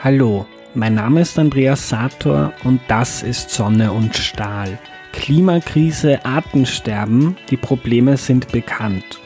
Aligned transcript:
Hallo, 0.00 0.46
mein 0.74 0.94
Name 0.94 1.22
ist 1.22 1.36
Andreas 1.40 1.88
Sator 1.88 2.52
und 2.62 2.80
das 2.86 3.24
ist 3.24 3.50
Sonne 3.50 3.90
und 3.90 4.14
Stahl. 4.14 4.78
Klimakrise, 5.10 6.24
Artensterben, 6.24 7.36
die 7.50 7.56
Probleme 7.56 8.16
sind 8.16 8.52
bekannt. 8.52 9.18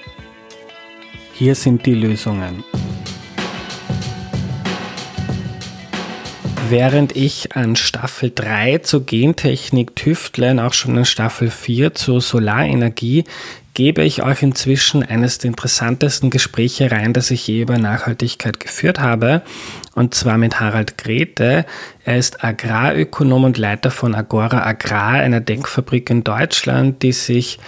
Hier 1.35 1.55
sind 1.57 1.85
die 1.85 1.93
Lösungen. 1.93 2.65
Während 6.71 7.15
ich 7.17 7.55
an 7.55 7.77
Staffel 7.77 8.33
3 8.35 8.79
zur 8.79 9.05
Gentechnik 9.05 9.95
tüftle 9.95 10.53
und 10.53 10.59
auch 10.59 10.73
schon 10.73 10.97
an 10.97 11.05
Staffel 11.05 11.51
4 11.51 11.93
zur 11.93 12.23
Solarenergie, 12.23 13.25
gebe 13.75 14.05
ich 14.05 14.23
euch 14.23 14.43
inzwischen 14.43 15.03
eines 15.03 15.37
der 15.37 15.49
interessantesten 15.49 16.31
Gespräche 16.31 16.91
rein, 16.91 17.13
das 17.13 17.31
ich 17.31 17.47
je 17.47 17.61
über 17.61 17.77
Nachhaltigkeit 17.77 18.59
geführt 18.59 19.01
habe, 19.01 19.43
und 19.95 20.15
zwar 20.15 20.39
mit 20.39 20.61
Harald 20.61 20.99
Grete. 20.99 21.67
Er 22.05 22.17
ist 22.17 22.45
Agrarökonom 22.45 23.45
und 23.45 23.59
Leiter 23.59 23.91
von 23.91 24.15
Agora 24.15 24.65
Agrar, 24.65 25.15
einer 25.15 25.41
Denkfabrik 25.41 26.11
in 26.11 26.25
Deutschland, 26.25 27.03
die 27.03 27.13
sich 27.13 27.59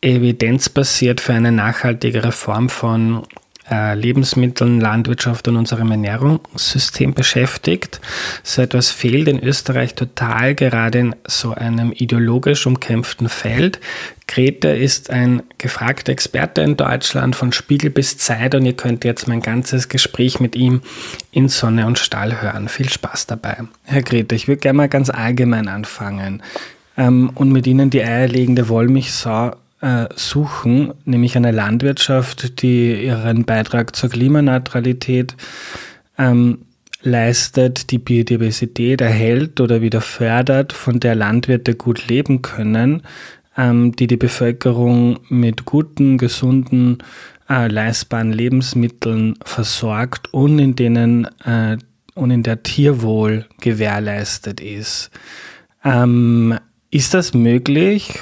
evidenzbasiert 0.00 1.20
für 1.20 1.32
eine 1.32 1.52
nachhaltige 1.52 2.24
Reform 2.24 2.68
von 2.68 3.22
äh, 3.70 3.94
Lebensmitteln, 3.94 4.80
Landwirtschaft 4.80 5.48
und 5.48 5.56
unserem 5.56 5.90
Ernährungssystem 5.90 7.14
beschäftigt. 7.14 8.00
So 8.42 8.62
etwas 8.62 8.90
fehlt 8.90 9.28
in 9.28 9.42
Österreich 9.42 9.94
total, 9.94 10.54
gerade 10.54 10.98
in 10.98 11.16
so 11.26 11.52
einem 11.52 11.92
ideologisch 11.92 12.66
umkämpften 12.66 13.28
Feld. 13.28 13.80
Grete 14.26 14.68
ist 14.68 15.10
ein 15.10 15.42
gefragter 15.58 16.12
Experte 16.12 16.62
in 16.62 16.76
Deutschland 16.76 17.36
von 17.36 17.52
Spiegel 17.52 17.90
bis 17.90 18.18
Zeit 18.18 18.54
und 18.54 18.64
ihr 18.64 18.74
könnt 18.74 19.04
jetzt 19.04 19.28
mein 19.28 19.40
ganzes 19.40 19.88
Gespräch 19.88 20.40
mit 20.40 20.56
ihm 20.56 20.80
in 21.30 21.48
Sonne 21.48 21.86
und 21.86 21.98
Stahl 21.98 22.40
hören. 22.40 22.68
Viel 22.68 22.88
Spaß 22.88 23.26
dabei. 23.26 23.58
Herr 23.84 24.02
Grete, 24.02 24.34
ich 24.34 24.48
würde 24.48 24.60
gerne 24.60 24.76
mal 24.78 24.88
ganz 24.88 25.10
allgemein 25.10 25.68
anfangen 25.68 26.42
ähm, 26.96 27.30
und 27.34 27.50
mit 27.50 27.66
Ihnen 27.66 27.90
die 27.90 28.02
eierlegende 28.02 28.68
Wollmilchsau 28.68 29.56
äh, 29.84 30.08
suchen, 30.16 30.94
nämlich 31.04 31.36
eine 31.36 31.50
Landwirtschaft, 31.50 32.62
die 32.62 33.04
ihren 33.04 33.44
Beitrag 33.44 33.94
zur 33.94 34.08
Klimaneutralität 34.08 35.36
ähm, 36.16 36.62
leistet, 37.02 37.90
die 37.90 37.98
Biodiversität 37.98 39.02
erhält 39.02 39.60
oder 39.60 39.82
wieder 39.82 40.00
fördert, 40.00 40.72
von 40.72 41.00
der 41.00 41.14
Landwirte 41.14 41.74
gut 41.74 42.08
leben 42.08 42.40
können, 42.40 43.02
ähm, 43.58 43.94
die 43.94 44.06
die 44.06 44.16
Bevölkerung 44.16 45.20
mit 45.28 45.66
guten, 45.66 46.16
gesunden, 46.16 47.02
äh, 47.50 47.68
leistbaren 47.68 48.32
Lebensmitteln 48.32 49.34
versorgt 49.44 50.32
und 50.32 50.58
in 50.60 50.76
denen 50.76 51.26
äh, 51.44 51.76
und 52.14 52.30
in 52.30 52.42
der 52.42 52.62
Tierwohl 52.62 53.44
gewährleistet 53.60 54.62
ist. 54.62 55.10
Ähm, 55.84 56.58
ist 56.90 57.12
das 57.12 57.34
möglich 57.34 58.18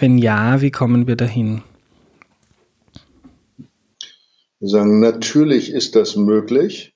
wenn 0.00 0.18
ja, 0.18 0.60
wie 0.60 0.70
kommen 0.70 1.06
wir 1.06 1.16
dahin? 1.16 1.62
Wir 4.58 4.68
sagen, 4.68 5.00
natürlich 5.00 5.70
ist 5.70 5.94
das 5.94 6.16
möglich. 6.16 6.94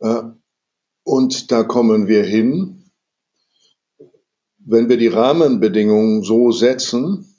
Äh, 0.00 0.22
und 1.04 1.50
da 1.50 1.62
kommen 1.62 2.08
wir 2.08 2.24
hin, 2.24 2.90
wenn 4.58 4.88
wir 4.88 4.96
die 4.96 5.08
Rahmenbedingungen 5.08 6.22
so 6.22 6.52
setzen, 6.52 7.34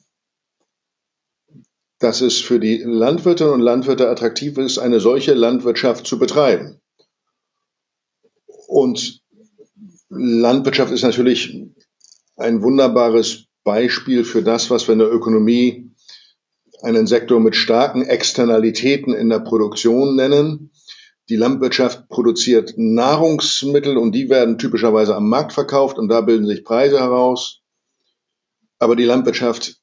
dass 1.99 2.21
es 2.21 2.39
für 2.39 2.59
die 2.59 2.77
Landwirtinnen 2.77 3.53
und 3.53 3.61
Landwirte 3.61 4.09
attraktiv 4.09 4.57
ist, 4.57 4.79
eine 4.79 4.99
solche 4.99 5.33
Landwirtschaft 5.33 6.07
zu 6.07 6.17
betreiben. 6.17 6.79
Und 8.67 9.21
Landwirtschaft 10.09 10.91
ist 10.91 11.03
natürlich 11.03 11.67
ein 12.37 12.61
wunderbares 12.61 13.48
Beispiel 13.63 14.23
für 14.23 14.43
das, 14.43 14.69
was 14.69 14.87
wir 14.87 14.93
in 14.93 14.99
der 14.99 15.11
Ökonomie 15.11 15.91
einen 16.81 17.07
Sektor 17.07 17.39
mit 17.39 17.55
starken 17.55 18.03
Externalitäten 18.03 19.13
in 19.13 19.29
der 19.29 19.39
Produktion 19.39 20.15
nennen. 20.15 20.71
Die 21.29 21.35
Landwirtschaft 21.35 22.09
produziert 22.09 22.73
Nahrungsmittel 22.77 23.97
und 23.97 24.13
die 24.13 24.29
werden 24.29 24.57
typischerweise 24.57 25.15
am 25.15 25.29
Markt 25.29 25.53
verkauft 25.53 25.97
und 25.97 26.07
da 26.09 26.21
bilden 26.21 26.47
sich 26.47 26.63
Preise 26.63 26.99
heraus. 26.99 27.61
Aber 28.79 28.95
die 28.95 29.03
Landwirtschaft 29.03 29.75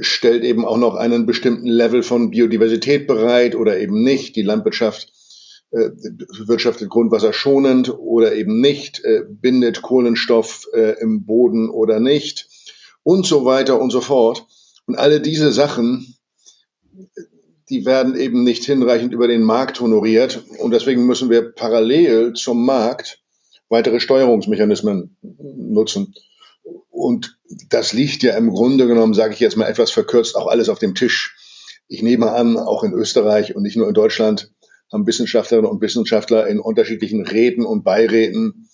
stellt 0.00 0.42
eben 0.42 0.64
auch 0.64 0.78
noch 0.78 0.96
einen 0.96 1.26
bestimmten 1.26 1.68
Level 1.68 2.02
von 2.02 2.30
Biodiversität 2.30 3.06
bereit 3.06 3.54
oder 3.54 3.78
eben 3.78 4.02
nicht. 4.02 4.36
Die 4.36 4.42
Landwirtschaft 4.42 5.12
äh, 5.70 5.90
wirtschaftet 6.46 6.90
Grundwasser 6.90 7.32
schonend 7.32 7.88
oder 7.98 8.34
eben 8.34 8.60
nicht, 8.60 9.02
äh, 9.04 9.22
bindet 9.28 9.80
Kohlenstoff 9.80 10.66
äh, 10.74 11.00
im 11.00 11.24
Boden 11.24 11.70
oder 11.70 12.00
nicht 12.00 12.48
und 13.02 13.26
so 13.26 13.44
weiter 13.44 13.80
und 13.80 13.90
so 13.90 14.00
fort. 14.00 14.46
Und 14.86 14.96
alle 14.96 15.20
diese 15.20 15.52
Sachen, 15.52 16.16
die 17.68 17.86
werden 17.86 18.16
eben 18.16 18.44
nicht 18.44 18.64
hinreichend 18.64 19.12
über 19.12 19.28
den 19.28 19.42
Markt 19.42 19.80
honoriert. 19.80 20.44
Und 20.58 20.72
deswegen 20.72 21.06
müssen 21.06 21.30
wir 21.30 21.52
parallel 21.52 22.34
zum 22.34 22.64
Markt 22.64 23.20
weitere 23.68 24.00
Steuerungsmechanismen 24.00 25.16
nutzen. 25.22 26.14
Und 26.90 27.38
das 27.70 27.92
liegt 27.92 28.22
ja 28.22 28.36
im 28.36 28.50
Grunde 28.50 28.86
genommen, 28.86 29.14
sage 29.14 29.34
ich 29.34 29.40
jetzt 29.40 29.56
mal 29.56 29.66
etwas 29.66 29.90
verkürzt, 29.90 30.36
auch 30.36 30.46
alles 30.46 30.68
auf 30.68 30.78
dem 30.78 30.94
Tisch. 30.94 31.36
Ich 31.88 32.02
nehme 32.02 32.32
an, 32.32 32.56
auch 32.56 32.84
in 32.84 32.92
Österreich 32.92 33.56
und 33.56 33.62
nicht 33.62 33.76
nur 33.76 33.88
in 33.88 33.94
Deutschland 33.94 34.52
haben 34.92 35.06
Wissenschaftlerinnen 35.06 35.70
und 35.70 35.80
Wissenschaftler 35.80 36.46
in 36.46 36.60
unterschiedlichen 36.60 37.26
Räten 37.26 37.64
und 37.64 37.82
Beiräten 37.82 38.68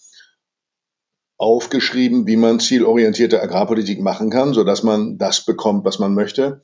aufgeschrieben, 1.39 2.27
wie 2.27 2.37
man 2.37 2.61
zielorientierte 2.61 3.41
Agrarpolitik 3.41 4.01
machen 4.01 4.29
kann, 4.29 4.53
so 4.53 4.65
dass 4.65 4.83
man 4.83 5.19
das 5.19 5.45
bekommt, 5.45 5.85
was 5.85 5.99
man 5.99 6.13
möchte. 6.13 6.61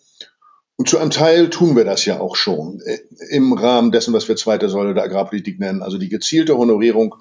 Und 0.77 0.89
zu 0.89 0.99
einem 0.99 1.11
Teil 1.11 1.51
tun 1.51 1.77
wir 1.77 1.85
das 1.85 2.05
ja 2.05 2.19
auch 2.19 2.35
schon 2.35 2.81
äh, 2.85 2.99
im 3.31 3.53
Rahmen 3.53 3.93
dessen, 3.93 4.13
was 4.13 4.29
wir 4.29 4.35
zweite 4.35 4.69
Säule 4.69 4.93
der 4.93 5.05
Agrarpolitik 5.05 5.61
nennen, 5.61 5.83
also 5.83 5.97
die 5.99 6.09
gezielte 6.09 6.59
Honorierung 6.59 7.15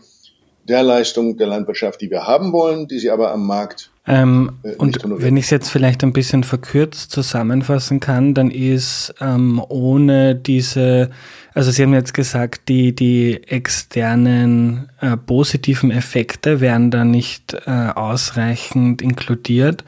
der 0.67 0.81
Leistung 0.81 1.37
der 1.37 1.47
Landwirtschaft, 1.47 2.01
die 2.01 2.09
wir 2.09 2.25
haben 2.25 2.51
wollen, 2.51 2.87
die 2.87 2.97
sie 2.97 3.11
aber 3.11 3.31
am 3.31 3.45
Markt 3.45 3.92
ähm, 4.05 4.59
äh, 4.63 4.75
und 4.75 4.99
wenn 5.03 5.37
ich 5.37 5.45
es 5.45 5.49
jetzt 5.49 5.69
vielleicht 5.69 6.03
ein 6.03 6.13
bisschen 6.13 6.43
verkürzt 6.43 7.11
zusammenfassen 7.11 7.99
kann, 7.99 8.33
dann 8.33 8.51
ist 8.51 9.15
ähm, 9.21 9.61
ohne 9.69 10.35
diese, 10.35 11.09
also 11.53 11.71
Sie 11.71 11.83
haben 11.83 11.93
jetzt 11.93 12.13
gesagt, 12.13 12.67
die, 12.67 12.93
die 12.93 13.41
externen 13.43 14.89
äh, 14.99 15.15
positiven 15.15 15.89
Effekte 15.89 16.59
werden 16.59 16.91
da 16.91 17.05
nicht 17.05 17.55
äh, 17.65 17.69
ausreichend 17.69 19.01
inkludiert. 19.01 19.85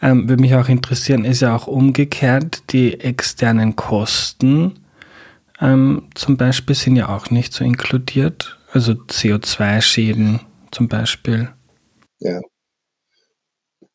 Ähm, 0.00 0.28
würde 0.28 0.42
mich 0.42 0.54
auch 0.54 0.68
interessieren, 0.68 1.24
ist 1.24 1.40
ja 1.40 1.56
auch 1.56 1.66
umgekehrt, 1.66 2.72
die 2.72 3.00
externen 3.00 3.74
Kosten 3.74 4.74
ähm, 5.60 6.08
zum 6.14 6.36
Beispiel 6.36 6.76
sind 6.76 6.96
ja 6.96 7.08
auch 7.08 7.30
nicht 7.30 7.52
so 7.52 7.64
inkludiert, 7.64 8.58
also 8.72 8.92
CO2-Schäden 8.92 10.40
zum 10.70 10.88
Beispiel. 10.88 11.48
Ja. 12.20 12.40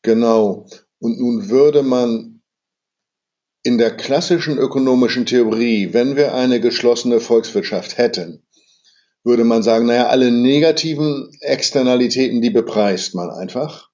Genau. 0.02 0.66
Und 0.98 1.18
nun 1.18 1.48
würde 1.48 1.82
man 1.82 2.42
in 3.62 3.78
der 3.78 3.96
klassischen 3.96 4.58
ökonomischen 4.58 5.26
Theorie, 5.26 5.92
wenn 5.92 6.16
wir 6.16 6.34
eine 6.34 6.60
geschlossene 6.60 7.20
Volkswirtschaft 7.20 7.96
hätten, 7.96 8.44
würde 9.24 9.44
man 9.44 9.62
sagen, 9.62 9.86
naja, 9.86 10.08
alle 10.08 10.32
negativen 10.32 11.30
Externalitäten, 11.40 12.42
die 12.42 12.50
bepreist 12.50 13.14
man 13.14 13.30
einfach. 13.30 13.88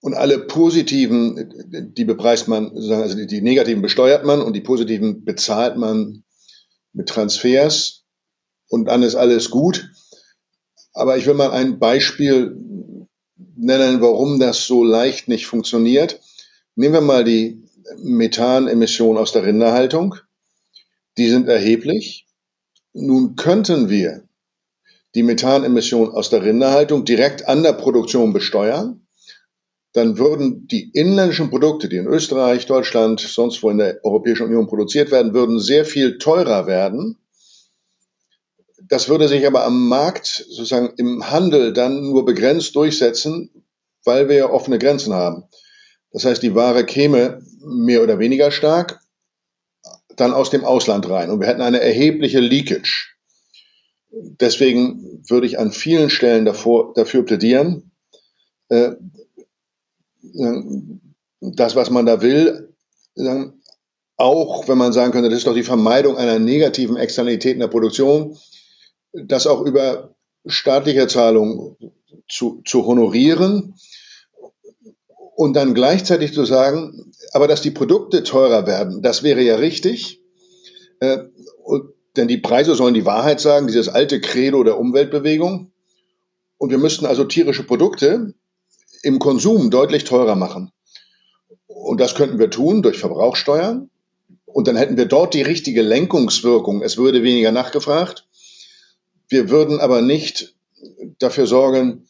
Und 0.00 0.14
alle 0.14 0.38
positiven, 0.40 1.92
die 1.94 2.04
bepreist 2.04 2.48
man, 2.48 2.70
also 2.76 3.24
die 3.26 3.40
negativen 3.40 3.82
besteuert 3.82 4.24
man 4.24 4.40
und 4.42 4.54
die 4.54 4.60
positiven 4.60 5.24
bezahlt 5.24 5.76
man 5.76 6.24
mit 6.92 7.08
Transfers 7.08 8.04
und 8.68 8.86
dann 8.86 9.02
ist 9.02 9.16
alles 9.16 9.50
gut. 9.50 9.90
Aber 10.92 11.16
ich 11.16 11.26
will 11.26 11.34
mal 11.34 11.50
ein 11.50 11.78
Beispiel 11.78 12.56
nennen, 13.58 14.00
warum 14.00 14.38
das 14.38 14.66
so 14.66 14.84
leicht 14.84 15.28
nicht 15.28 15.46
funktioniert. 15.46 16.20
Nehmen 16.76 16.94
wir 16.94 17.00
mal 17.00 17.24
die 17.24 17.62
Methanemissionen 17.98 19.20
aus 19.20 19.32
der 19.32 19.44
Rinderhaltung. 19.44 20.16
Die 21.16 21.28
sind 21.28 21.48
erheblich. 21.48 22.26
Nun 22.92 23.36
könnten 23.36 23.90
wir 23.90 24.22
die 25.14 25.22
Methanemissionen 25.22 26.12
aus 26.12 26.30
der 26.30 26.42
Rinderhaltung 26.42 27.04
direkt 27.04 27.48
an 27.48 27.62
der 27.62 27.72
Produktion 27.72 28.32
besteuern. 28.32 29.06
Dann 29.92 30.18
würden 30.18 30.66
die 30.68 30.90
inländischen 30.92 31.50
Produkte, 31.50 31.88
die 31.88 31.96
in 31.96 32.06
Österreich, 32.06 32.66
Deutschland, 32.66 33.20
sonst 33.20 33.62
wo 33.62 33.70
in 33.70 33.78
der 33.78 34.04
Europäischen 34.04 34.46
Union 34.46 34.68
produziert 34.68 35.10
werden, 35.10 35.34
würden 35.34 35.58
sehr 35.58 35.84
viel 35.84 36.18
teurer 36.18 36.66
werden 36.66 37.16
das 38.88 39.08
würde 39.08 39.28
sich 39.28 39.46
aber 39.46 39.64
am 39.64 39.88
Markt, 39.88 40.26
sozusagen 40.26 40.94
im 40.96 41.30
Handel, 41.30 41.72
dann 41.72 42.02
nur 42.02 42.24
begrenzt 42.24 42.74
durchsetzen, 42.74 43.64
weil 44.04 44.28
wir 44.28 44.36
ja 44.36 44.50
offene 44.50 44.78
Grenzen 44.78 45.12
haben. 45.12 45.44
Das 46.12 46.24
heißt, 46.24 46.42
die 46.42 46.54
Ware 46.54 46.84
käme 46.84 47.42
mehr 47.60 48.02
oder 48.02 48.18
weniger 48.18 48.50
stark 48.50 49.00
dann 50.16 50.32
aus 50.32 50.50
dem 50.50 50.64
Ausland 50.64 51.08
rein 51.08 51.30
und 51.30 51.40
wir 51.40 51.46
hätten 51.46 51.60
eine 51.60 51.80
erhebliche 51.80 52.40
Leakage. 52.40 53.14
Deswegen 54.10 55.22
würde 55.28 55.46
ich 55.46 55.58
an 55.58 55.70
vielen 55.70 56.10
Stellen 56.10 56.44
davor, 56.44 56.92
dafür 56.94 57.24
plädieren, 57.24 57.92
äh, 58.68 58.92
das, 61.40 61.76
was 61.76 61.90
man 61.90 62.06
da 62.06 62.20
will, 62.20 62.74
auch 64.16 64.66
wenn 64.66 64.78
man 64.78 64.92
sagen 64.92 65.12
könnte, 65.12 65.28
das 65.28 65.38
ist 65.38 65.46
doch 65.46 65.54
die 65.54 65.62
Vermeidung 65.62 66.16
einer 66.16 66.38
negativen 66.38 66.96
Externalität 66.96 67.54
in 67.54 67.60
der 67.60 67.68
Produktion, 67.68 68.36
das 69.12 69.46
auch 69.46 69.62
über 69.62 70.14
staatliche 70.46 71.06
Zahlungen 71.06 71.76
zu, 72.28 72.62
zu 72.64 72.86
honorieren 72.86 73.74
und 75.36 75.54
dann 75.54 75.74
gleichzeitig 75.74 76.34
zu 76.34 76.44
sagen, 76.44 77.12
aber 77.32 77.46
dass 77.48 77.62
die 77.62 77.70
Produkte 77.70 78.22
teurer 78.22 78.66
werden, 78.66 79.02
das 79.02 79.22
wäre 79.22 79.42
ja 79.42 79.56
richtig. 79.56 80.20
Äh, 81.00 81.18
und, 81.62 81.92
denn 82.16 82.28
die 82.28 82.38
Preise 82.38 82.74
sollen 82.74 82.94
die 82.94 83.06
Wahrheit 83.06 83.40
sagen, 83.40 83.68
dieses 83.68 83.88
alte 83.88 84.20
Credo 84.20 84.64
der 84.64 84.78
Umweltbewegung. 84.78 85.70
Und 86.56 86.70
wir 86.70 86.78
müssten 86.78 87.06
also 87.06 87.24
tierische 87.24 87.62
Produkte 87.62 88.34
im 89.02 89.20
Konsum 89.20 89.70
deutlich 89.70 90.04
teurer 90.04 90.34
machen. 90.34 90.72
Und 91.66 92.00
das 92.00 92.16
könnten 92.16 92.38
wir 92.38 92.50
tun 92.50 92.82
durch 92.82 92.98
Verbrauchsteuern. 92.98 93.90
Und 94.46 94.66
dann 94.66 94.76
hätten 94.76 94.96
wir 94.96 95.06
dort 95.06 95.34
die 95.34 95.42
richtige 95.42 95.82
Lenkungswirkung. 95.82 96.82
Es 96.82 96.96
würde 96.96 97.22
weniger 97.22 97.52
nachgefragt. 97.52 98.27
Wir 99.28 99.50
würden 99.50 99.80
aber 99.80 100.00
nicht 100.02 100.54
dafür 101.18 101.46
sorgen, 101.46 102.06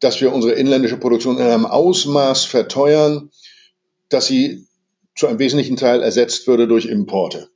dass 0.00 0.20
wir 0.20 0.32
unsere 0.32 0.54
inländische 0.54 0.96
Produktion 0.96 1.38
in 1.38 1.44
einem 1.44 1.66
Ausmaß 1.66 2.44
verteuern, 2.44 3.30
dass 4.08 4.26
sie 4.26 4.66
zu 5.14 5.26
einem 5.26 5.38
wesentlichen 5.38 5.76
Teil 5.76 6.02
ersetzt 6.02 6.46
würde 6.46 6.66
durch 6.66 6.86
Importe. 6.86 7.48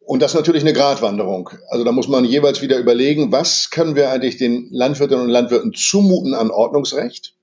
Und 0.00 0.20
das 0.20 0.32
ist 0.32 0.36
natürlich 0.36 0.62
eine 0.62 0.74
Gratwanderung. 0.74 1.50
Also 1.68 1.84
da 1.84 1.92
muss 1.92 2.08
man 2.08 2.24
jeweils 2.24 2.60
wieder 2.60 2.78
überlegen, 2.78 3.32
was 3.32 3.70
können 3.70 3.96
wir 3.96 4.10
eigentlich 4.10 4.36
den 4.36 4.68
Landwirtinnen 4.70 5.24
und 5.24 5.30
Landwirten 5.30 5.72
zumuten 5.72 6.34
an 6.34 6.50
Ordnungsrecht? 6.50 7.34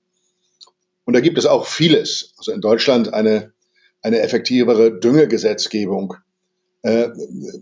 Und 1.04 1.14
da 1.14 1.20
gibt 1.20 1.38
es 1.38 1.46
auch 1.46 1.66
vieles. 1.66 2.34
Also 2.36 2.52
in 2.52 2.60
Deutschland 2.60 3.12
eine, 3.12 3.52
eine 4.00 4.20
effektivere 4.20 4.98
Düngegesetzgebung 4.98 6.14
äh, 6.82 7.08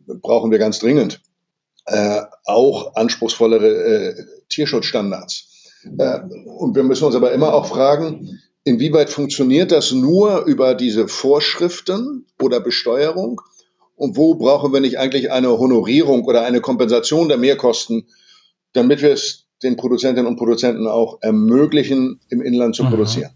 brauchen 0.06 0.50
wir 0.50 0.58
ganz 0.58 0.78
dringend. 0.78 1.22
Äh, 1.86 2.20
auch 2.44 2.94
anspruchsvollere 2.94 3.66
äh, 3.66 4.24
Tierschutzstandards. 4.48 5.48
Äh, 5.98 6.20
und 6.44 6.76
wir 6.76 6.82
müssen 6.82 7.04
uns 7.04 7.14
aber 7.14 7.32
immer 7.32 7.54
auch 7.54 7.66
fragen, 7.66 8.38
inwieweit 8.64 9.10
funktioniert 9.10 9.72
das 9.72 9.92
nur 9.92 10.44
über 10.44 10.74
diese 10.74 11.08
Vorschriften 11.08 12.26
oder 12.40 12.60
Besteuerung? 12.60 13.40
Und 13.96 14.16
wo 14.16 14.34
brauchen 14.34 14.72
wir 14.72 14.80
nicht 14.80 14.98
eigentlich 14.98 15.32
eine 15.32 15.58
Honorierung 15.58 16.24
oder 16.24 16.42
eine 16.42 16.60
Kompensation 16.60 17.28
der 17.28 17.38
Mehrkosten, 17.38 18.06
damit 18.72 19.02
wir 19.02 19.12
es 19.12 19.46
den 19.62 19.76
Produzentinnen 19.76 20.26
und 20.26 20.36
Produzenten 20.36 20.86
auch 20.86 21.18
ermöglichen, 21.22 22.20
im 22.28 22.40
Inland 22.40 22.76
zu 22.76 22.84
Aha. 22.84 22.90
produzieren? 22.90 23.30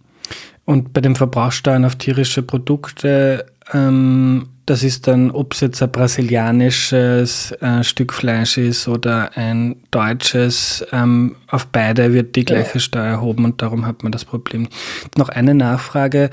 Und 0.67 0.93
bei 0.95 1.03
den 1.03 1.15
Verbrauchssteuern 1.15 1.85
auf 1.85 1.97
tierische 1.97 2.43
Produkte 2.43 3.47
ähm, 3.73 4.49
das 4.67 4.83
ist 4.83 5.07
dann, 5.07 5.31
ob 5.31 5.53
es 5.53 5.61
jetzt 5.61 5.83
ein 5.83 5.93
brasilianisches 5.93 7.53
äh, 7.61 7.85
Stück 7.85 8.15
Fleisch 8.15 8.57
ist 8.57 8.89
oder 8.89 9.37
ein 9.37 9.77
deutsches, 9.91 10.85
ähm, 10.93 11.37
auf 11.49 11.67
beide 11.67 12.13
wird 12.13 12.35
die 12.37 12.45
gleiche 12.45 12.75
ja. 12.75 12.81
Steuer 12.81 13.05
erhoben 13.05 13.45
und 13.45 13.61
darum 13.61 13.87
hat 13.87 14.03
man 14.03 14.13
das 14.13 14.25
Problem. 14.25 14.69
Noch 15.17 15.29
eine 15.29 15.55
Nachfrage. 15.55 16.31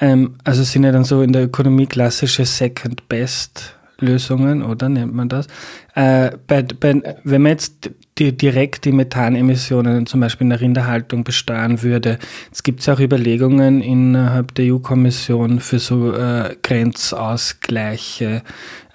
Ähm, 0.00 0.36
also 0.44 0.62
sind 0.64 0.84
ja 0.84 0.92
dann 0.92 1.04
so 1.04 1.22
in 1.22 1.32
der 1.32 1.44
Ökonomie 1.44 1.86
klassische 1.86 2.44
Second 2.44 3.08
Best 3.08 3.77
Lösungen, 4.00 4.62
oder 4.62 4.88
nennt 4.88 5.12
man 5.12 5.28
das? 5.28 5.48
Äh, 5.94 6.30
bei, 6.46 6.62
bei, 6.62 7.16
wenn 7.24 7.42
man 7.42 7.52
jetzt 7.52 7.90
die, 8.18 8.36
direkt 8.36 8.84
die 8.84 8.92
Methanemissionen 8.92 10.06
zum 10.06 10.20
Beispiel 10.20 10.44
in 10.44 10.50
der 10.50 10.60
Rinderhaltung 10.60 11.24
besteuern 11.24 11.82
würde, 11.82 12.18
es 12.52 12.62
gibt 12.62 12.84
ja 12.86 12.94
auch 12.94 13.00
Überlegungen 13.00 13.80
innerhalb 13.80 14.54
der 14.54 14.72
EU-Kommission 14.72 15.60
für 15.60 15.78
so 15.78 16.12
äh, 16.12 16.56
Grenzausgleiche. 16.62 18.42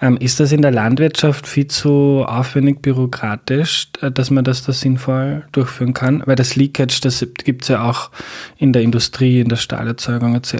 Ähm, 0.00 0.16
ist 0.18 0.40
das 0.40 0.52
in 0.52 0.62
der 0.62 0.70
Landwirtschaft 0.70 1.46
viel 1.46 1.66
zu 1.66 2.24
aufwendig 2.26 2.80
bürokratisch, 2.80 3.88
äh, 4.00 4.10
dass 4.10 4.30
man 4.30 4.44
das 4.44 4.64
da 4.64 4.72
sinnvoll 4.72 5.46
durchführen 5.52 5.92
kann? 5.92 6.22
Weil 6.24 6.36
das 6.36 6.56
Leakage, 6.56 7.00
das 7.02 7.26
gibt 7.44 7.62
es 7.62 7.68
ja 7.68 7.88
auch 7.88 8.10
in 8.56 8.72
der 8.72 8.82
Industrie, 8.82 9.40
in 9.40 9.48
der 9.48 9.56
Stahlerzeugung 9.56 10.34
etc. 10.34 10.54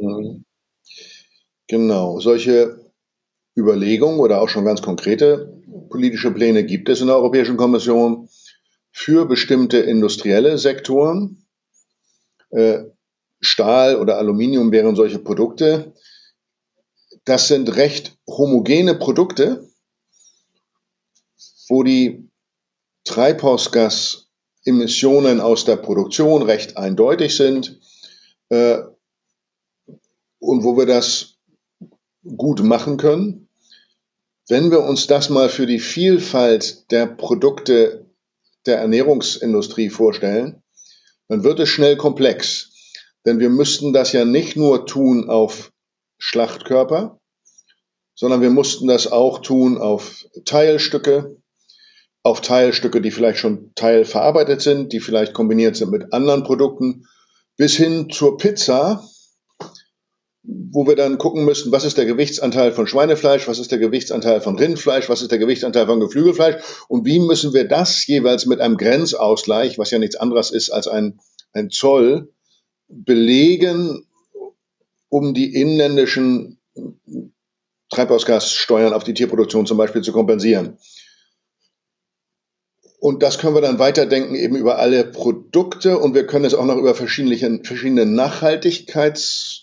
Mhm. 0.00 0.44
Genau, 1.68 2.20
solche 2.20 2.81
Überlegungen 3.56 4.20
oder 4.20 4.40
auch 4.40 4.48
schon 4.48 4.64
ganz 4.64 4.80
konkrete 4.82 5.52
politische 5.90 6.30
Pläne 6.30 6.64
gibt 6.64 6.88
es 6.88 7.00
in 7.00 7.08
der 7.08 7.16
Europäischen 7.16 7.56
Kommission 7.56 8.28
für 8.90 9.26
bestimmte 9.26 9.78
industrielle 9.78 10.58
Sektoren. 10.58 11.46
Äh, 12.50 12.84
Stahl 13.40 13.96
oder 13.96 14.18
Aluminium 14.18 14.72
wären 14.72 14.96
solche 14.96 15.18
Produkte. 15.18 15.94
Das 17.24 17.48
sind 17.48 17.74
recht 17.76 18.16
homogene 18.26 18.94
Produkte, 18.94 19.68
wo 21.68 21.82
die 21.82 22.28
Treibhausgasemissionen 23.04 25.40
aus 25.40 25.64
der 25.64 25.76
Produktion 25.76 26.42
recht 26.42 26.76
eindeutig 26.76 27.34
sind 27.36 27.80
äh, 28.48 28.78
und 30.38 30.64
wo 30.64 30.76
wir 30.76 30.86
das 30.86 31.31
gut 32.24 32.62
machen 32.62 32.96
können. 32.96 33.48
Wenn 34.48 34.70
wir 34.70 34.80
uns 34.80 35.06
das 35.06 35.30
mal 35.30 35.48
für 35.48 35.66
die 35.66 35.78
Vielfalt 35.78 36.90
der 36.90 37.06
Produkte 37.06 38.06
der 38.66 38.78
Ernährungsindustrie 38.78 39.90
vorstellen, 39.90 40.62
dann 41.28 41.44
wird 41.44 41.60
es 41.60 41.68
schnell 41.68 41.96
komplex. 41.96 42.70
Denn 43.24 43.38
wir 43.38 43.50
müssten 43.50 43.92
das 43.92 44.12
ja 44.12 44.24
nicht 44.24 44.56
nur 44.56 44.86
tun 44.86 45.28
auf 45.28 45.72
Schlachtkörper, 46.18 47.20
sondern 48.14 48.40
wir 48.40 48.50
mussten 48.50 48.86
das 48.86 49.10
auch 49.10 49.40
tun 49.40 49.78
auf 49.78 50.26
Teilstücke, 50.44 51.36
auf 52.22 52.40
Teilstücke, 52.40 53.00
die 53.00 53.10
vielleicht 53.10 53.38
schon 53.38 53.72
teilverarbeitet 53.74 54.60
sind, 54.60 54.92
die 54.92 55.00
vielleicht 55.00 55.32
kombiniert 55.32 55.76
sind 55.76 55.90
mit 55.90 56.12
anderen 56.12 56.44
Produkten, 56.44 57.06
bis 57.56 57.76
hin 57.76 58.10
zur 58.10 58.36
Pizza, 58.36 59.04
wo 60.44 60.86
wir 60.86 60.96
dann 60.96 61.18
gucken 61.18 61.44
müssen, 61.44 61.70
was 61.70 61.84
ist 61.84 61.98
der 61.98 62.06
Gewichtsanteil 62.06 62.72
von 62.72 62.86
Schweinefleisch, 62.86 63.46
was 63.46 63.60
ist 63.60 63.70
der 63.70 63.78
Gewichtsanteil 63.78 64.40
von 64.40 64.58
Rindfleisch, 64.58 65.08
was 65.08 65.22
ist 65.22 65.30
der 65.30 65.38
Gewichtsanteil 65.38 65.86
von 65.86 66.00
Geflügelfleisch 66.00 66.62
und 66.88 67.06
wie 67.06 67.20
müssen 67.20 67.52
wir 67.52 67.68
das 67.68 68.06
jeweils 68.06 68.46
mit 68.46 68.60
einem 68.60 68.76
Grenzausgleich, 68.76 69.78
was 69.78 69.90
ja 69.92 69.98
nichts 69.98 70.16
anderes 70.16 70.50
ist 70.50 70.70
als 70.70 70.88
ein, 70.88 71.20
ein 71.52 71.70
Zoll, 71.70 72.32
belegen, 72.88 74.06
um 75.08 75.34
die 75.34 75.54
inländischen 75.54 76.58
Treibhausgassteuern 77.90 78.94
auf 78.94 79.04
die 79.04 79.14
Tierproduktion 79.14 79.66
zum 79.66 79.76
Beispiel 79.76 80.02
zu 80.02 80.12
kompensieren. 80.12 80.78
Und 82.98 83.22
das 83.22 83.38
können 83.38 83.54
wir 83.54 83.62
dann 83.62 83.78
weiterdenken 83.78 84.34
eben 84.34 84.56
über 84.56 84.78
alle 84.78 85.04
Produkte 85.04 85.98
und 85.98 86.14
wir 86.14 86.26
können 86.26 86.44
es 86.44 86.54
auch 86.54 86.64
noch 86.64 86.76
über 86.76 86.94
verschiedene, 86.94 87.64
verschiedene 87.64 88.06
Nachhaltigkeits 88.06 89.61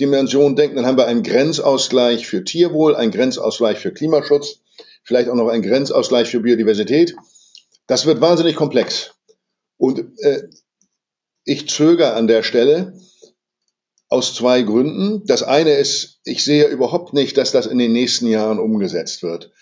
Dimension 0.00 0.56
denken, 0.56 0.76
dann 0.76 0.86
haben 0.86 0.98
wir 0.98 1.06
einen 1.06 1.22
Grenzausgleich 1.22 2.26
für 2.26 2.42
Tierwohl, 2.42 2.96
einen 2.96 3.12
Grenzausgleich 3.12 3.78
für 3.78 3.92
Klimaschutz, 3.92 4.60
vielleicht 5.04 5.28
auch 5.28 5.34
noch 5.34 5.48
einen 5.48 5.62
Grenzausgleich 5.62 6.28
für 6.28 6.40
Biodiversität. 6.40 7.14
Das 7.86 8.06
wird 8.06 8.20
wahnsinnig 8.20 8.56
komplex. 8.56 9.12
Und 9.76 10.00
äh, 10.18 10.48
ich 11.44 11.68
zögere 11.68 12.14
an 12.14 12.26
der 12.26 12.42
Stelle 12.42 12.94
aus 14.08 14.34
zwei 14.34 14.62
Gründen. 14.62 15.24
Das 15.26 15.42
eine 15.42 15.74
ist, 15.74 16.20
ich 16.24 16.44
sehe 16.44 16.66
überhaupt 16.66 17.14
nicht, 17.14 17.36
dass 17.36 17.52
das 17.52 17.66
in 17.66 17.78
den 17.78 17.92
nächsten 17.92 18.26
Jahren 18.26 18.58
umgesetzt 18.58 19.22
wird. 19.22 19.52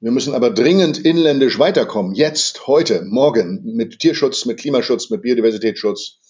Wir 0.00 0.10
müssen 0.10 0.34
aber 0.34 0.50
dringend 0.50 0.98
inländisch 0.98 1.58
weiterkommen. 1.58 2.14
Jetzt, 2.14 2.66
heute, 2.66 3.02
morgen 3.06 3.62
mit 3.64 4.00
Tierschutz, 4.00 4.44
mit 4.44 4.58
Klimaschutz, 4.58 5.08
mit 5.08 5.22
Biodiversitätsschutz. 5.22 6.20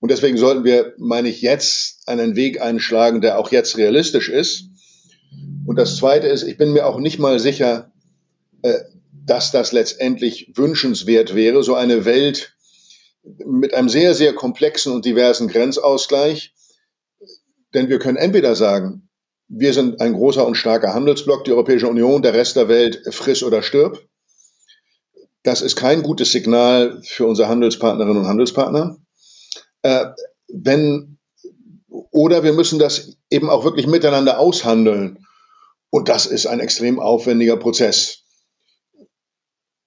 Und 0.00 0.10
deswegen 0.10 0.36
sollten 0.36 0.64
wir, 0.64 0.94
meine 0.98 1.28
ich, 1.28 1.40
jetzt 1.40 2.08
einen 2.08 2.36
Weg 2.36 2.60
einschlagen, 2.60 3.20
der 3.20 3.38
auch 3.38 3.50
jetzt 3.50 3.76
realistisch 3.76 4.28
ist. 4.28 4.68
Und 5.66 5.76
das 5.76 5.96
Zweite 5.96 6.26
ist, 6.26 6.42
ich 6.42 6.58
bin 6.58 6.72
mir 6.72 6.86
auch 6.86 6.98
nicht 6.98 7.18
mal 7.18 7.38
sicher, 7.38 7.92
äh, 8.62 8.78
dass 9.24 9.50
das 9.50 9.72
letztendlich 9.72 10.52
wünschenswert 10.54 11.34
wäre, 11.34 11.62
so 11.62 11.74
eine 11.74 12.04
Welt 12.04 12.54
mit 13.44 13.74
einem 13.74 13.88
sehr, 13.88 14.14
sehr 14.14 14.32
komplexen 14.34 14.92
und 14.92 15.04
diversen 15.04 15.48
Grenzausgleich. 15.48 16.54
Denn 17.74 17.88
wir 17.88 17.98
können 17.98 18.16
entweder 18.16 18.54
sagen, 18.54 19.08
wir 19.48 19.72
sind 19.72 20.00
ein 20.00 20.12
großer 20.12 20.46
und 20.46 20.54
starker 20.56 20.94
Handelsblock, 20.94 21.44
die 21.44 21.52
Europäische 21.52 21.88
Union, 21.88 22.22
der 22.22 22.34
Rest 22.34 22.56
der 22.56 22.68
Welt 22.68 23.02
friss 23.10 23.42
oder 23.42 23.62
stirb. 23.62 24.06
Das 25.42 25.62
ist 25.62 25.76
kein 25.76 26.02
gutes 26.02 26.32
Signal 26.32 27.00
für 27.04 27.26
unsere 27.26 27.48
Handelspartnerinnen 27.48 28.22
und 28.22 28.28
Handelspartner. 28.28 28.98
Äh, 29.86 30.06
wenn, 30.48 31.18
oder 31.88 32.42
wir 32.42 32.52
müssen 32.52 32.80
das 32.80 33.16
eben 33.30 33.48
auch 33.48 33.62
wirklich 33.62 33.86
miteinander 33.86 34.40
aushandeln. 34.40 35.24
Und 35.90 36.08
das 36.08 36.26
ist 36.26 36.46
ein 36.46 36.58
extrem 36.58 36.98
aufwendiger 36.98 37.56
Prozess. 37.56 38.24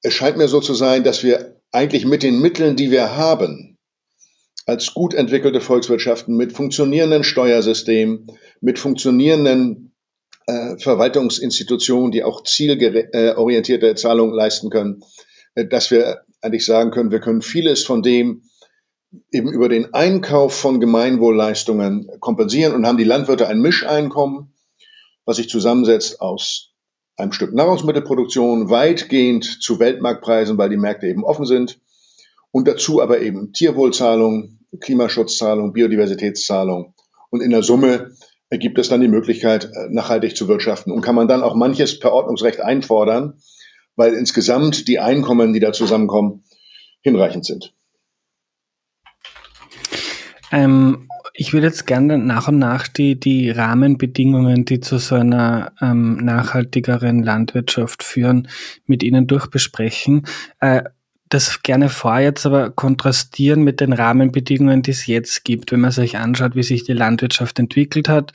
es 0.01 0.13
scheint 0.13 0.37
mir 0.37 0.47
so 0.47 0.61
zu 0.61 0.73
sein, 0.73 1.03
dass 1.03 1.21
wir 1.23 1.61
eigentlich 1.73 2.05
mit 2.05 2.23
den 2.23 2.39
Mitteln, 2.39 2.77
die 2.77 2.91
wir 2.91 3.17
haben, 3.17 3.77
als 4.65 4.93
gut 4.93 5.13
entwickelte 5.13 5.59
Volkswirtschaften 5.59 6.37
mit 6.37 6.53
funktionierenden 6.53 7.25
Steuersystemen, 7.25 8.27
mit 8.61 8.79
funktionierenden 8.79 9.93
äh, 10.47 10.77
Verwaltungsinstitutionen, 10.77 12.11
die 12.11 12.23
auch 12.23 12.43
zielorientierte 12.45 13.95
Zahlungen 13.95 14.33
leisten 14.33 14.69
können, 14.69 15.03
äh, 15.55 15.65
dass 15.65 15.91
wir 15.91 16.21
eigentlich 16.41 16.65
sagen 16.65 16.91
können, 16.91 17.11
wir 17.11 17.19
können 17.19 17.41
vieles 17.41 17.83
von 17.83 18.01
dem 18.01 18.48
eben 19.31 19.51
über 19.51 19.69
den 19.69 19.93
Einkauf 19.93 20.53
von 20.53 20.79
Gemeinwohlleistungen 20.79 22.09
kompensieren 22.19 22.73
und 22.73 22.85
haben 22.85 22.97
die 22.97 23.03
Landwirte 23.03 23.47
ein 23.47 23.61
Mischeinkommen, 23.61 24.53
was 25.25 25.37
sich 25.37 25.49
zusammensetzt 25.49 26.21
aus 26.21 26.73
einem 27.17 27.31
Stück 27.31 27.53
Nahrungsmittelproduktion, 27.53 28.69
weitgehend 28.69 29.61
zu 29.61 29.79
Weltmarktpreisen, 29.79 30.57
weil 30.57 30.69
die 30.69 30.77
Märkte 30.77 31.07
eben 31.07 31.23
offen 31.23 31.45
sind, 31.45 31.79
und 32.51 32.67
dazu 32.67 33.01
aber 33.01 33.21
eben 33.21 33.53
Tierwohlzahlung, 33.53 34.59
Klimaschutzzahlung, 34.79 35.73
Biodiversitätszahlung. 35.73 36.95
Und 37.29 37.41
in 37.41 37.51
der 37.51 37.63
Summe 37.63 38.11
ergibt 38.49 38.79
es 38.79 38.89
dann 38.89 39.01
die 39.01 39.07
Möglichkeit, 39.07 39.65
äh, 39.65 39.89
nachhaltig 39.89 40.35
zu 40.35 40.47
wirtschaften. 40.47 40.91
Und 40.91 41.01
kann 41.01 41.15
man 41.15 41.27
dann 41.27 41.43
auch 41.43 41.55
manches 41.55 41.99
per 41.99 42.11
Ordnungsrecht 42.11 42.59
einfordern, 42.59 43.39
weil 43.95 44.13
insgesamt 44.13 44.87
die 44.87 44.99
Einkommen, 44.99 45.53
die 45.53 45.59
da 45.59 45.73
zusammenkommen, 45.73 46.43
hinreichend 47.01 47.45
sind. 47.45 47.73
Ähm, 50.51 51.09
ich 51.33 51.53
würde 51.53 51.67
jetzt 51.67 51.87
gerne 51.87 52.17
nach 52.17 52.47
und 52.47 52.59
nach 52.59 52.87
die, 52.87 53.19
die 53.19 53.49
Rahmenbedingungen, 53.49 54.65
die 54.65 54.79
zu 54.79 54.97
so 54.97 55.15
einer 55.15 55.71
ähm, 55.81 56.17
nachhaltigeren 56.17 57.23
Landwirtschaft 57.23 58.03
führen, 58.03 58.47
mit 58.85 59.03
Ihnen 59.03 59.27
durchbesprechen. 59.27 60.25
Äh, 60.59 60.83
das 61.29 61.61
gerne 61.61 61.89
vor 61.89 62.17
jetzt 62.19 62.47
aber 62.47 62.71
kontrastieren 62.71 63.61
mit 63.61 63.81
den 63.81 63.93
Rahmenbedingungen, 63.93 64.81
die 64.81 64.91
es 64.91 65.05
jetzt 65.05 65.45
gibt. 65.45 65.71
Wenn 65.71 65.79
man 65.79 65.91
sich 65.91 66.17
anschaut, 66.17 66.55
wie 66.55 66.63
sich 66.63 66.83
die 66.83 66.93
Landwirtschaft 66.93 67.59
entwickelt 67.59 68.09
hat, 68.09 68.33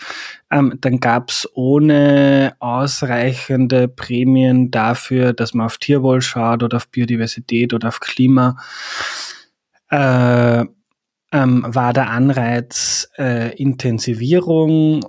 ähm, 0.50 0.75
dann 0.80 1.00
gab 1.00 1.30
es 1.30 1.49
ohne 1.54 2.54
ausreichende 2.61 3.88
Prämien 3.88 4.71
dafür, 4.71 5.33
dass 5.33 5.54
man 5.54 5.66
auf 5.66 5.78
Tierwohl 5.78 6.23
schaut 6.23 6.62
oder 6.62 6.76
auf 6.76 6.88
Biodiversität 6.88 7.75
oder 7.75 7.88
auf 7.88 7.99
Klima, 7.99 8.56
äh, 9.90 10.64
ähm, 11.35 11.64
war 11.67 11.93
der 11.93 12.11
Anreiz 12.11 13.09
äh, 13.19 13.55
Intensivierung, 13.57 15.05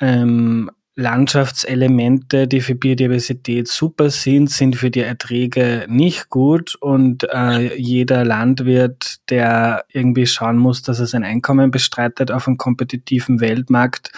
ähm, 0.00 0.70
Landschaftselemente, 0.94 2.46
die 2.46 2.60
für 2.60 2.74
Biodiversität 2.74 3.66
super 3.68 4.10
sind, 4.10 4.50
sind 4.50 4.76
für 4.76 4.90
die 4.90 5.00
Erträge 5.00 5.86
nicht 5.88 6.28
gut 6.28 6.74
und 6.74 7.26
äh, 7.32 7.74
jeder 7.76 8.26
Landwirt, 8.26 9.16
der 9.30 9.84
irgendwie 9.88 10.26
schauen 10.26 10.58
muss, 10.58 10.82
dass 10.82 11.00
er 11.00 11.06
sein 11.06 11.24
Einkommen 11.24 11.70
bestreitet 11.70 12.30
auf 12.30 12.46
einem 12.46 12.58
kompetitiven 12.58 13.40
Weltmarkt, 13.40 14.12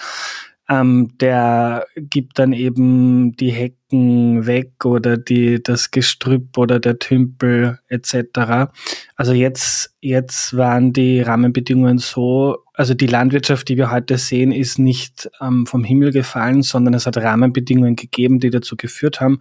ähm, 0.69 1.17
der 1.19 1.85
gibt 1.97 2.39
dann 2.39 2.53
eben 2.53 3.35
die 3.35 3.51
Hecken 3.51 4.45
weg 4.45 4.85
oder 4.85 5.17
die, 5.17 5.61
das 5.61 5.91
Gestrüpp 5.91 6.57
oder 6.57 6.79
der 6.79 6.99
Tümpel 6.99 7.79
etc. 7.89 8.71
Also 9.15 9.33
jetzt, 9.33 9.95
jetzt 9.99 10.55
waren 10.55 10.93
die 10.93 11.21
Rahmenbedingungen 11.21 11.97
so, 11.97 12.57
also 12.73 12.93
die 12.93 13.07
Landwirtschaft, 13.07 13.67
die 13.67 13.77
wir 13.77 13.91
heute 13.91 14.17
sehen, 14.17 14.51
ist 14.51 14.79
nicht 14.79 15.29
ähm, 15.41 15.65
vom 15.65 15.83
Himmel 15.83 16.11
gefallen, 16.11 16.63
sondern 16.63 16.93
es 16.93 17.05
hat 17.05 17.17
Rahmenbedingungen 17.17 17.95
gegeben, 17.95 18.39
die 18.39 18.49
dazu 18.49 18.77
geführt 18.77 19.19
haben. 19.19 19.39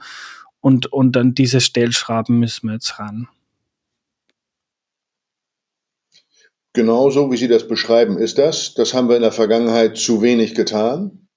Und, 0.60 0.86
und 0.86 1.16
an 1.16 1.34
diese 1.34 1.60
Stellschrauben 1.60 2.38
müssen 2.38 2.68
wir 2.68 2.74
jetzt 2.74 2.98
ran. 2.98 3.28
Genauso 6.74 7.30
wie 7.30 7.36
Sie 7.36 7.48
das 7.48 7.68
beschreiben, 7.68 8.18
ist 8.18 8.38
das. 8.38 8.74
Das 8.74 8.94
haben 8.94 9.08
wir 9.08 9.16
in 9.16 9.22
der 9.22 9.32
Vergangenheit 9.32 9.98
zu 9.98 10.22
wenig 10.22 10.54
getan. 10.54 11.28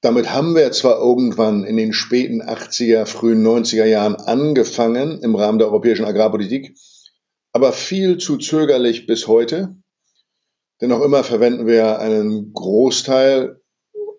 Damit 0.00 0.30
haben 0.32 0.56
wir 0.56 0.72
zwar 0.72 0.98
irgendwann 0.98 1.62
in 1.62 1.76
den 1.76 1.92
späten 1.92 2.42
80er, 2.42 3.06
frühen 3.06 3.46
90er 3.46 3.84
Jahren 3.84 4.16
angefangen 4.16 5.22
im 5.22 5.36
Rahmen 5.36 5.58
der 5.58 5.68
europäischen 5.68 6.04
Agrarpolitik, 6.04 6.76
aber 7.52 7.72
viel 7.72 8.18
zu 8.18 8.38
zögerlich 8.38 9.06
bis 9.06 9.28
heute. 9.28 9.76
Denn 10.80 10.88
noch 10.88 11.02
immer 11.02 11.22
verwenden 11.22 11.68
wir 11.68 12.00
einen 12.00 12.52
Großteil 12.52 13.60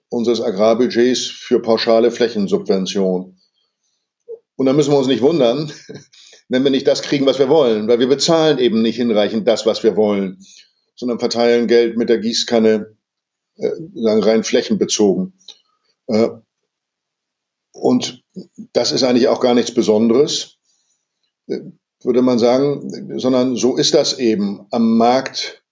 unseres 0.08 0.40
Agrarbudgets 0.40 1.26
für 1.26 1.62
pauschale 1.62 2.12
Flächensubvention. 2.12 3.38
Und 4.56 4.66
da 4.66 4.72
müssen 4.72 4.94
wir 4.94 4.98
uns 4.98 5.08
nicht 5.08 5.22
wundern, 5.22 5.70
wenn 6.54 6.64
wir 6.64 6.72
nicht 6.72 6.88
das 6.88 7.02
kriegen, 7.02 7.26
was 7.26 7.40
wir 7.40 7.50
wollen, 7.50 7.88
weil 7.88 8.00
wir 8.00 8.08
bezahlen 8.08 8.60
eben 8.60 8.82
nicht 8.82 8.98
hinreichend 8.98 9.48
das, 9.48 9.66
was 9.66 9.84
wir 9.84 9.96
wollen, 9.96 10.38
sondern 10.96 11.20
verteilen 11.20 11.68
Geld 11.68 11.98
mit 11.98 12.10
der 12.10 12.20
Gießkanne 12.20 12.96
äh, 13.58 13.72
rein 13.96 14.44
flächenbezogen. 14.44 15.34
Äh, 16.08 16.30
und 17.72 18.24
das 18.74 18.92
ist 18.92 19.04
eigentlich 19.04 19.28
auch 19.28 19.40
gar 19.40 19.56
nichts 19.56 19.74
Besonderes, 19.74 20.58
äh, 21.48 21.60
würde 22.04 22.22
man 22.22 22.38
sagen, 22.38 23.20
sondern 23.20 23.56
so 23.56 23.76
ist 23.76 23.96
das 23.96 24.20
eben. 24.20 24.68
Am 24.70 24.98
Markt 24.98 25.64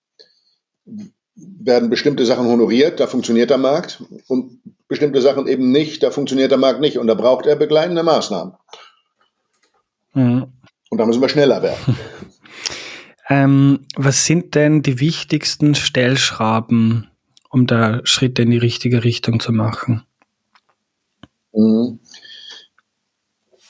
werden 1.36 1.90
bestimmte 1.90 2.26
Sachen 2.26 2.48
honoriert, 2.48 3.00
da 3.00 3.06
funktioniert 3.06 3.52
der 3.52 3.58
Markt 3.58 4.04
und 4.28 4.62
bestimmte 4.88 5.22
Sachen 5.22 5.48
eben 5.48 5.72
nicht, 5.72 6.02
da 6.02 6.10
funktioniert 6.10 6.52
der 6.52 6.58
Markt 6.58 6.82
nicht 6.82 6.98
und 6.98 7.08
da 7.08 7.14
braucht 7.14 7.46
er 7.46 7.56
begleitende 7.56 8.04
Maßnahmen. 8.04 8.56
Mhm. 10.14 10.54
Und 10.92 10.98
da 10.98 11.06
müssen 11.06 11.22
wir 11.22 11.30
schneller 11.30 11.64
werden. 11.64 11.98
ähm, 13.30 13.86
was 13.96 14.26
sind 14.26 14.56
denn 14.56 14.84
die 14.84 15.00
wichtigsten 15.00 15.74
Stellschrauben, 15.74 17.10
um 17.50 17.66
da 17.66 18.02
Schritte 18.04 18.42
in 18.42 18.52
die 18.52 18.58
richtige 18.58 19.06
Richtung 19.06 19.40
zu 19.40 19.54
machen? 19.54 20.04
Mhm. 21.54 22.00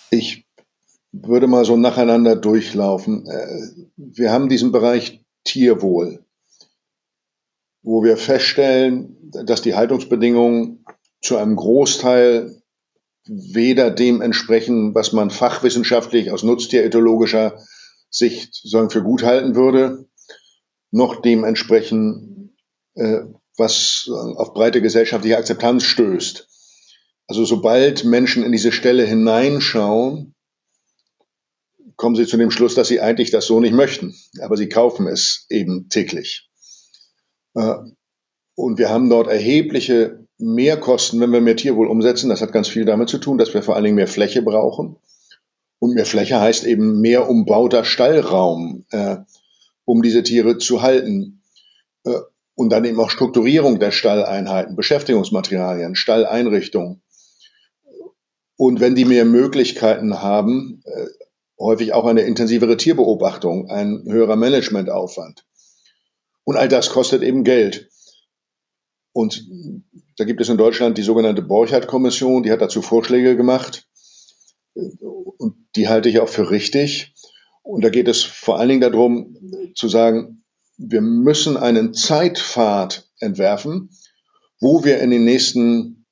Ich 0.09 0.47
würde 1.11 1.45
mal 1.45 1.63
so 1.63 1.77
nacheinander 1.77 2.35
durchlaufen. 2.35 3.27
Äh, 3.27 3.85
wir 3.97 4.31
haben 4.31 4.49
diesen 4.49 4.71
Bereich 4.71 5.23
Tierwohl, 5.43 6.25
wo 7.83 8.03
wir 8.03 8.17
feststellen, 8.17 9.15
dass 9.45 9.61
die 9.61 9.75
Haltungsbedingungen 9.75 10.85
zu 11.21 11.37
einem 11.37 11.55
Großteil 11.55 12.60
weder 13.33 13.91
dem 13.91 14.21
entsprechen, 14.21 14.93
was 14.93 15.13
man 15.13 15.29
fachwissenschaftlich 15.29 16.31
aus 16.31 16.43
nutztieretologischer 16.43 17.63
Sicht 18.09 18.53
sagen, 18.63 18.89
für 18.89 19.03
gut 19.03 19.23
halten 19.23 19.55
würde, 19.55 20.05
noch 20.91 21.21
dem 21.21 21.45
entsprechen, 21.45 22.57
äh, 22.95 23.21
was 23.57 24.09
auf 24.35 24.53
breite 24.53 24.81
gesellschaftliche 24.81 25.37
Akzeptanz 25.37 25.83
stößt. 25.83 26.47
Also 27.27 27.45
sobald 27.45 28.03
Menschen 28.03 28.43
in 28.43 28.51
diese 28.51 28.73
Stelle 28.73 29.05
hineinschauen, 29.05 30.35
kommen 31.95 32.15
sie 32.17 32.25
zu 32.25 32.35
dem 32.35 32.51
Schluss, 32.51 32.75
dass 32.75 32.89
sie 32.89 32.99
eigentlich 32.99 33.31
das 33.31 33.45
so 33.45 33.61
nicht 33.61 33.73
möchten. 33.73 34.13
Aber 34.41 34.57
sie 34.57 34.67
kaufen 34.67 35.07
es 35.07 35.45
eben 35.49 35.87
täglich. 35.87 36.49
Äh, 37.53 37.75
und 38.55 38.77
wir 38.77 38.89
haben 38.89 39.09
dort 39.09 39.27
erhebliche 39.27 40.20
Mehrkosten, 40.41 41.19
wenn 41.19 41.31
wir 41.31 41.41
mehr 41.41 41.55
Tierwohl 41.55 41.87
umsetzen. 41.87 42.29
Das 42.29 42.41
hat 42.41 42.51
ganz 42.51 42.67
viel 42.67 42.85
damit 42.85 43.09
zu 43.09 43.17
tun, 43.17 43.37
dass 43.37 43.53
wir 43.53 43.63
vor 43.63 43.75
allen 43.75 43.83
Dingen 43.83 43.95
mehr 43.95 44.07
Fläche 44.07 44.41
brauchen. 44.41 44.97
Und 45.79 45.93
mehr 45.95 46.05
Fläche 46.05 46.39
heißt 46.39 46.65
eben 46.65 47.01
mehr 47.01 47.29
umbauter 47.29 47.83
Stallraum, 47.83 48.85
äh, 48.91 49.17
um 49.85 50.01
diese 50.01 50.23
Tiere 50.23 50.57
zu 50.57 50.81
halten. 50.81 51.41
Äh, 52.03 52.19
und 52.55 52.69
dann 52.69 52.85
eben 52.85 52.99
auch 52.99 53.09
Strukturierung 53.09 53.79
der 53.79 53.91
Stalleinheiten, 53.91 54.75
Beschäftigungsmaterialien, 54.75 55.95
Stalleinrichtungen. 55.95 57.01
Und 58.57 58.79
wenn 58.79 58.93
die 58.93 59.05
mehr 59.05 59.25
Möglichkeiten 59.25 60.21
haben, 60.21 60.83
äh, 60.85 61.07
häufig 61.59 61.93
auch 61.93 62.05
eine 62.05 62.21
intensivere 62.21 62.77
Tierbeobachtung, 62.77 63.69
ein 63.69 64.03
höherer 64.05 64.35
Managementaufwand. 64.35 65.45
Und 66.43 66.57
all 66.57 66.67
das 66.67 66.89
kostet 66.89 67.23
eben 67.23 67.43
Geld. 67.43 67.89
Und 69.13 69.47
da 70.17 70.25
gibt 70.25 70.41
es 70.41 70.49
in 70.49 70.57
Deutschland 70.57 70.97
die 70.97 71.03
sogenannte 71.03 71.41
Borchardt-Kommission, 71.41 72.43
die 72.43 72.51
hat 72.51 72.61
dazu 72.61 72.81
Vorschläge 72.81 73.35
gemacht. 73.35 73.87
Und 74.73 75.55
die 75.75 75.87
halte 75.87 76.09
ich 76.09 76.19
auch 76.19 76.29
für 76.29 76.49
richtig. 76.51 77.13
Und 77.63 77.83
da 77.83 77.89
geht 77.89 78.07
es 78.07 78.23
vor 78.23 78.59
allen 78.59 78.69
Dingen 78.69 78.81
darum, 78.81 79.37
zu 79.75 79.87
sagen, 79.87 80.43
wir 80.77 81.01
müssen 81.01 81.57
einen 81.57 81.93
Zeitpfad 81.93 83.07
entwerfen, 83.19 83.89
wo 84.59 84.83
wir 84.83 84.99
in 84.99 85.11
den 85.11 85.23
nächsten 85.23 86.05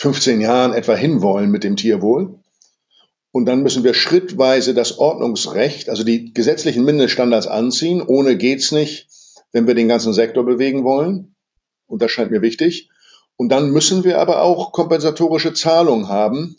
15 0.00 0.40
Jahren 0.40 0.72
etwa 0.72 0.94
hinwollen 0.94 1.50
mit 1.50 1.64
dem 1.64 1.76
Tierwohl. 1.76 2.38
Und 3.30 3.46
dann 3.46 3.62
müssen 3.62 3.84
wir 3.84 3.94
schrittweise 3.94 4.74
das 4.74 4.98
Ordnungsrecht, 4.98 5.88
also 5.88 6.04
die 6.04 6.32
gesetzlichen 6.32 6.84
Mindeststandards 6.84 7.46
anziehen. 7.46 8.02
Ohne 8.02 8.36
geht's 8.36 8.72
nicht, 8.72 9.08
wenn 9.52 9.66
wir 9.66 9.74
den 9.74 9.88
ganzen 9.88 10.12
Sektor 10.12 10.44
bewegen 10.44 10.84
wollen. 10.84 11.34
Und 11.86 12.02
das 12.02 12.10
scheint 12.10 12.30
mir 12.30 12.42
wichtig. 12.42 12.90
Und 13.38 13.50
dann 13.50 13.70
müssen 13.70 14.02
wir 14.02 14.18
aber 14.18 14.42
auch 14.42 14.72
kompensatorische 14.72 15.54
Zahlungen 15.54 16.08
haben 16.08 16.56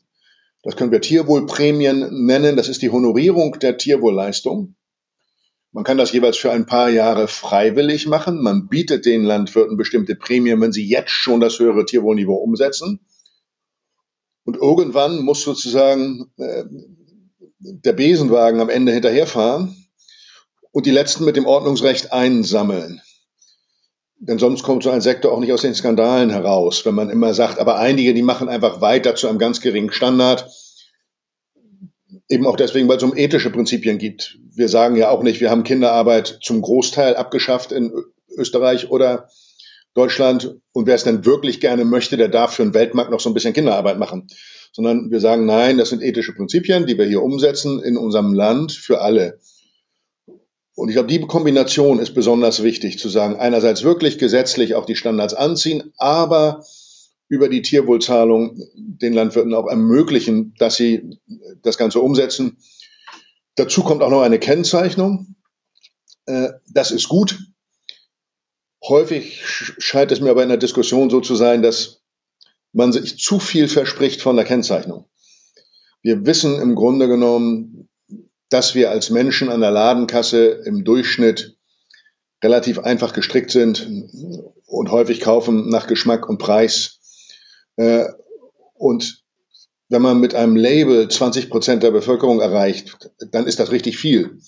Das 0.64 0.78
können 0.78 0.92
wir 0.92 1.02
Tierwohlprämien 1.02 2.26
nennen. 2.26 2.56
Das 2.56 2.70
ist 2.70 2.82
die 2.82 2.90
Honorierung 2.90 3.60
der 3.60 3.78
Tierwohlleistung. 3.78 4.76
Man 5.72 5.84
kann 5.84 5.98
das 5.98 6.14
jeweils 6.14 6.38
für 6.38 6.52
ein 6.52 6.66
paar 6.66 6.90
Jahre 6.90 7.28
freiwillig 7.28 8.08
machen. 8.08 8.42
Man 8.42 8.70
bietet 8.70 9.06
den 9.06 9.24
Landwirten 9.24 9.76
bestimmte 9.78 10.16
Prämien, 10.16 10.60
wenn 10.62 10.72
sie 10.72 10.88
jetzt 10.88 11.12
schon 11.12 11.42
das 11.42 11.60
höhere 11.60 11.86
Tierwohlniveau 11.86 12.36
umsetzen. 12.36 13.02
Und 14.46 14.56
irgendwann 14.56 15.20
muss 15.20 15.44
sozusagen 15.44 16.32
äh, 16.38 16.64
der 17.60 17.94
Besenwagen 17.94 18.62
am 18.62 18.70
Ende 18.70 18.94
hinterherfahren 18.94 19.76
und 20.72 20.86
die 20.86 20.92
Letzten 20.92 21.26
mit 21.26 21.36
dem 21.36 21.46
Ordnungsrecht 21.46 22.14
einsammeln. 22.14 23.02
Denn 24.22 24.38
sonst 24.38 24.64
kommt 24.64 24.84
so 24.84 24.90
ein 24.90 25.00
Sektor 25.00 25.32
auch 25.32 25.40
nicht 25.40 25.54
aus 25.54 25.62
den 25.62 25.74
Skandalen 25.74 26.30
heraus, 26.30 26.86
wenn 26.86 26.94
man 26.94 27.10
immer 27.10 27.34
sagt, 27.34 27.58
aber 27.58 27.78
einige, 27.78 28.14
die 28.14 28.22
machen 28.22 28.50
einfach 28.50 28.82
weiter 28.82 29.16
zu 29.16 29.30
einem 29.30 29.40
ganz 29.40 29.62
geringen 29.62 29.94
Standard. 29.94 30.50
Eben 32.28 32.46
auch 32.46 32.58
deswegen, 32.58 32.90
weil 32.90 32.98
es 32.98 33.04
um 33.04 33.16
ethische 33.16 33.50
Prinzipien 33.50 33.98
gibt. 33.98 34.38
Wir 34.54 34.68
sagen 34.68 34.98
ja 34.98 35.10
auch 35.10 35.24
nicht, 35.24 35.40
wir 35.40 35.50
haben 35.50 35.64
Kinderarbeit 35.64 36.40
zum 36.42 36.62
Großteil 36.62 37.16
abgeschafft 37.16 37.72
in 37.72 37.94
Österreich 38.36 38.92
oder 38.92 39.30
Deutschland. 39.94 40.58
Und 40.74 40.86
wer 40.86 40.96
es 40.96 41.06
denn 41.06 41.26
wirklich 41.26 41.62
gerne 41.62 41.86
möchte, 41.86 42.18
der 42.18 42.28
darf 42.28 42.54
für 42.56 42.64
den 42.64 42.74
Weltmarkt 42.74 43.12
noch 43.12 43.22
so 43.22 43.30
ein 43.30 43.34
bisschen 43.34 43.54
Kinderarbeit 43.54 43.98
machen. 43.98 44.28
Sondern 44.74 45.12
wir 45.12 45.22
sagen, 45.22 45.46
nein, 45.46 45.78
das 45.78 45.90
sind 45.90 46.04
ethische 46.04 46.34
Prinzipien, 46.34 46.86
die 46.86 46.98
wir 46.98 47.06
hier 47.06 47.24
umsetzen 47.24 47.82
in 47.82 47.98
unserem 47.98 48.34
Land 48.34 48.74
für 48.74 49.00
alle. 49.00 49.40
Und 50.80 50.88
ich 50.88 50.96
glaube, 50.96 51.10
die 51.10 51.20
Kombination 51.20 52.00
ist 52.00 52.14
besonders 52.14 52.64
wichtig, 52.64 53.00
zu 53.00 53.10
sagen, 53.10 53.36
einerseits 53.36 53.84
wirklich 53.84 54.18
gesetzlich 54.18 54.76
auch 54.76 54.86
die 54.86 54.96
Standards 54.96 55.34
anziehen, 55.34 55.92
aber 55.98 56.64
über 57.28 57.50
die 57.50 57.62
Tierwohlzahlung 57.62 58.58
den 58.76 59.12
Landwirten 59.12 59.54
auch 59.54 59.68
ermöglichen, 59.68 60.54
dass 60.58 60.78
sie 60.78 61.20
das 61.62 61.78
Ganze 61.78 62.00
umsetzen. 62.00 62.60
Dazu 63.56 63.84
kommt 63.84 64.02
auch 64.02 64.10
noch 64.10 64.22
eine 64.22 64.40
Kennzeichnung. 64.40 65.36
Äh, 66.28 66.52
das 66.72 66.92
ist 66.92 67.10
gut. 67.10 67.38
Häufig 68.82 69.44
scheint 69.44 70.14
es 70.14 70.22
mir 70.22 70.32
aber 70.32 70.44
in 70.44 70.50
der 70.50 70.58
Diskussion 70.58 71.10
so 71.10 71.20
zu 71.20 71.36
sein, 71.36 71.62
dass 71.62 72.04
man 72.72 72.94
sich 72.94 73.20
zu 73.20 73.40
viel 73.42 73.68
verspricht 73.68 74.22
von 74.22 74.38
der 74.38 74.46
Kennzeichnung. 74.46 75.10
Wir 76.02 76.26
wissen 76.26 76.62
im 76.62 76.76
Grunde 76.76 77.10
genommen, 77.10 77.89
dass 78.50 78.76
wir 78.76 78.92
als 78.92 79.10
Menschen 79.10 79.50
an 79.50 79.62
der 79.62 79.72
Ladenkasse 79.72 80.64
im 80.66 80.84
Durchschnitt 80.84 81.56
relativ 82.44 82.80
einfach 82.80 83.14
gestrickt 83.14 83.52
sind 83.52 83.88
und 84.66 84.92
häufig 84.92 85.20
kaufen 85.22 85.70
nach 85.70 85.88
Geschmack 85.88 86.28
und 86.28 86.38
Preis. 86.38 87.00
Äh, 87.76 88.06
und 88.76 89.24
wenn 89.90 90.02
man 90.02 90.20
mit 90.20 90.36
einem 90.36 90.56
Label 90.56 91.08
20 91.10 91.50
Prozent 91.50 91.84
der 91.84 91.92
Bevölkerung 91.92 92.40
erreicht, 92.40 93.12
dann 93.32 93.48
ist 93.48 93.60
das 93.60 93.72
richtig 93.72 93.98
viel. 93.98 94.40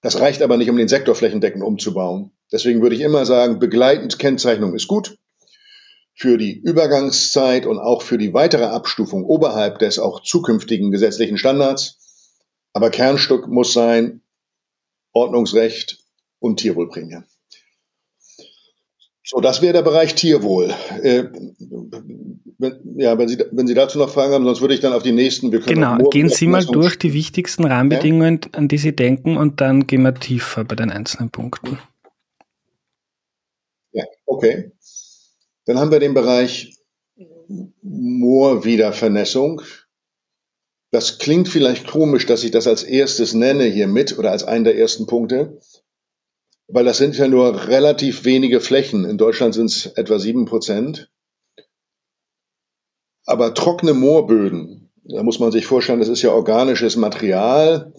Das 0.00 0.20
reicht 0.20 0.42
aber 0.42 0.56
nicht, 0.56 0.70
um 0.70 0.76
den 0.76 0.88
Sektor 0.88 1.14
flächendeckend 1.14 1.62
umzubauen. 1.62 2.32
Deswegen 2.52 2.82
würde 2.82 2.96
ich 2.96 3.02
immer 3.02 3.26
sagen, 3.26 3.58
begleitend 3.58 4.18
Kennzeichnung 4.18 4.74
ist 4.74 4.88
gut. 4.88 5.18
Für 6.14 6.38
die 6.38 6.58
Übergangszeit 6.58 7.66
und 7.66 7.78
auch 7.78 8.02
für 8.02 8.18
die 8.18 8.34
weitere 8.34 8.64
Abstufung 8.64 9.24
oberhalb 9.24 9.78
des 9.78 9.98
auch 9.98 10.22
zukünftigen 10.22 10.90
gesetzlichen 10.90 11.38
Standards 11.38 11.98
aber 12.72 12.90
Kernstück 12.90 13.48
muss 13.48 13.72
sein 13.72 14.22
Ordnungsrecht 15.12 15.98
und 16.38 16.60
Tierwohlprämie. 16.60 17.22
So, 19.24 19.40
das 19.40 19.60
wäre 19.60 19.74
der 19.74 19.82
Bereich 19.82 20.14
Tierwohl. 20.14 20.74
Äh, 21.02 21.24
wenn, 22.58 22.80
ja, 22.96 23.18
wenn 23.18 23.28
Sie, 23.28 23.38
wenn 23.50 23.66
Sie 23.66 23.74
dazu 23.74 23.98
noch 23.98 24.08
Fragen 24.10 24.32
haben, 24.32 24.44
sonst 24.44 24.62
würde 24.62 24.72
ich 24.72 24.80
dann 24.80 24.94
auf 24.94 25.02
die 25.02 25.12
nächsten. 25.12 25.52
Wir 25.52 25.60
genau, 25.60 25.98
gehen 26.08 26.30
Sie 26.30 26.46
mal 26.46 26.64
durch 26.64 26.98
die 26.98 27.12
wichtigsten 27.12 27.64
Rahmenbedingungen, 27.64 28.40
ja? 28.42 28.50
an 28.52 28.68
die 28.68 28.78
Sie 28.78 28.96
denken, 28.96 29.36
und 29.36 29.60
dann 29.60 29.86
gehen 29.86 30.00
wir 30.02 30.14
tiefer 30.14 30.64
bei 30.64 30.76
den 30.76 30.90
einzelnen 30.90 31.28
Punkten. 31.30 31.78
Ja, 33.92 34.04
okay. 34.24 34.72
Dann 35.66 35.78
haben 35.78 35.90
wir 35.90 36.00
den 36.00 36.14
Bereich 36.14 36.78
Moorwiedervernässung. 37.82 39.60
Das 40.90 41.18
klingt 41.18 41.48
vielleicht 41.48 41.86
komisch, 41.86 42.26
dass 42.26 42.44
ich 42.44 42.50
das 42.50 42.66
als 42.66 42.82
erstes 42.82 43.34
nenne 43.34 43.64
hier 43.64 43.86
mit 43.86 44.18
oder 44.18 44.30
als 44.30 44.44
einen 44.44 44.64
der 44.64 44.78
ersten 44.78 45.06
Punkte, 45.06 45.60
weil 46.66 46.84
das 46.84 46.98
sind 46.98 47.16
ja 47.16 47.28
nur 47.28 47.68
relativ 47.68 48.24
wenige 48.24 48.60
Flächen. 48.60 49.04
In 49.04 49.18
Deutschland 49.18 49.54
sind 49.54 49.66
es 49.66 49.86
etwa 49.86 50.18
sieben 50.18 50.46
Prozent. 50.46 51.10
Aber 53.26 53.52
trockene 53.52 53.92
Moorböden, 53.92 54.90
da 55.04 55.22
muss 55.22 55.38
man 55.38 55.52
sich 55.52 55.66
vorstellen, 55.66 56.00
das 56.00 56.08
ist 56.08 56.22
ja 56.22 56.32
organisches 56.32 56.96
Material, 56.96 57.92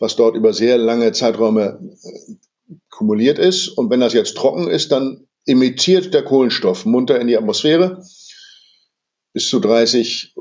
was 0.00 0.16
dort 0.16 0.34
über 0.34 0.52
sehr 0.52 0.78
lange 0.78 1.12
Zeiträume 1.12 1.80
äh, 2.02 2.74
kumuliert 2.90 3.38
ist. 3.38 3.68
Und 3.68 3.90
wenn 3.90 4.00
das 4.00 4.12
jetzt 4.12 4.36
trocken 4.36 4.68
ist, 4.68 4.90
dann 4.90 5.28
emittiert 5.46 6.12
der 6.14 6.24
Kohlenstoff 6.24 6.84
munter 6.84 7.20
in 7.20 7.28
die 7.28 7.36
Atmosphäre 7.36 8.02
bis 9.32 9.48
zu 9.48 9.60
30 9.60 10.34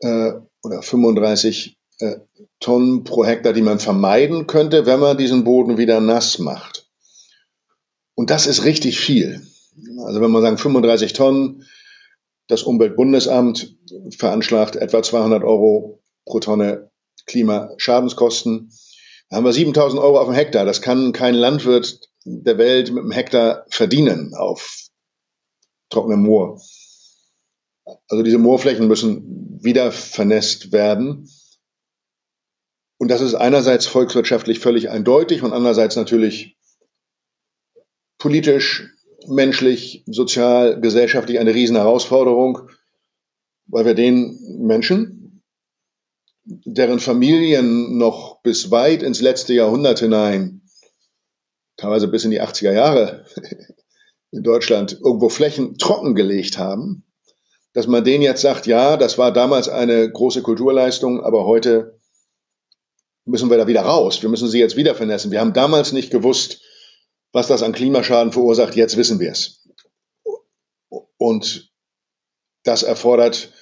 äh, 0.00 0.32
oder 0.62 0.82
35 0.82 1.76
äh, 2.00 2.16
Tonnen 2.60 3.04
pro 3.04 3.24
Hektar, 3.24 3.52
die 3.52 3.62
man 3.62 3.78
vermeiden 3.78 4.46
könnte, 4.46 4.86
wenn 4.86 5.00
man 5.00 5.18
diesen 5.18 5.44
Boden 5.44 5.78
wieder 5.78 6.00
nass 6.00 6.38
macht. 6.38 6.88
Und 8.14 8.30
das 8.30 8.46
ist 8.46 8.64
richtig 8.64 8.98
viel. 8.98 9.46
Also 10.04 10.20
wenn 10.20 10.30
man 10.30 10.42
sagen 10.42 10.58
35 10.58 11.12
Tonnen, 11.12 11.64
das 12.48 12.62
Umweltbundesamt 12.62 13.76
veranschlagt 14.16 14.76
etwa 14.76 15.02
200 15.02 15.44
Euro 15.44 16.00
pro 16.24 16.40
Tonne 16.40 16.90
Klimaschadenskosten. 17.26 18.72
Da 19.28 19.36
haben 19.36 19.44
wir 19.44 19.52
7000 19.52 20.00
Euro 20.00 20.18
auf 20.18 20.26
dem 20.26 20.34
Hektar. 20.34 20.64
Das 20.64 20.80
kann 20.80 21.12
kein 21.12 21.34
Landwirt 21.34 22.08
der 22.24 22.58
Welt 22.58 22.90
mit 22.90 23.02
einem 23.02 23.12
Hektar 23.12 23.66
verdienen 23.68 24.34
auf 24.34 24.88
trockenem 25.90 26.22
Moor. 26.22 26.60
Also 28.08 28.22
diese 28.22 28.38
Moorflächen 28.38 28.88
müssen 28.88 29.58
wieder 29.62 29.92
vernässt 29.92 30.72
werden. 30.72 31.28
Und 32.98 33.08
das 33.08 33.20
ist 33.20 33.34
einerseits 33.34 33.86
volkswirtschaftlich 33.86 34.58
völlig 34.58 34.90
eindeutig 34.90 35.42
und 35.42 35.52
andererseits 35.52 35.96
natürlich 35.96 36.56
politisch, 38.18 38.90
menschlich, 39.26 40.04
sozial, 40.06 40.80
gesellschaftlich 40.80 41.38
eine 41.38 41.54
Riesenherausforderung, 41.54 42.70
weil 43.66 43.84
wir 43.84 43.94
den 43.94 44.38
Menschen, 44.58 45.42
deren 46.44 46.98
Familien 46.98 47.98
noch 47.98 48.42
bis 48.42 48.70
weit 48.70 49.02
ins 49.02 49.20
letzte 49.20 49.54
Jahrhundert 49.54 50.00
hinein, 50.00 50.62
teilweise 51.76 52.08
bis 52.08 52.24
in 52.24 52.30
die 52.30 52.42
80er 52.42 52.72
Jahre 52.72 53.26
in 54.30 54.42
Deutschland, 54.42 54.98
irgendwo 55.04 55.28
Flächen 55.28 55.78
trockengelegt 55.78 56.58
haben, 56.58 57.04
dass 57.78 57.86
man 57.86 58.02
denen 58.02 58.24
jetzt 58.24 58.42
sagt, 58.42 58.66
ja, 58.66 58.96
das 58.96 59.18
war 59.18 59.32
damals 59.32 59.68
eine 59.68 60.10
große 60.10 60.42
Kulturleistung, 60.42 61.22
aber 61.22 61.44
heute 61.44 62.00
müssen 63.24 63.50
wir 63.50 63.56
da 63.56 63.68
wieder 63.68 63.82
raus. 63.82 64.20
Wir 64.20 64.28
müssen 64.28 64.48
sie 64.48 64.58
jetzt 64.58 64.74
wieder 64.74 64.96
vernässen. 64.96 65.30
Wir 65.30 65.38
haben 65.38 65.52
damals 65.52 65.92
nicht 65.92 66.10
gewusst, 66.10 66.60
was 67.30 67.46
das 67.46 67.62
an 67.62 67.70
Klimaschaden 67.70 68.32
verursacht. 68.32 68.74
Jetzt 68.74 68.96
wissen 68.96 69.20
wir 69.20 69.30
es. 69.30 69.64
Und 71.18 71.70
das 72.64 72.82
erfordert 72.82 73.52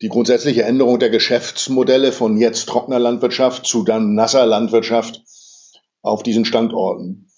die 0.00 0.08
grundsätzliche 0.08 0.62
Änderung 0.62 0.98
der 0.98 1.10
Geschäftsmodelle 1.10 2.12
von 2.12 2.38
jetzt 2.38 2.70
trockener 2.70 2.98
Landwirtschaft 2.98 3.66
zu 3.66 3.84
dann 3.84 4.14
nasser 4.14 4.46
Landwirtschaft 4.46 5.20
auf 6.00 6.22
diesen 6.22 6.46
Standorten. 6.46 7.30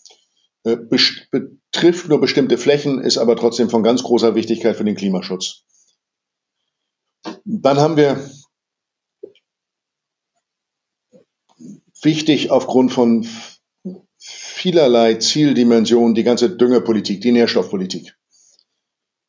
Äh, 0.62 0.76
betrifft 0.76 2.08
nur 2.08 2.20
bestimmte 2.20 2.56
Flächen, 2.56 3.00
ist 3.00 3.18
aber 3.18 3.34
trotzdem 3.34 3.68
von 3.68 3.82
ganz 3.82 4.04
großer 4.04 4.36
Wichtigkeit 4.36 4.76
für 4.76 4.84
den 4.84 4.94
Klimaschutz. 4.94 5.64
Dann 7.52 7.78
haben 7.78 7.96
wir 7.96 8.30
wichtig 12.00 12.52
aufgrund 12.52 12.92
von 12.92 13.26
vielerlei 14.18 15.14
Zieldimensionen 15.14 16.14
die 16.14 16.22
ganze 16.22 16.56
Düngepolitik, 16.56 17.20
die 17.20 17.32
Nährstoffpolitik. 17.32 18.16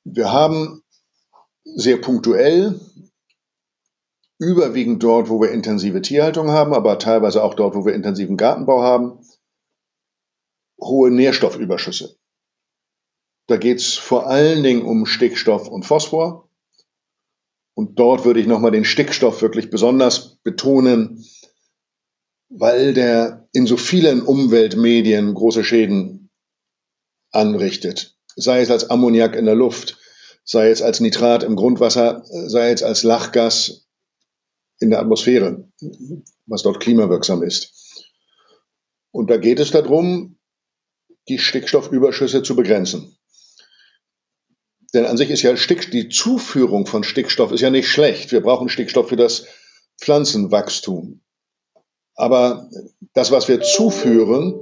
Wir 0.03 0.31
haben 0.31 0.83
sehr 1.63 1.97
punktuell, 1.97 2.79
überwiegend 4.37 5.01
dort, 5.01 5.29
wo 5.29 5.41
wir 5.41 5.49
intensive 5.51 6.03
Tierhaltung 6.03 6.51
haben, 6.51 6.75
aber 6.75 6.99
teilweise 6.99 7.43
auch 7.43 7.55
dort, 7.55 7.73
wo 7.73 7.85
wir 7.85 7.95
intensiven 7.95 8.37
Gartenbau 8.37 8.83
haben, 8.83 9.25
hohe 10.79 11.09
Nährstoffüberschüsse. 11.09 12.17
Da 13.47 13.57
geht 13.57 13.79
es 13.79 13.95
vor 13.95 14.27
allen 14.27 14.61
Dingen 14.61 14.83
um 14.85 15.07
Stickstoff 15.07 15.67
und 15.67 15.85
Phosphor. 15.85 16.50
Und 17.81 17.97
dort 17.97 18.25
würde 18.25 18.39
ich 18.39 18.45
nochmal 18.45 18.69
den 18.69 18.85
Stickstoff 18.85 19.41
wirklich 19.41 19.71
besonders 19.71 20.35
betonen, 20.43 21.25
weil 22.47 22.93
der 22.93 23.49
in 23.53 23.65
so 23.65 23.75
vielen 23.75 24.21
Umweltmedien 24.21 25.33
große 25.33 25.63
Schäden 25.63 26.29
anrichtet. 27.31 28.15
Sei 28.35 28.61
es 28.61 28.69
als 28.69 28.91
Ammoniak 28.91 29.35
in 29.35 29.45
der 29.45 29.55
Luft, 29.55 29.97
sei 30.43 30.69
es 30.69 30.83
als 30.83 30.99
Nitrat 30.99 31.41
im 31.41 31.55
Grundwasser, 31.55 32.23
sei 32.45 32.69
es 32.69 32.83
als 32.83 33.01
Lachgas 33.01 33.87
in 34.79 34.91
der 34.91 34.99
Atmosphäre, 34.99 35.67
was 36.45 36.61
dort 36.61 36.81
klimawirksam 36.81 37.41
ist. 37.41 38.05
Und 39.09 39.31
da 39.31 39.37
geht 39.37 39.59
es 39.59 39.71
darum, 39.71 40.37
die 41.27 41.39
Stickstoffüberschüsse 41.39 42.43
zu 42.43 42.55
begrenzen. 42.55 43.17
Denn 44.93 45.05
an 45.05 45.17
sich 45.17 45.29
ist 45.29 45.41
ja 45.41 45.55
Stick, 45.55 45.91
die 45.91 46.09
Zuführung 46.09 46.85
von 46.85 47.03
Stickstoff 47.03 47.51
ist 47.51 47.61
ja 47.61 47.69
nicht 47.69 47.87
schlecht. 47.87 48.31
Wir 48.31 48.41
brauchen 48.41 48.69
Stickstoff 48.69 49.09
für 49.09 49.15
das 49.15 49.45
Pflanzenwachstum. 49.99 51.21
Aber 52.15 52.69
das, 53.13 53.31
was 53.31 53.47
wir 53.47 53.61
zuführen, 53.61 54.59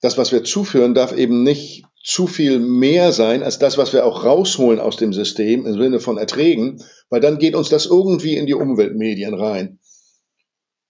das, 0.00 0.16
was 0.16 0.32
wir 0.32 0.44
zuführen, 0.44 0.94
darf 0.94 1.12
eben 1.12 1.42
nicht 1.42 1.84
zu 2.02 2.26
viel 2.26 2.58
mehr 2.58 3.12
sein 3.12 3.42
als 3.42 3.58
das, 3.58 3.78
was 3.78 3.92
wir 3.92 4.04
auch 4.04 4.24
rausholen 4.24 4.80
aus 4.80 4.96
dem 4.96 5.12
System 5.12 5.66
im 5.66 5.74
Sinne 5.74 6.00
von 6.00 6.18
Erträgen, 6.18 6.82
weil 7.10 7.20
dann 7.20 7.38
geht 7.38 7.54
uns 7.54 7.68
das 7.68 7.86
irgendwie 7.86 8.36
in 8.36 8.46
die 8.46 8.54
Umweltmedien 8.54 9.34
rein. 9.34 9.78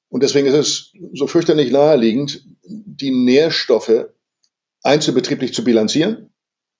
Und 0.09 0.22
deswegen 0.22 0.46
ist 0.46 0.55
es 0.55 0.92
so 1.14 1.26
fürchterlich 1.26 1.70
naheliegend, 1.70 2.44
die 2.64 3.11
Nährstoffe 3.11 4.07
einzelbetrieblich 4.83 5.52
zu 5.52 5.64
bilanzieren. 5.64 6.32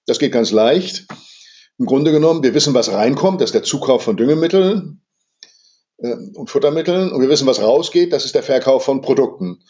Das 0.07 0.19
geht 0.19 0.33
ganz 0.33 0.51
leicht. 0.51 1.07
Im 1.79 1.87
Grunde 1.87 2.13
genommen, 2.13 2.43
wir 2.43 2.55
wissen, 2.55 2.75
was 2.75 2.93
reinkommt, 2.93 3.41
das 3.41 3.49
ist 3.51 3.55
der 3.55 3.63
Zukauf 3.63 4.03
von 4.03 4.17
Düngemitteln 4.17 5.03
äh, 5.99 6.15
und 6.35 6.51
Futtermitteln. 6.51 7.13
Und 7.13 7.21
wir 7.21 7.29
wissen, 7.29 7.47
was 7.47 7.63
rausgeht, 7.63 8.13
das 8.13 8.25
ist 8.25 8.35
der 8.35 8.43
Verkauf 8.43 8.85
von 8.85 9.01
Produkten. 9.01 9.63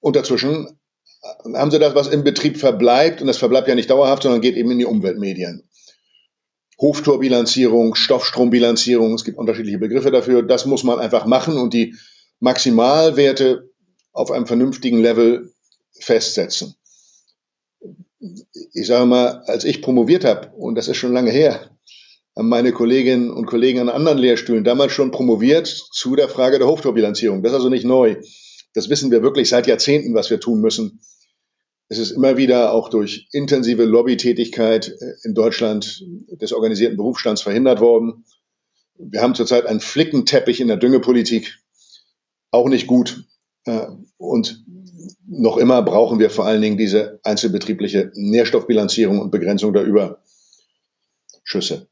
Und 0.00 0.16
dazwischen 0.16 0.80
haben 1.54 1.70
sie 1.70 1.78
das, 1.78 1.94
was 1.94 2.08
im 2.08 2.24
Betrieb 2.24 2.56
verbleibt, 2.56 3.20
und 3.20 3.26
das 3.26 3.36
verbleibt 3.36 3.68
ja 3.68 3.74
nicht 3.74 3.90
dauerhaft, 3.90 4.22
sondern 4.22 4.40
geht 4.40 4.56
eben 4.56 4.70
in 4.70 4.78
die 4.78 4.86
Umweltmedien. 4.86 5.68
Hoftorbilanzierung, 6.80 7.94
Stoffstrombilanzierung, 7.94 9.12
es 9.12 9.24
gibt 9.24 9.36
unterschiedliche 9.36 9.78
Begriffe 9.78 10.10
dafür. 10.10 10.42
Das 10.42 10.64
muss 10.64 10.82
man 10.82 10.98
einfach 10.98 11.26
machen 11.26 11.58
und 11.58 11.74
die 11.74 11.94
Maximalwerte 12.38 13.70
auf 14.12 14.30
einem 14.30 14.46
vernünftigen 14.46 15.00
Level 15.00 15.52
festsetzen. 15.92 16.74
Ich 18.20 18.86
sage 18.86 19.06
mal, 19.06 19.42
als 19.46 19.64
ich 19.64 19.82
promoviert 19.82 20.24
habe, 20.24 20.52
und 20.56 20.74
das 20.74 20.88
ist 20.88 20.98
schon 20.98 21.12
lange 21.12 21.30
her, 21.30 21.70
haben 22.36 22.48
meine 22.48 22.72
Kolleginnen 22.72 23.30
und 23.30 23.46
Kollegen 23.46 23.80
an 23.80 23.88
anderen 23.88 24.18
Lehrstühlen 24.18 24.64
damals 24.64 24.92
schon 24.92 25.10
promoviert 25.10 25.66
zu 25.66 26.16
der 26.16 26.28
Frage 26.28 26.58
der 26.58 26.68
Hoftorbilanzierung. 26.68 27.42
Das 27.42 27.52
ist 27.52 27.56
also 27.56 27.68
nicht 27.68 27.84
neu. 27.84 28.16
Das 28.74 28.88
wissen 28.88 29.10
wir 29.10 29.22
wirklich 29.22 29.48
seit 29.48 29.66
Jahrzehnten, 29.66 30.14
was 30.14 30.30
wir 30.30 30.38
tun 30.38 30.60
müssen. 30.60 31.00
Es 31.88 31.98
ist 31.98 32.12
immer 32.12 32.36
wieder 32.36 32.72
auch 32.72 32.88
durch 32.88 33.26
intensive 33.32 33.84
Lobbytätigkeit 33.84 34.88
äh, 34.88 35.14
in 35.24 35.34
Deutschland 35.34 36.04
des 36.40 36.52
organisierten 36.52 36.96
Berufsstands 36.96 37.42
verhindert 37.42 37.80
worden. 37.80 38.24
Wir 38.96 39.22
haben 39.22 39.34
zurzeit 39.34 39.66
einen 39.66 39.80
Flickenteppich 39.80 40.60
in 40.60 40.68
der 40.68 40.76
Düngepolitik. 40.76 41.58
Auch 42.52 42.68
nicht 42.68 42.86
gut. 42.86 43.24
Äh, 43.64 43.88
und 44.18 44.64
noch 45.26 45.56
immer 45.56 45.82
brauchen 45.82 46.18
wir 46.18 46.30
vor 46.30 46.46
allen 46.46 46.62
Dingen 46.62 46.78
diese 46.78 47.20
einzelbetriebliche 47.22 48.10
Nährstoffbilanzierung 48.14 49.20
und 49.20 49.30
Begrenzung 49.30 49.72
der 49.72 49.84
Überschüsse. 49.84 51.88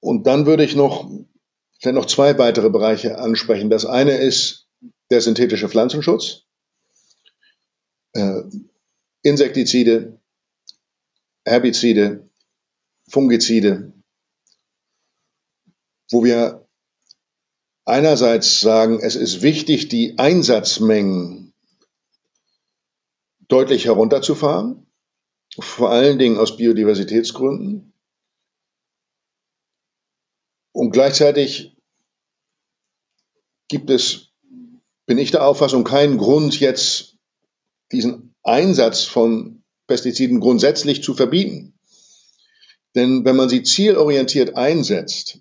Und 0.00 0.26
dann 0.26 0.46
würde 0.46 0.64
ich 0.64 0.74
noch, 0.74 1.10
vielleicht 1.78 1.94
noch 1.94 2.06
zwei 2.06 2.38
weitere 2.38 2.70
Bereiche 2.70 3.18
ansprechen. 3.18 3.70
Das 3.70 3.84
eine 3.84 4.16
ist 4.16 4.66
der 5.10 5.20
synthetische 5.20 5.68
Pflanzenschutz, 5.68 6.46
äh, 8.14 8.42
Insektizide, 9.22 10.18
Herbizide, 11.44 12.28
Fungizide, 13.08 13.92
wo 16.10 16.24
wir 16.24 16.66
einerseits 17.84 18.60
sagen, 18.60 19.00
es 19.00 19.16
ist 19.16 19.42
wichtig, 19.42 19.88
die 19.88 20.18
Einsatzmengen 20.18 21.52
deutlich 23.48 23.86
herunterzufahren, 23.86 24.86
vor 25.58 25.90
allen 25.90 26.18
Dingen 26.18 26.38
aus 26.38 26.56
Biodiversitätsgründen. 26.56 27.92
Und 30.72 30.92
gleichzeitig 30.92 31.76
gibt 33.68 33.90
es 33.90 34.30
bin 35.10 35.18
ich 35.18 35.32
der 35.32 35.44
Auffassung, 35.44 35.82
keinen 35.82 36.18
Grund, 36.18 36.60
jetzt 36.60 37.16
diesen 37.90 38.32
Einsatz 38.44 39.02
von 39.02 39.64
Pestiziden 39.88 40.38
grundsätzlich 40.38 41.02
zu 41.02 41.14
verbieten. 41.14 41.74
Denn 42.94 43.24
wenn 43.24 43.34
man 43.34 43.48
sie 43.48 43.64
zielorientiert 43.64 44.54
einsetzt, 44.54 45.40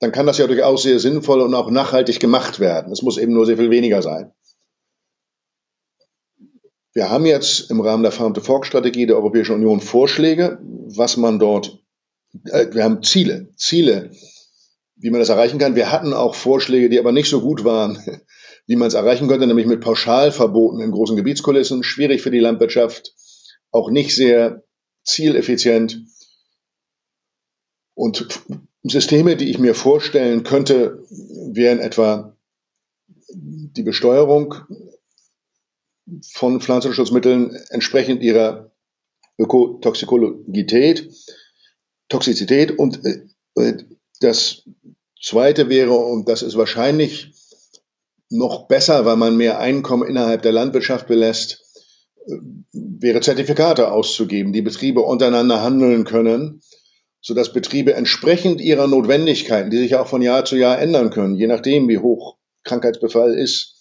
dann 0.00 0.12
kann 0.12 0.26
das 0.26 0.38
ja 0.38 0.46
durchaus 0.46 0.82
sehr 0.82 1.00
sinnvoll 1.00 1.40
und 1.40 1.54
auch 1.54 1.70
nachhaltig 1.70 2.20
gemacht 2.20 2.60
werden. 2.60 2.92
Es 2.92 3.02
muss 3.02 3.18
eben 3.18 3.32
nur 3.32 3.46
sehr 3.46 3.56
viel 3.56 3.70
weniger 3.70 4.02
sein. 4.02 4.32
Wir 6.92 7.10
haben 7.10 7.26
jetzt 7.26 7.70
im 7.70 7.80
Rahmen 7.80 8.02
der 8.02 8.12
Farm-to-Fork-Strategie 8.12 9.06
der 9.06 9.16
Europäischen 9.16 9.54
Union 9.54 9.80
Vorschläge, 9.80 10.58
was 10.62 11.16
man 11.16 11.38
dort, 11.38 11.80
äh, 12.44 12.66
wir 12.72 12.84
haben 12.84 13.02
Ziele, 13.02 13.52
Ziele, 13.56 14.10
wie 14.96 15.10
man 15.10 15.20
das 15.20 15.28
erreichen 15.28 15.58
kann. 15.58 15.76
Wir 15.76 15.92
hatten 15.92 16.12
auch 16.12 16.34
Vorschläge, 16.34 16.88
die 16.88 16.98
aber 16.98 17.12
nicht 17.12 17.28
so 17.28 17.40
gut 17.40 17.64
waren, 17.64 17.98
wie 18.66 18.76
man 18.76 18.88
es 18.88 18.94
erreichen 18.94 19.28
könnte, 19.28 19.46
nämlich 19.46 19.66
mit 19.66 19.80
Pauschalverboten 19.80 20.80
in 20.80 20.90
großen 20.90 21.16
Gebietskulissen, 21.16 21.82
schwierig 21.82 22.22
für 22.22 22.30
die 22.30 22.40
Landwirtschaft, 22.40 23.14
auch 23.70 23.90
nicht 23.90 24.14
sehr 24.14 24.64
zieleffizient. 25.04 26.04
Und 27.94 28.28
Systeme, 28.88 29.36
die 29.36 29.50
ich 29.50 29.58
mir 29.58 29.74
vorstellen 29.74 30.42
könnte, 30.42 31.04
wären 31.10 31.78
etwa 31.78 32.36
die 33.30 33.82
Besteuerung 33.82 34.54
von 36.32 36.60
Pflanzenschutzmitteln 36.60 37.54
entsprechend 37.70 38.22
ihrer 38.22 38.70
Ökotoxikologität, 39.38 41.10
Toxizität 42.08 42.78
und 42.78 43.04
äh, 43.04 43.84
das 44.20 44.64
zweite 45.20 45.68
wäre, 45.68 45.94
und 45.94 46.28
das 46.28 46.42
ist 46.42 46.56
wahrscheinlich 46.56 47.32
noch 48.30 48.68
besser, 48.68 49.04
weil 49.04 49.16
man 49.16 49.36
mehr 49.36 49.58
Einkommen 49.58 50.08
innerhalb 50.08 50.42
der 50.42 50.52
Landwirtschaft 50.52 51.06
belässt, 51.06 51.64
wäre 52.72 53.20
Zertifikate 53.20 53.90
auszugeben, 53.90 54.52
die 54.52 54.62
Betriebe 54.62 55.00
untereinander 55.00 55.62
handeln 55.62 56.04
können, 56.04 56.60
sodass 57.20 57.52
Betriebe 57.52 57.94
entsprechend 57.94 58.60
ihrer 58.60 58.86
Notwendigkeiten, 58.86 59.70
die 59.70 59.78
sich 59.78 59.96
auch 59.96 60.06
von 60.06 60.22
Jahr 60.22 60.44
zu 60.44 60.56
Jahr 60.56 60.78
ändern 60.78 61.10
können, 61.10 61.36
je 61.36 61.46
nachdem, 61.46 61.88
wie 61.88 61.98
hoch 61.98 62.36
Krankheitsbefall 62.64 63.34
ist, 63.34 63.74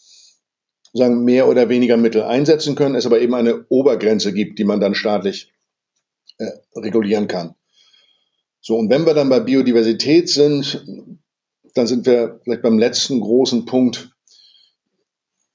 sagen, 0.94 1.24
mehr 1.24 1.48
oder 1.48 1.70
weniger 1.70 1.98
Mittel 1.98 2.24
einsetzen 2.24 2.76
können, 2.76 2.96
es 2.96 3.06
aber 3.06 3.20
eben 3.22 3.36
eine 3.36 3.66
Obergrenze 3.70 4.34
gibt, 4.34 4.60
die 4.60 4.64
man 4.64 4.80
dann 4.80 4.96
staatlich 4.96 5.52
äh, 6.38 6.52
regulieren 6.76 7.28
kann. 7.28 7.56
So, 8.62 8.76
und 8.76 8.90
wenn 8.90 9.06
wir 9.06 9.14
dann 9.14 9.30
bei 9.30 9.40
Biodiversität 9.40 10.30
sind, 10.30 10.84
dann 11.74 11.88
sind 11.88 12.06
wir 12.06 12.40
vielleicht 12.44 12.64
beim 12.64 12.80
letzten 12.80 13.22
großen 13.22 13.66
Punkt, 13.66 14.10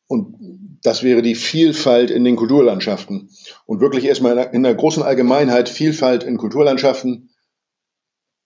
und 0.06 0.78
das 0.82 1.02
wäre 1.02 1.22
die 1.22 1.34
Vielfalt 1.34 2.10
in 2.10 2.24
den 2.24 2.36
Kulturlandschaften. 2.36 3.30
Und 3.66 3.80
wirklich 3.80 4.04
erstmal 4.04 4.50
in 4.52 4.62
der 4.62 4.74
großen 4.74 5.02
Allgemeinheit 5.02 5.68
Vielfalt 5.68 6.22
in 6.22 6.36
Kulturlandschaften. 6.36 7.30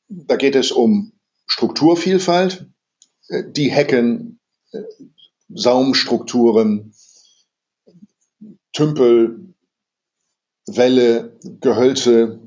Da 0.08 0.36
geht 0.36 0.54
es 0.54 0.70
um 0.70 1.12
Strukturvielfalt, 1.46 2.66
die 3.30 3.70
Hecken, 3.70 4.40
Saumstrukturen, 5.48 6.92
Tümpel, 8.72 9.54
Wälle, 10.66 11.38
Gehölze, 11.60 12.40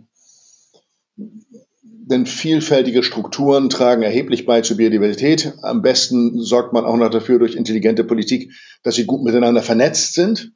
denn 2.09 2.25
vielfältige 2.25 3.03
Strukturen 3.03 3.69
tragen 3.69 4.01
erheblich 4.01 4.45
bei 4.45 4.61
zur 4.61 4.77
Biodiversität. 4.77 5.53
Am 5.61 5.81
besten 5.81 6.41
sorgt 6.41 6.73
man 6.73 6.85
auch 6.85 6.97
noch 6.97 7.09
dafür 7.09 7.39
durch 7.39 7.55
intelligente 7.55 8.03
Politik, 8.03 8.51
dass 8.83 8.95
sie 8.95 9.05
gut 9.05 9.23
miteinander 9.23 9.61
vernetzt 9.61 10.15
sind. 10.15 10.53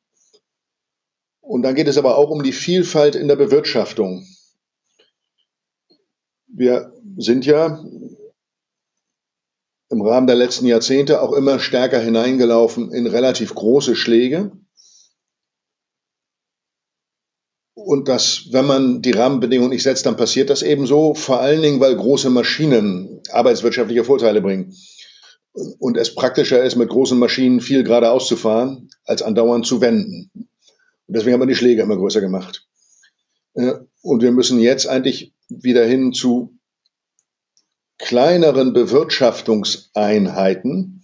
Und 1.42 1.62
dann 1.62 1.76
geht 1.76 1.88
es 1.88 1.98
aber 1.98 2.18
auch 2.18 2.32
um 2.32 2.42
die 2.42 2.54
Vielfalt 2.54 3.16
in 3.16 3.28
der 3.28 3.36
Bewirtschaftung. 3.36 4.26
Wir 6.56 6.94
sind 7.18 7.48
ja 7.48 7.84
im 9.90 10.02
Rahmen 10.02 10.28
der 10.28 10.36
letzten 10.36 10.68
Jahrzehnte 10.68 11.22
auch 11.22 11.34
immer 11.34 11.60
stärker 11.60 12.00
hineingelaufen 12.00 12.92
in 12.92 13.08
relativ 13.08 13.56
große 13.56 13.96
Schläge. 13.96 14.52
Und 17.74 18.08
das, 18.08 18.50
wenn 18.52 18.66
man 18.66 19.02
die 19.02 19.12
Rahmenbedingungen 19.12 19.72
nicht 19.72 19.82
setzt, 19.82 20.06
dann 20.06 20.16
passiert 20.16 20.52
das 20.52 20.62
eben 20.62 20.86
so, 20.86 21.16
vor 21.16 21.40
allen 21.40 21.62
Dingen, 21.64 21.80
weil 21.80 21.96
große 21.96 22.30
Maschinen 22.30 23.22
arbeitswirtschaftliche 23.32 24.04
Vorteile 24.04 24.42
bringen. 24.42 24.76
Und 25.80 25.98
es 25.98 26.14
praktischer 26.14 26.64
ist, 26.64 26.76
mit 26.76 26.90
großen 26.90 27.18
Maschinen 27.18 27.62
viel 27.62 27.84
geradeaus 27.84 28.28
zu 28.28 28.36
fahren, 28.36 28.90
als 29.06 29.24
andauernd 29.24 29.66
zu 29.66 29.82
wenden. 29.82 30.32
Und 30.36 31.18
deswegen 31.18 31.34
haben 31.34 31.42
wir 31.42 31.48
die 31.48 31.56
Schläge 31.56 31.82
immer 31.82 31.98
größer 31.98 32.22
gemacht. 32.22 32.68
Äh, 33.56 33.74
und 34.02 34.22
wir 34.22 34.32
müssen 34.32 34.60
jetzt 34.60 34.88
eigentlich 34.88 35.33
wieder 35.62 35.86
hin 35.86 36.14
zu 36.14 36.58
kleineren 37.98 38.72
Bewirtschaftungseinheiten, 38.74 41.04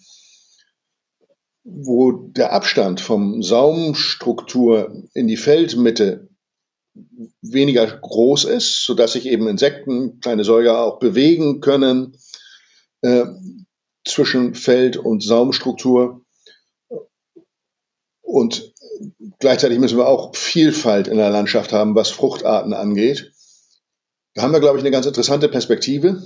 wo 1.63 2.11
der 2.11 2.53
Abstand 2.53 3.01
vom 3.01 3.43
Saumstruktur 3.43 5.03
in 5.13 5.27
die 5.27 5.37
Feldmitte 5.37 6.29
weniger 7.41 7.87
groß 7.87 8.45
ist, 8.45 8.85
sodass 8.85 9.13
sich 9.13 9.27
eben 9.27 9.47
Insekten, 9.47 10.19
kleine 10.19 10.43
Säuger 10.43 10.81
auch 10.81 10.99
bewegen 10.99 11.61
können 11.61 12.17
äh, 13.01 13.25
zwischen 14.05 14.55
Feld- 14.55 14.97
und 14.97 15.23
Saumstruktur. 15.23 16.25
Und 18.21 18.73
gleichzeitig 19.39 19.79
müssen 19.79 19.97
wir 19.97 20.07
auch 20.07 20.35
Vielfalt 20.35 21.07
in 21.07 21.17
der 21.17 21.29
Landschaft 21.29 21.71
haben, 21.71 21.95
was 21.95 22.09
Fruchtarten 22.09 22.73
angeht. 22.73 23.31
Da 24.39 24.43
haben 24.43 24.53
wir, 24.53 24.61
glaube 24.61 24.77
ich, 24.77 24.83
eine 24.83 24.91
ganz 24.91 25.05
interessante 25.05 25.49
Perspektive, 25.49 26.23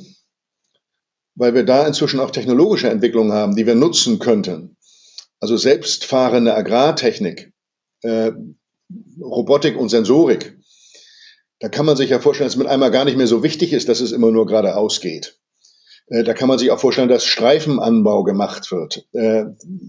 weil 1.33 1.55
wir 1.55 1.63
da 1.63 1.87
inzwischen 1.87 2.19
auch 2.19 2.29
technologische 2.29 2.87
Entwicklungen 2.87 3.33
haben, 3.33 3.55
die 3.55 3.65
wir 3.65 3.73
nutzen 3.73 4.19
könnten. 4.19 4.77
Also 5.39 5.57
selbstfahrende 5.57 6.53
Agrartechnik, 6.53 7.53
äh, 8.03 8.31
Robotik 9.19 9.75
und 9.75 9.89
Sensorik. 9.89 10.59
Da 11.57 11.69
kann 11.69 11.87
man 11.87 11.97
sich 11.97 12.11
ja 12.11 12.19
vorstellen, 12.19 12.45
dass 12.45 12.53
es 12.53 12.59
mit 12.59 12.67
einmal 12.67 12.91
gar 12.91 13.03
nicht 13.03 13.17
mehr 13.17 13.25
so 13.25 13.41
wichtig 13.41 13.73
ist, 13.73 13.89
dass 13.89 13.99
es 13.99 14.11
immer 14.11 14.29
nur 14.29 14.45
geradeaus 14.45 15.01
geht. 15.01 15.39
Äh, 16.05 16.23
da 16.23 16.35
kann 16.35 16.49
man 16.49 16.59
sich 16.59 16.69
auch 16.69 16.79
vorstellen, 16.79 17.09
dass 17.09 17.25
Streifenanbau 17.25 18.23
gemacht 18.23 18.71
wird, 18.71 19.07
äh, 19.13 19.45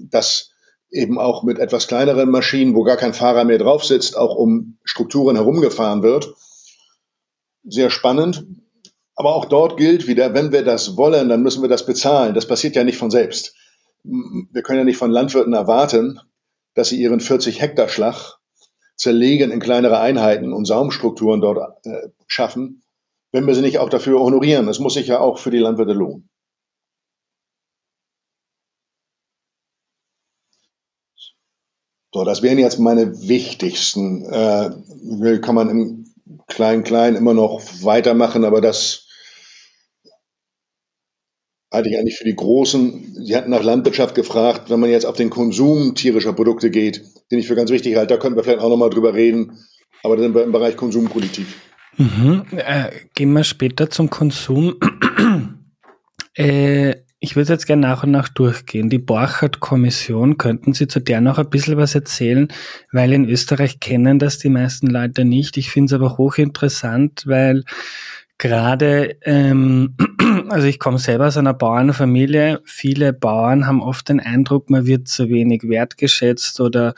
dass 0.09 0.53
eben 0.91 1.19
auch 1.19 1.43
mit 1.43 1.59
etwas 1.59 1.89
kleineren 1.89 2.31
Maschinen, 2.31 2.75
wo 2.75 2.85
gar 2.85 2.97
kein 2.97 3.13
Fahrer 3.13 3.45
mehr 3.45 3.59
drauf 3.59 3.85
sitzt, 3.85 4.17
auch 4.17 4.35
um 4.35 4.79
Strukturen 4.83 5.37
herumgefahren 5.37 6.03
wird. 6.03 6.35
Sehr 7.65 7.91
spannend. 7.91 8.47
Aber 9.17 9.35
auch 9.35 9.45
dort 9.47 9.77
gilt 9.77 10.07
wieder, 10.07 10.35
wenn 10.35 10.53
wir 10.53 10.65
das 10.65 10.97
wollen, 10.97 11.29
dann 11.29 11.43
müssen 11.43 11.63
wir 11.63 11.69
das 11.69 11.87
bezahlen. 11.87 12.35
Das 12.35 12.49
passiert 12.49 12.77
ja 12.77 12.85
nicht 12.85 12.99
von 12.99 13.11
selbst. 13.11 13.55
Wir 14.03 14.63
können 14.63 14.81
ja 14.81 14.85
nicht 14.85 14.99
von 14.99 15.11
Landwirten 15.11 15.55
erwarten, 15.55 16.21
dass 16.75 16.89
sie 16.89 17.01
ihren 17.01 17.21
40 17.21 17.61
Hektar 17.61 17.89
Schlag 17.89 18.39
zerlegen 18.97 19.51
in 19.51 19.61
kleinere 19.61 19.99
Einheiten 19.99 20.53
und 20.53 20.67
Saumstrukturen 20.67 21.41
dort 21.41 21.87
äh, 21.87 22.09
schaffen, 22.27 22.83
wenn 23.33 23.47
wir 23.47 23.55
sie 23.55 23.63
nicht 23.63 23.79
auch 23.79 23.89
dafür 23.89 24.21
honorieren. 24.21 24.67
Das 24.67 24.79
muss 24.79 24.95
sich 24.95 25.07
ja 25.07 25.21
auch 25.21 25.39
für 25.39 25.51
die 25.51 25.59
Landwirte 25.59 25.93
lohnen. 25.93 26.29
So, 32.13 32.25
das 32.25 32.43
wären 32.43 32.59
jetzt 32.59 32.79
meine 32.79 33.27
wichtigsten. 33.29 34.25
Äh, 34.25 35.39
kann 35.41 35.55
man 35.55 35.69
im 35.69 36.04
Klein-Klein 36.47 37.17
immer 37.17 37.35
noch 37.35 37.61
weitermachen, 37.83 38.45
aber 38.45 38.61
das 38.61 39.07
halte 41.73 41.89
ich 41.89 41.99
eigentlich 41.99 42.17
für 42.17 42.25
die 42.25 42.37
Großen. 42.37 43.17
Sie 43.25 43.37
hatten 43.37 43.51
nach 43.51 43.63
Landwirtschaft 43.63 44.15
gefragt, 44.15 44.71
wenn 44.71 44.81
man 44.81 44.91
jetzt 44.91 45.07
auf 45.07 45.17
den 45.17 45.31
Konsum 45.31 45.95
tierischer 45.95 46.33
Produkte 46.33 46.71
geht, 46.71 47.03
den 47.31 47.39
ich 47.41 47.49
für 47.49 47.57
ganz 47.57 47.71
wichtig 47.71 47.97
halte, 47.97 48.15
da 48.15 48.21
könnten 48.21 48.37
wir 48.37 48.45
vielleicht 48.45 48.61
auch 48.61 48.69
nochmal 48.69 48.91
drüber 48.91 49.15
reden, 49.15 49.59
aber 50.03 50.17
dann 50.17 50.35
im 50.35 50.53
Bereich 50.53 50.77
Konsumpolitik. 50.77 51.47
Mhm. 51.97 52.45
Äh, 52.53 52.91
gehen 53.15 53.33
wir 53.33 53.45
später 53.45 53.91
zum 53.91 54.11
Konsum. 54.11 54.77
äh, 56.35 56.95
ich 57.25 57.37
würde 57.37 57.55
jetzt 57.55 57.67
gerne 57.67 57.81
nach 57.81 58.03
und 58.03 58.11
nach 58.11 58.29
durchgehen. 58.29 58.91
Die 58.91 58.99
Borchardt-Kommission, 58.99 60.37
könnten 60.37 60.75
Sie 60.75 60.89
zu 60.89 61.01
der 61.01 61.23
noch 61.23 61.39
ein 61.39 61.49
bisschen 61.49 61.79
was 61.79 61.95
erzählen? 61.95 62.49
Weil 62.93 63.15
in 63.15 63.27
Österreich 63.27 63.81
kennen 63.81 64.19
das 64.19 64.39
die 64.39 64.51
meisten 64.51 64.89
Leute 64.89 65.25
nicht. 65.25 65.57
Ich 65.57 65.71
finde 65.71 65.87
es 65.87 65.99
aber 65.99 66.19
hochinteressant, 66.19 67.23
weil 67.27 67.65
gerade, 68.37 69.17
ähm, 69.23 69.97
also 70.51 70.67
ich 70.67 70.79
komme 70.79 70.99
selber 70.99 71.29
aus 71.29 71.39
einer 71.39 71.55
Bauernfamilie. 71.55 72.61
Viele 72.67 73.15
Bauern 73.15 73.67
haben 73.67 73.81
oft 73.81 74.11
den 74.11 74.21
Eindruck, 74.21 74.69
man 74.69 74.85
wird 74.85 75.09
zu 75.09 75.31
wenig 75.31 75.63
wertgeschätzt 75.63 76.61
oder 76.61 76.93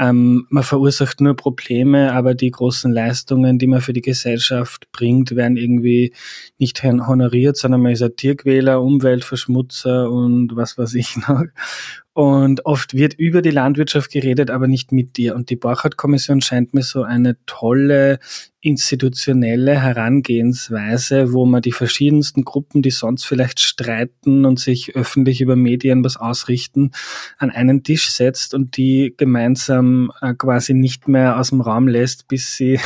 ähm, 0.00 0.46
man 0.48 0.62
verursacht 0.62 1.20
nur 1.20 1.36
Probleme, 1.36 2.14
aber 2.14 2.34
die 2.34 2.50
großen 2.50 2.90
Leistungen, 2.90 3.58
die 3.58 3.66
man 3.66 3.82
für 3.82 3.92
die 3.92 4.00
Gesellschaft 4.00 4.88
bringt, 4.92 5.36
werden 5.36 5.58
irgendwie 5.58 6.14
nicht 6.56 6.82
honoriert, 6.82 7.58
sondern 7.58 7.82
man 7.82 7.92
ist 7.92 8.02
ein 8.02 8.16
Tierquäler, 8.16 8.80
Umweltverschmutzer 8.80 10.10
und 10.10 10.56
was 10.56 10.78
weiß 10.78 10.94
ich 10.94 11.16
noch. 11.28 11.44
Und 12.14 12.64
oft 12.64 12.94
wird 12.94 13.12
über 13.14 13.42
die 13.42 13.50
Landwirtschaft 13.50 14.10
geredet, 14.10 14.50
aber 14.50 14.68
nicht 14.68 14.90
mit 14.90 15.18
dir. 15.18 15.34
Und 15.34 15.50
die 15.50 15.56
Borchardt-Kommission 15.56 16.40
scheint 16.40 16.72
mir 16.72 16.82
so 16.82 17.02
eine 17.02 17.36
tolle 17.44 18.20
institutionelle 18.60 19.80
Herangehensweise, 19.80 21.32
wo 21.32 21.46
man 21.46 21.62
die 21.62 21.72
verschiedensten 21.72 22.44
Gruppen, 22.44 22.82
die 22.82 22.90
sonst 22.90 23.24
vielleicht 23.24 23.60
streiten 23.60 24.44
und 24.44 24.60
sich 24.60 24.94
öffentlich 24.94 25.40
über 25.40 25.56
Medien 25.56 26.04
was 26.04 26.16
ausrichten, 26.16 26.92
an 27.38 27.50
einen 27.50 27.82
Tisch 27.82 28.10
setzt 28.10 28.52
und 28.54 28.76
die 28.76 29.14
gemeinsam 29.16 30.12
äh, 30.20 30.34
quasi 30.34 30.74
nicht 30.74 31.08
mehr 31.08 31.38
aus 31.38 31.50
dem 31.50 31.62
Raum 31.62 31.88
lässt, 31.88 32.28
bis 32.28 32.56
sie, 32.56 32.78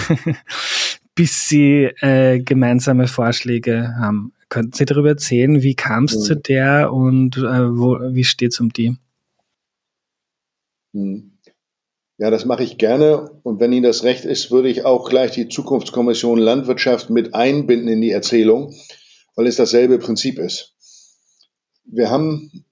bis 1.16 1.48
sie 1.48 1.90
äh, 2.00 2.38
gemeinsame 2.38 3.08
Vorschläge 3.08 3.96
haben. 3.98 4.32
Könnten 4.48 4.74
Sie 4.74 4.84
darüber 4.84 5.08
erzählen, 5.08 5.62
wie 5.62 5.74
kam 5.74 6.04
es 6.04 6.14
ja. 6.14 6.20
zu 6.20 6.36
der 6.36 6.92
und 6.92 7.36
äh, 7.38 7.76
wo, 7.76 7.98
wie 8.14 8.22
steht 8.22 8.52
es 8.52 8.60
um 8.60 8.72
die? 8.72 8.96
Hm. 10.92 11.33
Ja, 12.16 12.30
das 12.30 12.44
mache 12.44 12.62
ich 12.62 12.78
gerne. 12.78 13.40
Und 13.42 13.58
wenn 13.60 13.72
Ihnen 13.72 13.82
das 13.82 14.04
recht 14.04 14.24
ist, 14.24 14.50
würde 14.50 14.68
ich 14.68 14.84
auch 14.84 15.08
gleich 15.08 15.32
die 15.32 15.48
Zukunftskommission 15.48 16.38
Landwirtschaft 16.38 17.10
mit 17.10 17.34
einbinden 17.34 17.88
in 17.88 18.00
die 18.00 18.12
Erzählung, 18.12 18.74
weil 19.34 19.46
es 19.46 19.56
dasselbe 19.56 19.98
Prinzip 19.98 20.38
ist. 20.38 20.74
Wir 21.84 22.10
haben 22.10 22.64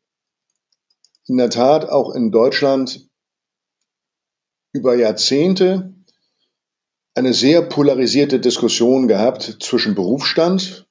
in 1.26 1.36
der 1.36 1.50
Tat 1.50 1.88
auch 1.88 2.14
in 2.14 2.30
Deutschland 2.30 3.08
über 4.72 4.94
Jahrzehnte 4.94 5.94
eine 7.14 7.34
sehr 7.34 7.62
polarisierte 7.62 8.40
Diskussion 8.40 9.08
gehabt 9.08 9.58
zwischen 9.60 9.94
Berufsstand, 9.94 10.86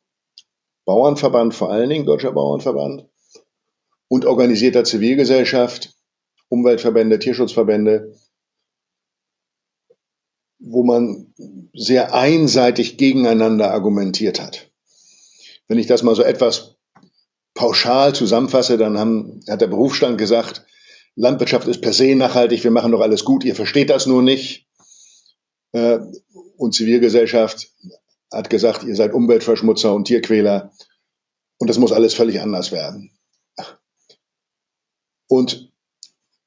Bauernverband 0.85 1.55
vor 1.55 1.71
allen 1.71 1.89
Dingen, 1.89 2.05
Deutscher 2.05 2.31
Bauernverband, 2.31 3.07
und 4.07 4.25
organisierter 4.25 4.83
Zivilgesellschaft, 4.83 5.95
Umweltverbände, 6.49 7.17
Tierschutzverbände, 7.17 8.13
wo 10.61 10.83
man 10.83 11.33
sehr 11.73 12.13
einseitig 12.13 12.97
gegeneinander 12.97 13.71
argumentiert 13.71 14.41
hat. 14.41 14.69
Wenn 15.67 15.79
ich 15.79 15.87
das 15.87 16.03
mal 16.03 16.15
so 16.15 16.23
etwas 16.23 16.75
pauschal 17.53 18.13
zusammenfasse, 18.13 18.77
dann 18.77 18.97
haben, 18.97 19.41
hat 19.49 19.61
der 19.61 19.67
Berufsstand 19.67 20.17
gesagt, 20.17 20.65
Landwirtschaft 21.15 21.67
ist 21.67 21.81
per 21.81 21.93
se 21.93 22.15
nachhaltig, 22.15 22.63
wir 22.63 22.71
machen 22.71 22.91
doch 22.91 23.01
alles 23.01 23.25
gut, 23.25 23.43
ihr 23.43 23.55
versteht 23.55 23.89
das 23.89 24.05
nur 24.05 24.21
nicht. 24.21 24.67
Äh, 25.73 25.99
und 26.57 26.73
Zivilgesellschaft 26.73 27.71
hat 28.31 28.49
gesagt, 28.49 28.83
ihr 28.83 28.95
seid 28.95 29.13
Umweltverschmutzer 29.13 29.93
und 29.93 30.05
Tierquäler 30.05 30.71
und 31.57 31.69
das 31.69 31.79
muss 31.79 31.91
alles 31.91 32.13
völlig 32.13 32.39
anders 32.39 32.71
werden. 32.71 33.11
Und 35.27 35.71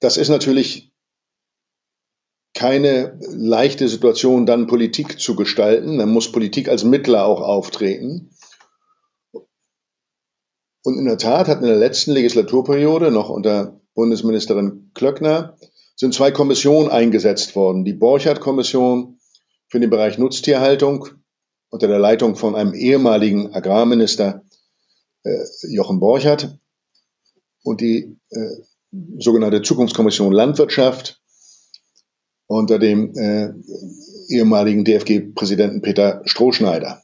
das 0.01 0.17
ist 0.17 0.29
natürlich 0.29 0.94
keine 2.55 3.19
leichte 3.21 3.89
Situation, 3.89 4.47
dann 4.47 4.69
Politik 4.69 5.21
zu 5.21 5.35
gestalten. 5.35 5.99
Dann 5.99 6.11
muss 6.11 6.33
Politik 6.33 6.69
als 6.69 6.85
Mittler 6.85 7.27
auch 7.27 7.41
auftreten. 7.41 8.31
Und 10.85 10.99
in 10.99 11.05
der 11.07 11.19
Tat 11.19 11.49
hat 11.49 11.61
in 11.61 11.67
der 11.67 11.77
letzten 11.77 12.13
Legislaturperiode, 12.13 13.11
noch 13.11 13.29
unter 13.29 13.81
Bundesministerin 13.95 14.91
Klöckner, 14.95 15.57
sind 15.97 16.15
zwei 16.15 16.31
Kommissionen 16.31 16.89
eingesetzt 16.89 17.57
worden. 17.57 17.85
Die 17.85 17.93
Borchardt-Kommission 17.93 19.19
für 19.69 19.81
den 19.81 19.91
Bereich 19.91 20.19
Nutztierhaltung 20.19 21.09
unter 21.71 21.89
der 21.89 21.99
Leitung 21.99 22.37
von 22.37 22.55
einem 22.55 22.75
ehemaligen 22.75 23.53
Agrarminister 23.53 24.45
äh, 25.25 25.45
Jochen 25.69 25.99
Borchardt 25.99 26.57
und 27.65 27.81
die 27.81 28.17
äh, 28.31 28.51
sogenannte 29.19 29.63
Zukunftskommission 29.63 30.33
Landwirtschaft 30.33 31.24
unter 32.47 32.79
dem 32.79 33.15
äh, 33.17 33.53
ehemaligen 34.29 34.85
DFG-Präsidenten 34.85 35.83
Peter 35.83 36.23
Strohschneider. 36.25 37.03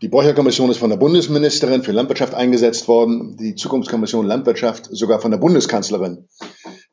Die 0.00 0.08
Borcher-Kommission 0.08 0.70
ist 0.70 0.78
von 0.78 0.90
der 0.90 0.96
Bundesministerin 0.96 1.82
für 1.82 1.92
Landwirtschaft 1.92 2.34
eingesetzt 2.34 2.86
worden, 2.86 3.36
die 3.36 3.56
Zukunftskommission 3.56 4.26
Landwirtschaft 4.26 4.88
sogar 4.92 5.20
von 5.20 5.32
der 5.32 5.38
Bundeskanzlerin, 5.38 6.28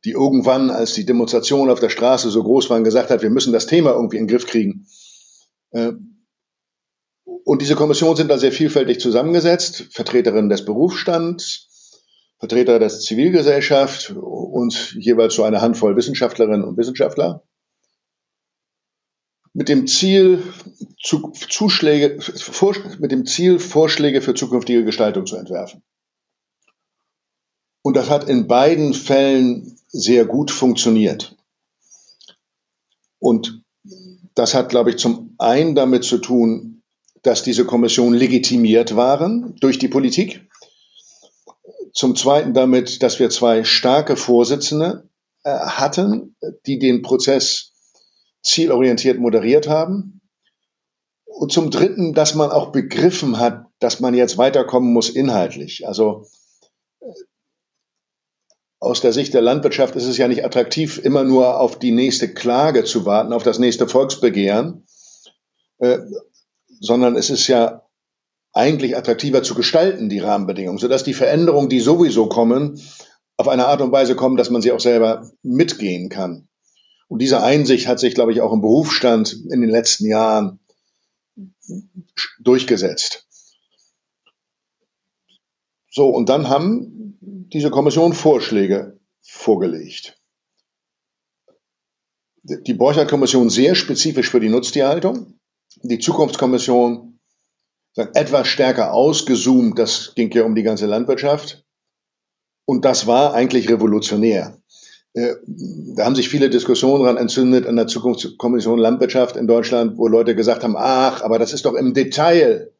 die 0.05 0.11
irgendwann, 0.11 0.71
als 0.71 0.93
die 0.93 1.05
Demonstrationen 1.05 1.71
auf 1.71 1.79
der 1.79 1.89
Straße 1.89 2.31
so 2.31 2.43
groß 2.43 2.69
waren, 2.71 2.83
gesagt 2.83 3.11
hat, 3.11 3.21
wir 3.21 3.29
müssen 3.29 3.53
das 3.53 3.67
Thema 3.67 3.91
irgendwie 3.91 4.17
in 4.17 4.23
den 4.25 4.35
Griff 4.35 4.47
kriegen. 4.47 4.87
Äh, 5.71 5.91
und 7.43 7.61
diese 7.61 7.75
Kommissionen 7.75 8.15
sind 8.15 8.29
da 8.29 8.37
sehr 8.37 8.51
vielfältig 8.51 8.99
zusammengesetzt, 8.99 9.87
Vertreterinnen 9.91 10.49
des 10.49 10.65
Berufsstands, 10.65 11.68
Vertreter 12.39 12.79
der 12.79 12.89
Zivilgesellschaft 12.89 14.11
und 14.11 14.95
jeweils 14.97 15.35
so 15.35 15.43
eine 15.43 15.61
Handvoll 15.61 15.95
Wissenschaftlerinnen 15.95 16.63
und 16.63 16.77
Wissenschaftler. 16.77 17.43
mit 19.53 19.67
dem 19.67 19.87
Ziel, 19.87 20.41
zu, 21.01 21.31
Zuschläge, 21.49 22.21
vor, 22.21 22.75
mit 22.99 23.11
dem 23.11 23.25
Ziel, 23.25 23.59
Vorschläge 23.59 24.21
für 24.21 24.33
zukünftige 24.33 24.85
Gestaltung 24.85 25.25
zu 25.25 25.35
entwerfen. 25.35 25.83
Und 27.81 27.95
das 27.95 28.09
hat 28.09 28.29
in 28.29 28.47
beiden 28.47 28.93
Fällen 28.93 29.77
sehr 29.87 30.25
gut 30.25 30.51
funktioniert. 30.51 31.35
Und 33.19 33.63
das 34.35 34.53
hat, 34.53 34.69
glaube 34.69 34.91
ich, 34.91 34.97
zum 34.97 35.35
einen 35.39 35.75
damit 35.75 36.03
zu 36.03 36.19
tun, 36.19 36.83
dass 37.21 37.43
diese 37.43 37.65
Kommissionen 37.65 38.13
legitimiert 38.15 38.95
waren 38.95 39.55
durch 39.59 39.77
die 39.77 39.89
Politik. 39.89 40.48
Zum 41.93 42.15
zweiten 42.15 42.53
damit, 42.53 43.03
dass 43.03 43.19
wir 43.19 43.29
zwei 43.29 43.63
starke 43.63 44.15
Vorsitzende 44.15 45.09
äh, 45.43 45.51
hatten, 45.51 46.35
die 46.65 46.79
den 46.79 47.01
Prozess 47.01 47.73
zielorientiert 48.43 49.19
moderiert 49.19 49.67
haben. 49.67 50.21
Und 51.25 51.51
zum 51.51 51.71
Dritten, 51.71 52.13
dass 52.13 52.35
man 52.35 52.51
auch 52.51 52.71
begriffen 52.71 53.39
hat, 53.39 53.65
dass 53.79 53.99
man 53.99 54.13
jetzt 54.13 54.37
weiterkommen 54.37 54.91
muss 54.91 55.09
inhaltlich. 55.09 55.87
Also 55.87 56.25
aus 58.79 59.01
der 59.01 59.13
Sicht 59.13 59.33
der 59.33 59.41
Landwirtschaft 59.41 59.95
ist 59.95 60.05
es 60.05 60.17
ja 60.17 60.27
nicht 60.27 60.45
attraktiv, 60.45 60.99
immer 61.03 61.23
nur 61.23 61.59
auf 61.59 61.79
die 61.79 61.91
nächste 61.91 62.33
Klage 62.33 62.85
zu 62.85 63.05
warten, 63.05 63.33
auf 63.33 63.43
das 63.43 63.59
nächste 63.59 63.87
Volksbegehren, 63.87 64.85
äh, 65.79 65.99
sondern 66.79 67.15
es 67.15 67.29
ist 67.29 67.47
ja 67.47 67.88
eigentlich 68.53 68.97
attraktiver 68.97 69.43
zu 69.43 69.55
gestalten, 69.55 70.09
die 70.09 70.19
Rahmenbedingungen, 70.19 70.79
sodass 70.79 71.03
die 71.03 71.13
Veränderungen, 71.13 71.69
die 71.69 71.79
sowieso 71.79 72.27
kommen, 72.27 72.81
auf 73.37 73.47
eine 73.47 73.67
Art 73.67 73.81
und 73.81 73.91
Weise 73.91 74.15
kommen, 74.15 74.37
dass 74.37 74.49
man 74.49 74.61
sie 74.61 74.71
auch 74.71 74.79
selber 74.79 75.29
mitgehen 75.43 76.09
kann. 76.09 76.49
Und 77.07 77.21
diese 77.21 77.41
Einsicht 77.41 77.87
hat 77.87 77.99
sich, 77.99 78.13
glaube 78.13 78.33
ich, 78.33 78.41
auch 78.41 78.53
im 78.53 78.61
Berufsstand 78.61 79.33
in 79.49 79.61
den 79.61 79.69
letzten 79.69 80.07
Jahren 80.07 80.59
durchgesetzt. 82.39 83.27
So, 85.91 86.09
und 86.09 86.29
dann 86.29 86.49
haben 86.49 87.17
diese 87.21 87.71
Kommission 87.71 88.13
Vorschläge 88.13 88.99
vorgelegt. 89.21 90.19
Die 92.43 92.73
Borchardt-Kommission 92.73 93.49
sehr 93.49 93.75
spezifisch 93.75 94.29
für 94.29 94.39
die 94.39 94.49
Nutztierhaltung, 94.49 95.39
die 95.81 95.99
Zukunftskommission 95.99 97.08
etwas 97.95 98.47
stärker 98.47 98.93
ausgezoomt, 98.93 99.77
das 99.77 100.13
ging 100.15 100.31
ja 100.31 100.43
um 100.43 100.55
die 100.55 100.63
ganze 100.63 100.85
Landwirtschaft. 100.85 101.65
Und 102.65 102.85
das 102.85 103.07
war 103.07 103.33
eigentlich 103.33 103.69
revolutionär. 103.69 104.61
Äh, 105.13 105.33
da 105.95 106.05
haben 106.05 106.15
sich 106.15 106.29
viele 106.29 106.49
Diskussionen 106.49 107.03
dran 107.03 107.17
entzündet 107.17 107.65
an 107.65 107.75
der 107.75 107.87
Zukunftskommission 107.87 108.77
Landwirtschaft 108.77 109.35
in 109.35 109.47
Deutschland, 109.47 109.97
wo 109.97 110.07
Leute 110.07 110.35
gesagt 110.35 110.63
haben, 110.63 110.75
ach, 110.77 111.21
aber 111.23 111.39
das 111.39 111.51
ist 111.51 111.65
doch 111.65 111.73
im 111.73 111.93
Detail 111.93 112.71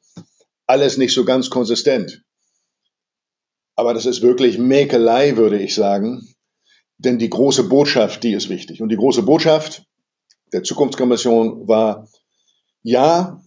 alles 0.67 0.97
nicht 0.97 1.13
so 1.13 1.25
ganz 1.25 1.49
konsistent. 1.49 2.23
Aber 3.75 3.93
das 3.93 4.05
ist 4.05 4.21
wirklich 4.21 4.59
Mäkelei, 4.59 5.37
würde 5.37 5.57
ich 5.57 5.73
sagen. 5.73 6.35
Denn 6.97 7.17
die 7.17 7.29
große 7.29 7.63
Botschaft, 7.63 8.23
die 8.23 8.33
ist 8.33 8.49
wichtig. 8.49 8.81
Und 8.81 8.89
die 8.89 8.97
große 8.97 9.23
Botschaft 9.23 9.85
der 10.53 10.63
Zukunftskommission 10.63 11.67
war, 11.67 12.07
ja, 12.83 13.41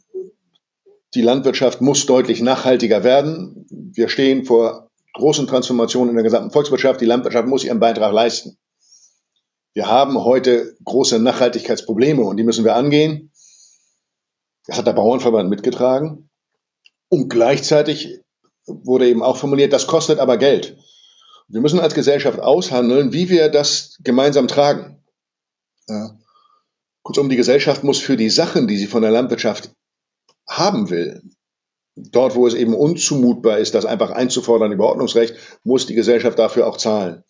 die 1.14 1.22
Landwirtschaft 1.22 1.80
muss 1.80 2.06
deutlich 2.06 2.40
nachhaltiger 2.40 3.04
werden. 3.04 3.66
Wir 3.70 4.08
stehen 4.08 4.44
vor 4.44 4.90
großen 5.14 5.46
Transformationen 5.46 6.10
in 6.10 6.16
der 6.16 6.24
gesamten 6.24 6.50
Volkswirtschaft. 6.50 7.00
Die 7.00 7.06
Landwirtschaft 7.06 7.46
muss 7.46 7.64
ihren 7.64 7.80
Beitrag 7.80 8.12
leisten. 8.12 8.56
Wir 9.74 9.86
haben 9.86 10.22
heute 10.24 10.76
große 10.84 11.18
Nachhaltigkeitsprobleme 11.18 12.22
und 12.22 12.36
die 12.36 12.44
müssen 12.44 12.64
wir 12.64 12.76
angehen. 12.76 13.30
Das 14.66 14.78
hat 14.78 14.86
der 14.86 14.92
Bauernverband 14.92 15.50
mitgetragen. 15.50 16.30
Und 17.08 17.28
gleichzeitig 17.28 18.20
wurde 18.66 19.08
eben 19.08 19.22
auch 19.22 19.36
formuliert, 19.36 19.72
das 19.72 19.86
kostet 19.86 20.18
aber 20.18 20.38
Geld. 20.38 20.76
Wir 21.48 21.60
müssen 21.60 21.80
als 21.80 21.94
Gesellschaft 21.94 22.38
aushandeln, 22.40 23.12
wie 23.12 23.28
wir 23.28 23.48
das 23.50 23.98
gemeinsam 24.02 24.48
tragen. 24.48 25.02
Ja. 25.88 26.16
Kurzum, 27.02 27.28
die 27.28 27.36
Gesellschaft 27.36 27.82
muss 27.82 27.98
für 27.98 28.16
die 28.16 28.30
Sachen, 28.30 28.68
die 28.68 28.78
sie 28.78 28.86
von 28.86 29.02
der 29.02 29.10
Landwirtschaft 29.10 29.72
haben 30.48 30.90
will, 30.90 31.22
dort, 31.94 32.34
wo 32.34 32.46
es 32.46 32.54
eben 32.54 32.74
unzumutbar 32.74 33.58
ist, 33.58 33.74
das 33.74 33.84
einfach 33.84 34.10
einzufordern 34.10 34.72
über 34.72 34.86
Ordnungsrecht, 34.86 35.34
muss 35.64 35.86
die 35.86 35.94
Gesellschaft 35.94 36.38
dafür 36.38 36.66
auch 36.66 36.76
zahlen. 36.76 37.24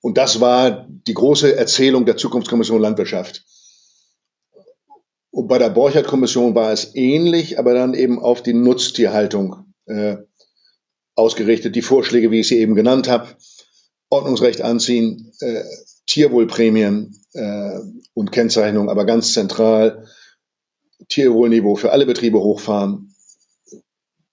Und 0.00 0.18
das 0.18 0.40
war 0.40 0.86
die 0.88 1.14
große 1.14 1.56
Erzählung 1.56 2.06
der 2.06 2.16
Zukunftskommission 2.16 2.80
Landwirtschaft. 2.80 3.44
Und 5.30 5.48
bei 5.48 5.58
der 5.58 5.70
Borchert-Kommission 5.70 6.54
war 6.54 6.72
es 6.72 6.94
ähnlich, 6.94 7.58
aber 7.58 7.74
dann 7.74 7.94
eben 7.94 8.18
auf 8.18 8.42
die 8.42 8.54
Nutztierhaltung 8.54 9.72
äh, 9.86 10.16
ausgerichtet. 11.14 11.76
Die 11.76 11.82
Vorschläge, 11.82 12.30
wie 12.30 12.40
ich 12.40 12.48
sie 12.48 12.58
eben 12.58 12.74
genannt 12.74 13.08
habe, 13.08 13.28
Ordnungsrecht 14.10 14.62
anziehen, 14.62 15.32
äh, 15.40 15.62
Tierwohlprämien 16.06 17.14
äh, 17.34 17.78
und 18.14 18.32
Kennzeichnung, 18.32 18.88
aber 18.88 19.04
ganz 19.04 19.32
zentral 19.32 20.06
Tierwohlniveau 21.08 21.76
für 21.76 21.92
alle 21.92 22.06
Betriebe 22.06 22.40
hochfahren 22.40 23.14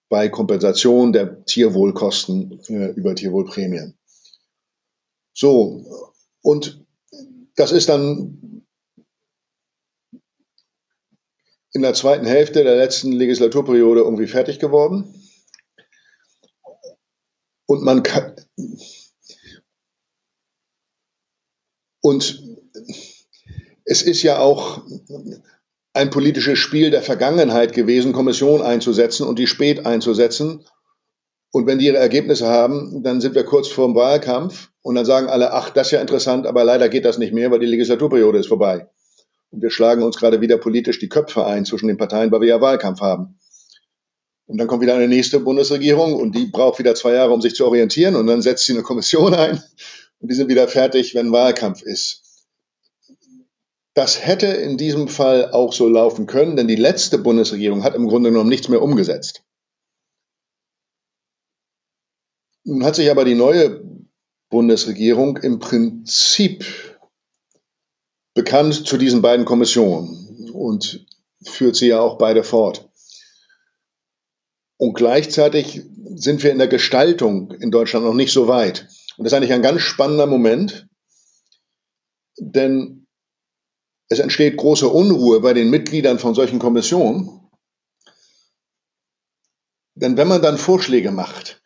bei 0.08 0.28
Kompensation 0.28 1.12
der 1.12 1.44
Tierwohlkosten 1.44 2.60
äh, 2.68 2.90
über 2.90 3.14
Tierwohlprämien. 3.14 3.98
So, 5.32 5.84
und 6.42 6.84
das 7.56 7.72
ist 7.72 7.88
dann 7.88 8.64
in 11.72 11.82
der 11.82 11.94
zweiten 11.94 12.26
Hälfte 12.26 12.64
der 12.64 12.76
letzten 12.76 13.12
Legislaturperiode 13.12 14.00
irgendwie 14.00 14.26
fertig 14.26 14.58
geworden. 14.58 15.12
Und 17.66 17.82
man 17.82 18.02
kann, 18.02 18.36
und 22.00 22.42
es 23.84 24.02
ist 24.02 24.22
ja 24.22 24.38
auch 24.38 24.86
ein 25.96 26.10
politisches 26.10 26.58
Spiel 26.58 26.90
der 26.90 27.02
Vergangenheit 27.02 27.72
gewesen, 27.72 28.12
Kommission 28.12 28.62
einzusetzen 28.62 29.26
und 29.26 29.38
die 29.38 29.46
spät 29.46 29.86
einzusetzen 29.86 30.64
und 31.56 31.66
wenn 31.66 31.78
die 31.78 31.86
ihre 31.86 31.96
Ergebnisse 31.96 32.46
haben, 32.46 33.02
dann 33.02 33.22
sind 33.22 33.34
wir 33.34 33.44
kurz 33.44 33.68
vor 33.68 33.86
dem 33.86 33.94
Wahlkampf 33.94 34.68
und 34.82 34.94
dann 34.94 35.06
sagen 35.06 35.28
alle, 35.28 35.54
ach, 35.54 35.70
das 35.70 35.86
ist 35.86 35.92
ja 35.92 36.02
interessant, 36.02 36.46
aber 36.46 36.64
leider 36.64 36.90
geht 36.90 37.06
das 37.06 37.16
nicht 37.16 37.32
mehr, 37.32 37.50
weil 37.50 37.60
die 37.60 37.66
Legislaturperiode 37.66 38.38
ist 38.38 38.48
vorbei. 38.48 38.88
Und 39.50 39.62
wir 39.62 39.70
schlagen 39.70 40.02
uns 40.02 40.18
gerade 40.18 40.42
wieder 40.42 40.58
politisch 40.58 40.98
die 40.98 41.08
Köpfe 41.08 41.46
ein 41.46 41.64
zwischen 41.64 41.88
den 41.88 41.96
Parteien, 41.96 42.30
weil 42.30 42.42
wir 42.42 42.48
ja 42.48 42.60
Wahlkampf 42.60 43.00
haben. 43.00 43.38
Und 44.44 44.58
dann 44.58 44.66
kommt 44.66 44.82
wieder 44.82 44.96
eine 44.96 45.08
nächste 45.08 45.40
Bundesregierung 45.40 46.12
und 46.12 46.34
die 46.36 46.44
braucht 46.44 46.78
wieder 46.78 46.94
zwei 46.94 47.14
Jahre, 47.14 47.32
um 47.32 47.40
sich 47.40 47.54
zu 47.54 47.64
orientieren 47.64 48.16
und 48.16 48.26
dann 48.26 48.42
setzt 48.42 48.66
sie 48.66 48.74
eine 48.74 48.82
Kommission 48.82 49.32
ein 49.34 49.62
und 50.20 50.30
die 50.30 50.34
sind 50.34 50.50
wieder 50.50 50.68
fertig, 50.68 51.14
wenn 51.14 51.32
Wahlkampf 51.32 51.80
ist. 51.80 52.25
Das 53.96 54.26
hätte 54.26 54.48
in 54.48 54.76
diesem 54.76 55.08
Fall 55.08 55.52
auch 55.52 55.72
so 55.72 55.88
laufen 55.88 56.26
können, 56.26 56.54
denn 56.54 56.68
die 56.68 56.76
letzte 56.76 57.16
Bundesregierung 57.16 57.82
hat 57.82 57.94
im 57.94 58.08
Grunde 58.08 58.28
genommen 58.28 58.50
nichts 58.50 58.68
mehr 58.68 58.82
umgesetzt. 58.82 59.42
Nun 62.64 62.84
hat 62.84 62.94
sich 62.94 63.10
aber 63.10 63.24
die 63.24 63.34
neue 63.34 63.82
Bundesregierung 64.50 65.38
im 65.38 65.60
Prinzip 65.60 66.66
bekannt 68.34 68.86
zu 68.86 68.98
diesen 68.98 69.22
beiden 69.22 69.46
Kommissionen 69.46 70.50
und 70.52 71.06
führt 71.42 71.76
sie 71.76 71.88
ja 71.88 72.00
auch 72.00 72.18
beide 72.18 72.44
fort. 72.44 72.90
Und 74.76 74.92
gleichzeitig 74.92 75.84
sind 76.16 76.42
wir 76.42 76.52
in 76.52 76.58
der 76.58 76.68
Gestaltung 76.68 77.50
in 77.50 77.70
Deutschland 77.70 78.04
noch 78.04 78.12
nicht 78.12 78.34
so 78.34 78.46
weit. 78.46 78.88
Und 79.16 79.24
das 79.24 79.32
ist 79.32 79.36
eigentlich 79.38 79.54
ein 79.54 79.62
ganz 79.62 79.80
spannender 79.80 80.26
Moment, 80.26 80.86
denn 82.38 83.05
es 84.08 84.18
entsteht 84.18 84.56
große 84.56 84.88
Unruhe 84.88 85.40
bei 85.40 85.52
den 85.52 85.70
Mitgliedern 85.70 86.18
von 86.18 86.34
solchen 86.34 86.58
Kommissionen. 86.58 87.40
Denn 89.94 90.16
wenn 90.16 90.28
man 90.28 90.42
dann 90.42 90.58
Vorschläge 90.58 91.10
macht, 91.10 91.62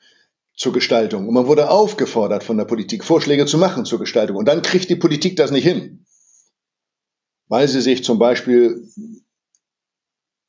zur 0.60 0.74
Gestaltung. 0.74 1.26
Und 1.26 1.32
man 1.32 1.46
wurde 1.46 1.70
aufgefordert 1.70 2.44
von 2.44 2.58
der 2.58 2.66
Politik, 2.66 3.02
Vorschläge 3.02 3.46
zu 3.46 3.56
machen 3.56 3.86
zur 3.86 3.98
Gestaltung. 3.98 4.36
Und 4.36 4.46
dann 4.46 4.60
kriegt 4.60 4.90
die 4.90 4.96
Politik 4.96 5.36
das 5.36 5.50
nicht 5.50 5.64
hin, 5.64 6.04
weil 7.48 7.66
sie 7.66 7.80
sich 7.80 8.04
zum 8.04 8.18
Beispiel, 8.18 8.86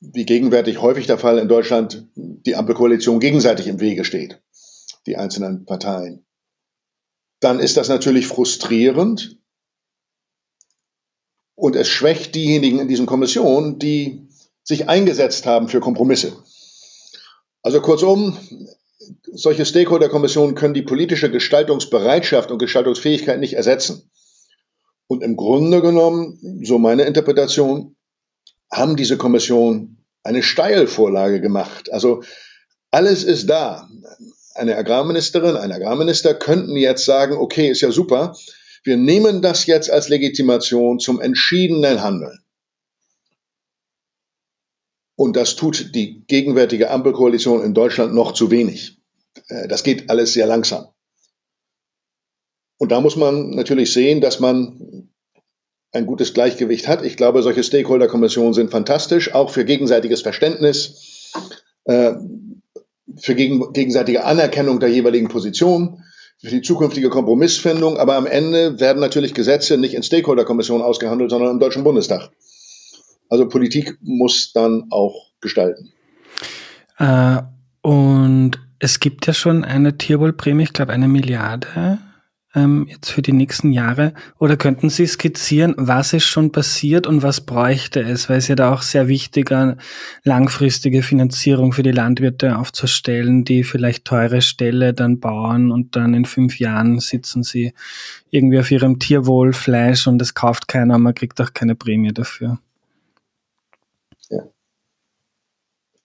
wie 0.00 0.26
gegenwärtig 0.26 0.82
häufig 0.82 1.06
der 1.06 1.16
Fall 1.16 1.38
in 1.38 1.48
Deutschland, 1.48 2.08
die 2.14 2.56
Ampelkoalition 2.56 3.20
gegenseitig 3.20 3.68
im 3.68 3.80
Wege 3.80 4.04
steht, 4.04 4.42
die 5.06 5.16
einzelnen 5.16 5.64
Parteien. 5.64 6.26
Dann 7.40 7.58
ist 7.58 7.78
das 7.78 7.88
natürlich 7.88 8.26
frustrierend 8.26 9.41
und 11.62 11.76
es 11.76 11.86
schwächt 11.86 12.34
diejenigen 12.34 12.80
in 12.80 12.88
diesen 12.88 13.06
Kommissionen, 13.06 13.78
die 13.78 14.26
sich 14.64 14.88
eingesetzt 14.88 15.46
haben 15.46 15.68
für 15.68 15.78
Kompromisse. 15.78 16.32
Also 17.62 17.80
kurzum, 17.80 18.36
solche 19.32 19.64
Stakeholder-Kommissionen 19.64 20.56
können 20.56 20.74
die 20.74 20.82
politische 20.82 21.30
Gestaltungsbereitschaft 21.30 22.50
und 22.50 22.58
Gestaltungsfähigkeit 22.58 23.38
nicht 23.38 23.52
ersetzen. 23.52 24.10
Und 25.06 25.22
im 25.22 25.36
Grunde 25.36 25.82
genommen, 25.82 26.60
so 26.64 26.80
meine 26.80 27.04
Interpretation, 27.04 27.94
haben 28.68 28.96
diese 28.96 29.16
Kommission 29.16 29.98
eine 30.24 30.42
Steilvorlage 30.42 31.40
gemacht. 31.40 31.92
Also 31.92 32.24
alles 32.90 33.22
ist 33.22 33.48
da. 33.48 33.88
Eine 34.56 34.76
Agrarministerin, 34.76 35.56
ein 35.56 35.70
Agrarminister 35.70 36.34
könnten 36.34 36.74
jetzt 36.74 37.04
sagen, 37.04 37.36
okay, 37.36 37.70
ist 37.70 37.82
ja 37.82 37.92
super, 37.92 38.34
wir 38.84 38.96
nehmen 38.96 39.42
das 39.42 39.66
jetzt 39.66 39.90
als 39.90 40.08
Legitimation 40.08 40.98
zum 40.98 41.20
entschiedenen 41.20 42.02
Handeln. 42.02 42.38
Und 45.16 45.36
das 45.36 45.56
tut 45.56 45.94
die 45.94 46.24
gegenwärtige 46.26 46.90
Ampelkoalition 46.90 47.62
in 47.62 47.74
Deutschland 47.74 48.14
noch 48.14 48.32
zu 48.32 48.50
wenig. 48.50 48.98
Äh, 49.48 49.68
das 49.68 49.84
geht 49.84 50.10
alles 50.10 50.32
sehr 50.32 50.46
langsam. 50.46 50.88
Und 52.78 52.90
da 52.90 53.00
muss 53.00 53.14
man 53.14 53.50
natürlich 53.50 53.92
sehen, 53.92 54.20
dass 54.20 54.40
man 54.40 55.08
ein 55.92 56.06
gutes 56.06 56.34
Gleichgewicht 56.34 56.88
hat. 56.88 57.04
Ich 57.04 57.16
glaube, 57.16 57.42
solche 57.42 57.62
Stakeholder-Kommissionen 57.62 58.54
sind 58.54 58.70
fantastisch, 58.70 59.34
auch 59.34 59.50
für 59.50 59.64
gegenseitiges 59.64 60.22
Verständnis, 60.22 61.30
äh, 61.84 62.14
für 63.20 63.34
gegenseitige 63.34 64.24
Anerkennung 64.24 64.80
der 64.80 64.88
jeweiligen 64.88 65.28
Position, 65.28 66.02
für 66.42 66.50
die 66.50 66.62
zukünftige 66.62 67.08
Kompromissfindung. 67.08 67.96
Aber 67.96 68.16
am 68.16 68.26
Ende 68.26 68.80
werden 68.80 69.00
natürlich 69.00 69.32
Gesetze 69.32 69.78
nicht 69.78 69.94
in 69.94 70.02
Stakeholder-Kommissionen 70.02 70.82
ausgehandelt, 70.82 71.30
sondern 71.30 71.52
im 71.52 71.60
Deutschen 71.60 71.84
Bundestag. 71.84 72.30
Also 73.28 73.48
Politik 73.48 73.96
muss 74.02 74.52
dann 74.52 74.88
auch 74.90 75.30
gestalten. 75.40 75.92
Äh, 76.98 77.42
und 77.80 78.58
es 78.78 79.00
gibt 79.00 79.26
ja 79.26 79.32
schon 79.32 79.64
eine 79.64 79.96
Tierwohlprämie, 79.96 80.64
ich 80.64 80.72
glaube 80.72 80.92
eine 80.92 81.08
Milliarde 81.08 81.98
ähm, 82.54 82.86
jetzt 82.88 83.10
für 83.10 83.22
die 83.22 83.32
nächsten 83.32 83.72
Jahre? 83.72 84.12
Oder 84.38 84.56
könnten 84.56 84.90
Sie 84.90 85.06
skizzieren, 85.06 85.74
was 85.76 86.12
ist 86.12 86.24
schon 86.24 86.52
passiert 86.52 87.06
und 87.06 87.22
was 87.22 87.40
bräuchte 87.40 88.00
es? 88.00 88.28
Weil 88.28 88.38
es 88.38 88.48
ja 88.48 88.54
da 88.54 88.72
auch 88.72 88.82
sehr 88.82 89.08
wichtiger, 89.08 89.76
langfristige 90.24 91.02
Finanzierung 91.02 91.72
für 91.72 91.82
die 91.82 91.92
Landwirte 91.92 92.58
aufzustellen, 92.58 93.44
die 93.44 93.64
vielleicht 93.64 94.04
teure 94.04 94.42
Ställe 94.42 94.94
dann 94.94 95.20
bauen 95.20 95.70
und 95.70 95.96
dann 95.96 96.14
in 96.14 96.24
fünf 96.24 96.58
Jahren 96.58 97.00
sitzen 97.00 97.42
sie 97.42 97.72
irgendwie 98.30 98.58
auf 98.58 98.70
ihrem 98.70 98.98
Tierwohlfleisch 98.98 100.06
und 100.06 100.20
es 100.20 100.34
kauft 100.34 100.68
keiner 100.68 100.96
und 100.96 101.02
man 101.02 101.14
kriegt 101.14 101.40
auch 101.40 101.52
keine 101.54 101.74
Prämie 101.74 102.12
dafür. 102.12 102.58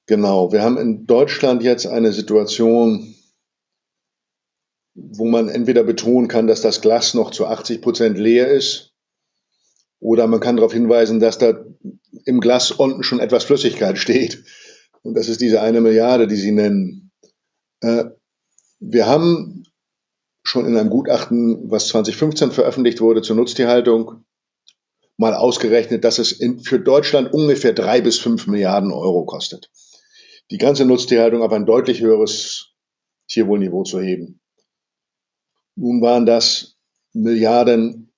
Genau, 0.08 0.54
wir 0.54 0.64
haben 0.64 0.78
in 0.78 1.06
Deutschland 1.06 1.62
jetzt 1.64 1.86
eine 1.86 2.14
Situation, 2.14 3.14
wo 4.98 5.26
man 5.26 5.48
entweder 5.48 5.84
betonen 5.84 6.28
kann, 6.28 6.48
dass 6.48 6.62
das 6.62 6.82
Glas 6.82 7.14
noch 7.14 7.30
zu 7.30 7.46
80 7.46 7.82
Prozent 7.82 8.18
leer 8.18 8.48
ist, 8.48 8.94
oder 10.00 10.28
man 10.28 10.40
kann 10.40 10.58
darauf 10.58 10.74
hinweisen, 10.74 11.20
dass 11.20 11.38
da 11.38 11.66
im 12.26 12.40
Glas 12.40 12.72
unten 12.72 13.04
schon 13.04 13.20
etwas 13.20 13.44
Flüssigkeit 13.44 13.98
steht. 13.98 14.44
Und 15.04 15.14
das 15.16 15.30
ist 15.30 15.42
diese 15.42 15.62
eine 15.62 15.82
Milliarde, 15.82 16.28
die 16.28 16.36
Sie 16.36 16.52
nennen. 16.52 17.12
Äh, 17.82 18.06
wir 18.80 19.08
haben 19.08 19.64
schon 20.44 20.66
in 20.66 20.78
einem 20.78 20.90
Gutachten, 20.90 21.70
was 21.70 21.88
2015 21.88 22.52
veröffentlicht 22.52 23.02
wurde 23.02 23.22
zur 23.22 23.36
Nutztierhaltung, 23.36 24.24
mal 25.18 25.34
ausgerechnet, 25.34 26.04
dass 26.04 26.20
es 26.20 26.32
in, 26.32 26.60
für 26.60 26.80
Deutschland 26.80 27.34
ungefähr 27.34 27.74
drei 27.74 28.02
bis 28.02 28.20
fünf 28.20 28.48
Milliarden 28.48 28.92
Euro 28.92 29.26
kostet, 29.26 29.70
die 30.52 30.58
ganze 30.58 30.86
Nutztierhaltung 30.86 31.42
auf 31.42 31.52
ein 31.52 31.66
deutlich 31.66 32.02
höheres 32.02 32.74
Tierwohlniveau 33.28 33.84
zu 33.84 34.00
heben. 34.00 34.40
Nun 35.78 36.02
waren 36.02 36.26
das 36.26 36.76
Milliarden 37.14 38.12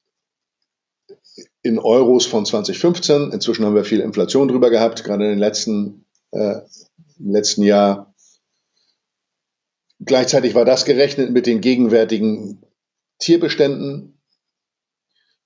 in 1.62 1.78
Euros 1.78 2.26
von 2.26 2.46
2015. 2.46 3.32
Inzwischen 3.32 3.66
haben 3.66 3.76
wir 3.76 3.84
viel 3.84 4.00
Inflation 4.00 4.48
drüber 4.48 4.70
gehabt, 4.70 5.04
gerade 5.04 5.26
in 5.26 5.32
den 5.32 5.40
letzten, 5.40 6.06
äh, 6.32 6.62
im 7.20 7.32
letzten 7.32 7.64
Jahr. 7.64 8.16
Gleichzeitig 10.00 10.56
war 10.56 10.64
das 10.64 10.86
gerechnet 10.86 11.32
mit 11.32 11.46
den 11.46 11.60
gegenwärtigen 11.60 12.64
Tierbeständen. 13.20 14.22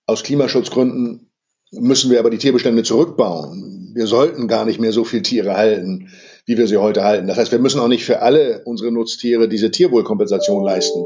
Aus 0.06 0.22
Klimaschutzgründen 0.22 1.32
müssen 1.72 2.12
wir 2.12 2.20
aber 2.20 2.30
die 2.30 2.38
Tierbestände 2.38 2.84
zurückbauen. 2.84 3.92
Wir 3.96 4.06
sollten 4.06 4.48
gar 4.48 4.66
nicht 4.66 4.80
mehr 4.80 4.92
so 4.92 5.04
viel 5.04 5.24
Tiere 5.24 5.58
halten, 5.58 6.12
wie 6.46 6.60
wir 6.60 6.68
sie 6.68 6.78
heute 6.78 7.04
halten. 7.04 7.26
Das 7.26 7.38
heißt, 7.38 7.52
wir 7.52 7.60
müssen 7.60 7.80
auch 7.80 7.88
nicht 7.88 8.06
für 8.06 8.22
alle 8.22 8.64
unsere 8.66 8.92
Nutztiere 8.92 9.50
diese 9.50 9.72
Tierwohlkompensation 9.72 10.64
leisten. 10.64 11.04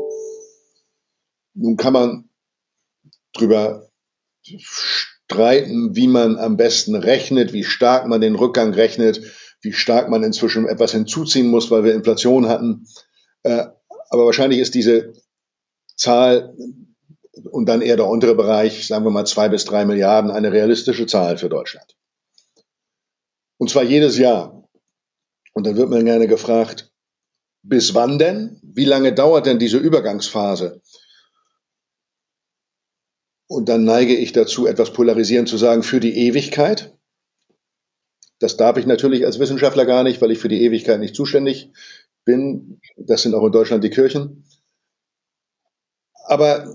Nun 1.58 1.76
kann 1.76 1.94
man 1.94 2.30
drüber 3.34 3.90
streiten, 4.44 5.96
wie 5.96 6.08
man 6.08 6.38
am 6.38 6.56
besten 6.56 6.96
rechnet, 6.96 7.52
wie 7.52 7.64
stark 7.64 8.08
man 8.08 8.22
den 8.22 8.36
Rückgang 8.36 8.74
rechnet, 8.74 9.22
wie 9.62 9.74
stark 9.74 10.10
man 10.10 10.24
inzwischen 10.24 10.68
etwas 10.68 10.92
hinzuziehen 10.92 11.48
muss, 11.48 11.72
weil 11.72 11.84
wir 11.84 11.96
Inflation 11.96 12.48
hatten. 12.48 12.88
Äh, 13.44 13.66
aber 14.10 14.26
wahrscheinlich 14.26 14.60
ist 14.60 14.76
diese 14.76 15.14
Zahl 15.96 16.56
und 17.52 17.68
dann 17.68 17.82
eher 17.82 17.98
der 17.98 18.08
untere 18.08 18.36
Bereich, 18.36 18.88
sagen 18.88 19.06
wir 19.06 19.12
mal 19.12 19.26
zwei 19.26 19.50
bis 19.50 19.66
drei 19.66 19.86
Milliarden, 19.86 20.32
eine 20.32 20.52
realistische 20.52 21.08
Zahl 21.08 21.38
für 21.38 21.50
Deutschland. 21.50 21.96
Und 23.58 23.70
zwar 23.70 23.84
jedes 23.84 24.18
Jahr. 24.18 24.64
Und 25.54 25.66
dann 25.66 25.76
wird 25.76 25.90
man 25.90 26.06
gerne 26.06 26.28
gefragt, 26.28 26.92
bis 27.64 27.96
wann 27.96 28.20
denn? 28.20 28.60
Wie 28.62 28.86
lange 28.86 29.14
dauert 29.14 29.48
denn 29.48 29.60
diese 29.60 29.80
Übergangsphase? 29.80 30.82
Und 33.48 33.70
dann 33.70 33.86
neige 33.86 34.16
ich 34.16 34.34
dazu, 34.34 34.68
etwas 34.68 34.92
polarisierend 34.92 35.48
zu 35.48 35.58
sagen, 35.58 35.84
für 35.84 36.00
die 36.00 36.18
Ewigkeit. 36.18 36.94
Das 38.40 38.58
darf 38.58 38.78
ich 38.78 38.86
natürlich 38.86 39.26
als 39.26 39.40
Wissenschaftler 39.40 39.86
gar 39.86 40.04
nicht, 40.04 40.22
weil 40.22 40.32
ich 40.32 40.40
für 40.40 40.50
die 40.50 40.62
Ewigkeit 40.64 41.00
nicht 41.00 41.16
zuständig 41.16 41.72
bin. 42.26 42.82
Das 42.98 43.22
sind 43.22 43.34
auch 43.34 43.46
in 43.46 43.52
Deutschland 43.52 43.84
die 43.84 43.90
Kirchen. 43.90 44.44
Aber 46.26 46.68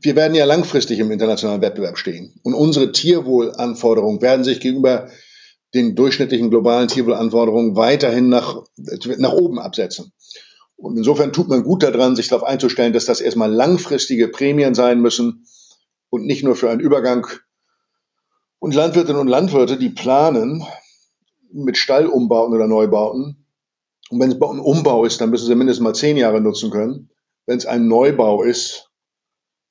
wir 0.00 0.16
werden 0.16 0.34
ja 0.34 0.46
langfristig 0.46 0.98
im 0.98 1.10
internationalen 1.10 1.60
Wettbewerb 1.60 1.98
stehen. 1.98 2.34
Und 2.42 2.54
unsere 2.54 2.90
Tierwohlanforderungen 2.90 4.22
werden 4.22 4.44
sich 4.44 4.60
gegenüber 4.60 5.08
den 5.74 5.94
durchschnittlichen 5.94 6.50
globalen 6.50 6.88
Tierwohlanforderungen 6.88 7.76
weiterhin 7.76 8.28
nach, 8.28 8.62
nach 9.18 9.32
oben 9.32 9.58
absetzen. 9.58 10.12
Und 10.76 10.96
insofern 10.96 11.32
tut 11.32 11.48
man 11.48 11.64
gut 11.64 11.82
daran, 11.82 12.16
sich 12.16 12.28
darauf 12.28 12.46
einzustellen, 12.46 12.92
dass 12.92 13.04
das 13.04 13.20
erstmal 13.20 13.52
langfristige 13.52 14.28
Prämien 14.28 14.74
sein 14.74 15.00
müssen, 15.00 15.46
und 16.14 16.26
nicht 16.26 16.44
nur 16.44 16.54
für 16.54 16.70
einen 16.70 16.80
Übergang. 16.80 17.26
Und 18.60 18.72
Landwirtinnen 18.72 19.20
und 19.20 19.26
Landwirte, 19.26 19.76
die 19.76 19.90
planen 19.90 20.64
mit 21.52 21.76
Stallumbauten 21.76 22.54
oder 22.54 22.68
Neubauten. 22.68 23.46
Und 24.10 24.20
wenn 24.20 24.30
es 24.30 24.40
ein 24.40 24.60
Umbau 24.60 25.04
ist, 25.04 25.20
dann 25.20 25.30
müssen 25.30 25.46
sie 25.46 25.54
mindestens 25.56 25.82
mal 25.82 25.94
zehn 25.94 26.16
Jahre 26.16 26.40
nutzen 26.40 26.70
können. 26.70 27.10
Wenn 27.46 27.58
es 27.58 27.66
ein 27.66 27.88
Neubau 27.88 28.44
ist, 28.44 28.90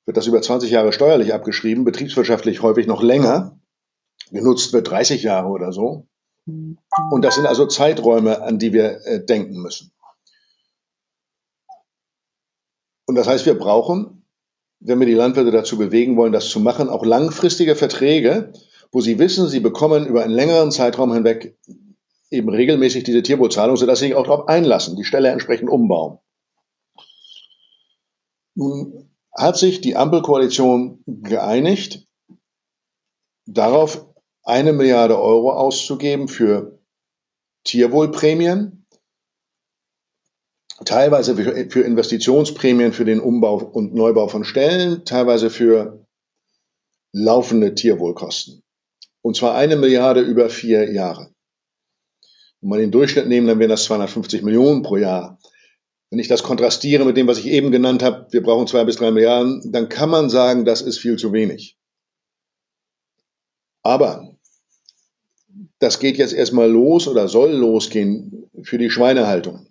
wird 0.04 0.18
das 0.18 0.26
über 0.26 0.42
20 0.42 0.70
Jahre 0.70 0.92
steuerlich 0.92 1.32
abgeschrieben, 1.32 1.84
betriebswirtschaftlich 1.84 2.60
häufig 2.60 2.86
noch 2.86 3.02
länger. 3.02 3.58
Genutzt 4.30 4.74
wird 4.74 4.90
30 4.90 5.22
Jahre 5.22 5.48
oder 5.48 5.72
so. 5.72 6.08
Und 6.46 7.22
das 7.22 7.36
sind 7.36 7.46
also 7.46 7.66
Zeiträume, 7.66 8.42
an 8.42 8.58
die 8.58 8.74
wir 8.74 9.00
äh, 9.06 9.24
denken 9.24 9.62
müssen. 9.62 9.92
Und 13.06 13.14
das 13.14 13.26
heißt, 13.26 13.46
wir 13.46 13.58
brauchen 13.58 14.23
wenn 14.84 15.00
wir 15.00 15.06
die 15.06 15.14
Landwirte 15.14 15.50
dazu 15.50 15.78
bewegen 15.78 16.16
wollen, 16.16 16.32
das 16.32 16.50
zu 16.50 16.60
machen, 16.60 16.90
auch 16.90 17.04
langfristige 17.04 17.74
Verträge, 17.74 18.52
wo 18.92 19.00
sie 19.00 19.18
wissen, 19.18 19.48
sie 19.48 19.60
bekommen 19.60 20.06
über 20.06 20.22
einen 20.22 20.34
längeren 20.34 20.70
Zeitraum 20.70 21.12
hinweg 21.12 21.56
eben 22.30 22.48
regelmäßig 22.50 23.04
diese 23.04 23.22
Tierwohlzahlung, 23.22 23.76
sodass 23.76 24.00
sie 24.00 24.06
sich 24.06 24.14
auch 24.14 24.24
darauf 24.24 24.48
einlassen, 24.48 24.96
die 24.96 25.04
Stelle 25.04 25.30
entsprechend 25.30 25.70
umbauen. 25.70 26.18
Nun 28.54 29.10
hat 29.34 29.56
sich 29.56 29.80
die 29.80 29.96
Ampelkoalition 29.96 31.02
geeinigt, 31.06 32.06
darauf 33.46 34.06
eine 34.42 34.72
Milliarde 34.72 35.18
Euro 35.18 35.52
auszugeben 35.52 36.28
für 36.28 36.78
Tierwohlprämien 37.64 38.83
teilweise 40.84 41.36
für 41.36 41.80
Investitionsprämien 41.82 42.92
für 42.92 43.04
den 43.04 43.20
Umbau 43.20 43.58
und 43.58 43.94
Neubau 43.94 44.28
von 44.28 44.44
Stellen, 44.44 45.04
teilweise 45.04 45.50
für 45.50 46.04
laufende 47.12 47.74
Tierwohlkosten. 47.74 48.62
Und 49.22 49.36
zwar 49.36 49.54
eine 49.54 49.76
Milliarde 49.76 50.20
über 50.20 50.50
vier 50.50 50.92
Jahre. 50.92 51.30
Wenn 52.60 52.70
wir 52.70 52.78
den 52.78 52.90
Durchschnitt 52.90 53.28
nehmen, 53.28 53.46
dann 53.46 53.58
wären 53.58 53.70
das 53.70 53.84
250 53.84 54.42
Millionen 54.42 54.82
pro 54.82 54.96
Jahr. 54.96 55.38
Wenn 56.10 56.18
ich 56.18 56.28
das 56.28 56.42
kontrastiere 56.42 57.04
mit 57.04 57.16
dem, 57.16 57.26
was 57.26 57.38
ich 57.38 57.46
eben 57.46 57.70
genannt 57.70 58.02
habe, 58.02 58.26
wir 58.30 58.42
brauchen 58.42 58.66
zwei 58.66 58.84
bis 58.84 58.96
drei 58.96 59.10
Milliarden, 59.10 59.72
dann 59.72 59.88
kann 59.88 60.10
man 60.10 60.28
sagen, 60.28 60.64
das 60.64 60.82
ist 60.82 60.98
viel 60.98 61.16
zu 61.16 61.32
wenig. 61.32 61.76
Aber 63.82 64.34
das 65.78 65.98
geht 65.98 66.16
jetzt 66.16 66.32
erstmal 66.32 66.70
los 66.70 67.06
oder 67.06 67.28
soll 67.28 67.52
losgehen 67.52 68.50
für 68.62 68.78
die 68.78 68.90
Schweinehaltung. 68.90 69.68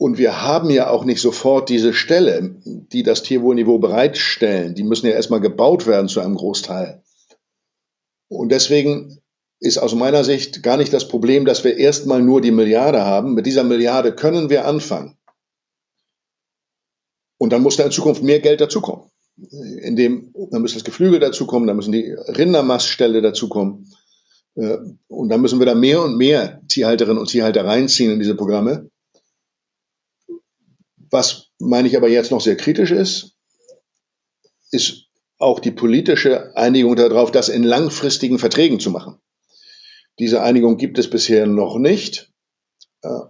Und 0.00 0.16
wir 0.16 0.40
haben 0.40 0.70
ja 0.70 0.88
auch 0.88 1.04
nicht 1.04 1.20
sofort 1.20 1.68
diese 1.68 1.92
Stelle, 1.92 2.56
die 2.64 3.02
das 3.02 3.22
Tierwohlniveau 3.22 3.78
bereitstellen. 3.78 4.74
Die 4.74 4.82
müssen 4.82 5.06
ja 5.06 5.12
erstmal 5.12 5.42
gebaut 5.42 5.86
werden 5.86 6.08
zu 6.08 6.20
einem 6.20 6.36
Großteil. 6.36 7.02
Und 8.28 8.50
deswegen 8.50 9.20
ist 9.58 9.76
aus 9.76 9.94
meiner 9.94 10.24
Sicht 10.24 10.62
gar 10.62 10.78
nicht 10.78 10.94
das 10.94 11.06
Problem, 11.06 11.44
dass 11.44 11.64
wir 11.64 11.76
erstmal 11.76 12.22
nur 12.22 12.40
die 12.40 12.50
Milliarde 12.50 13.04
haben. 13.04 13.34
Mit 13.34 13.44
dieser 13.44 13.62
Milliarde 13.62 14.14
können 14.14 14.48
wir 14.48 14.64
anfangen. 14.64 15.18
Und 17.36 17.52
dann 17.52 17.60
muss 17.60 17.76
da 17.76 17.84
in 17.84 17.90
Zukunft 17.90 18.22
mehr 18.22 18.40
Geld 18.40 18.62
dazukommen. 18.62 19.10
In 19.82 19.96
dem, 19.96 20.32
dann 20.50 20.62
muss 20.62 20.72
das 20.72 20.84
Geflügel 20.84 21.20
dazukommen, 21.20 21.66
dann 21.66 21.76
müssen 21.76 21.92
die 21.92 22.10
Rindermastställe 22.10 23.20
dazukommen. 23.20 23.92
Äh, 24.54 24.78
und 25.08 25.28
dann 25.28 25.42
müssen 25.42 25.58
wir 25.58 25.66
da 25.66 25.74
mehr 25.74 26.02
und 26.02 26.16
mehr 26.16 26.62
Tierhalterinnen 26.68 27.18
und 27.18 27.28
Tierhalter 27.28 27.66
reinziehen 27.66 28.12
in 28.12 28.18
diese 28.18 28.34
Programme. 28.34 28.89
Was 31.10 31.50
meine 31.58 31.88
ich 31.88 31.96
aber 31.96 32.08
jetzt 32.08 32.30
noch 32.30 32.40
sehr 32.40 32.56
kritisch 32.56 32.90
ist, 32.90 33.36
ist 34.70 35.06
auch 35.38 35.58
die 35.58 35.72
politische 35.72 36.56
Einigung 36.56 36.96
darauf, 36.96 37.32
das 37.32 37.48
in 37.48 37.64
langfristigen 37.64 38.38
Verträgen 38.38 38.78
zu 38.78 38.90
machen. 38.90 39.20
Diese 40.18 40.42
Einigung 40.42 40.76
gibt 40.76 40.98
es 40.98 41.08
bisher 41.08 41.46
noch 41.46 41.78
nicht. 41.78 42.30
Äh, 43.02 43.20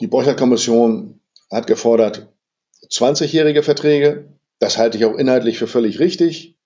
die 0.00 0.08
Borchert-Kommission 0.08 1.20
hat 1.50 1.66
gefordert 1.66 2.32
20-jährige 2.88 3.62
Verträge. 3.62 4.28
Das 4.58 4.76
halte 4.76 4.98
ich 4.98 5.04
auch 5.04 5.16
inhaltlich 5.16 5.58
für 5.58 5.68
völlig 5.68 6.00
richtig. 6.00 6.58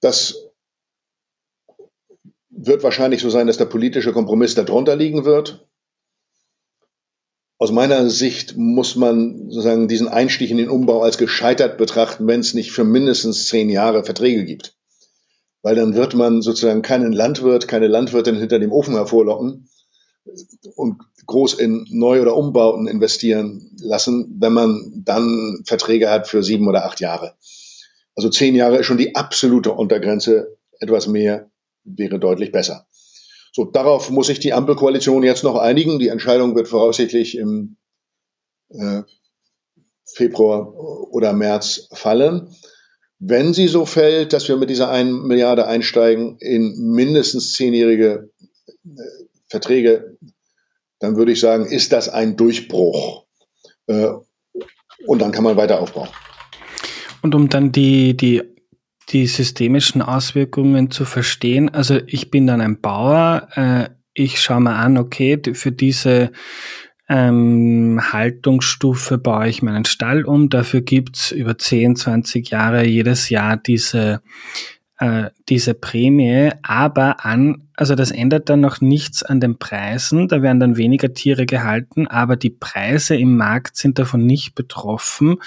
Das 0.00 0.50
wird 2.48 2.82
wahrscheinlich 2.82 3.20
so 3.20 3.30
sein, 3.30 3.46
dass 3.46 3.58
der 3.58 3.66
politische 3.66 4.12
Kompromiss 4.12 4.54
darunter 4.54 4.96
liegen 4.96 5.24
wird. 5.24 5.68
Aus 7.60 7.72
meiner 7.72 8.08
Sicht 8.08 8.56
muss 8.56 8.96
man 8.96 9.50
sozusagen 9.50 9.86
diesen 9.86 10.08
Einstieg 10.08 10.50
in 10.50 10.56
den 10.56 10.70
Umbau 10.70 11.02
als 11.02 11.18
gescheitert 11.18 11.76
betrachten, 11.76 12.26
wenn 12.26 12.40
es 12.40 12.54
nicht 12.54 12.72
für 12.72 12.84
mindestens 12.84 13.48
zehn 13.48 13.68
Jahre 13.68 14.02
Verträge 14.02 14.46
gibt. 14.46 14.78
Weil 15.60 15.74
dann 15.74 15.94
wird 15.94 16.14
man 16.14 16.40
sozusagen 16.40 16.80
keinen 16.80 17.12
Landwirt, 17.12 17.68
keine 17.68 17.86
Landwirtin 17.86 18.36
hinter 18.36 18.58
dem 18.60 18.72
Ofen 18.72 18.94
hervorlocken 18.94 19.68
und 20.74 21.02
groß 21.26 21.52
in 21.52 21.84
Neu- 21.90 22.22
oder 22.22 22.34
Umbauten 22.34 22.88
investieren 22.88 23.76
lassen, 23.78 24.38
wenn 24.40 24.54
man 24.54 25.02
dann 25.04 25.62
Verträge 25.66 26.08
hat 26.08 26.28
für 26.28 26.42
sieben 26.42 26.66
oder 26.66 26.86
acht 26.86 27.00
Jahre. 27.00 27.34
Also 28.14 28.30
zehn 28.30 28.54
Jahre 28.54 28.78
ist 28.78 28.86
schon 28.86 28.96
die 28.96 29.16
absolute 29.16 29.72
Untergrenze. 29.72 30.56
Etwas 30.78 31.08
mehr 31.08 31.50
wäre 31.84 32.18
deutlich 32.18 32.52
besser. 32.52 32.86
So, 33.52 33.64
darauf 33.64 34.10
muss 34.10 34.28
sich 34.28 34.38
die 34.38 34.52
Ampelkoalition 34.52 35.22
jetzt 35.22 35.44
noch 35.44 35.56
einigen. 35.56 35.98
Die 35.98 36.08
Entscheidung 36.08 36.54
wird 36.54 36.68
voraussichtlich 36.68 37.36
im 37.36 37.76
äh, 38.70 39.02
Februar 40.04 40.72
oder 41.10 41.32
März 41.32 41.88
fallen. 41.92 42.54
Wenn 43.18 43.52
sie 43.52 43.68
so 43.68 43.84
fällt, 43.84 44.32
dass 44.32 44.48
wir 44.48 44.56
mit 44.56 44.70
dieser 44.70 44.90
1 44.90 45.24
Milliarde 45.24 45.66
einsteigen 45.66 46.38
in 46.38 46.74
mindestens 46.94 47.54
zehnjährige 47.54 48.30
äh, 48.84 49.24
Verträge, 49.48 50.16
dann 51.00 51.16
würde 51.16 51.32
ich 51.32 51.40
sagen, 51.40 51.66
ist 51.66 51.92
das 51.92 52.08
ein 52.08 52.36
Durchbruch. 52.36 53.26
Äh, 53.86 54.08
und 55.06 55.20
dann 55.20 55.32
kann 55.32 55.44
man 55.44 55.56
weiter 55.56 55.80
aufbauen. 55.80 56.08
Und 57.22 57.34
um 57.34 57.48
dann 57.48 57.72
die, 57.72 58.16
die 58.16 58.42
die 59.10 59.26
systemischen 59.26 60.02
Auswirkungen 60.02 60.90
zu 60.90 61.04
verstehen. 61.04 61.68
Also 61.68 61.98
ich 62.06 62.30
bin 62.30 62.46
dann 62.46 62.60
ein 62.60 62.80
Bauer, 62.80 63.48
äh, 63.54 63.88
ich 64.14 64.40
schaue 64.40 64.60
mir 64.60 64.74
an, 64.74 64.98
okay, 64.98 65.40
für 65.54 65.72
diese 65.72 66.32
ähm, 67.08 68.00
Haltungsstufe 68.12 69.18
baue 69.18 69.48
ich 69.48 69.62
meinen 69.62 69.84
Stall 69.84 70.24
um. 70.24 70.48
Dafür 70.48 70.80
gibt's 70.80 71.32
über 71.32 71.58
10, 71.58 71.96
20 71.96 72.50
Jahre 72.50 72.86
jedes 72.86 73.30
Jahr 73.30 73.56
diese, 73.56 74.22
äh, 74.98 75.30
diese 75.48 75.74
Prämie. 75.74 76.50
Aber 76.62 77.24
an, 77.24 77.68
also 77.74 77.96
das 77.96 78.12
ändert 78.12 78.48
dann 78.48 78.60
noch 78.60 78.80
nichts 78.80 79.22
an 79.24 79.40
den 79.40 79.58
Preisen. 79.58 80.28
Da 80.28 80.42
werden 80.42 80.60
dann 80.60 80.76
weniger 80.76 81.12
Tiere 81.12 81.46
gehalten, 81.46 82.06
aber 82.06 82.36
die 82.36 82.50
Preise 82.50 83.16
im 83.16 83.36
Markt 83.36 83.76
sind 83.76 83.98
davon 83.98 84.24
nicht 84.24 84.54
betroffen. 84.54 85.38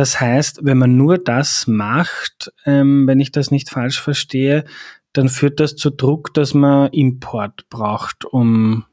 Das 0.00 0.18
heißt, 0.18 0.60
wenn 0.62 0.78
man 0.78 0.96
nur 0.96 1.18
das 1.18 1.66
macht, 1.66 2.50
ähm, 2.64 3.06
wenn 3.06 3.20
ich 3.20 3.32
das 3.32 3.50
nicht 3.50 3.68
falsch 3.68 4.00
verstehe, 4.00 4.64
dann 5.12 5.28
führt 5.28 5.60
das 5.60 5.76
zu 5.76 5.90
Druck, 5.90 6.32
dass 6.32 6.54
man 6.54 6.90
Import 6.90 7.68
braucht, 7.68 8.24
um, 8.24 8.86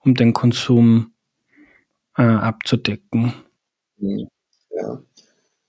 um 0.00 0.16
den 0.16 0.32
Konsum 0.32 1.12
äh, 2.16 2.22
abzudecken. 2.22 3.34
Ja. 3.98 5.00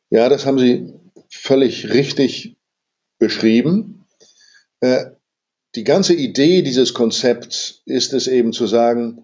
ja, 0.10 0.28
das 0.28 0.48
haben 0.48 0.58
Sie 0.58 0.92
völlig 1.30 1.94
richtig 1.94 2.58
beschrieben. 3.20 4.08
Äh, 4.80 5.12
die 5.76 5.84
ganze 5.84 6.16
Idee 6.16 6.64
dieses 6.64 6.96
Konzepts 6.96 7.84
ist 7.86 8.12
es 8.12 8.26
eben 8.26 8.54
zu 8.54 8.66
sagen, 8.66 9.24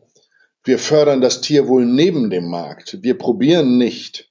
wir 0.64 0.78
fördern 0.78 1.22
das 1.22 1.42
Tierwohl 1.42 1.88
neben 1.88 2.30
dem 2.30 2.48
Markt. 2.52 3.02
Wir 3.02 3.18
probieren 3.18 3.80
nicht 3.80 4.30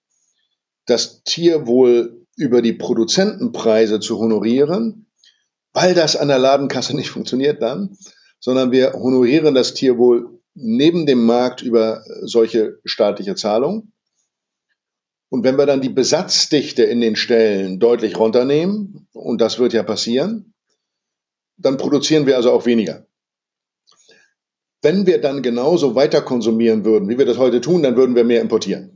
das 0.87 1.23
Tierwohl 1.25 2.27
über 2.37 2.63
die 2.63 2.73
Produzentenpreise 2.73 4.01
zu 4.01 4.19
honorieren, 4.19 5.07
weil 5.73 5.95
das 5.95 6.17
an 6.17 6.29
der 6.29 6.39
Ladenkasse 6.39 6.97
nicht 6.97 7.11
funktioniert 7.11 7.63
dann, 7.63 7.97
sondern 8.41 8.73
wir 8.73 8.93
honorieren 8.95 9.55
das 9.55 9.75
Tierwohl 9.75 10.41
neben 10.55 11.07
dem 11.07 11.25
Markt 11.25 11.63
über 11.63 12.05
solche 12.23 12.79
staatliche 12.85 13.35
Zahlungen. 13.35 13.93
Und 15.31 15.45
wenn 15.45 15.57
wir 15.57 15.65
dann 15.65 15.81
die 15.81 15.89
Besatzdichte 15.89 16.83
in 16.83 17.01
den 17.01 17.17
Ställen 17.17 17.79
deutlich 17.79 18.19
runternehmen, 18.19 19.09
und 19.13 19.41
das 19.41 19.59
wird 19.59 19.73
ja 19.73 19.83
passieren, 19.83 20.53
dann 21.57 21.79
produzieren 21.79 22.27
wir 22.27 22.37
also 22.37 22.53
auch 22.53 22.67
weniger. 22.67 23.07
Wenn 24.83 25.07
wir 25.07 25.21
dann 25.21 25.43
genauso 25.43 25.95
weiter 25.95 26.21
konsumieren 26.21 26.85
würden, 26.85 27.09
wie 27.09 27.17
wir 27.17 27.25
das 27.25 27.39
heute 27.39 27.63
tun, 27.63 27.83
dann 27.83 27.97
würden 27.97 28.17
wir 28.17 28.25
mehr 28.25 28.43
importieren 28.43 28.92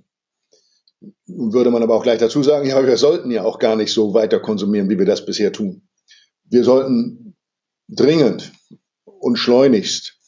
würde 1.27 1.70
man 1.70 1.83
aber 1.83 1.95
auch 1.95 2.03
gleich 2.03 2.18
dazu 2.18 2.43
sagen, 2.43 2.68
ja, 2.68 2.85
wir 2.85 2.97
sollten 2.97 3.31
ja 3.31 3.45
auch 3.45 3.59
gar 3.59 3.77
nicht 3.77 3.93
so 3.93 4.14
weiter 4.14 4.41
konsumieren, 4.41 4.89
wie 4.89 4.99
wir 4.99 5.07
das 5.07 5.27
bisher 5.27 5.53
tun. 5.53 5.89
Wir 6.45 6.64
sollten 6.64 7.37
dringend 7.89 8.53
und 9.05 9.37
schleunigst 9.37 10.18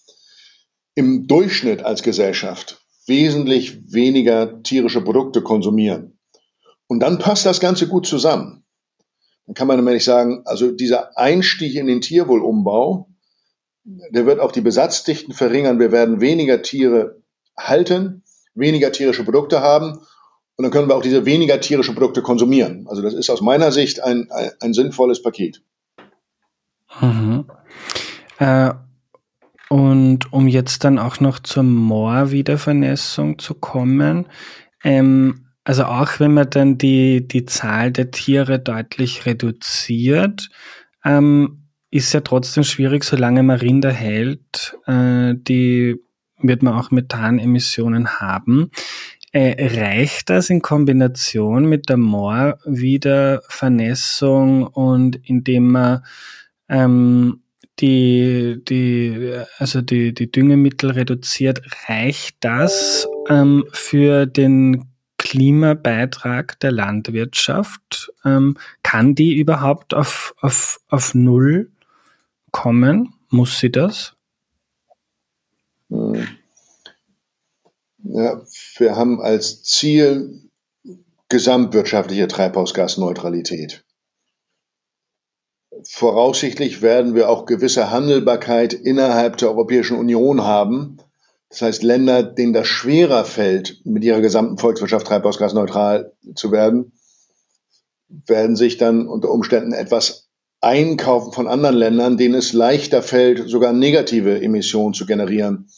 im 0.95 1.27
Durchschnitt 1.29 1.83
als 1.83 2.03
Gesellschaft 2.03 2.81
wesentlich 3.07 3.93
weniger 3.93 4.63
tierische 4.63 5.01
Produkte 5.01 5.43
konsumieren. 5.43 6.19
Und 6.89 7.01
dann 7.01 7.19
passt 7.19 7.47
das 7.47 7.61
Ganze 7.61 7.87
gut 7.87 8.07
zusammen. 8.07 8.65
Dann 9.47 9.55
kann 9.55 9.69
man 9.69 9.83
nämlich 9.83 10.05
sagen, 10.05 10.43
also 10.45 10.73
dieser 10.73 11.17
Einstieg 11.17 11.75
in 11.77 11.87
den 11.87 12.01
Tierwohlumbau, 12.01 13.09
der 13.85 14.27
wird 14.27 14.41
auch 14.41 14.53
die 14.53 14.61
Besatzdichten 14.61 15.33
verringern. 15.33 15.79
Wir 15.79 15.93
werden 15.93 16.21
weniger 16.21 16.61
Tiere 16.61 17.23
halten, 17.57 18.25
weniger 18.55 18.93
tierische 18.93 19.25
Produkte 19.25 19.61
haben 19.61 20.01
und 20.59 20.65
dann 20.65 20.73
können 20.73 20.89
wir 20.89 20.97
auch 20.97 21.03
diese 21.03 21.25
weniger 21.25 21.61
tierischen 21.61 21.95
Produkte 21.95 22.21
konsumieren. 22.21 22.87
Also 22.89 23.01
das 23.01 23.15
ist 23.15 23.31
aus 23.31 23.41
meiner 23.41 23.71
Sicht 23.71 24.03
ein, 24.03 24.29
ein, 24.33 24.51
ein 24.61 24.75
sinnvolles 24.75 25.23
Paket. 25.23 25.63
Mhm. 27.01 27.45
Äh, 28.39 28.73
und 29.69 30.33
um 30.33 30.49
jetzt 30.49 30.83
dann 30.83 30.99
auch 30.99 31.21
noch 31.21 31.39
zur 31.39 31.63
Moorwiedervernässung 31.63 33.39
zu 33.39 33.55
kommen, 33.55 34.27
ähm, 34.83 35.47
also 35.63 35.85
auch 35.85 36.19
wenn 36.19 36.35
man 36.35 36.51
dann 36.51 36.77
die, 36.77 37.29
die 37.29 37.45
Zahl 37.45 37.93
der 37.93 38.11
Tiere 38.11 38.59
deutlich 38.59 39.27
reduziert, 39.27 40.49
ähm, 41.05 41.69
ist 41.93 42.13
ja 42.13 42.21
trotzdem 42.21 42.65
schwierig, 42.65 43.05
solange 43.05 43.45
man 43.45 43.59
Rinder 43.59 43.93
hält, 43.93 44.77
äh, 44.87 45.35
die 45.37 46.01
wird 46.41 46.63
man 46.63 46.75
auch 46.75 46.91
Methanemissionen 46.91 48.21
haben. 48.21 48.71
Äh, 49.39 49.79
reicht 49.79 50.31
das 50.31 50.51
in 50.51 50.63
Kombination 50.63 51.67
mit 51.67 51.89
der 51.89 51.97
Moorwiedervernässung 51.97 54.67
und 54.67 55.21
indem 55.29 55.71
man 55.71 56.05
ähm, 56.69 57.43
die, 57.79 58.61
die, 58.69 59.39
also 59.59 59.81
die, 59.81 60.13
die 60.13 60.33
Düngemittel 60.33 60.91
reduziert, 60.91 61.63
reicht 61.89 62.39
das 62.41 63.07
ähm, 63.29 63.65
für 63.71 64.27
den 64.27 64.87
Klimabeitrag 65.19 66.59
der 66.59 66.73
Landwirtschaft? 66.73 68.13
Ähm, 68.25 68.57
kann 68.83 69.15
die 69.15 69.39
überhaupt 69.39 69.95
auf, 69.95 70.35
auf, 70.41 70.81
auf 70.89 71.15
Null 71.15 71.71
kommen? 72.51 73.15
Muss 73.29 73.61
sie 73.61 73.71
das? 73.71 74.17
Ja, 78.11 78.43
wir 78.79 78.97
haben 78.97 79.21
als 79.21 79.63
Ziel 79.63 80.49
gesamtwirtschaftliche 81.29 82.27
Treibhausgasneutralität. 82.27 83.85
Voraussichtlich 85.85 86.81
werden 86.81 87.15
wir 87.15 87.29
auch 87.29 87.45
gewisse 87.45 87.91
Handelbarkeit 87.91 88.73
innerhalb 88.73 89.37
der 89.37 89.51
Europäischen 89.51 89.99
Union 89.99 90.43
haben. 90.43 90.97
Das 91.51 91.61
heißt, 91.61 91.83
Länder, 91.83 92.23
denen 92.23 92.55
das 92.55 92.67
schwerer 92.67 93.27
fällt, 93.27 93.85
mit 93.85 94.03
ihrer 94.05 94.23
gesamten 94.23 94.57
Volkswirtschaft 94.57 95.07
treibhausgasneutral 95.07 96.13
zu 96.35 96.51
werden, 96.51 96.93
werden 98.09 98.57
sich 98.57 98.79
dann 98.79 99.07
unter 99.07 99.31
Umständen 99.31 99.73
etwas 99.73 100.31
einkaufen 100.63 101.33
von 101.33 101.47
anderen 101.47 101.77
Ländern, 101.77 102.17
denen 102.17 102.35
es 102.37 102.55
leichter 102.55 103.03
fällt, 103.03 103.49
sogar 103.51 103.75
negative 103.75 104.41
Emissionen 104.41 104.95
zu 104.95 105.05
generieren. 105.05 105.69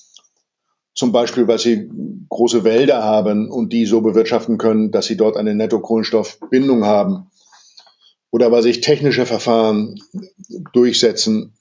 Zum 1.01 1.13
Beispiel, 1.13 1.49
weil 1.49 1.59
sie 1.59 1.89
große 2.29 2.63
Wälder 2.63 3.03
haben 3.03 3.51
und 3.51 3.73
die 3.73 3.87
so 3.87 4.03
bewirtschaften 4.03 4.59
können, 4.59 4.91
dass 4.91 5.07
sie 5.07 5.17
dort 5.17 5.39
eine 5.39 5.55
Netto-Kohlenstoffbindung 5.55 6.85
haben. 6.85 7.31
Oder 8.31 8.53
weil 8.53 8.63
sich 8.63 8.83
technische 8.83 9.25
Verfahren 9.25 9.99
durchsetzen 10.75 11.55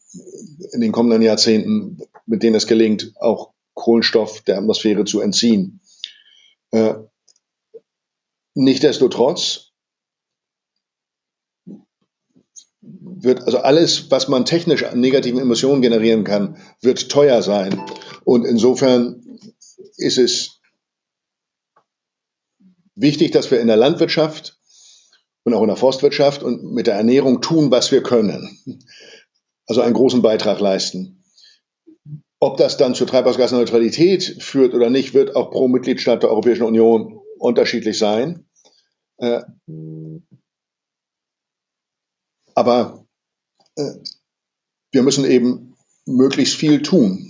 in 0.73 0.81
den 0.81 0.91
kommenden 0.91 1.21
Jahrzehnten, 1.21 1.99
mit 2.25 2.43
denen 2.43 2.57
es 2.57 2.67
gelingt, 2.67 3.13
auch 3.17 3.51
Kohlenstoff 3.75 4.41
der 4.41 4.57
Atmosphäre 4.57 5.05
zu 5.05 5.21
entziehen. 5.21 5.79
Äh, 6.71 6.95
Nichtsdestotrotz 8.55 9.71
wird 12.81 13.43
also 13.43 13.59
alles, 13.59 14.11
was 14.11 14.27
man 14.27 14.43
technisch 14.43 14.83
an 14.83 14.99
negativen 14.99 15.39
Emissionen 15.39 15.81
generieren 15.81 16.25
kann, 16.25 16.57
wird 16.81 17.09
teuer 17.09 17.41
sein. 17.41 17.81
Und 18.25 18.43
insofern 18.43 19.23
ist 19.97 20.17
es 20.17 20.59
wichtig, 22.95 23.31
dass 23.31 23.51
wir 23.51 23.59
in 23.59 23.67
der 23.67 23.77
Landwirtschaft 23.77 24.57
und 25.43 25.53
auch 25.53 25.61
in 25.61 25.67
der 25.67 25.77
Forstwirtschaft 25.77 26.43
und 26.43 26.63
mit 26.73 26.87
der 26.87 26.95
Ernährung 26.95 27.41
tun, 27.41 27.71
was 27.71 27.91
wir 27.91 28.03
können. 28.03 28.59
Also 29.67 29.81
einen 29.81 29.93
großen 29.93 30.23
Beitrag 30.23 30.59
leisten. 30.59 31.23
Ob 32.39 32.57
das 32.57 32.77
dann 32.77 32.95
zur 32.95 33.05
Treibhausgasneutralität 33.05 34.41
führt 34.41 34.73
oder 34.73 34.89
nicht, 34.89 35.13
wird 35.13 35.35
auch 35.35 35.51
pro 35.51 35.67
Mitgliedstaat 35.67 36.23
der 36.23 36.31
Europäischen 36.31 36.63
Union 36.63 37.19
unterschiedlich 37.37 37.99
sein. 37.99 38.47
Äh, 39.17 39.41
aber 42.55 43.05
äh, 43.75 43.91
wir 44.91 45.03
müssen 45.03 45.25
eben 45.25 45.75
möglichst 46.05 46.55
viel 46.55 46.81
tun. 46.81 47.28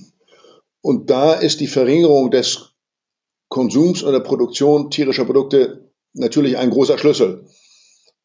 Und 0.81 1.09
da 1.09 1.33
ist 1.33 1.59
die 1.59 1.67
Verringerung 1.67 2.31
des 2.31 2.73
Konsums 3.49 4.03
oder 4.03 4.19
Produktion 4.19 4.91
tierischer 4.91 5.25
Produkte 5.25 5.91
natürlich 6.13 6.57
ein 6.57 6.69
großer 6.69 6.97
Schlüssel. 6.97 7.47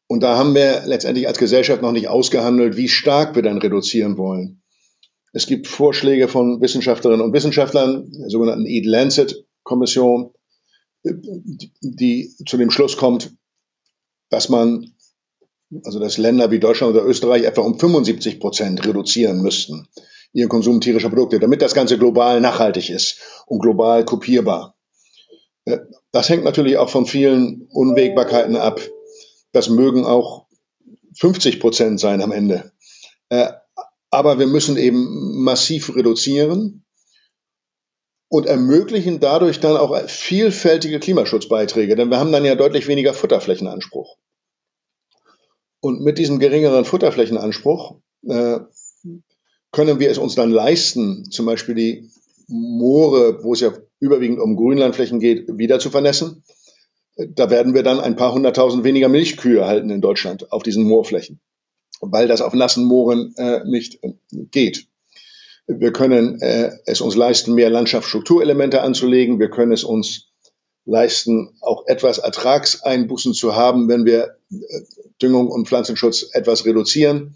Und 0.07 0.21
da 0.21 0.37
haben 0.37 0.53
wir 0.53 0.83
letztendlich 0.85 1.27
als 1.27 1.39
Gesellschaft 1.39 1.81
noch 1.81 1.91
nicht 1.91 2.07
ausgehandelt, 2.07 2.77
wie 2.77 2.87
stark 2.87 3.35
wir 3.35 3.41
dann 3.41 3.57
reduzieren 3.57 4.17
wollen. 4.17 4.61
Es 5.33 5.47
gibt 5.47 5.67
Vorschläge 5.67 6.27
von 6.27 6.61
Wissenschaftlerinnen 6.61 7.25
und 7.25 7.33
Wissenschaftlern, 7.33 8.09
der 8.11 8.29
sogenannten 8.29 8.65
Eat 8.65 8.85
Lancet 8.85 9.45
Kommission, 9.63 10.31
die 11.03 12.33
zu 12.47 12.57
dem 12.57 12.71
Schluss 12.71 12.97
kommt, 12.97 13.35
dass 14.29 14.49
man, 14.49 14.93
also 15.83 15.99
dass 15.99 16.17
Länder 16.17 16.51
wie 16.51 16.59
Deutschland 16.59 16.95
oder 16.95 17.05
Österreich 17.05 17.43
etwa 17.43 17.61
um 17.61 17.77
75 17.77 18.39
Prozent 18.39 18.85
reduzieren 18.85 19.41
müssten, 19.41 19.87
ihren 20.35 20.49
Konsum 20.49 20.81
tierischer 20.81 21.09
Produkte, 21.09 21.39
damit 21.39 21.61
das 21.61 21.73
Ganze 21.73 21.97
global 21.97 22.41
nachhaltig 22.41 22.89
ist 22.89 23.21
und 23.47 23.61
global 23.61 24.03
kopierbar. 24.03 24.75
Das 26.11 26.27
hängt 26.27 26.43
natürlich 26.43 26.77
auch 26.77 26.89
von 26.89 27.05
vielen 27.05 27.67
Unwägbarkeiten 27.71 28.57
ab. 28.57 28.81
Das 29.53 29.69
mögen 29.69 30.05
auch 30.05 30.45
50 31.17 31.61
Prozent 31.61 32.01
sein 32.01 32.21
am 32.21 32.33
Ende. 32.33 32.73
Äh, 33.29 33.47
aber 34.11 34.37
wir 34.37 34.47
müssen 34.47 34.75
eben 34.75 35.41
massiv 35.41 35.95
reduzieren 35.95 36.83
und 38.27 38.45
ermöglichen 38.45 39.21
dadurch 39.21 39.61
dann 39.61 39.77
auch 39.77 39.97
vielfältige 40.09 40.99
Klimaschutzbeiträge, 40.99 41.95
denn 41.95 42.09
wir 42.09 42.19
haben 42.19 42.33
dann 42.33 42.43
ja 42.43 42.55
deutlich 42.55 42.87
weniger 42.87 43.13
Futterflächenanspruch. 43.13 44.17
Und 45.79 46.01
mit 46.01 46.17
diesem 46.17 46.39
geringeren 46.39 46.83
Futterflächenanspruch 46.83 47.95
äh, 48.27 48.59
können 49.75 49.99
wir 49.99 50.09
es 50.09 50.17
uns 50.17 50.35
dann 50.35 50.51
leisten, 50.51 51.29
zum 51.29 51.45
Beispiel 51.45 51.75
die 51.75 52.09
Moore, 52.47 53.43
wo 53.43 53.51
es 53.53 53.59
ja 53.59 53.73
überwiegend 53.99 54.39
um 54.39 54.55
Grünlandflächen 54.55 55.19
geht, 55.19 55.49
wieder 55.57 55.79
zu 55.79 55.89
vernässen. 55.89 56.43
Da 57.17 57.49
werden 57.49 57.73
wir 57.73 57.83
dann 57.83 57.99
ein 57.99 58.15
paar 58.15 58.33
hunderttausend 58.33 58.85
weniger 58.85 59.09
Milchkühe 59.09 59.65
halten 59.65 59.89
in 59.89 59.99
Deutschland 59.99 60.49
auf 60.53 60.63
diesen 60.63 60.85
Moorflächen, 60.85 61.41
weil 61.99 62.29
das 62.29 62.41
auf 62.41 62.53
nassen 62.53 62.85
Mooren 62.85 63.33
äh, 63.35 63.65
nicht 63.65 64.01
äh, 64.01 64.13
geht. 64.31 64.87
Wir 65.67 65.91
können 65.91 66.39
äh, 66.39 66.71
es 66.85 67.01
uns 67.01 67.17
leisten, 67.17 67.53
mehr 67.53 67.69
Landschaftsstrukturelemente 67.69 68.81
anzulegen. 68.81 69.39
Wir 69.39 69.49
können 69.49 69.73
es 69.73 69.83
uns 69.83 70.29
leisten, 70.85 71.57
auch 71.59 71.85
etwas 71.87 72.19
Ertragseinbußen 72.19 73.33
zu 73.33 73.55
haben, 73.55 73.89
wenn 73.89 74.05
wir 74.05 74.37
äh, 74.51 74.57
Düngung 75.21 75.49
und 75.49 75.67
Pflanzenschutz 75.67 76.29
etwas 76.31 76.65
reduzieren. 76.65 77.35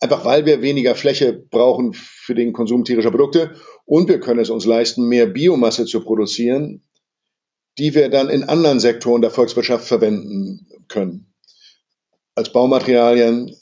Einfach 0.00 0.24
weil 0.24 0.46
wir 0.46 0.62
weniger 0.62 0.94
Fläche 0.94 1.32
brauchen 1.32 1.92
für 1.92 2.34
den 2.34 2.52
Konsum 2.52 2.84
tierischer 2.84 3.10
Produkte. 3.10 3.56
Und 3.84 4.08
wir 4.08 4.20
können 4.20 4.40
es 4.40 4.50
uns 4.50 4.64
leisten, 4.64 5.08
mehr 5.08 5.26
Biomasse 5.26 5.86
zu 5.86 6.02
produzieren, 6.02 6.82
die 7.78 7.94
wir 7.94 8.08
dann 8.08 8.28
in 8.28 8.44
anderen 8.44 8.80
Sektoren 8.80 9.22
der 9.22 9.30
Volkswirtschaft 9.30 9.86
verwenden 9.86 10.68
können. 10.88 11.32
Als 12.34 12.52
Baumaterialien, 12.52 13.56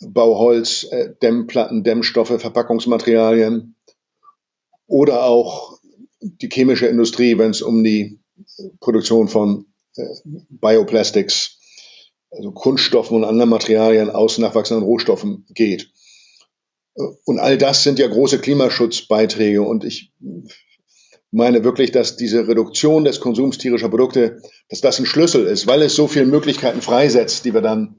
Bauholz, 0.00 0.84
äh, 0.90 1.14
Dämmplatten, 1.22 1.84
Dämmstoffe, 1.84 2.40
Verpackungsmaterialien 2.40 3.76
oder 4.86 5.24
auch 5.24 5.78
die 6.20 6.48
chemische 6.48 6.86
Industrie, 6.86 7.38
wenn 7.38 7.50
es 7.50 7.62
um 7.62 7.82
die 7.82 8.18
Produktion 8.80 9.28
von 9.28 9.66
äh, 9.96 10.04
Bioplastics, 10.48 11.58
also 12.36 12.52
Kunststoffen 12.52 13.16
und 13.16 13.24
anderen 13.24 13.50
Materialien 13.50 14.10
aus 14.10 14.38
nachwachsenden 14.38 14.84
Rohstoffen 14.84 15.46
geht. 15.50 15.90
Und 17.24 17.38
all 17.38 17.58
das 17.58 17.82
sind 17.82 17.98
ja 17.98 18.06
große 18.06 18.38
Klimaschutzbeiträge. 18.38 19.62
Und 19.62 19.84
ich 19.84 20.12
meine 21.30 21.64
wirklich, 21.64 21.92
dass 21.92 22.16
diese 22.16 22.48
Reduktion 22.48 23.04
des 23.04 23.20
Konsums 23.20 23.58
tierischer 23.58 23.88
Produkte, 23.88 24.40
dass 24.70 24.80
das 24.80 24.98
ein 24.98 25.06
Schlüssel 25.06 25.46
ist, 25.46 25.66
weil 25.66 25.82
es 25.82 25.94
so 25.94 26.08
viele 26.08 26.26
Möglichkeiten 26.26 26.80
freisetzt, 26.80 27.44
die 27.44 27.52
wir 27.52 27.60
dann 27.60 27.96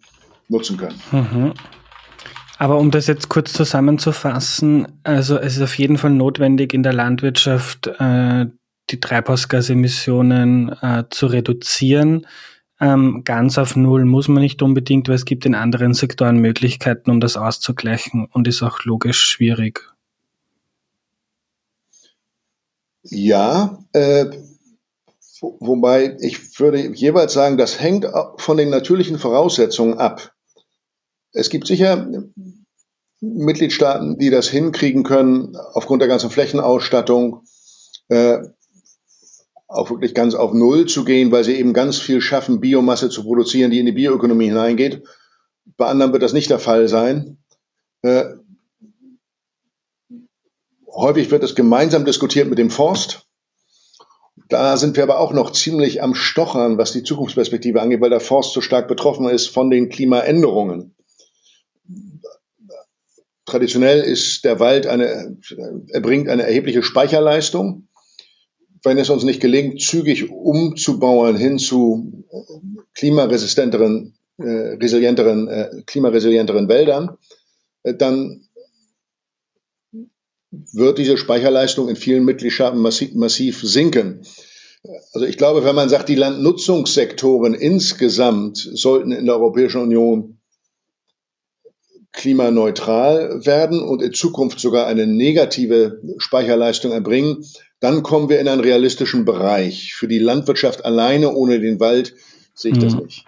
nutzen 0.49 0.77
können. 0.77 0.99
Mhm. 1.11 1.53
Aber 2.57 2.79
um 2.79 2.89
das 2.89 3.05
jetzt 3.05 3.29
kurz 3.29 3.53
zusammenzufassen, 3.53 4.87
also 5.03 5.37
es 5.37 5.57
ist 5.57 5.61
auf 5.61 5.77
jeden 5.77 5.99
Fall 5.99 6.09
notwendig 6.09 6.73
in 6.73 6.81
der 6.81 6.93
Landwirtschaft 6.93 7.87
äh, 7.99 8.47
die 8.89 8.99
Treibhausgasemissionen 8.99 10.75
äh, 10.81 11.03
zu 11.11 11.27
reduzieren. 11.27 12.25
Ähm, 12.79 13.23
ganz 13.23 13.57
auf 13.57 13.75
Null 13.75 14.05
muss 14.05 14.27
man 14.27 14.43
nicht 14.43 14.61
unbedingt, 14.61 15.07
weil 15.07 15.15
es 15.15 15.25
gibt 15.25 15.45
in 15.45 15.55
anderen 15.55 15.93
Sektoren 15.93 16.37
Möglichkeiten, 16.37 17.09
um 17.09 17.19
das 17.19 17.35
auszugleichen 17.35 18.27
und 18.31 18.47
ist 18.47 18.61
auch 18.61 18.83
logisch 18.83 19.21
schwierig. 19.21 19.81
Ja, 23.03 23.79
äh, 23.93 24.25
wobei 25.41 26.17
ich 26.19 26.59
würde 26.59 26.93
jeweils 26.93 27.33
sagen, 27.33 27.57
das 27.57 27.79
hängt 27.79 28.05
von 28.37 28.57
den 28.57 28.69
natürlichen 28.69 29.17
Voraussetzungen 29.17 29.97
ab. 29.97 30.33
Es 31.31 31.49
gibt 31.49 31.67
sicher 31.67 32.07
Mitgliedstaaten, 33.21 34.17
die 34.17 34.29
das 34.29 34.49
hinkriegen 34.49 35.03
können, 35.03 35.55
aufgrund 35.73 36.01
der 36.01 36.09
ganzen 36.09 36.29
Flächenausstattung 36.29 37.43
äh, 38.09 38.39
auch 39.67 39.89
wirklich 39.89 40.13
ganz 40.13 40.33
auf 40.33 40.53
Null 40.53 40.85
zu 40.85 41.03
gehen, 41.03 41.31
weil 41.31 41.43
sie 41.43 41.55
eben 41.55 41.73
ganz 41.73 41.97
viel 41.99 42.21
schaffen, 42.21 42.61
Biomasse 42.61 43.09
zu 43.09 43.23
produzieren, 43.23 43.71
die 43.71 43.79
in 43.79 43.85
die 43.85 43.91
Bioökonomie 43.91 44.47
hineingeht. 44.47 45.03
Bei 45.75 45.87
anderen 45.87 46.13
wird 46.13 46.23
das 46.23 46.33
nicht 46.33 46.49
der 46.49 46.59
Fall 46.59 46.87
sein. 46.87 47.37
Äh, 48.01 48.25
häufig 50.89 51.29
wird 51.31 51.43
es 51.43 51.55
gemeinsam 51.55 52.05
diskutiert 52.05 52.49
mit 52.49 52.57
dem 52.57 52.69
Forst. 52.69 53.27
Da 54.49 54.77
sind 54.77 54.95
wir 54.95 55.03
aber 55.03 55.19
auch 55.19 55.33
noch 55.33 55.51
ziemlich 55.51 56.01
am 56.01 56.15
Stochern, 56.15 56.77
was 56.77 56.93
die 56.93 57.03
Zukunftsperspektive 57.03 57.81
angeht, 57.81 57.99
weil 57.99 58.09
der 58.09 58.21
Forst 58.21 58.53
so 58.53 58.61
stark 58.61 58.87
betroffen 58.87 59.27
ist 59.27 59.47
von 59.47 59.69
den 59.69 59.89
Klimaänderungen. 59.89 60.95
Traditionell 63.45 64.01
ist 64.01 64.45
der 64.45 64.59
Wald 64.59 64.87
eine, 64.87 65.37
er 65.89 66.01
bringt 66.01 66.29
eine 66.29 66.43
erhebliche 66.43 66.83
Speicherleistung. 66.83 67.86
Wenn 68.83 68.97
es 68.97 69.09
uns 69.09 69.23
nicht 69.23 69.41
gelingt, 69.41 69.81
zügig 69.81 70.29
umzubauen 70.29 71.35
hin 71.35 71.57
zu 71.57 72.25
klimaresistenteren, 72.93 74.15
äh, 74.37 74.43
resilienteren, 74.43 75.47
äh, 75.47 75.69
klimaresilienteren 75.85 76.67
Wäldern, 76.67 77.17
äh, 77.83 77.95
dann 77.95 78.47
wird 80.51 80.97
diese 80.97 81.17
Speicherleistung 81.17 81.89
in 81.89 81.95
vielen 81.95 82.25
Mitgliedstaaten 82.25 82.79
massiv, 82.79 83.13
massiv 83.15 83.61
sinken. 83.61 84.21
Also 85.13 85.25
ich 85.25 85.37
glaube, 85.37 85.63
wenn 85.63 85.75
man 85.75 85.89
sagt, 85.89 86.09
die 86.09 86.15
Landnutzungssektoren 86.15 87.53
insgesamt 87.53 88.57
sollten 88.57 89.11
in 89.11 89.25
der 89.25 89.35
Europäischen 89.35 89.81
Union 89.81 90.39
klimaneutral 92.13 93.45
werden 93.45 93.81
und 93.81 94.01
in 94.01 94.13
Zukunft 94.13 94.59
sogar 94.59 94.87
eine 94.87 95.05
negative 95.05 96.01
Speicherleistung 96.17 96.91
erbringen, 96.91 97.45
dann 97.79 98.03
kommen 98.03 98.29
wir 98.29 98.39
in 98.39 98.47
einen 98.47 98.61
realistischen 98.61 99.25
Bereich. 99.25 99.93
Für 99.93 100.07
die 100.07 100.19
Landwirtschaft 100.19 100.85
alleine 100.85 101.31
ohne 101.31 101.59
den 101.59 101.79
Wald 101.79 102.15
sehe 102.57 102.71
ich 102.71 102.79
das 102.79 102.93
hm. 102.93 103.03
nicht. 103.03 103.25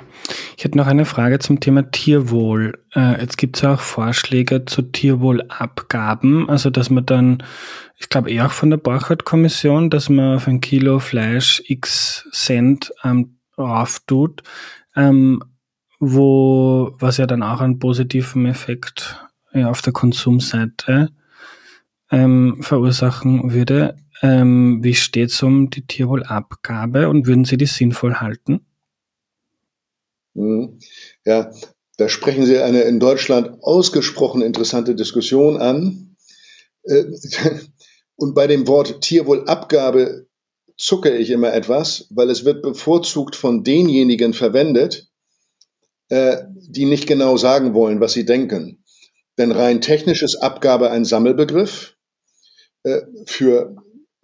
Ich 0.57 0.63
hätte 0.63 0.77
noch 0.77 0.87
eine 0.87 1.05
Frage 1.05 1.39
zum 1.39 1.59
Thema 1.59 1.91
Tierwohl. 1.91 2.79
Äh, 2.93 3.21
jetzt 3.21 3.37
gibt 3.37 3.55
es 3.55 3.61
ja 3.61 3.75
auch 3.75 3.79
Vorschläge 3.79 4.65
zu 4.65 4.81
Tierwohlabgaben, 4.81 6.49
also 6.49 6.69
dass 6.69 6.89
man 6.89 7.05
dann, 7.05 7.43
ich 7.97 8.09
glaube 8.09 8.31
eher 8.31 8.47
auch 8.47 8.51
von 8.51 8.71
der 8.71 8.77
Borchardt-Kommission, 8.77 9.91
dass 9.91 10.09
man 10.09 10.35
auf 10.35 10.47
ein 10.47 10.61
Kilo 10.61 10.99
Fleisch 10.99 11.61
x 11.67 12.27
Cent 12.33 12.91
ähm, 13.03 13.37
rauf 13.57 13.99
tut, 14.07 14.41
ähm, 14.95 15.43
wo, 15.99 16.95
was 16.97 17.17
ja 17.17 17.27
dann 17.27 17.43
auch 17.43 17.61
einen 17.61 17.77
positiven 17.77 18.45
Effekt 18.47 19.17
ja, 19.53 19.69
auf 19.69 19.81
der 19.81 19.93
Konsumseite 19.93 21.09
ähm, 22.11 22.57
verursachen 22.61 23.53
würde. 23.53 23.95
Ähm, 24.21 24.83
wie 24.83 24.95
steht 24.95 25.29
es 25.29 25.41
um 25.43 25.69
die 25.69 25.85
Tierwohlabgabe 25.85 27.09
und 27.09 27.27
würden 27.27 27.45
Sie 27.45 27.57
die 27.57 27.65
sinnvoll 27.65 28.15
halten? 28.15 28.65
Mhm. 30.33 30.79
Ja, 31.25 31.51
da 31.97 32.09
sprechen 32.09 32.45
Sie 32.45 32.57
eine 32.59 32.81
in 32.81 32.99
Deutschland 32.99 33.63
ausgesprochen 33.63 34.41
interessante 34.41 34.95
Diskussion 34.95 35.57
an. 35.57 36.15
Äh, 36.83 37.05
und 38.15 38.35
bei 38.35 38.47
dem 38.47 38.67
Wort 38.67 39.01
Tierwohlabgabe 39.01 40.27
zucke 40.77 41.15
ich 41.15 41.29
immer 41.29 41.53
etwas, 41.53 42.07
weil 42.09 42.29
es 42.29 42.45
wird 42.45 42.61
bevorzugt 42.61 43.35
von 43.35 43.63
denjenigen 43.63 44.33
verwendet, 44.33 45.09
äh, 46.09 46.37
die 46.55 46.85
nicht 46.85 47.05
genau 47.07 47.37
sagen 47.37 47.73
wollen, 47.73 47.99
was 47.99 48.13
sie 48.13 48.25
denken. 48.25 48.83
Denn 49.37 49.51
rein 49.51 49.81
technisch 49.81 50.23
ist 50.23 50.37
Abgabe 50.37 50.91
ein 50.91 51.05
Sammelbegriff 51.05 51.95
äh, 52.83 53.01
für 53.25 53.75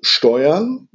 Steuern 0.05 0.87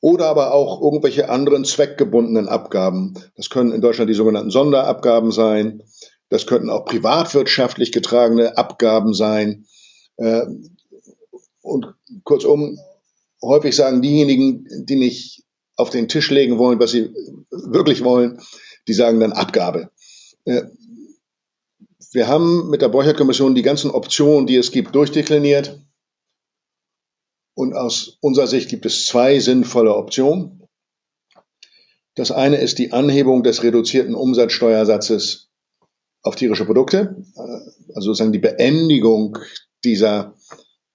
oder 0.00 0.26
aber 0.26 0.52
auch 0.52 0.80
irgendwelche 0.80 1.28
anderen 1.28 1.64
zweckgebundenen 1.64 2.48
Abgaben. 2.48 3.14
Das 3.36 3.50
können 3.50 3.72
in 3.72 3.80
Deutschland 3.80 4.08
die 4.08 4.14
sogenannten 4.14 4.50
Sonderabgaben 4.50 5.32
sein. 5.32 5.82
Das 6.28 6.46
könnten 6.46 6.70
auch 6.70 6.84
privatwirtschaftlich 6.84 7.90
getragene 7.90 8.56
Abgaben 8.56 9.14
sein. 9.14 9.66
Äh, 10.16 10.46
und 11.62 11.94
kurzum, 12.24 12.78
häufig 13.42 13.74
sagen 13.74 14.02
diejenigen, 14.02 14.66
die 14.84 14.96
nicht 14.96 15.44
auf 15.76 15.90
den 15.90 16.08
Tisch 16.08 16.30
legen 16.30 16.58
wollen, 16.58 16.80
was 16.80 16.90
sie 16.90 17.10
wirklich 17.50 18.04
wollen, 18.04 18.40
die 18.88 18.94
sagen 18.94 19.20
dann 19.20 19.32
Abgabe. 19.32 19.90
Äh, 20.44 20.62
wir 22.12 22.28
haben 22.28 22.70
mit 22.70 22.82
der 22.82 22.88
Borchert-Kommission 22.88 23.54
die 23.54 23.62
ganzen 23.62 23.90
Optionen, 23.90 24.46
die 24.46 24.56
es 24.56 24.70
gibt, 24.70 24.94
durchdekliniert. 24.94 25.80
Und 27.58 27.74
aus 27.74 28.18
unserer 28.20 28.46
Sicht 28.46 28.68
gibt 28.68 28.86
es 28.86 29.06
zwei 29.06 29.40
sinnvolle 29.40 29.96
Optionen. 29.96 30.62
Das 32.14 32.30
eine 32.30 32.58
ist 32.58 32.78
die 32.78 32.92
Anhebung 32.92 33.42
des 33.42 33.64
reduzierten 33.64 34.14
Umsatzsteuersatzes 34.14 35.48
auf 36.22 36.36
tierische 36.36 36.66
Produkte, 36.66 37.16
also 37.96 38.12
sozusagen 38.12 38.30
die 38.30 38.38
Beendigung 38.38 39.38
dieser 39.84 40.34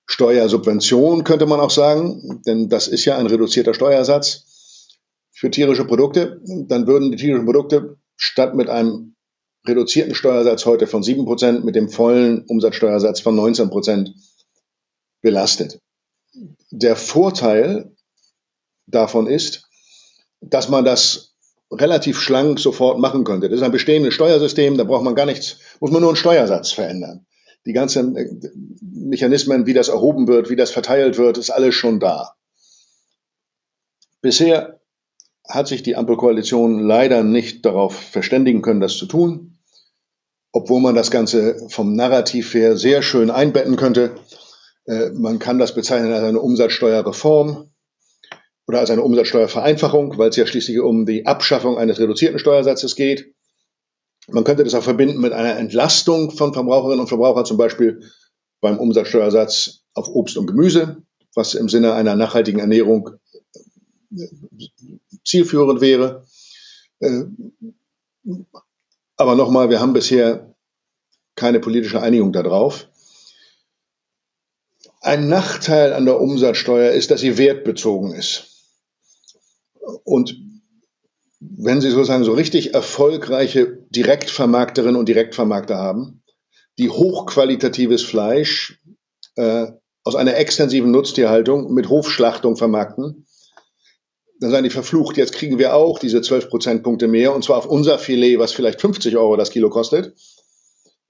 Steuersubvention, 0.06 1.26
könnte 1.26 1.48
man 1.48 1.60
auch 1.60 1.70
sagen, 1.70 2.42
denn 2.46 2.70
das 2.70 2.88
ist 2.88 3.04
ja 3.04 3.18
ein 3.18 3.28
reduzierter 3.28 3.74
Steuersatz 3.74 4.88
für 5.34 5.52
tierische 5.52 5.84
Produkte. 5.84 6.40
Dann 6.46 6.88
würden 6.88 7.12
die 7.12 7.18
tierischen 7.18 7.46
Produkte 7.46 7.98
statt 8.16 8.56
mit 8.56 8.70
einem 8.70 9.16
reduzierten 9.68 10.16
Steuersatz 10.16 10.66
heute 10.66 10.88
von 10.88 11.04
7% 11.04 11.66
mit 11.66 11.76
dem 11.76 11.90
vollen 11.90 12.46
Umsatzsteuersatz 12.46 13.20
von 13.20 13.38
19% 13.38 14.14
belastet. 15.22 15.83
Der 16.76 16.96
Vorteil 16.96 17.92
davon 18.88 19.28
ist, 19.28 19.70
dass 20.42 20.70
man 20.70 20.84
das 20.84 21.36
relativ 21.72 22.20
schlank 22.20 22.60
sofort 22.60 22.98
machen 22.98 23.26
könnte. 23.26 23.48
Das 23.48 23.60
ist 23.60 23.64
ein 23.64 23.72
bestehendes 23.72 24.16
Steuersystem, 24.16 24.76
da 24.76 24.84
braucht 24.84 25.04
man 25.04 25.14
gar 25.14 25.28
nichts, 25.28 25.60
muss 25.80 25.92
man 25.92 26.02
nur 26.02 26.10
einen 26.10 26.16
Steuersatz 26.16 26.72
verändern. 26.72 27.28
Die 27.68 27.74
ganzen 27.74 28.16
äh, 28.16 28.28
Mechanismen, 28.82 29.68
wie 29.68 29.76
das 29.76 29.88
erhoben 29.88 30.28
wird, 30.28 30.50
wie 30.50 30.56
das 30.56 30.72
verteilt 30.72 31.20
wird, 31.20 31.38
ist 31.38 31.52
alles 31.52 31.76
schon 31.76 32.00
da. 32.00 32.34
Bisher 34.22 34.80
hat 35.48 35.68
sich 35.68 35.84
die 35.84 35.96
Ampelkoalition 35.96 36.80
leider 36.80 37.24
nicht 37.24 37.68
darauf 37.68 37.94
verständigen 37.96 38.64
können, 38.64 38.82
das 38.82 38.98
zu 38.98 39.06
tun, 39.06 39.60
obwohl 40.52 40.82
man 40.82 40.96
das 40.96 41.12
Ganze 41.12 41.68
vom 41.70 41.94
Narrativ 41.94 42.56
her 42.56 42.78
sehr 42.78 43.04
schön 43.04 43.30
einbetten 43.30 43.76
könnte. 43.76 44.16
Äh, 44.86 45.10
man 45.12 45.40
kann 45.40 45.60
das 45.60 45.76
bezeichnen 45.76 46.12
als 46.12 46.24
eine 46.24 46.40
Umsatzsteuerreform 46.40 47.70
oder 48.68 48.80
als 48.80 48.90
eine 48.90 49.02
Umsatzsteuervereinfachung, 49.02 50.18
weil 50.18 50.30
es 50.30 50.36
ja 50.36 50.46
schließlich 50.46 50.80
um 50.80 51.06
die 51.06 51.26
Abschaffung 51.26 51.78
eines 51.78 52.00
reduzierten 52.00 52.40
Steuersatzes 52.40 52.96
geht. 52.96 53.34
Man 54.28 54.44
könnte 54.44 54.64
das 54.64 54.74
auch 54.74 54.84
verbinden 54.84 55.20
mit 55.20 55.34
einer 55.34 55.58
Entlastung 55.58 56.32
von 56.32 56.54
Verbraucherinnen 56.54 57.02
und 57.02 57.08
Verbrauchern, 57.08 57.46
zum 57.46 57.58
Beispiel 57.58 58.02
beim 58.62 58.80
Umsatzsteuersatz 58.80 59.84
auf 59.94 60.08
Obst 60.08 60.38
und 60.38 60.48
Gemüse, 60.48 61.04
was 61.36 61.54
im 61.54 61.68
Sinne 61.68 61.94
einer 61.94 62.16
nachhaltigen 62.16 62.60
Ernährung 62.60 63.10
äh, 64.16 64.28
zielführend 65.26 65.82
wäre. 65.82 66.26
Äh, 67.00 67.24
aber 69.18 69.36
nochmal, 69.36 69.70
wir 69.70 69.82
haben 69.82 69.94
bisher 69.94 70.56
keine 71.36 71.60
politische 71.60 72.02
Einigung 72.02 72.32
darauf. 72.32 72.88
Ein 75.04 75.28
Nachteil 75.28 75.92
an 75.92 76.06
der 76.06 76.22
Umsatzsteuer 76.22 76.92
ist, 76.92 77.12
dass 77.12 77.20
sie 77.20 77.38
wertbezogen 77.38 78.14
ist. 78.14 78.72
Und 80.06 80.38
wenn 81.42 81.82
Sie 81.82 81.90
sozusagen 81.90 82.24
so 82.24 82.32
richtig 82.32 82.74
erfolgreiche 82.74 83.80
Direktvermarkterinnen 83.90 84.96
und 84.96 85.10
Direktvermarkter 85.10 85.78
haben, 85.78 86.24
die 86.78 86.90
hochqualitatives 86.90 88.02
Fleisch 88.02 88.80
äh, 89.36 89.68
aus 90.06 90.16
einer 90.16 90.38
extensiven 90.38 90.92
Nutztierhaltung 90.92 91.74
mit 91.74 91.90
Hofschlachtung 91.90 92.56
vermarkten, 92.56 93.26
dann 94.40 94.52
seien 94.52 94.64
die 94.64 94.70
verflucht, 94.70 95.18
jetzt 95.18 95.34
kriegen 95.34 95.60
wir 95.60 95.76
auch 95.76 96.00
diese 96.00 96.22
12 96.22 96.50
Prozentpunkte 96.50 97.10
mehr, 97.10 97.36
und 97.36 97.44
zwar 97.44 97.58
auf 97.58 97.66
unser 97.66 98.00
Filet, 98.00 98.40
was 98.40 98.54
vielleicht 98.54 98.80
50 98.80 99.18
Euro 99.18 99.36
das 99.36 99.52
Kilo 99.52 99.70
kostet. 99.70 100.16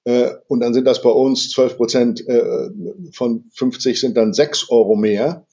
Äh, 0.06 0.32
und 0.47 0.60
dann 0.60 0.74
sind 0.74 0.86
das 0.86 1.01
bei 1.01 1.10
uns 1.10 1.49
12 1.51 1.78
Prozent 1.78 2.28
äh, 2.28 2.70
von 3.12 3.45
50 3.54 3.99
sind 3.99 4.18
dann 4.18 4.34
6 4.34 4.70
Euro 4.70 4.95
mehr. 4.95 5.45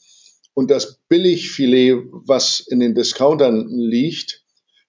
Und 0.54 0.70
das 0.70 0.98
Billigfilet, 1.08 2.02
was 2.10 2.60
in 2.60 2.80
den 2.80 2.94
Discountern 2.94 3.68
liegt, 3.68 4.44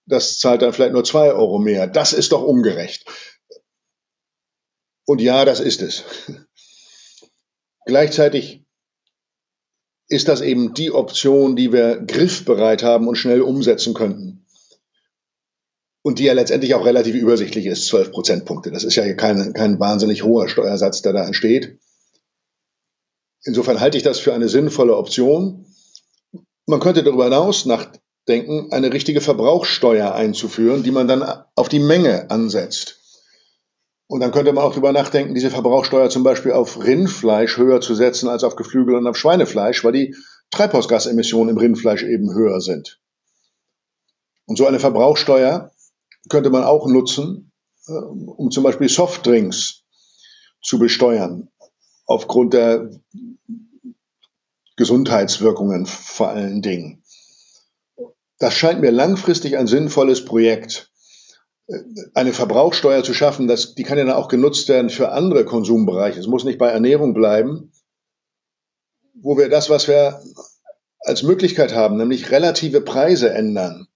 das 0.05 0.39
zahlt 0.39 0.63
dann 0.63 0.73
vielleicht 0.73 0.93
nur 0.93 1.03
2 1.03 1.33
Euro 1.33 1.59
mehr. 1.59 1.87
Das 1.87 2.13
ist 2.13 2.31
doch 2.31 2.43
ungerecht. 2.43 3.05
Und 5.05 5.21
ja, 5.21 5.45
das 5.45 5.59
ist 5.59 5.81
es. 5.81 6.03
Gleichzeitig 7.85 8.63
ist 10.07 10.27
das 10.27 10.41
eben 10.41 10.73
die 10.73 10.91
Option, 10.91 11.55
die 11.55 11.71
wir 11.71 11.97
griffbereit 11.97 12.83
haben 12.83 13.07
und 13.07 13.15
schnell 13.15 13.41
umsetzen 13.41 13.93
könnten 13.93 14.40
und 16.03 16.19
die 16.19 16.23
ja 16.23 16.33
letztendlich 16.33 16.73
auch 16.75 16.85
relativ 16.85 17.15
übersichtlich 17.15 17.65
ist, 17.65 17.87
12 17.87 18.11
Prozentpunkte. 18.11 18.71
Das 18.71 18.83
ist 18.83 18.95
ja 18.95 19.13
kein, 19.13 19.53
kein 19.53 19.79
wahnsinnig 19.79 20.23
hoher 20.23 20.49
Steuersatz, 20.49 21.01
der 21.01 21.13
da 21.13 21.25
entsteht. 21.25 21.79
Insofern 23.43 23.79
halte 23.79 23.97
ich 23.97 24.03
das 24.03 24.19
für 24.19 24.33
eine 24.33 24.49
sinnvolle 24.49 24.95
Option. 24.95 25.65
Man 26.65 26.79
könnte 26.79 27.03
darüber 27.03 27.25
hinaus 27.25 27.65
nachdenken, 27.65 28.71
eine 28.71 28.93
richtige 28.93 29.21
Verbrauchssteuer 29.21 30.13
einzuführen, 30.13 30.83
die 30.83 30.91
man 30.91 31.07
dann 31.07 31.23
auf 31.55 31.69
die 31.69 31.79
Menge 31.79 32.29
ansetzt. 32.29 32.99
Und 34.07 34.19
dann 34.19 34.31
könnte 34.31 34.51
man 34.51 34.63
auch 34.63 34.71
darüber 34.71 34.91
nachdenken, 34.91 35.33
diese 35.33 35.49
Verbrauchssteuer 35.49 36.09
zum 36.09 36.23
Beispiel 36.23 36.51
auf 36.51 36.83
Rindfleisch 36.83 37.57
höher 37.57 37.79
zu 37.79 37.95
setzen 37.95 38.27
als 38.27 38.43
auf 38.43 38.55
Geflügel 38.55 38.95
und 38.95 39.07
auf 39.07 39.17
Schweinefleisch, 39.17 39.83
weil 39.83 39.93
die 39.93 40.15
Treibhausgasemissionen 40.51 41.55
im 41.55 41.57
Rindfleisch 41.57 42.03
eben 42.03 42.33
höher 42.33 42.59
sind. 42.59 42.99
Und 44.45 44.57
so 44.57 44.67
eine 44.67 44.79
Verbrauchssteuer 44.79 45.70
könnte 46.29 46.49
man 46.49 46.63
auch 46.63 46.87
nutzen, 46.87 47.51
äh, 47.87 47.93
um 47.93 48.51
zum 48.51 48.63
Beispiel 48.63 48.89
Softdrinks 48.89 49.83
zu 50.61 50.79
besteuern, 50.79 51.49
aufgrund 52.05 52.53
der 52.53 52.91
Gesundheitswirkungen 54.75 55.85
vor 55.85 56.29
allen 56.29 56.61
Dingen. 56.61 57.03
Das 58.37 58.55
scheint 58.55 58.81
mir 58.81 58.91
langfristig 58.91 59.57
ein 59.57 59.67
sinnvolles 59.67 60.25
Projekt. 60.25 60.91
Äh, 61.67 61.79
eine 62.13 62.33
Verbrauchssteuer 62.33 63.03
zu 63.03 63.13
schaffen, 63.13 63.47
das, 63.47 63.75
die 63.75 63.83
kann 63.83 63.97
ja 63.97 64.05
dann 64.05 64.15
auch 64.15 64.27
genutzt 64.27 64.67
werden 64.69 64.89
für 64.89 65.11
andere 65.11 65.45
Konsumbereiche. 65.45 66.19
Es 66.19 66.27
muss 66.27 66.43
nicht 66.43 66.59
bei 66.59 66.69
Ernährung 66.69 67.13
bleiben, 67.13 67.71
wo 69.13 69.37
wir 69.37 69.49
das, 69.49 69.69
was 69.69 69.87
wir 69.87 70.21
als 70.99 71.23
Möglichkeit 71.23 71.73
haben, 71.73 71.97
nämlich 71.97 72.31
relative 72.31 72.81
Preise 72.81 73.31
ändern 73.33 73.87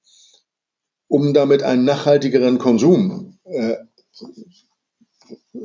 um 1.16 1.34
damit 1.34 1.64
einen 1.64 1.86
nachhaltigeren 1.86 2.58
Konsum 2.58 3.40
äh, 3.46 3.78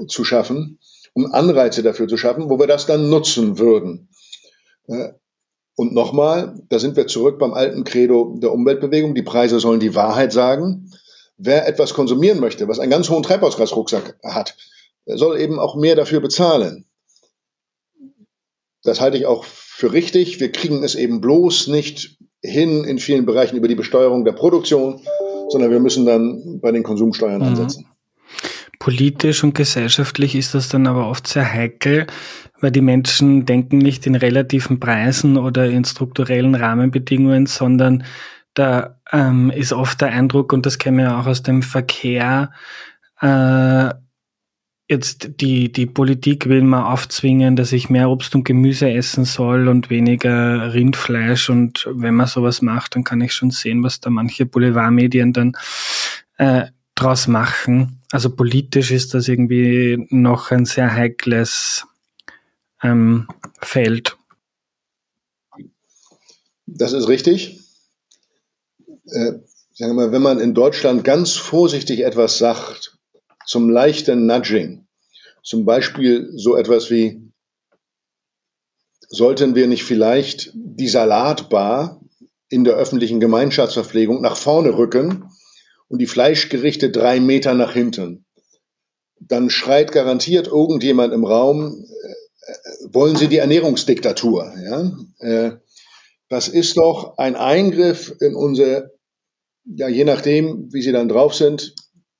zu 0.06 0.24
schaffen, 0.24 0.78
um 1.12 1.32
Anreize 1.32 1.82
dafür 1.82 2.06
zu 2.06 2.16
schaffen, 2.16 2.48
wo 2.48 2.60
wir 2.60 2.68
das 2.68 2.86
dann 2.86 3.10
nutzen 3.10 3.58
würden. 3.58 4.10
Äh, 4.86 5.08
und 5.74 5.92
nochmal, 5.92 6.54
da 6.68 6.78
sind 6.78 6.94
wir 6.94 7.08
zurück 7.08 7.40
beim 7.40 7.52
alten 7.52 7.82
Credo 7.82 8.36
der 8.38 8.52
Umweltbewegung. 8.52 9.16
Die 9.16 9.22
Preise 9.22 9.58
sollen 9.58 9.80
die 9.80 9.96
Wahrheit 9.96 10.32
sagen. 10.32 10.92
wer 11.36 11.66
etwas 11.66 11.94
konsumieren 11.94 12.38
möchte, 12.38 12.68
was 12.68 12.78
einen 12.78 12.92
ganz 12.92 13.08
hohen 13.10 13.24
Treibhausgasrucksack 13.24 14.20
hat, 14.22 14.56
soll 15.06 15.40
eben 15.40 15.58
auch 15.58 15.74
mehr 15.74 15.96
dafür 15.96 16.20
bezahlen. 16.20 16.84
Das 18.84 19.00
halte 19.00 19.16
ich 19.16 19.26
auch 19.26 19.42
für 19.44 19.92
richtig. 19.92 20.38
Wir 20.38 20.52
kriegen 20.52 20.84
es 20.84 20.94
eben 20.94 21.20
bloß 21.20 21.66
nicht 21.66 22.18
hin 22.40 22.84
in 22.84 22.98
vielen 22.98 23.26
Bereichen 23.26 23.56
über 23.56 23.68
die 23.68 23.74
Besteuerung 23.74 24.24
der 24.24 24.32
Produktion, 24.32 25.02
sondern 25.50 25.70
wir 25.70 25.80
müssen 25.80 26.06
dann 26.06 26.60
bei 26.60 26.72
den 26.72 26.82
Konsumsteuern 26.82 27.40
mhm. 27.40 27.48
ansetzen. 27.48 27.86
Politisch 28.78 29.44
und 29.44 29.54
gesellschaftlich 29.54 30.34
ist 30.34 30.54
das 30.54 30.70
dann 30.70 30.86
aber 30.86 31.08
oft 31.08 31.26
sehr 31.26 31.52
heikel, 31.52 32.06
weil 32.60 32.70
die 32.70 32.80
Menschen 32.80 33.44
denken 33.44 33.78
nicht 33.78 34.06
in 34.06 34.14
relativen 34.14 34.80
Preisen 34.80 35.36
oder 35.36 35.68
in 35.68 35.84
strukturellen 35.84 36.54
Rahmenbedingungen, 36.54 37.46
sondern 37.46 38.04
da 38.54 38.98
ähm, 39.12 39.50
ist 39.50 39.72
oft 39.72 40.00
der 40.00 40.08
Eindruck, 40.08 40.52
und 40.52 40.66
das 40.66 40.78
kennen 40.78 40.96
wir 40.96 41.04
ja 41.04 41.20
auch 41.20 41.26
aus 41.26 41.42
dem 41.42 41.62
Verkehr, 41.62 42.52
äh, 43.20 43.90
jetzt 44.90 45.40
die, 45.40 45.70
die 45.70 45.86
Politik 45.86 46.48
will 46.48 46.62
mal 46.62 46.92
aufzwingen, 46.92 47.54
dass 47.54 47.72
ich 47.72 47.90
mehr 47.90 48.10
Obst 48.10 48.34
und 48.34 48.44
Gemüse 48.44 48.90
essen 48.90 49.24
soll 49.24 49.68
und 49.68 49.88
weniger 49.88 50.74
Rindfleisch. 50.74 51.48
Und 51.48 51.88
wenn 51.92 52.16
man 52.16 52.26
sowas 52.26 52.60
macht, 52.60 52.96
dann 52.96 53.04
kann 53.04 53.20
ich 53.20 53.32
schon 53.32 53.52
sehen, 53.52 53.84
was 53.84 54.00
da 54.00 54.10
manche 54.10 54.46
Boulevardmedien 54.46 55.32
dann 55.32 55.56
äh, 56.38 56.66
draus 56.96 57.28
machen. 57.28 58.00
Also 58.10 58.34
politisch 58.34 58.90
ist 58.90 59.14
das 59.14 59.28
irgendwie 59.28 60.08
noch 60.10 60.50
ein 60.50 60.64
sehr 60.64 60.92
heikles 60.92 61.86
ähm, 62.82 63.28
Feld. 63.62 64.16
Das 66.66 66.92
ist 66.92 67.06
richtig. 67.06 67.60
Äh, 69.06 69.32
sagen 69.72 69.96
wir 69.96 70.10
wenn 70.10 70.22
man 70.22 70.40
in 70.40 70.52
Deutschland 70.52 71.04
ganz 71.04 71.36
vorsichtig 71.36 72.00
etwas 72.00 72.38
sagt, 72.38 72.98
zum 73.46 73.70
leichten 73.70 74.26
Nudging. 74.26 74.79
Zum 75.42 75.64
Beispiel 75.64 76.30
so 76.34 76.56
etwas 76.56 76.90
wie, 76.90 77.30
sollten 79.08 79.54
wir 79.54 79.66
nicht 79.66 79.84
vielleicht 79.84 80.52
die 80.54 80.88
Salatbar 80.88 82.00
in 82.48 82.64
der 82.64 82.74
öffentlichen 82.74 83.20
Gemeinschaftsverpflegung 83.20 84.20
nach 84.20 84.36
vorne 84.36 84.76
rücken 84.76 85.30
und 85.88 85.98
die 85.98 86.06
Fleischgerichte 86.06 86.90
drei 86.90 87.20
Meter 87.20 87.54
nach 87.54 87.72
hinten? 87.72 88.24
Dann 89.20 89.50
schreit 89.50 89.92
garantiert 89.92 90.46
irgendjemand 90.46 91.12
im 91.12 91.24
Raum, 91.24 91.84
äh, 91.84 92.54
wollen 92.92 93.16
Sie 93.16 93.28
die 93.28 93.38
Ernährungsdiktatur? 93.38 94.54
Ja? 94.62 94.92
Äh, 95.18 95.56
das 96.28 96.48
ist 96.48 96.76
doch 96.76 97.18
ein 97.18 97.34
Eingriff 97.34 98.14
in 98.20 98.34
unsere, 98.34 98.92
ja, 99.64 99.88
je 99.88 100.04
nachdem, 100.04 100.72
wie 100.72 100.80
Sie 100.80 100.92
dann 100.92 101.08
drauf 101.08 101.34
sind, 101.34 101.74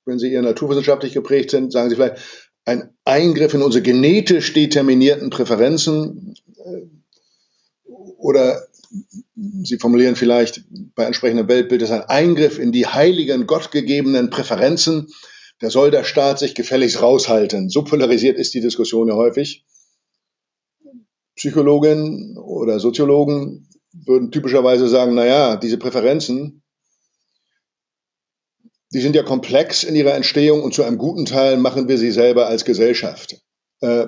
wenn 0.05 0.19
Sie 0.19 0.31
eher 0.31 0.41
naturwissenschaftlich 0.41 1.13
geprägt 1.13 1.51
sind, 1.51 1.71
sagen 1.71 1.89
Sie 1.89 1.95
vielleicht, 1.95 2.21
ein 2.65 2.93
Eingriff 3.05 3.53
in 3.53 3.63
unsere 3.63 3.81
genetisch 3.81 4.53
determinierten 4.53 5.29
Präferenzen 5.29 6.35
äh, 6.57 6.81
oder 8.17 8.61
Sie 9.63 9.77
formulieren 9.77 10.15
vielleicht 10.15 10.63
bei 10.95 11.05
entsprechendem 11.05 11.47
Weltbild, 11.47 11.81
ist 11.81 11.91
ein 11.91 12.03
Eingriff 12.03 12.59
in 12.59 12.71
die 12.71 12.87
heiligen, 12.87 13.47
gottgegebenen 13.47 14.29
Präferenzen. 14.29 15.07
Da 15.59 15.69
soll 15.69 15.91
der 15.91 16.03
Staat 16.03 16.39
sich 16.39 16.55
gefälligst 16.55 17.01
raushalten. 17.01 17.69
So 17.69 17.83
polarisiert 17.83 18.37
ist 18.37 18.53
die 18.53 18.61
Diskussion 18.61 19.07
ja 19.07 19.15
häufig. 19.15 19.63
Psychologen 21.35 22.37
oder 22.37 22.79
Soziologen 22.79 23.69
würden 23.93 24.31
typischerweise 24.31 24.87
sagen, 24.87 25.15
na 25.15 25.25
ja, 25.25 25.55
diese 25.55 25.77
Präferenzen, 25.77 26.60
die 28.93 28.99
sind 28.99 29.15
ja 29.15 29.23
komplex 29.23 29.83
in 29.83 29.95
ihrer 29.95 30.15
Entstehung 30.15 30.63
und 30.63 30.73
zu 30.73 30.83
einem 30.83 30.97
guten 30.97 31.25
Teil 31.25 31.57
machen 31.57 31.87
wir 31.87 31.97
sie 31.97 32.11
selber 32.11 32.47
als 32.47 32.65
Gesellschaft 32.65 33.41
äh, 33.79 34.07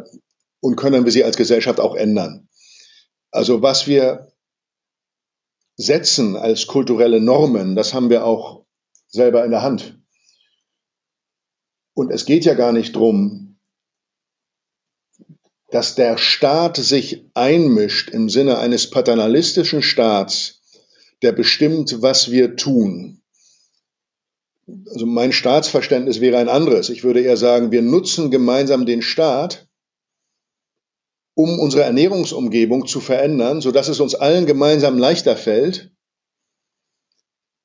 und 0.59 0.75
können 0.75 1.05
wir 1.05 1.11
sie 1.11 1.23
als 1.23 1.37
Gesellschaft 1.37 1.79
auch 1.79 1.95
ändern. 1.95 2.49
Also 3.31 3.61
was 3.61 3.87
wir 3.87 4.33
setzen 5.77 6.35
als 6.35 6.67
kulturelle 6.67 7.21
Normen, 7.21 7.75
das 7.75 7.93
haben 7.93 8.09
wir 8.09 8.25
auch 8.25 8.65
selber 9.07 9.43
in 9.45 9.51
der 9.51 9.61
Hand. 9.61 9.99
Und 11.95 12.11
es 12.11 12.25
geht 12.25 12.43
ja 12.45 12.53
gar 12.53 12.73
nicht 12.73 12.95
drum, 12.95 13.59
dass 15.69 15.95
der 15.95 16.17
Staat 16.17 16.77
sich 16.77 17.25
einmischt 17.33 18.09
im 18.09 18.29
Sinne 18.29 18.59
eines 18.59 18.89
paternalistischen 18.89 19.81
Staats, 19.81 20.61
der 21.21 21.31
bestimmt, 21.31 22.01
was 22.01 22.29
wir 22.29 22.55
tun 22.55 23.22
also 24.67 25.05
mein 25.05 25.33
Staatsverständnis 25.33 26.21
wäre 26.21 26.37
ein 26.37 26.49
anderes. 26.49 26.89
Ich 26.89 27.03
würde 27.03 27.21
eher 27.21 27.37
sagen, 27.37 27.71
wir 27.71 27.81
nutzen 27.81 28.31
gemeinsam 28.31 28.85
den 28.85 29.01
Staat, 29.01 29.67
um 31.35 31.59
unsere 31.59 31.83
Ernährungsumgebung 31.83 32.87
zu 32.87 32.99
verändern, 33.01 33.61
sodass 33.61 33.87
es 33.87 33.99
uns 33.99 34.15
allen 34.15 34.45
gemeinsam 34.45 34.97
leichter 34.97 35.35
fällt, 35.35 35.91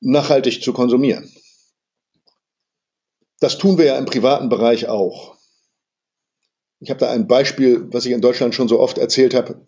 nachhaltig 0.00 0.62
zu 0.62 0.72
konsumieren. 0.72 1.30
Das 3.40 3.58
tun 3.58 3.78
wir 3.78 3.84
ja 3.84 3.98
im 3.98 4.06
privaten 4.06 4.48
Bereich 4.48 4.88
auch. 4.88 5.36
Ich 6.80 6.90
habe 6.90 7.00
da 7.00 7.10
ein 7.10 7.26
Beispiel, 7.26 7.86
was 7.92 8.06
ich 8.06 8.12
in 8.12 8.20
Deutschland 8.20 8.54
schon 8.54 8.68
so 8.68 8.80
oft 8.80 8.98
erzählt 8.98 9.34
habe, 9.34 9.64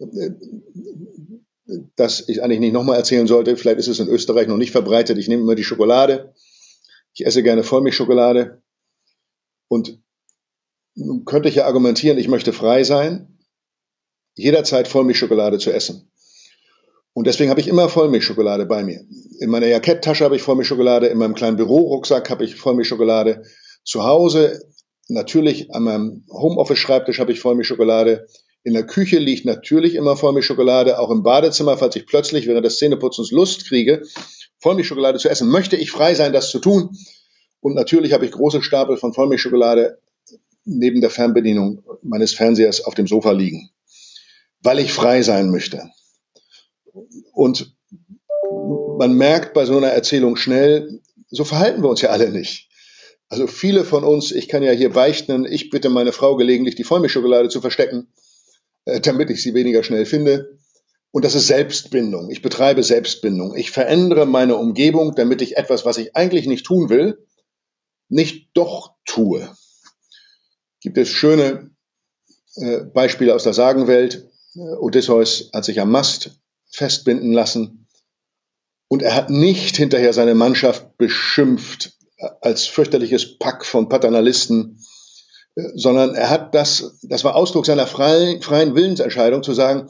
das 1.97 2.29
ich 2.29 2.43
eigentlich 2.43 2.61
nicht 2.61 2.73
nochmal 2.73 2.97
erzählen 2.97 3.27
sollte. 3.27 3.57
Vielleicht 3.57 3.79
ist 3.79 3.89
es 3.89 4.01
in 4.01 4.09
Österreich 4.09 4.49
noch 4.49 4.57
nicht 4.57 4.73
verbreitet. 4.73 5.19
Ich 5.19 5.29
nehme 5.29 5.43
immer 5.43 5.55
die 5.55 5.65
Schokolade. 5.65 6.35
Ich 7.21 7.27
esse 7.27 7.43
gerne 7.43 7.63
Vollmilchschokolade. 7.63 8.63
Und 9.69 10.01
nun 10.95 11.27
könnte 11.27 11.51
ich 11.51 11.57
ja 11.57 11.67
argumentieren, 11.67 12.17
ich 12.17 12.29
möchte 12.29 12.55
frei 12.55 12.83
sein, 12.83 13.39
jederzeit 14.37 14.89
Vollmilchschokolade 14.89 15.59
zu 15.59 15.71
essen. 15.71 16.11
Und 17.13 17.27
deswegen 17.27 17.51
habe 17.51 17.61
ich 17.61 17.69
immer 17.69 17.91
Vollmilchschokolade 17.91 18.65
bei 18.65 18.85
mir. 18.85 19.05
In 19.39 19.51
meiner 19.51 19.67
Jacketttasche 19.67 20.25
habe 20.25 20.37
ich 20.37 20.41
Vollmilchschokolade, 20.41 21.09
in 21.09 21.19
meinem 21.19 21.35
kleinen 21.35 21.59
Bürorucksack 21.59 22.31
habe 22.31 22.43
ich 22.45 22.57
Vollmilchschokolade. 22.57 23.43
Zu 23.85 24.05
Hause, 24.05 24.63
natürlich 25.09 25.75
an 25.75 25.83
meinem 25.83 26.25
Homeoffice-Schreibtisch 26.31 27.19
habe 27.19 27.33
ich 27.33 27.41
Vollmilchschokolade. 27.41 28.29
In 28.65 28.73
der 28.73 28.87
Küche 28.87 29.19
liegt 29.19 29.45
natürlich 29.45 29.95
immer 29.95 30.17
Vollmilchschokolade. 30.17 30.99
Auch 30.99 31.11
im 31.11 31.23
Badezimmer, 31.23 31.77
falls 31.77 31.97
ich 31.97 32.07
plötzlich 32.07 32.47
während 32.47 32.65
des 32.65 32.79
Zähneputzens 32.79 33.31
Lust 33.31 33.67
kriege, 33.67 34.05
Vollmilchschokolade 34.61 35.19
zu 35.19 35.29
essen, 35.29 35.49
möchte 35.49 35.77
ich 35.77 35.91
frei 35.91 36.15
sein, 36.15 36.33
das 36.33 36.51
zu 36.51 36.59
tun. 36.59 36.97
Und 37.61 37.75
natürlich 37.75 38.13
habe 38.13 38.25
ich 38.25 38.33
große 38.33 38.63
Stapel 38.63 38.97
von 38.97 39.13
Vollmilchschokolade 39.13 39.99
neben 40.65 41.01
der 41.01 41.11
Fernbedienung 41.11 41.83
meines 42.03 42.35
Fernsehers 42.35 42.85
auf 42.85 42.95
dem 42.95 43.07
Sofa 43.07 43.33
liegen, 43.33 43.71
weil 44.63 44.79
ich 44.79 44.93
frei 44.93 45.23
sein 45.23 45.51
möchte. 45.51 45.91
Und 47.33 47.75
man 48.99 49.15
merkt 49.15 49.55
bei 49.55 49.65
so 49.65 49.77
einer 49.77 49.89
Erzählung 49.89 50.37
schnell, 50.37 51.01
so 51.31 51.45
verhalten 51.45 51.83
wir 51.83 51.89
uns 51.89 52.03
ja 52.03 52.11
alle 52.11 52.31
nicht. 52.31 52.69
Also 53.29 53.47
viele 53.47 53.85
von 53.85 54.05
uns, 54.05 54.33
ich 54.33 54.49
kann 54.49 54.63
ja 54.63 54.73
hier 54.73 54.91
beichten, 54.91 55.45
ich 55.45 55.71
bitte 55.71 55.89
meine 55.89 56.13
Frau 56.13 56.37
gelegentlich 56.37 56.75
die 56.75 56.85
Vollmilchschokolade 56.85 57.49
zu 57.49 57.61
verstecken, 57.61 58.09
äh, 58.87 59.01
damit 59.01 59.31
ich 59.31 59.43
sie 59.43 59.55
weniger 59.55 59.85
schnell 59.85 60.05
finde. 60.05 60.59
Und 61.13 61.25
das 61.25 61.35
ist 61.35 61.49
Selbstbindung. 61.49 62.31
Ich 62.31 62.43
betreibe 62.43 62.83
Selbstbindung. 62.83 63.57
Ich 63.57 63.71
verändere 63.71 64.27
meine 64.27 64.57
Umgebung, 64.57 65.15
damit 65.15 65.43
ich 65.43 65.57
etwas, 65.57 65.85
was 65.85 65.99
ich 65.99 66.15
eigentlich 66.15 66.47
nicht 66.47 66.65
tun 66.65 66.89
will, 66.89 67.27
nicht 68.09 68.51
doch 68.55 68.95
tue. 69.05 69.49
Gibt 70.81 70.99
es 70.99 71.09
schöne 71.09 71.71
äh, 72.57 72.81
Beispiele 72.81 73.35
aus 73.35 73.45
der 73.45 73.55
Sagenwelt. 73.55 74.31
Äh, 74.55 74.61
Odysseus 74.79 75.51
hat 75.53 75.65
sich 75.65 75.81
am 75.81 75.91
Mast 75.91 76.41
festbinden 76.71 77.33
lassen 77.33 77.89
und 78.89 79.03
er 79.03 79.15
hat 79.15 79.31
nicht 79.31 79.77
hinterher 79.77 80.13
seine 80.13 80.35
Mannschaft 80.35 80.97
beschimpft 80.97 81.93
äh, 82.17 82.29
als 82.41 82.67
fürchterliches 82.67 83.39
Pack 83.39 83.65
von 83.65 83.89
Paternalisten, 83.89 84.81
äh, 85.57 85.63
sondern 85.75 86.15
er 86.15 86.31
hat 86.31 86.55
das, 86.55 86.99
das 87.03 87.25
war 87.25 87.37
Ausdruck 87.37 87.67
seiner 87.67 87.87
freien, 87.87 88.43
freien 88.43 88.75
Willensentscheidung 88.75 89.43
zu 89.43 89.55
sagen, 89.55 89.89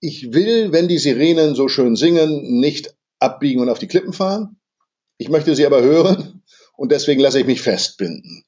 ich 0.00 0.32
will, 0.32 0.72
wenn 0.72 0.88
die 0.88 0.98
Sirenen 0.98 1.54
so 1.54 1.68
schön 1.68 1.96
singen, 1.96 2.60
nicht 2.60 2.94
abbiegen 3.18 3.60
und 3.60 3.68
auf 3.68 3.78
die 3.78 3.88
Klippen 3.88 4.12
fahren. 4.12 4.56
Ich 5.18 5.28
möchte 5.28 5.54
sie 5.54 5.66
aber 5.66 5.82
hören 5.82 6.42
und 6.76 6.92
deswegen 6.92 7.20
lasse 7.20 7.40
ich 7.40 7.46
mich 7.46 7.62
festbinden. 7.62 8.44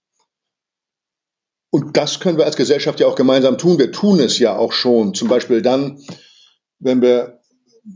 Und 1.71 1.97
das 1.97 2.21
können 2.21 2.39
wir 2.39 2.47
als 2.47 2.57
Gesellschaft 2.57 3.01
ja 3.01 3.07
auch 3.07 3.15
gemeinsam 3.15 3.59
tun. 3.59 3.79
Wir 3.79 3.93
tun 3.93 4.21
es 4.21 4.39
ja 4.39 4.57
auch 4.57 4.73
schon. 4.73 5.15
Zum 5.15 5.29
Beispiel 5.29 5.63
dann, 5.63 6.03
wenn 6.79 7.03
wir 7.03 7.41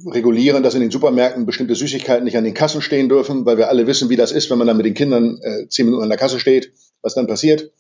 regulieren, 0.07 0.63
dass 0.63 0.75
in 0.75 0.81
den 0.81 0.91
Supermärkten 0.91 1.47
bestimmte 1.47 1.75
Süßigkeiten 1.75 2.25
nicht 2.25 2.37
an 2.37 2.45
den 2.45 2.55
Kassen 2.55 2.81
stehen 2.81 3.09
dürfen, 3.09 3.45
weil 3.45 3.59
wir 3.59 3.69
alle 3.69 3.87
wissen, 3.87 4.09
wie 4.09 4.17
das 4.17 4.33
ist, 4.33 4.51
wenn 4.51 4.59
man 4.59 4.67
dann 4.67 4.77
mit 4.77 4.87
den 4.87 4.95
Kindern 4.95 5.39
äh, 5.43 5.69
zehn 5.69 5.87
Minuten 5.87 6.03
an 6.03 6.09
der 6.09 6.19
Kasse 6.19 6.41
steht, 6.41 6.73
was 7.03 7.15
dann 7.15 7.27
passiert. 7.27 7.73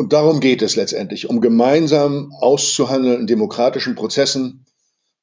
Und 0.00 0.14
darum 0.14 0.40
geht 0.40 0.62
es 0.62 0.76
letztendlich, 0.76 1.28
um 1.28 1.42
gemeinsam 1.42 2.32
auszuhandeln 2.40 3.20
in 3.20 3.26
demokratischen 3.26 3.96
Prozessen, 3.96 4.64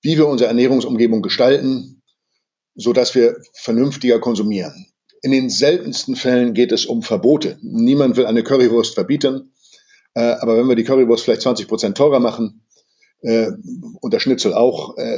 wie 0.03 0.17
wir 0.17 0.27
unsere 0.27 0.49
Ernährungsumgebung 0.49 1.23
gestalten, 1.23 2.03
so 2.75 2.93
dass 2.93 3.15
wir 3.15 3.37
vernünftiger 3.53 4.19
konsumieren. 4.19 4.85
In 5.23 5.31
den 5.31 5.49
seltensten 5.49 6.15
Fällen 6.15 6.53
geht 6.53 6.71
es 6.71 6.85
um 6.85 7.01
Verbote. 7.01 7.57
Niemand 7.63 8.17
will 8.17 8.27
eine 8.27 8.43
Currywurst 8.43 8.93
verbieten. 8.93 9.51
Äh, 10.13 10.35
aber 10.41 10.59
wenn 10.59 10.67
wir 10.67 10.75
die 10.75 10.83
Currywurst 10.83 11.23
vielleicht 11.23 11.41
20 11.41 11.67
Prozent 11.67 11.97
teurer 11.97 12.19
machen, 12.19 12.61
äh, 13.23 13.49
und 13.99 14.13
der 14.13 14.19
Schnitzel 14.19 14.53
auch, 14.53 14.95
äh, 14.97 15.17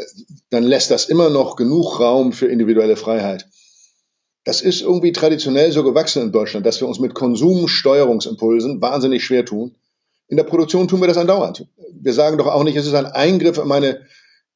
dann 0.52 0.64
lässt 0.64 0.90
das 0.90 1.10
immer 1.10 1.30
noch 1.30 1.58
genug 1.58 2.00
Raum 2.00 2.32
für 2.32 2.48
individuelle 2.48 2.96
Freiheit. 2.96 3.46
Das 4.50 4.62
ist 4.62 4.82
irgendwie 4.82 5.12
traditionell 5.12 5.72
so 5.72 5.84
gewachsen 5.84 6.24
in 6.24 6.32
Deutschland, 6.32 6.66
dass 6.66 6.82
wir 6.82 6.88
uns 6.88 6.98
mit 6.98 7.14
Konsumsteuerungsimpulsen 7.14 8.82
wahnsinnig 8.82 9.24
schwer 9.24 9.46
tun. 9.46 9.76
In 10.28 10.38
der 10.38 10.44
Produktion 10.44 10.88
tun 10.88 11.02
wir 11.02 11.08
das 11.08 11.18
andauernd. 11.18 11.68
Wir 11.94 12.14
sagen 12.14 12.40
doch 12.40 12.48
auch 12.48 12.64
nicht, 12.64 12.76
es 12.76 12.88
ist 12.88 12.96
ein 12.96 13.06
Eingriff 13.06 13.60
in 13.60 13.68
meine 13.68 14.08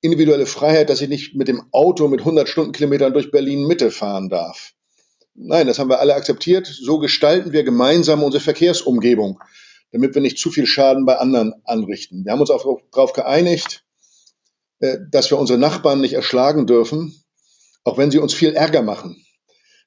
individuelle 0.02 0.48
Freiheit, 0.48 0.90
dass 0.90 1.00
ich 1.02 1.10
nicht 1.10 1.36
mit 1.36 1.48
dem 1.48 1.62
Auto 1.72 2.08
mit 2.08 2.22
100 2.22 2.50
Stundenkilometern 2.50 3.14
durch 3.14 3.30
Berlin 3.30 3.68
Mitte 3.68 3.92
fahren 3.92 4.30
darf. 4.30 4.74
Nein, 5.36 5.68
das 5.68 5.78
haben 5.78 5.92
wir 5.92 6.00
alle 6.00 6.16
akzeptiert. 6.16 6.66
So 6.66 6.98
gestalten 6.98 7.52
wir 7.52 7.64
gemeinsam 7.64 8.24
unsere 8.24 8.44
Verkehrsumgebung 8.44 9.40
damit 9.92 10.16
wir 10.16 10.24
nicht 10.24 10.40
zu 10.40 10.50
viel 10.50 10.66
Schaden 10.66 11.06
bei 11.06 11.18
anderen 11.18 11.54
anrichten. 11.66 12.26
Wir 12.26 12.32
haben 12.32 12.42
uns 12.42 12.50
auch 12.50 12.82
darauf 12.92 13.14
geeinigt, 13.14 13.86
äh, 14.80 14.98
dass 15.12 15.30
wir 15.30 15.38
unsere 15.38 15.60
Nachbarn 15.60 16.02
nicht 16.02 16.14
erschlagen 16.14 16.66
dürfen, 16.66 17.24
auch 17.84 18.00
wenn 18.00 18.10
sie 18.10 18.18
uns 18.18 18.34
viel 18.34 18.54
Ärger 18.54 18.82
machen. 18.82 19.23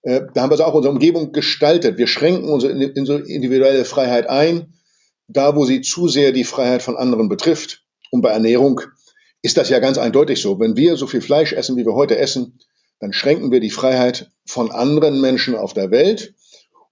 Äh, 0.07 0.23
da 0.33 0.43
haben 0.43 0.57
wir 0.57 0.67
auch 0.67 0.75
unsere 0.75 0.95
Umgebung 0.95 1.33
gestaltet. 1.33 1.99
Wir 1.99 2.07
schränken 2.07 2.49
unsere 2.49 2.71
individuelle 2.71 3.85
Freiheit 3.85 4.29
ein, 4.29 4.73
da 5.27 5.57
wo 5.57 5.65
sie 5.65 5.81
zu 5.81 6.07
sehr 6.07 6.31
die 6.31 6.45
Freiheit 6.45 6.83
von 6.83 6.97
anderen 6.97 7.29
betrifft. 7.29 7.83
Und 8.13 8.23
bei 8.23 8.31
Ernährung 8.31 8.81
ist 9.43 9.57
das 9.57 9.69
ja 9.69 9.81
ganz 9.81 9.99
eindeutig 9.99 10.41
so. 10.41 10.61
Wenn 10.61 10.77
wir 10.77 10.97
so 10.97 11.09
viel 11.09 11.21
Fleisch 11.21 11.53
essen, 11.53 11.77
wie 11.77 11.85
wir 11.85 11.95
heute 11.95 12.17
essen, 12.19 12.61
dann 13.01 13.13
schränken 13.13 13.51
wir 13.51 13.59
die 13.59 13.71
Freiheit 13.71 14.31
von 14.47 14.71
anderen 14.71 15.21
Menschen 15.21 15.57
auf 15.57 15.75
der 15.75 15.91
Welt 15.91 16.35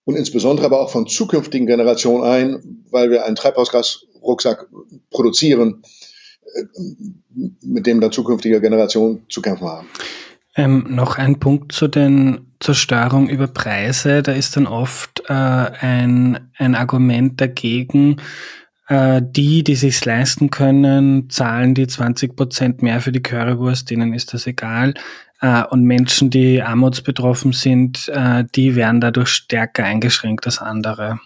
und 0.05 0.17
insbesondere 0.17 0.67
aber 0.67 0.81
auch 0.81 0.91
von 0.91 1.07
zukünftigen 1.07 1.69
Generationen 1.69 2.25
ein, 2.25 2.85
weil 2.91 3.11
wir 3.11 3.25
einen 3.25 3.37
Treibhausgasrucksack 3.37 4.67
produzieren, 5.11 5.85
äh, 6.53 6.65
mit 7.63 7.87
dem 7.87 8.01
dann 8.01 8.11
zukünftige 8.11 8.61
Generationen 8.61 9.25
zu 9.29 9.41
kämpfen 9.41 9.69
haben. 9.69 9.89
Ähm, 10.57 10.87
noch 10.89 11.19
ein 11.19 11.41
Punkt 11.41 11.73
zu 11.73 11.89
den 11.89 12.55
zur 12.61 12.75
Steuerung 12.75 13.29
über 13.29 13.47
Preise. 13.47 14.23
Da 14.23 14.33
ist 14.33 14.57
dann 14.57 14.67
oft 14.67 15.23
äh, 15.29 15.33
ein, 15.33 16.51
ein 16.57 16.75
Argument 16.75 17.41
dagegen, 17.41 18.21
äh, 18.89 19.21
die, 19.23 19.65
die 19.65 19.75
sich's 19.75 20.05
leisten 20.05 20.51
können, 20.51 21.29
zahlen 21.31 21.75
die 21.75 21.87
20 21.87 22.37
Prozent 22.37 22.83
mehr 22.83 23.01
für 23.01 23.13
die 23.13 23.23
Currywurst, 23.23 23.91
denen 23.91 24.15
ist 24.15 24.33
das 24.33 24.47
egal. 24.47 24.95
Äh, 25.41 25.65
und 25.65 25.83
Menschen, 25.83 26.31
die 26.31 26.63
armutsbetroffen 26.63 27.53
sind, 27.53 28.09
äh, 28.09 28.45
die 28.55 28.77
werden 28.77 29.01
dadurch 29.01 29.29
stärker 29.29 29.85
eingeschränkt 29.85 30.47
als 30.47 30.59
andere. 30.59 31.19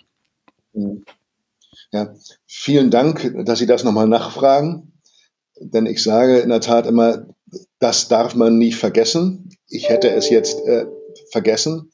Ja, 1.93 2.13
vielen 2.47 2.91
Dank, 2.91 3.33
dass 3.45 3.59
Sie 3.59 3.67
das 3.67 3.85
nochmal 3.85 4.09
nachfragen. 4.09 4.93
Denn 5.61 5.87
ich 5.87 6.03
sage 6.03 6.39
in 6.39 6.51
der 6.51 6.61
Tat 6.61 6.87
immer, 6.87 7.27
das 7.79 8.09
darf 8.09 8.35
man 8.35 8.59
nie 8.59 8.73
vergessen. 8.73 9.51
Ich 9.69 9.89
hätte 9.89 10.11
es 10.11 10.31
jetzt 10.31 10.61
äh, 10.67 10.87
vergessen. 11.31 11.93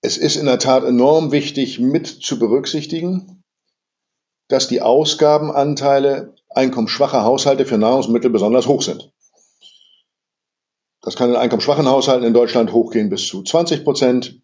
Es 0.00 0.16
ist 0.16 0.36
in 0.36 0.46
der 0.46 0.58
Tat 0.58 0.84
enorm 0.84 1.32
wichtig 1.32 1.78
mit 1.80 2.06
zu 2.06 2.38
berücksichtigen, 2.38 3.42
dass 4.48 4.68
die 4.68 4.80
Ausgabenanteile 4.80 6.34
einkommensschwacher 6.48 7.24
Haushalte 7.24 7.66
für 7.66 7.78
Nahrungsmittel 7.78 8.30
besonders 8.30 8.66
hoch 8.66 8.82
sind. 8.82 9.12
Das 11.02 11.16
kann 11.16 11.30
in 11.30 11.36
einkommensschwachen 11.36 11.86
Haushalten 11.86 12.26
in 12.26 12.34
Deutschland 12.34 12.72
hochgehen 12.72 13.08
bis 13.08 13.26
zu 13.26 13.42
20 13.42 13.84
Prozent. 13.84 14.40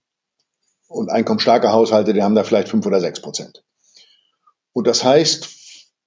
Und 0.86 1.10
einkommensstarke 1.10 1.72
Haushalte, 1.72 2.12
die 2.12 2.22
haben 2.22 2.34
da 2.34 2.44
vielleicht 2.44 2.68
fünf 2.68 2.86
oder 2.86 3.00
sechs 3.00 3.20
Prozent. 3.20 3.64
Und 4.72 4.86
das 4.86 5.02
heißt, 5.02 5.48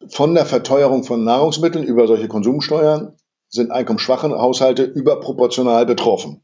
von 0.07 0.35
der 0.35 0.45
Verteuerung 0.45 1.03
von 1.03 1.23
Nahrungsmitteln 1.23 1.83
über 1.83 2.07
solche 2.07 2.27
Konsumsteuern 2.27 3.15
sind 3.49 3.71
einkommensschwache 3.71 4.29
Haushalte 4.29 4.83
überproportional 4.83 5.85
betroffen. 5.85 6.43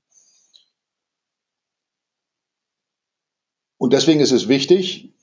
Und 3.78 3.92
deswegen 3.94 4.22
ist 4.22 4.32
es 4.32 4.48
wichtig, 4.48 5.14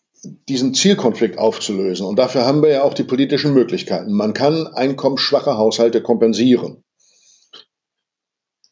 diesen 0.49 0.75
Zielkonflikt 0.75 1.39
aufzulösen. 1.39 2.07
Und 2.07 2.19
dafür 2.19 2.45
haben 2.45 2.63
wir 2.63 2.69
ja 2.69 2.83
auch 2.83 2.93
die 2.93 3.05
politischen 3.05 3.55
Möglichkeiten. 3.55 4.13
Man 4.13 4.35
kann 4.35 4.67
einkommensschwache 4.67 5.57
Haushalte 5.57 6.03
kompensieren. 6.03 6.85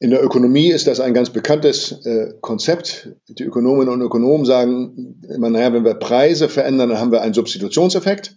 In 0.00 0.10
der 0.10 0.22
Ökonomie 0.22 0.68
ist 0.70 0.86
das 0.86 1.00
ein 1.00 1.14
ganz 1.14 1.30
bekanntes 1.30 2.04
äh, 2.04 2.34
Konzept. 2.40 3.16
Die 3.28 3.42
Ökonominnen 3.42 3.88
und 3.88 4.00
Ökonomen 4.02 4.44
sagen 4.44 5.22
immer, 5.28 5.50
naja, 5.50 5.72
wenn 5.72 5.84
wir 5.84 5.94
Preise 5.94 6.48
verändern, 6.48 6.90
dann 6.90 7.00
haben 7.00 7.10
wir 7.10 7.22
einen 7.22 7.34
Substitutionseffekt 7.34 8.36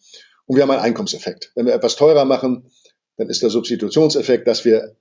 und 0.52 0.58
wir 0.58 0.64
haben 0.64 0.72
einen 0.72 0.82
Einkommenseffekt. 0.82 1.54
Wenn 1.56 1.66
wir 1.66 1.74
etwas 1.74 1.95
teurer 1.95 2.26
machen, 2.26 2.70
dann 3.16 3.30
ist 3.30 3.41
der 3.41 3.49
Substitutionseffekt, 3.49 4.49
dass 4.49 4.66
wir 4.66 4.97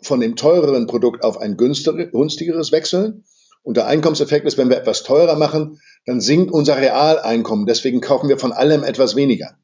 von 0.00 0.18
dem 0.18 0.34
teureren 0.34 0.86
Produkt 0.86 1.24
auf 1.24 1.36
ein 1.36 1.58
günstigeres 1.58 2.72
wechseln. 2.72 3.26
Und 3.62 3.76
der 3.76 3.86
Einkommenseffekt 3.86 4.46
ist, 4.46 4.56
wenn 4.56 4.70
wir 4.70 4.78
etwas 4.78 5.02
teurer 5.02 5.36
machen, 5.36 5.78
dann 6.06 6.22
sinkt 6.22 6.50
unser 6.52 6.78
Realeinkommen. 6.78 7.66
Deswegen 7.66 8.00
kaufen 8.00 8.30
wir 8.30 8.38
von 8.38 8.52
allem 8.52 8.82
etwas 8.82 9.14
weniger. 9.14 9.58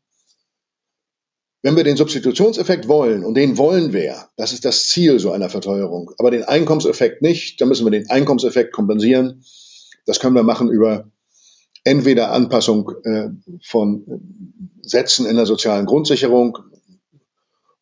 Wenn 1.62 1.74
wir 1.74 1.84
den 1.84 1.96
Substitutionseffekt 1.96 2.86
wollen, 2.86 3.24
und 3.24 3.32
den 3.32 3.56
wollen 3.56 3.94
wir, 3.94 4.28
das 4.36 4.52
ist 4.52 4.66
das 4.66 4.88
Ziel 4.88 5.20
so 5.20 5.32
einer 5.32 5.48
Verteuerung, 5.48 6.10
aber 6.18 6.30
den 6.30 6.44
Einkommenseffekt 6.44 7.22
nicht, 7.22 7.62
dann 7.62 7.68
müssen 7.68 7.86
wir 7.86 7.92
den 7.92 8.10
Einkommenseffekt 8.10 8.74
kompensieren. 8.74 9.42
Das 10.04 10.20
können 10.20 10.34
wir 10.34 10.42
machen 10.42 10.68
über 10.68 11.10
entweder 11.84 12.32
Anpassung 12.32 12.90
äh, 13.04 13.28
von 13.62 14.04
Sätzen 14.82 15.26
in 15.26 15.36
der 15.36 15.46
sozialen 15.46 15.86
Grundsicherung 15.86 16.58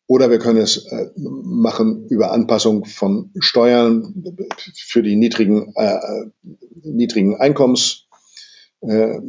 oder 0.09 0.31
wir 0.31 0.39
können 0.39 0.59
es 0.59 0.87
äh, 0.91 1.11
machen 1.15 2.07
über 2.09 2.31
Anpassung 2.31 2.85
von 2.85 3.31
Steuern 3.39 4.23
für 4.75 5.03
die 5.03 5.15
niedrigen, 5.15 5.71
äh, 5.75 5.99
niedrigen 6.81 7.35
Einkommens, 7.39 8.07
äh, 8.81 9.19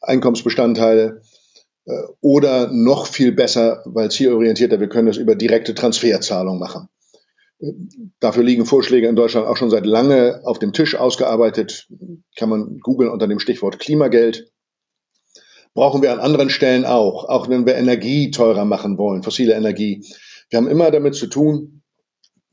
Einkommensbestandteile 0.00 1.20
äh, 1.84 1.92
oder 2.22 2.72
noch 2.72 3.06
viel 3.06 3.32
besser, 3.32 3.82
weil 3.84 4.10
zielorientierter, 4.10 4.80
wir 4.80 4.88
können 4.88 5.08
das 5.08 5.18
über 5.18 5.34
direkte 5.34 5.74
Transferzahlung 5.74 6.58
machen. 6.58 6.88
Dafür 8.20 8.42
liegen 8.42 8.66
Vorschläge 8.66 9.08
in 9.08 9.16
Deutschland 9.16 9.46
auch 9.46 9.56
schon 9.56 9.70
seit 9.70 9.86
lange 9.86 10.40
auf 10.44 10.58
dem 10.58 10.72
Tisch 10.72 10.96
ausgearbeitet. 10.96 11.88
Kann 12.36 12.48
man 12.48 12.78
googeln 12.80 13.10
unter 13.10 13.28
dem 13.28 13.38
Stichwort 13.38 13.78
Klimageld. 13.78 14.50
Brauchen 15.72 16.02
wir 16.02 16.12
an 16.12 16.20
anderen 16.20 16.50
Stellen 16.50 16.84
auch, 16.84 17.24
auch 17.24 17.48
wenn 17.48 17.66
wir 17.66 17.74
Energie 17.74 18.30
teurer 18.30 18.64
machen 18.64 18.96
wollen, 18.96 19.22
fossile 19.22 19.54
Energie. 19.54 20.04
Wir 20.48 20.58
haben 20.58 20.68
immer 20.68 20.90
damit 20.90 21.16
zu 21.16 21.26
tun, 21.26 21.82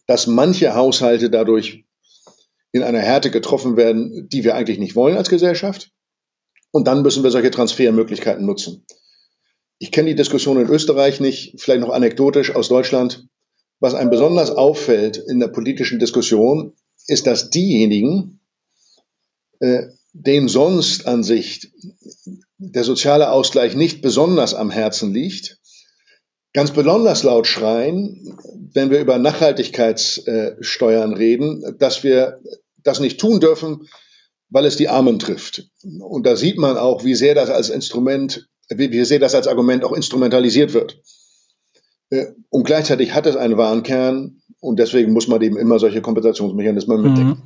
dass 0.07 0.27
manche 0.27 0.73
Haushalte 0.73 1.29
dadurch 1.29 1.85
in 2.71 2.83
einer 2.83 2.99
Härte 2.99 3.31
getroffen 3.31 3.77
werden, 3.77 4.27
die 4.29 4.43
wir 4.43 4.55
eigentlich 4.55 4.79
nicht 4.79 4.95
wollen 4.95 5.17
als 5.17 5.29
Gesellschaft. 5.29 5.91
Und 6.71 6.87
dann 6.87 7.01
müssen 7.01 7.23
wir 7.23 7.31
solche 7.31 7.51
Transfermöglichkeiten 7.51 8.45
nutzen. 8.45 8.85
Ich 9.77 9.91
kenne 9.91 10.09
die 10.09 10.15
Diskussion 10.15 10.59
in 10.59 10.69
Österreich 10.69 11.19
nicht, 11.19 11.59
vielleicht 11.59 11.81
noch 11.81 11.89
anekdotisch 11.89 12.55
aus 12.55 12.69
Deutschland. 12.69 13.27
Was 13.81 13.93
einem 13.95 14.09
besonders 14.09 14.51
auffällt 14.51 15.17
in 15.17 15.41
der 15.41 15.49
politischen 15.49 15.99
Diskussion, 15.99 16.73
ist, 17.07 17.27
dass 17.27 17.49
diejenigen, 17.49 18.39
äh, 19.59 19.87
denen 20.13 20.47
sonst 20.47 21.07
an 21.07 21.23
sich 21.23 21.71
der 22.57 22.83
soziale 22.83 23.31
Ausgleich 23.31 23.75
nicht 23.75 24.01
besonders 24.01 24.53
am 24.53 24.69
Herzen 24.69 25.13
liegt, 25.13 25.59
ganz 26.53 26.71
besonders 26.71 27.23
laut 27.23 27.47
schreien, 27.47 28.37
wenn 28.73 28.91
wir 28.91 28.99
über 28.99 29.17
Nachhaltigkeitssteuern 29.17 31.13
reden, 31.13 31.75
dass 31.79 32.03
wir 32.03 32.39
das 32.83 32.99
nicht 32.99 33.19
tun 33.19 33.39
dürfen, 33.39 33.87
weil 34.49 34.65
es 34.65 34.77
die 34.77 34.89
Armen 34.89 35.17
trifft. 35.17 35.69
Und 35.99 36.27
da 36.27 36.35
sieht 36.35 36.57
man 36.57 36.77
auch, 36.77 37.03
wie 37.03 37.15
sehr 37.15 37.35
das 37.35 37.49
als 37.49 37.69
Instrument 37.69 38.47
wir 38.77 39.05
sehen 39.05 39.21
das 39.21 39.35
als 39.35 39.47
Argument 39.47 39.83
auch 39.83 39.91
instrumentalisiert 39.91 40.73
wird. 40.73 41.01
Äh, 42.11 42.27
und 42.49 42.65
gleichzeitig 42.65 43.15
hat 43.15 43.25
es 43.25 43.35
einen 43.35 43.57
wahren 43.57 43.81
Kern 43.83 44.41
und 44.59 44.77
deswegen 44.77 45.11
muss 45.13 45.27
man 45.27 45.41
eben 45.41 45.57
immer 45.57 45.79
solche 45.79 46.01
Kompensationsmechanismen 46.01 47.01
mitdenken. 47.01 47.29
Mhm. 47.29 47.41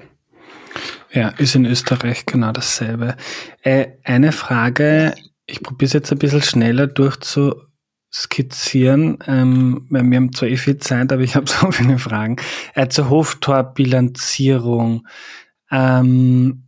Ja, 1.13 1.29
ist 1.29 1.55
in 1.55 1.65
Österreich 1.65 2.25
genau 2.25 2.51
dasselbe. 2.51 3.15
Äh, 3.61 3.87
eine 4.03 4.33
Frage, 4.33 5.15
ich 5.45 5.63
probiere 5.63 5.87
es 5.87 5.93
jetzt 5.93 6.11
ein 6.11 6.17
bisschen 6.17 6.41
schneller 6.41 6.87
durchzuskizzieren, 6.87 9.19
ähm, 9.25 9.87
weil 9.89 10.03
wir 10.03 10.17
haben 10.17 10.33
zwar 10.33 10.49
eh 10.49 10.57
viel 10.57 10.75
Zeit, 10.77 11.13
aber 11.13 11.21
ich 11.21 11.37
habe 11.37 11.47
so 11.49 11.71
viele 11.71 11.99
Fragen. 11.99 12.35
Äh, 12.73 12.89
zur 12.89 13.09
Hoftorbilanzierung. 13.09 15.07
Ähm, 15.71 16.63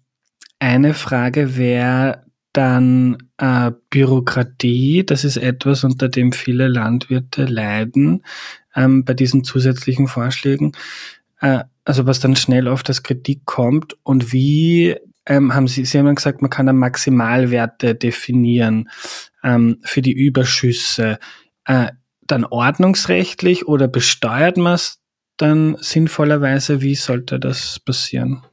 eine 0.60 0.94
Frage 0.94 1.58
wäre, 1.58 2.27
dann 2.54 3.18
äh, 3.38 3.72
Bürokratie, 3.90 5.06
das 5.06 5.24
ist 5.24 5.38
etwas, 5.38 5.84
unter 5.84 6.10
dem 6.10 6.32
viele 6.32 6.68
Landwirte 6.68 7.46
leiden 7.46 8.24
ähm, 8.76 9.06
bei 9.06 9.14
diesen 9.14 9.44
zusätzlichen 9.44 10.08
Vorschlägen. 10.08 10.72
Äh, 11.40 11.64
also 11.86 12.06
was 12.06 12.20
dann 12.20 12.36
schnell 12.36 12.68
auf 12.68 12.84
das 12.84 13.04
Kritik 13.04 13.46
kommt 13.46 13.98
und 14.04 14.34
wie 14.34 14.96
ähm, 15.28 15.54
haben 15.54 15.68
Sie, 15.68 15.86
Sie 15.86 16.00
haben 16.00 16.16
gesagt, 16.16 16.42
man 16.42 16.50
kann 16.50 16.66
dann 16.66 16.78
Maximalwerte 16.78 17.96
definieren 17.96 18.90
ähm, 19.44 19.80
für 19.84 20.02
die 20.02 20.14
Überschüsse. 20.14 21.20
Äh, 21.66 21.92
dann 22.22 22.46
ordnungsrechtlich 22.46 23.68
oder 23.68 23.88
besteuert 23.88 24.58
man 24.58 24.76
es 24.76 25.00
dann 25.38 25.78
sinnvollerweise? 25.80 26.82
Wie 26.82 26.96
sollte 26.96 27.40
das 27.40 27.80
passieren? 27.80 28.44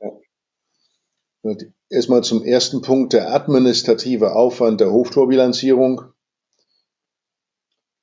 Ja. 0.00 1.54
Erstmal 1.92 2.24
zum 2.24 2.42
ersten 2.42 2.80
Punkt, 2.80 3.12
der 3.12 3.34
administrative 3.34 4.34
Aufwand 4.34 4.80
der 4.80 4.90
Hochtorbilanzierung. 4.90 6.00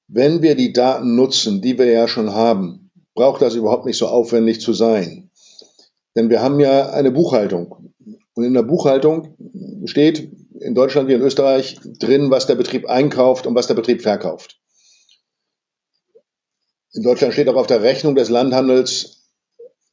Wenn 0.08 0.44
wir 0.44 0.54
die 0.54 0.74
Daten 0.74 1.16
nutzen, 1.16 1.60
die 1.64 1.80
wir 1.80 1.88
ja 1.88 2.08
schon 2.08 2.32
haben, 2.32 2.92
braucht 3.16 3.42
das 3.42 3.56
überhaupt 3.56 3.88
nicht 3.88 3.98
so 3.98 4.08
aufwendig 4.08 4.62
zu 4.62 4.74
sein. 4.74 5.32
Denn 6.16 6.30
wir 6.30 6.40
haben 6.40 6.60
ja 6.60 6.92
eine 6.92 7.10
Buchhaltung. 7.10 7.96
Und 8.36 8.44
in 8.44 8.54
der 8.54 8.62
Buchhaltung 8.62 9.36
steht 9.86 10.32
in 10.60 10.76
Deutschland 10.76 11.10
wie 11.10 11.14
in 11.14 11.22
Österreich 11.22 11.80
drin, 11.84 12.30
was 12.30 12.46
der 12.46 12.56
Betrieb 12.56 12.88
einkauft 12.88 13.48
und 13.48 13.56
was 13.56 13.66
der 13.66 13.74
Betrieb 13.74 14.04
verkauft. 14.04 14.60
In 16.94 17.02
Deutschland 17.02 17.34
steht 17.34 17.50
auch 17.50 17.56
auf 17.56 17.66
der 17.66 17.82
Rechnung 17.82 18.14
des 18.14 18.30
Landhandels, 18.30 19.32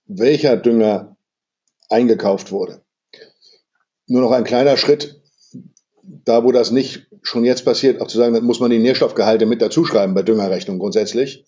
welcher 0.05 0.59
Dünger 0.59 1.17
eingekauft 1.89 2.53
wurde. 2.53 2.86
Nur 4.07 4.21
noch 4.23 4.33
ein 4.33 4.45
kleiner 4.45 4.77
Schritt, 4.77 5.21
da 6.03 6.45
wo 6.45 6.53
das 6.53 6.71
nicht 6.71 7.09
schon 7.23 7.45
jetzt 7.45 7.65
passiert, 7.65 8.01
auch 8.01 8.07
zu 8.07 8.19
sagen, 8.19 8.35
dann 8.35 8.45
muss 8.45 8.61
man 8.61 8.71
die 8.71 8.79
Nährstoffgehalte 8.79 9.47
mit 9.47 9.61
dazuschreiben 9.61 10.15
bei 10.15 10.23
Düngerrechnung 10.23 10.79
grundsätzlich. 10.79 11.45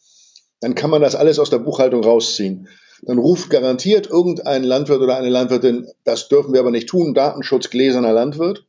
Dann 0.60 0.74
kann 0.74 0.90
man 0.90 1.02
das 1.02 1.14
alles 1.14 1.38
aus 1.38 1.50
der 1.50 1.58
Buchhaltung 1.58 2.02
rausziehen. 2.02 2.68
Dann 3.02 3.18
ruft 3.18 3.50
garantiert 3.50 4.08
irgendein 4.08 4.64
Landwirt 4.64 5.00
oder 5.00 5.16
eine 5.16 5.28
Landwirtin, 5.28 5.86
das 6.02 6.28
dürfen 6.28 6.52
wir 6.52 6.60
aber 6.60 6.72
nicht 6.72 6.88
tun, 6.88 7.14
Datenschutz 7.14 7.70
gläserner 7.70 8.12
Landwirt. 8.12 8.66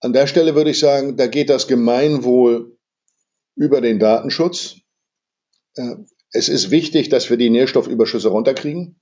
An 0.00 0.14
der 0.14 0.26
Stelle 0.26 0.54
würde 0.54 0.70
ich 0.70 0.78
sagen, 0.78 1.18
da 1.18 1.26
geht 1.26 1.50
das 1.50 1.66
Gemeinwohl 1.66 2.78
über 3.54 3.82
den 3.82 3.98
Datenschutz. 3.98 4.76
Äh, 5.74 5.96
es 6.32 6.48
ist 6.48 6.70
wichtig, 6.70 7.10
dass 7.10 7.28
wir 7.28 7.36
die 7.36 7.50
Nährstoffüberschüsse 7.50 8.28
runterkriegen. 8.28 8.98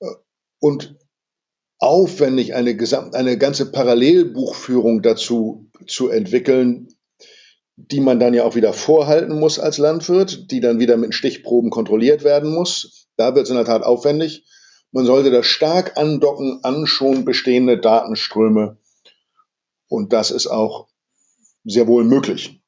Äh, 0.00 0.06
und 0.58 0.96
aufwendig 1.78 2.54
eine, 2.54 2.76
Gesamt, 2.76 3.14
eine 3.14 3.38
ganze 3.38 3.70
Parallelbuchführung 3.70 5.02
dazu 5.02 5.70
zu 5.86 6.08
entwickeln, 6.08 6.88
die 7.76 8.00
man 8.00 8.18
dann 8.18 8.34
ja 8.34 8.44
auch 8.44 8.54
wieder 8.54 8.72
vorhalten 8.72 9.38
muss 9.38 9.58
als 9.58 9.78
Landwirt, 9.78 10.50
die 10.50 10.60
dann 10.60 10.80
wieder 10.80 10.96
mit 10.96 11.14
Stichproben 11.14 11.70
kontrolliert 11.70 12.24
werden 12.24 12.50
muss. 12.50 13.08
Da 13.16 13.34
wird 13.34 13.44
es 13.44 13.50
in 13.50 13.56
der 13.56 13.66
Tat 13.66 13.82
aufwendig. 13.82 14.46
Man 14.92 15.04
sollte 15.04 15.30
das 15.30 15.46
stark 15.46 15.98
andocken 15.98 16.60
an 16.62 16.86
schon 16.86 17.24
bestehende 17.24 17.78
Datenströme. 17.78 18.78
Und 19.88 20.12
das 20.12 20.30
ist 20.30 20.46
auch 20.46 20.88
sehr 21.64 21.86
wohl 21.86 22.04
möglich. 22.04 22.62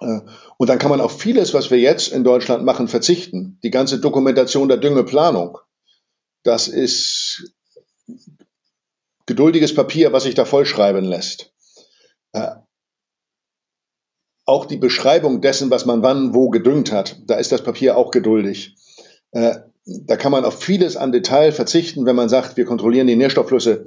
Äh, 0.00 0.20
und 0.58 0.68
dann 0.68 0.78
kann 0.78 0.90
man 0.90 1.00
auf 1.00 1.18
vieles, 1.18 1.54
was 1.54 1.70
wir 1.70 1.78
jetzt 1.78 2.08
in 2.08 2.24
Deutschland 2.24 2.64
machen, 2.64 2.88
verzichten. 2.88 3.58
Die 3.62 3.70
ganze 3.70 4.00
Dokumentation 4.00 4.68
der 4.68 4.76
Düngeplanung. 4.76 5.58
Das 6.42 6.68
ist 6.68 7.54
geduldiges 9.26 9.74
Papier, 9.74 10.12
was 10.12 10.24
sich 10.24 10.34
da 10.34 10.44
vollschreiben 10.44 11.04
lässt. 11.04 11.52
Äh, 12.32 12.48
auch 14.44 14.66
die 14.66 14.76
Beschreibung 14.76 15.40
dessen, 15.40 15.70
was 15.70 15.86
man 15.86 16.02
wann 16.02 16.34
wo 16.34 16.50
gedüngt 16.50 16.92
hat, 16.92 17.20
da 17.26 17.36
ist 17.36 17.52
das 17.52 17.62
Papier 17.62 17.96
auch 17.96 18.10
geduldig. 18.10 18.76
Äh, 19.30 19.56
da 19.84 20.16
kann 20.16 20.32
man 20.32 20.44
auf 20.44 20.60
vieles 20.62 20.96
an 20.96 21.12
Detail 21.12 21.52
verzichten, 21.52 22.06
wenn 22.06 22.16
man 22.16 22.28
sagt, 22.28 22.56
wir 22.56 22.64
kontrollieren 22.64 23.06
die 23.06 23.16
Nährstoffflüsse, 23.16 23.86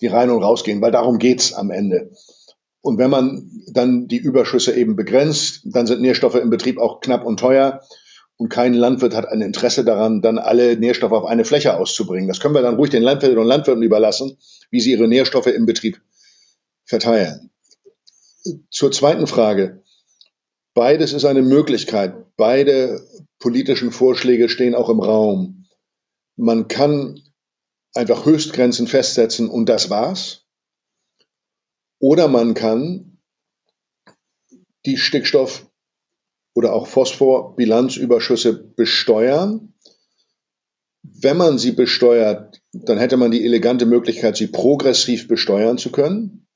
die 0.00 0.06
rein 0.06 0.30
und 0.30 0.42
rausgehen, 0.42 0.80
weil 0.80 0.92
darum 0.92 1.18
geht's 1.18 1.52
am 1.52 1.70
Ende. 1.70 2.10
Und 2.80 2.98
wenn 2.98 3.10
man 3.10 3.50
dann 3.72 4.06
die 4.06 4.18
Überschüsse 4.18 4.76
eben 4.76 4.94
begrenzt, 4.96 5.62
dann 5.64 5.86
sind 5.86 6.00
Nährstoffe 6.00 6.36
im 6.36 6.50
Betrieb 6.50 6.78
auch 6.78 7.00
knapp 7.00 7.24
und 7.24 7.40
teuer. 7.40 7.80
Und 8.36 8.48
kein 8.48 8.74
Landwirt 8.74 9.14
hat 9.14 9.26
ein 9.26 9.40
Interesse 9.40 9.84
daran, 9.84 10.20
dann 10.20 10.38
alle 10.38 10.76
Nährstoffe 10.76 11.12
auf 11.12 11.24
eine 11.24 11.44
Fläche 11.44 11.76
auszubringen. 11.78 12.28
Das 12.28 12.38
können 12.38 12.54
wir 12.54 12.62
dann 12.62 12.76
ruhig 12.76 12.90
den 12.90 13.02
Landwirten 13.02 13.38
und 13.38 13.46
Landwirten 13.46 13.82
überlassen, 13.82 14.36
wie 14.70 14.80
sie 14.80 14.92
ihre 14.92 15.08
Nährstoffe 15.08 15.46
im 15.46 15.66
Betrieb 15.66 16.00
verteilen. 16.84 17.50
Zur 18.70 18.92
zweiten 18.92 19.26
Frage. 19.26 19.82
Beides 20.74 21.12
ist 21.12 21.24
eine 21.24 21.42
Möglichkeit. 21.42 22.36
Beide 22.36 23.00
politischen 23.38 23.92
Vorschläge 23.92 24.48
stehen 24.48 24.74
auch 24.74 24.88
im 24.88 25.00
Raum. 25.00 25.66
Man 26.36 26.68
kann 26.68 27.22
einfach 27.94 28.26
Höchstgrenzen 28.26 28.86
festsetzen 28.86 29.48
und 29.48 29.68
das 29.68 29.90
war's. 29.90 30.44
Oder 31.98 32.28
man 32.28 32.54
kann 32.54 33.18
die 34.84 34.98
Stickstoff- 34.98 35.66
oder 36.54 36.72
auch 36.72 36.86
Phosphor-Bilanzüberschüsse 36.86 38.52
besteuern. 38.52 39.74
Wenn 41.02 41.36
man 41.36 41.58
sie 41.58 41.72
besteuert, 41.72 42.45
dann 42.84 42.98
hätte 42.98 43.16
man 43.16 43.30
die 43.30 43.44
elegante 43.44 43.86
Möglichkeit, 43.86 44.36
sie 44.36 44.46
progressiv 44.46 45.28
besteuern 45.28 45.78
zu 45.78 45.90
können, 45.90 46.46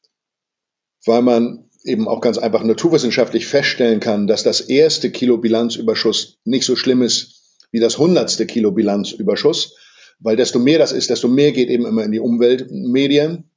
weil 1.05 1.23
man 1.23 1.69
eben 1.85 2.09
auch 2.09 2.21
ganz 2.21 2.39
einfach 2.39 2.63
naturwissenschaftlich 2.63 3.47
feststellen 3.47 4.01
kann, 4.01 4.27
dass 4.27 4.43
das 4.43 4.61
erste 4.61 5.11
Kilo 5.11 5.39
Bilanzüberschuss 5.39 6.39
nicht 6.45 6.65
so 6.65 6.77
schlimm 6.77 7.03
ist 7.03 7.59
wie 7.73 7.81
das 7.81 7.99
hundertste 7.99 8.47
Kilo 8.47 8.73
Bilanzüberschuss, 8.73 9.77
weil 10.19 10.37
desto 10.37 10.59
mehr 10.59 10.79
das 10.79 10.93
ist, 10.93 11.11
desto 11.11 11.29
mehr 11.29 11.53
geht 11.53 11.71
eben 11.71 11.87
immer 11.87 12.05
in 12.05 12.13
die 12.13 12.21
Umweltmedien. 12.21 13.51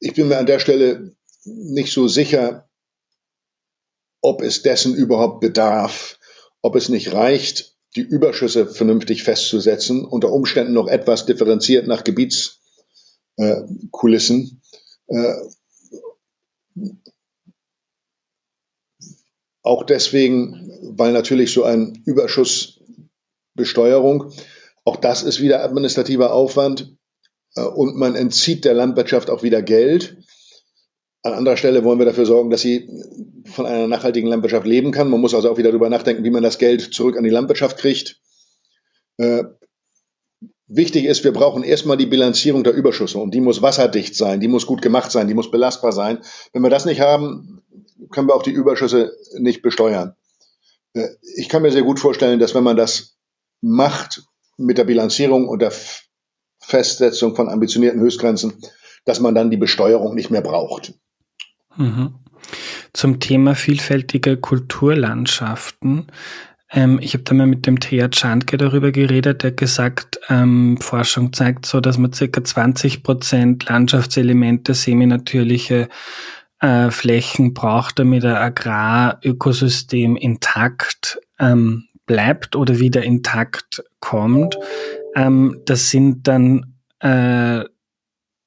Ich 0.00 0.14
bin 0.14 0.28
mir 0.28 0.38
an 0.38 0.46
der 0.46 0.60
Stelle 0.60 1.16
nicht 1.44 1.92
so 1.92 2.08
sicher, 2.08 2.68
ob 4.20 4.42
es 4.42 4.62
dessen 4.62 4.94
überhaupt 4.94 5.40
bedarf, 5.40 6.18
ob 6.62 6.76
es 6.76 6.88
nicht 6.88 7.12
reicht, 7.12 7.77
die 7.96 8.02
Überschüsse 8.02 8.66
vernünftig 8.66 9.22
festzusetzen, 9.22 10.04
unter 10.04 10.30
Umständen 10.32 10.74
noch 10.74 10.88
etwas 10.88 11.24
differenziert 11.26 11.86
nach 11.86 12.02
Gebietskulissen. 12.04 14.60
Äh, 15.06 15.34
auch 19.62 19.84
deswegen, 19.84 20.70
weil 20.82 21.12
natürlich 21.12 21.52
so 21.52 21.62
ein 21.64 22.02
Überschussbesteuerung, 22.04 24.32
auch 24.84 24.96
das 24.96 25.22
ist 25.22 25.40
wieder 25.40 25.64
administrativer 25.64 26.32
Aufwand 26.32 26.96
äh, 27.54 27.62
und 27.62 27.96
man 27.96 28.14
entzieht 28.14 28.64
der 28.64 28.74
Landwirtschaft 28.74 29.30
auch 29.30 29.42
wieder 29.42 29.62
Geld. 29.62 30.16
An 31.28 31.34
anderer 31.34 31.56
Stelle 31.56 31.84
wollen 31.84 31.98
wir 31.98 32.06
dafür 32.06 32.26
sorgen, 32.26 32.50
dass 32.50 32.60
sie 32.60 32.88
von 33.44 33.66
einer 33.66 33.86
nachhaltigen 33.86 34.28
Landwirtschaft 34.28 34.66
leben 34.66 34.92
kann. 34.92 35.10
Man 35.10 35.20
muss 35.20 35.34
also 35.34 35.50
auch 35.50 35.58
wieder 35.58 35.70
darüber 35.70 35.88
nachdenken, 35.88 36.24
wie 36.24 36.30
man 36.30 36.42
das 36.42 36.58
Geld 36.58 36.94
zurück 36.94 37.16
an 37.16 37.24
die 37.24 37.30
Landwirtschaft 37.30 37.78
kriegt. 37.78 38.20
Äh, 39.18 39.44
wichtig 40.66 41.04
ist, 41.04 41.24
wir 41.24 41.32
brauchen 41.32 41.62
erstmal 41.62 41.96
die 41.96 42.06
Bilanzierung 42.06 42.64
der 42.64 42.74
Überschüsse 42.74 43.18
und 43.18 43.34
die 43.34 43.40
muss 43.40 43.62
wasserdicht 43.62 44.14
sein, 44.14 44.40
die 44.40 44.48
muss 44.48 44.66
gut 44.66 44.82
gemacht 44.82 45.10
sein, 45.10 45.28
die 45.28 45.34
muss 45.34 45.50
belastbar 45.50 45.92
sein. 45.92 46.18
Wenn 46.52 46.62
wir 46.62 46.70
das 46.70 46.84
nicht 46.84 47.00
haben, 47.00 47.62
können 48.10 48.28
wir 48.28 48.34
auch 48.34 48.42
die 48.42 48.50
Überschüsse 48.50 49.12
nicht 49.38 49.62
besteuern. 49.62 50.14
Äh, 50.94 51.08
ich 51.36 51.48
kann 51.48 51.62
mir 51.62 51.72
sehr 51.72 51.82
gut 51.82 52.00
vorstellen, 52.00 52.38
dass 52.38 52.54
wenn 52.54 52.64
man 52.64 52.76
das 52.76 53.16
macht 53.60 54.22
mit 54.56 54.78
der 54.78 54.84
Bilanzierung 54.84 55.48
und 55.48 55.60
der 55.60 55.72
Festsetzung 56.60 57.34
von 57.34 57.48
ambitionierten 57.48 58.00
Höchstgrenzen, 58.00 58.60
dass 59.04 59.20
man 59.20 59.34
dann 59.34 59.50
die 59.50 59.56
Besteuerung 59.56 60.14
nicht 60.14 60.30
mehr 60.30 60.42
braucht. 60.42 60.94
Mhm. 61.78 62.14
Zum 62.92 63.20
Thema 63.20 63.54
vielfältige 63.54 64.36
Kulturlandschaften. 64.36 66.06
Ähm, 66.70 66.98
ich 67.00 67.14
habe 67.14 67.24
da 67.24 67.34
mal 67.34 67.46
mit 67.46 67.66
dem 67.66 67.80
Thea 67.80 68.08
Czandke 68.10 68.58
darüber 68.58 68.92
geredet, 68.92 69.42
der 69.42 69.52
gesagt, 69.52 70.20
ähm, 70.28 70.78
Forschung 70.80 71.32
zeigt 71.32 71.66
so, 71.66 71.80
dass 71.80 71.96
man 71.98 72.12
circa 72.12 72.44
20 72.44 73.02
Prozent 73.02 73.68
Landschaftselemente, 73.68 74.74
semi-natürliche 74.74 75.88
äh, 76.60 76.90
Flächen 76.90 77.54
braucht, 77.54 77.98
damit 77.98 78.24
ein 78.24 78.36
Agrarökosystem 78.36 80.16
intakt 80.16 81.18
ähm, 81.38 81.84
bleibt 82.06 82.56
oder 82.56 82.78
wieder 82.78 83.02
intakt 83.02 83.82
kommt. 84.00 84.58
Ähm, 85.14 85.60
das 85.64 85.90
sind 85.90 86.26
dann 86.26 86.74
äh, 87.00 87.64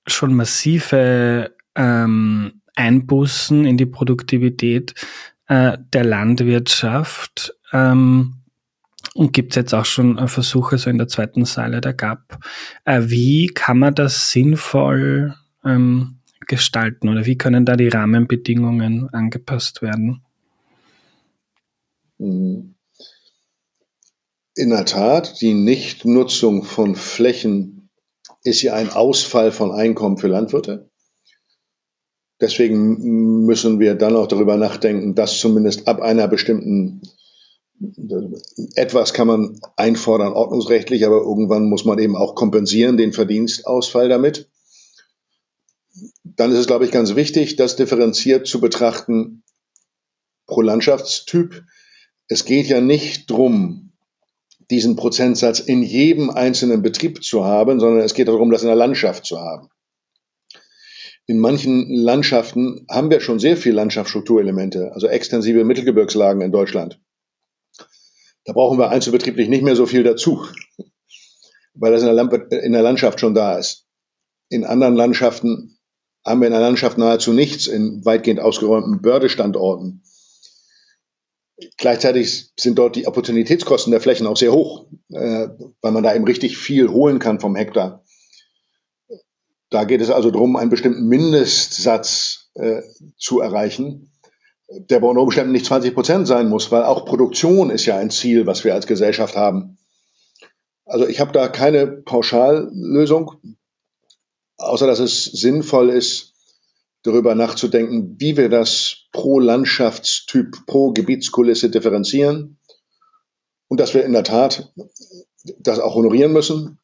schon 0.05 0.33
massive 0.35 1.55
ähm, 1.75 2.60
Einbußen 2.81 3.65
in 3.65 3.77
die 3.77 3.85
Produktivität 3.85 4.95
äh, 5.47 5.77
der 5.93 6.03
Landwirtschaft. 6.03 7.55
Ähm, 7.71 8.41
und 9.13 9.33
gibt 9.33 9.51
es 9.51 9.55
jetzt 9.55 9.73
auch 9.73 9.85
schon 9.85 10.17
äh, 10.17 10.27
Versuche 10.27 10.77
so 10.77 10.89
in 10.89 10.97
der 10.97 11.07
zweiten 11.07 11.45
Säule 11.45 11.81
der 11.81 11.93
GAP. 11.93 12.39
Äh, 12.85 13.01
wie 13.05 13.47
kann 13.47 13.79
man 13.79 13.93
das 13.93 14.31
sinnvoll 14.31 15.35
ähm, 15.65 16.19
gestalten 16.47 17.09
oder 17.09 17.25
wie 17.25 17.37
können 17.37 17.65
da 17.65 17.75
die 17.75 17.89
Rahmenbedingungen 17.89 19.09
angepasst 19.13 19.81
werden? 19.81 20.23
Mhm. 22.17 22.75
in 24.55 24.69
der 24.69 24.85
Tat, 24.85 25.41
die 25.41 25.55
Nichtnutzung 25.55 26.63
von 26.63 26.93
Flächen 26.95 27.89
ist 28.43 28.61
ja 28.61 28.75
ein 28.75 28.91
Ausfall 28.91 29.51
von 29.51 29.71
Einkommen 29.71 30.17
für 30.17 30.27
Landwirte. 30.27 30.90
Deswegen 32.41 33.45
müssen 33.45 33.79
wir 33.79 33.93
dann 33.93 34.15
auch 34.15 34.27
darüber 34.27 34.57
nachdenken, 34.57 35.13
dass 35.13 35.39
zumindest 35.39 35.87
ab 35.87 36.01
einer 36.01 36.27
bestimmten 36.27 37.01
etwas 38.75 39.13
kann 39.13 39.27
man 39.27 39.59
einfordern 39.75 40.33
ordnungsrechtlich, 40.33 41.05
aber 41.05 41.17
irgendwann 41.17 41.69
muss 41.69 41.85
man 41.85 41.97
eben 41.99 42.15
auch 42.15 42.35
kompensieren 42.35 42.97
den 42.97 43.13
Verdienstausfall 43.13 44.09
damit. 44.09 44.49
Dann 46.23 46.51
ist 46.51 46.59
es, 46.59 46.67
glaube 46.67 46.85
ich, 46.85 46.91
ganz 46.91 47.15
wichtig, 47.15 47.55
das 47.55 47.75
differenziert 47.75 48.47
zu 48.47 48.61
betrachten 48.61 49.43
pro 50.45 50.61
Landschaftstyp. 50.61 51.63
Es 52.27 52.45
geht 52.45 52.67
ja 52.67 52.81
nicht 52.81 53.29
drum, 53.29 53.93
diesen 54.69 54.95
Prozentsatz 54.95 55.59
in 55.59 55.81
jedem 55.81 56.29
einzelnen 56.29 56.81
Betrieb 56.81 57.23
zu 57.23 57.45
haben, 57.45 57.79
sondern 57.79 58.03
es 58.03 58.13
geht 58.13 58.27
darum, 58.27 58.51
das 58.51 58.61
in 58.61 58.67
der 58.67 58.75
Landschaft 58.75 59.25
zu 59.25 59.39
haben. 59.39 59.70
In 61.31 61.39
manchen 61.39 61.89
Landschaften 61.89 62.85
haben 62.89 63.09
wir 63.09 63.21
schon 63.21 63.39
sehr 63.39 63.55
viel 63.55 63.71
Landschaftsstrukturelemente, 63.71 64.91
also 64.91 65.07
extensive 65.07 65.63
Mittelgebirgslagen 65.63 66.41
in 66.41 66.51
Deutschland. 66.51 66.99
Da 68.43 68.51
brauchen 68.51 68.77
wir 68.77 68.89
einzelbetrieblich 68.89 69.47
nicht 69.47 69.63
mehr 69.63 69.77
so 69.77 69.85
viel 69.85 70.03
dazu, 70.03 70.45
weil 71.73 71.93
das 71.93 72.03
in 72.03 72.73
der, 72.73 72.81
Landschaft 72.81 73.21
schon 73.21 73.33
da 73.33 73.57
ist. 73.57 73.87
In 74.49 74.65
anderen 74.65 74.97
Landschaften 74.97 75.77
haben 76.25 76.41
wir 76.41 76.47
in 76.47 76.53
der 76.53 76.59
Landschaft 76.59 76.97
nahezu 76.97 77.31
nichts 77.31 77.67
in 77.67 78.03
weitgehend 78.03 78.41
ausgeräumten 78.41 79.01
Bördestandorten. 79.01 80.03
Gleichzeitig 81.77 82.51
sind 82.59 82.77
dort 82.77 82.97
die 82.97 83.07
Opportunitätskosten 83.07 83.91
der 83.91 84.01
Flächen 84.01 84.27
auch 84.27 84.35
sehr 84.35 84.51
hoch, 84.51 84.87
äh, 85.13 85.47
weil 85.81 85.91
man 85.93 86.03
da 86.03 86.13
eben 86.13 86.25
richtig 86.25 86.57
viel 86.57 86.89
holen 86.89 87.19
kann 87.19 87.39
vom 87.39 87.55
Hektar. 87.55 88.03
Da 89.71 89.85
geht 89.85 90.01
es 90.01 90.09
also 90.09 90.31
darum, 90.31 90.57
einen 90.57 90.69
bestimmten 90.69 91.07
Mindestsatz 91.07 92.51
äh, 92.55 92.81
zu 93.17 93.39
erreichen, 93.39 94.11
der 94.67 94.99
bei 94.99 95.07
unter 95.07 95.21
Umständen 95.21 95.53
nicht 95.53 95.65
20 95.65 95.93
Prozent 95.93 96.27
sein 96.27 96.49
muss, 96.49 96.71
weil 96.71 96.83
auch 96.83 97.05
Produktion 97.05 97.69
ist 97.69 97.85
ja 97.85 97.97
ein 97.97 98.11
Ziel, 98.11 98.45
was 98.45 98.65
wir 98.65 98.73
als 98.73 98.85
Gesellschaft 98.85 99.35
haben. 99.35 99.77
Also 100.85 101.07
ich 101.07 101.21
habe 101.21 101.31
da 101.31 101.47
keine 101.47 101.87
Pauschallösung, 101.87 103.31
außer 104.57 104.87
dass 104.87 104.99
es 104.99 105.23
sinnvoll 105.23 105.89
ist, 105.89 106.33
darüber 107.03 107.33
nachzudenken, 107.33 108.17
wie 108.19 108.35
wir 108.35 108.49
das 108.49 109.07
pro 109.13 109.39
Landschaftstyp, 109.39 110.65
pro 110.67 110.91
Gebietskulisse 110.91 111.69
differenzieren 111.69 112.59
und 113.69 113.79
dass 113.79 113.93
wir 113.93 114.03
in 114.03 114.11
der 114.11 114.25
Tat 114.25 114.73
das 115.59 115.79
auch 115.79 115.95
honorieren 115.95 116.33
müssen. 116.33 116.77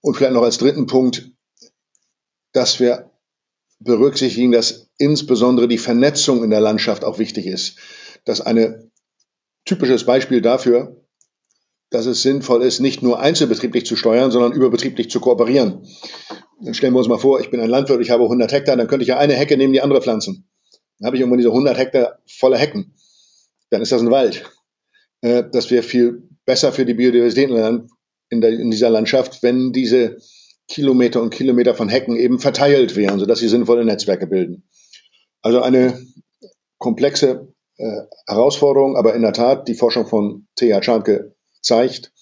Und 0.00 0.16
vielleicht 0.16 0.32
noch 0.32 0.44
als 0.44 0.58
dritten 0.58 0.86
Punkt, 0.86 1.32
dass 2.52 2.80
wir 2.80 3.10
berücksichtigen, 3.80 4.52
dass 4.52 4.90
insbesondere 4.98 5.68
die 5.68 5.78
Vernetzung 5.78 6.42
in 6.42 6.50
der 6.50 6.60
Landschaft 6.60 7.04
auch 7.04 7.18
wichtig 7.18 7.46
ist. 7.46 7.78
Das 8.24 8.40
ist 8.40 8.46
ein 8.46 8.90
typisches 9.64 10.04
Beispiel 10.04 10.40
dafür, 10.40 11.04
dass 11.90 12.06
es 12.06 12.22
sinnvoll 12.22 12.62
ist, 12.62 12.80
nicht 12.80 13.02
nur 13.02 13.20
einzelbetrieblich 13.20 13.86
zu 13.86 13.96
steuern, 13.96 14.30
sondern 14.30 14.52
überbetrieblich 14.52 15.10
zu 15.10 15.20
kooperieren. 15.20 15.86
Dann 16.60 16.74
stellen 16.74 16.92
wir 16.92 16.98
uns 16.98 17.08
mal 17.08 17.18
vor, 17.18 17.40
ich 17.40 17.50
bin 17.50 17.60
ein 17.60 17.70
Landwirt, 17.70 18.00
ich 18.00 18.10
habe 18.10 18.24
100 18.24 18.52
Hektar, 18.52 18.76
dann 18.76 18.88
könnte 18.88 19.02
ich 19.02 19.08
ja 19.08 19.18
eine 19.18 19.34
Hecke 19.34 19.56
neben 19.56 19.72
die 19.72 19.80
andere 19.80 20.02
pflanzen. 20.02 20.48
Dann 20.98 21.06
habe 21.06 21.16
ich 21.16 21.20
irgendwann 21.20 21.38
diese 21.38 21.50
100 21.50 21.78
Hektar 21.78 22.18
voller 22.26 22.58
Hecken. 22.58 22.94
Dann 23.70 23.80
ist 23.80 23.92
das 23.92 24.02
ein 24.02 24.10
Wald. 24.10 24.44
Äh, 25.20 25.44
das 25.50 25.70
wäre 25.70 25.82
viel 25.82 26.28
besser 26.44 26.72
für 26.72 26.84
die 26.84 26.94
Biodiversität 26.94 27.50
in 28.30 28.70
dieser 28.70 28.90
Landschaft, 28.90 29.42
wenn 29.42 29.72
diese 29.72 30.18
Kilometer 30.68 31.22
und 31.22 31.30
Kilometer 31.30 31.74
von 31.74 31.88
Hecken 31.88 32.16
eben 32.16 32.38
verteilt 32.38 32.94
wären, 32.94 33.18
sodass 33.18 33.40
sie 33.40 33.48
sinnvolle 33.48 33.84
Netzwerke 33.84 34.26
bilden. 34.26 34.68
Also 35.42 35.62
eine 35.62 35.98
komplexe 36.78 37.52
äh, 37.78 38.02
Herausforderung, 38.26 38.96
aber 38.96 39.14
in 39.14 39.22
der 39.22 39.32
Tat, 39.32 39.68
die 39.68 39.74
Forschung 39.74 40.06
von 40.06 40.46
Thea 40.56 40.80
Czarnke 40.80 41.34
zeigt, 41.62 42.12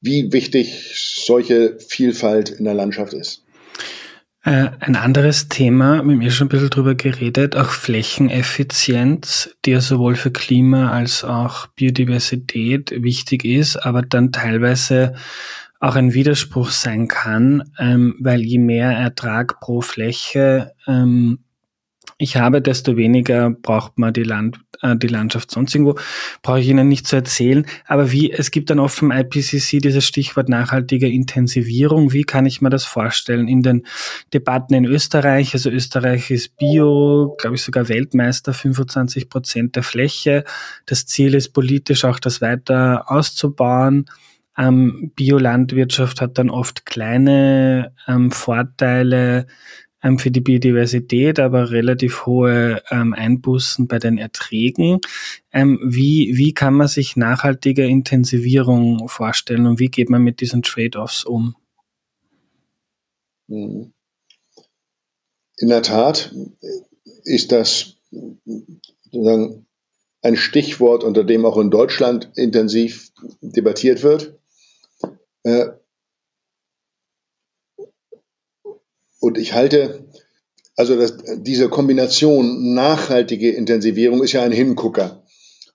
wie 0.00 0.32
wichtig 0.32 1.22
solche 1.24 1.78
Vielfalt 1.78 2.50
in 2.50 2.64
der 2.64 2.74
Landschaft 2.74 3.12
ist. 3.12 3.42
Äh, 4.46 4.70
ein 4.78 4.94
anderes 4.94 5.48
Thema, 5.48 6.02
mit 6.04 6.18
mir 6.18 6.30
schon 6.30 6.46
ein 6.46 6.50
bisschen 6.50 6.70
drüber 6.70 6.94
geredet, 6.94 7.56
auch 7.56 7.70
Flächeneffizienz, 7.70 9.50
die 9.64 9.72
ja 9.72 9.80
sowohl 9.80 10.14
für 10.14 10.30
Klima 10.30 10.92
als 10.92 11.24
auch 11.24 11.66
Biodiversität 11.68 12.92
wichtig 13.02 13.44
ist, 13.44 13.76
aber 13.76 14.02
dann 14.02 14.30
teilweise 14.30 15.14
auch 15.80 15.96
ein 15.96 16.14
Widerspruch 16.14 16.70
sein 16.70 17.08
kann, 17.08 17.70
ähm, 17.78 18.16
weil 18.20 18.42
je 18.42 18.58
mehr 18.58 18.90
Ertrag 18.90 19.60
pro 19.60 19.80
Fläche 19.80 20.72
ähm, 20.86 21.38
ich 22.18 22.36
habe, 22.36 22.62
desto 22.62 22.96
weniger 22.96 23.50
braucht 23.50 23.98
man 23.98 24.14
die, 24.14 24.22
Land, 24.22 24.58
äh, 24.80 24.96
die 24.96 25.06
Landschaft 25.06 25.50
sonst 25.50 25.74
irgendwo. 25.74 25.98
Brauche 26.40 26.60
ich 26.60 26.68
Ihnen 26.68 26.88
nicht 26.88 27.06
zu 27.06 27.16
erzählen. 27.16 27.66
Aber 27.86 28.10
wie, 28.10 28.32
es 28.32 28.50
gibt 28.50 28.70
dann 28.70 28.78
oft 28.78 28.96
vom 28.96 29.10
IPCC 29.10 29.80
dieses 29.82 30.06
Stichwort 30.06 30.48
nachhaltige 30.48 31.08
Intensivierung. 31.08 32.14
Wie 32.14 32.24
kann 32.24 32.46
ich 32.46 32.62
mir 32.62 32.70
das 32.70 32.84
vorstellen? 32.86 33.48
In 33.48 33.62
den 33.62 33.82
Debatten 34.32 34.72
in 34.72 34.86
Österreich, 34.86 35.52
also 35.52 35.68
Österreich 35.68 36.30
ist 36.30 36.56
Bio, 36.56 37.36
glaube 37.38 37.56
ich 37.56 37.62
sogar 37.62 37.90
Weltmeister, 37.90 38.54
25 38.54 39.28
Prozent 39.28 39.76
der 39.76 39.82
Fläche. 39.82 40.44
Das 40.86 41.04
Ziel 41.04 41.34
ist 41.34 41.50
politisch 41.50 42.06
auch 42.06 42.18
das 42.18 42.40
weiter 42.40 43.10
auszubauen. 43.10 44.06
Ähm, 44.58 45.12
Biolandwirtschaft 45.14 46.20
hat 46.20 46.38
dann 46.38 46.50
oft 46.50 46.86
kleine 46.86 47.94
ähm, 48.06 48.30
Vorteile 48.30 49.46
ähm, 50.02 50.18
für 50.18 50.30
die 50.30 50.40
Biodiversität, 50.40 51.38
aber 51.38 51.70
relativ 51.70 52.26
hohe 52.26 52.82
ähm, 52.90 53.12
Einbußen 53.12 53.86
bei 53.88 53.98
den 53.98 54.18
Erträgen. 54.18 55.00
Ähm, 55.52 55.80
wie, 55.84 56.36
wie 56.36 56.54
kann 56.54 56.74
man 56.74 56.88
sich 56.88 57.16
nachhaltige 57.16 57.86
Intensivierung 57.86 59.08
vorstellen 59.08 59.66
und 59.66 59.78
wie 59.78 59.88
geht 59.88 60.10
man 60.10 60.22
mit 60.22 60.40
diesen 60.40 60.62
Trade-offs 60.62 61.24
um? 61.24 61.56
Mhm. 63.48 63.92
In 65.58 65.68
der 65.68 65.82
Tat 65.82 66.34
ist 67.24 67.50
das 67.52 67.96
sozusagen 69.10 69.66
ein 70.22 70.36
Stichwort, 70.36 71.04
unter 71.04 71.24
dem 71.24 71.46
auch 71.46 71.56
in 71.56 71.70
Deutschland 71.70 72.30
intensiv 72.34 73.12
debattiert 73.40 74.02
wird. 74.02 74.38
Äh, 75.46 75.66
und 79.20 79.38
ich 79.38 79.52
halte, 79.52 80.08
also 80.74 80.96
das, 80.96 81.16
diese 81.36 81.68
Kombination 81.68 82.74
nachhaltige 82.74 83.52
Intensivierung 83.52 84.24
ist 84.24 84.32
ja 84.32 84.42
ein 84.42 84.50
Hingucker, 84.50 85.24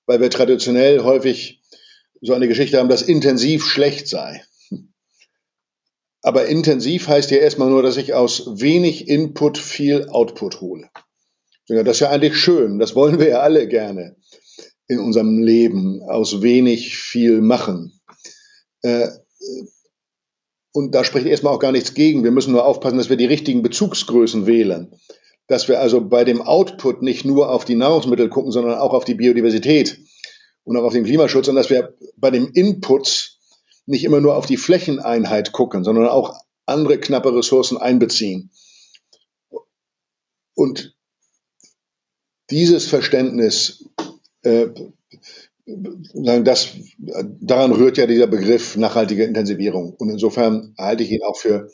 weil 0.05 0.19
wir 0.19 0.29
traditionell 0.29 1.03
häufig 1.03 1.61
so 2.21 2.33
eine 2.33 2.49
Geschichte 2.49 2.79
haben, 2.79 2.89
dass 2.89 3.01
intensiv 3.01 3.65
schlecht 3.65 4.09
sei. 4.09 4.43
Aber 6.21 6.47
intensiv 6.47 7.07
heißt 7.07 7.31
ja 7.31 7.37
erstmal 7.37 7.69
nur, 7.69 7.81
dass 7.81 7.97
ich 7.97 8.13
aus 8.13 8.61
wenig 8.61 9.07
Input 9.07 9.57
viel 9.57 10.09
Output 10.09 10.59
hole. 10.59 10.89
Das 11.67 11.95
ist 11.95 11.99
ja 12.01 12.09
eigentlich 12.09 12.37
schön, 12.37 12.77
das 12.77 12.93
wollen 12.93 13.19
wir 13.19 13.29
ja 13.29 13.39
alle 13.39 13.67
gerne 13.69 14.17
in 14.87 14.99
unserem 14.99 15.41
Leben, 15.41 16.03
aus 16.03 16.41
wenig 16.41 16.97
viel 16.97 17.39
machen. 17.41 18.01
Und 20.73 20.95
da 20.95 21.03
spricht 21.03 21.25
erstmal 21.25 21.53
auch 21.53 21.59
gar 21.59 21.71
nichts 21.71 21.93
gegen. 21.93 22.23
Wir 22.23 22.31
müssen 22.31 22.53
nur 22.53 22.65
aufpassen, 22.65 22.97
dass 22.97 23.09
wir 23.09 23.17
die 23.17 23.25
richtigen 23.25 23.61
Bezugsgrößen 23.61 24.45
wählen. 24.45 24.95
Dass 25.47 25.67
wir 25.67 25.79
also 25.81 26.01
bei 26.01 26.23
dem 26.23 26.41
Output 26.41 27.01
nicht 27.01 27.25
nur 27.25 27.49
auf 27.49 27.65
die 27.65 27.75
Nahrungsmittel 27.75 28.29
gucken, 28.29 28.51
sondern 28.51 28.79
auch 28.79 28.93
auf 28.93 29.03
die 29.03 29.15
Biodiversität 29.15 29.99
und 30.63 30.77
auch 30.77 30.83
auf 30.83 30.93
den 30.93 31.03
Klimaschutz 31.03 31.47
und 31.47 31.55
dass 31.55 31.69
wir 31.69 31.97
bei 32.15 32.31
dem 32.31 32.51
Input 32.53 33.37
nicht 33.85 34.05
immer 34.05 34.21
nur 34.21 34.35
auf 34.35 34.45
die 34.45 34.57
Flächeneinheit 34.57 35.51
gucken, 35.51 35.83
sondern 35.83 36.07
auch 36.07 36.39
andere 36.65 36.99
knappe 36.99 37.35
Ressourcen 37.35 37.77
einbeziehen. 37.77 38.51
Und 40.53 40.95
dieses 42.49 42.87
Verständnis 42.87 43.89
äh, 44.43 44.67
das, 46.13 46.69
daran 47.39 47.71
rührt 47.71 47.97
ja 47.97 48.07
dieser 48.07 48.27
Begriff 48.27 48.75
nachhaltige 48.75 49.23
Intensivierung. 49.23 49.93
Und 49.93 50.09
insofern 50.09 50.73
halte 50.77 51.03
ich 51.03 51.11
ihn 51.11 51.23
auch 51.23 51.37
für 51.37 51.69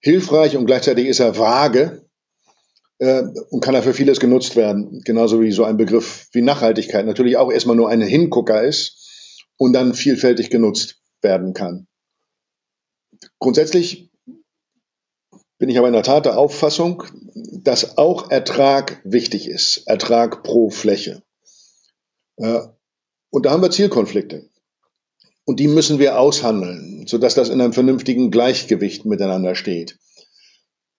hilfreich 0.00 0.56
und 0.56 0.66
gleichzeitig 0.66 1.06
ist 1.06 1.20
er 1.20 1.38
vage 1.38 2.08
äh, 2.98 3.22
und 3.50 3.60
kann 3.60 3.74
dafür 3.74 3.94
vieles 3.94 4.20
genutzt 4.20 4.56
werden. 4.56 5.02
Genauso 5.04 5.40
wie 5.40 5.52
so 5.52 5.64
ein 5.64 5.76
Begriff 5.76 6.28
wie 6.32 6.42
Nachhaltigkeit 6.42 7.06
natürlich 7.06 7.36
auch 7.36 7.50
erstmal 7.50 7.76
nur 7.76 7.88
ein 7.88 8.00
Hingucker 8.00 8.62
ist 8.62 9.46
und 9.56 9.72
dann 9.72 9.94
vielfältig 9.94 10.50
genutzt 10.50 11.00
werden 11.20 11.52
kann. 11.52 11.86
Grundsätzlich 13.38 14.10
bin 15.58 15.68
ich 15.68 15.78
aber 15.78 15.88
in 15.88 15.94
der 15.94 16.04
Tat 16.04 16.24
der 16.24 16.38
Auffassung, 16.38 17.02
dass 17.34 17.98
auch 17.98 18.30
Ertrag 18.30 19.00
wichtig 19.04 19.48
ist. 19.48 19.82
Ertrag 19.86 20.44
pro 20.44 20.70
Fläche. 20.70 21.22
Äh, 22.36 22.60
und 23.30 23.46
da 23.46 23.50
haben 23.50 23.62
wir 23.62 23.70
Zielkonflikte. 23.70 24.48
Und 25.44 25.60
die 25.60 25.68
müssen 25.68 25.98
wir 25.98 26.18
aushandeln, 26.18 27.06
sodass 27.06 27.34
das 27.34 27.48
in 27.48 27.60
einem 27.60 27.72
vernünftigen 27.72 28.30
Gleichgewicht 28.30 29.04
miteinander 29.06 29.54
steht. 29.54 29.98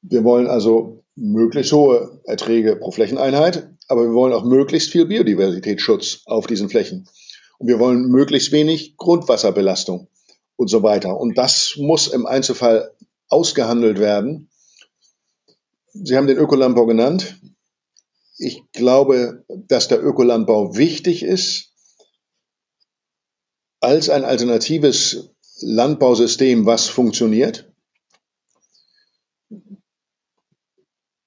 Wir 0.02 0.24
wollen 0.24 0.48
also 0.48 1.04
möglichst 1.16 1.72
hohe 1.72 2.22
Erträge 2.24 2.76
pro 2.76 2.92
Flächeneinheit, 2.92 3.70
aber 3.88 4.04
wir 4.04 4.14
wollen 4.14 4.34
auch 4.34 4.44
möglichst 4.44 4.92
viel 4.92 5.06
Biodiversitätsschutz 5.06 6.24
auf 6.26 6.48
diesen 6.48 6.70
Flächen. 6.70 7.08
Und 7.58 7.68
wir 7.68 7.80
wollen 7.80 8.08
möglichst 8.08 8.52
wenig 8.52 8.96
Grundwasserbelastung 8.98 10.08
und 10.56 10.68
so 10.70 10.82
weiter. 10.82 11.20
Und 11.20 11.38
das 11.38 11.76
muss 11.78 12.08
im 12.08 12.26
Einzelfall 12.26 12.92
ausgehandelt 13.28 14.00
werden. 14.00 14.50
Sie 15.94 16.16
haben 16.16 16.28
den 16.28 16.38
Ökolandbau 16.38 16.86
genannt. 16.86 17.40
Ich 18.38 18.64
glaube, 18.72 19.44
dass 19.48 19.90
der 19.90 20.04
Ökolandbau 20.04 20.78
wichtig 20.78 21.24
ist 21.24 21.69
als 23.80 24.10
ein 24.10 24.26
alternatives 24.26 25.30
Landbausystem, 25.62 26.66
was 26.66 26.88
funktioniert. 26.88 27.72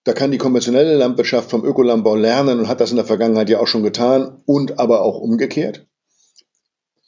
Da 0.04 0.12
kann 0.14 0.32
die 0.32 0.38
konventionelle 0.38 0.96
Landwirtschaft 0.96 1.50
vom 1.50 1.64
Ökolandbau 1.64 2.16
lernen 2.16 2.58
und 2.58 2.68
hat 2.68 2.80
das 2.80 2.90
in 2.90 2.96
der 2.96 3.04
Vergangenheit 3.04 3.48
ja 3.48 3.60
auch 3.60 3.68
schon 3.68 3.84
getan 3.84 4.42
und 4.46 4.80
aber 4.80 5.02
auch 5.02 5.18
umgekehrt. 5.20 5.86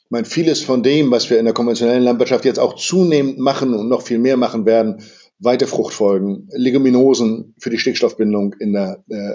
Ich 0.05 0.11
meine, 0.11 0.25
vieles 0.25 0.61
von 0.61 0.81
dem, 0.81 1.11
was 1.11 1.29
wir 1.29 1.39
in 1.39 1.45
der 1.45 1.53
konventionellen 1.53 2.03
Landwirtschaft 2.03 2.45
jetzt 2.45 2.59
auch 2.59 2.75
zunehmend 2.75 3.37
machen 3.37 3.73
und 3.73 3.89
noch 3.89 4.03
viel 4.03 4.19
mehr 4.19 4.37
machen 4.37 4.65
werden, 4.65 5.03
weite 5.39 5.67
Fruchtfolgen, 5.67 6.47
Leguminosen 6.53 7.55
für 7.57 7.69
die 7.69 7.79
Stickstoffbindung 7.79 8.53
in 8.59 8.71
der 8.71 9.03
äh, 9.09 9.33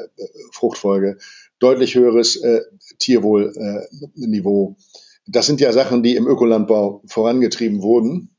Fruchtfolge, 0.52 1.18
deutlich 1.58 1.94
höheres 1.96 2.36
äh, 2.36 2.62
Tierwohlniveau. 2.98 4.76
Äh, 4.78 5.09
das 5.26 5.46
sind 5.46 5.60
ja 5.60 5.72
Sachen, 5.72 6.02
die 6.02 6.16
im 6.16 6.26
Ökolandbau 6.26 7.02
vorangetrieben 7.06 7.82
wurden. 7.82 8.36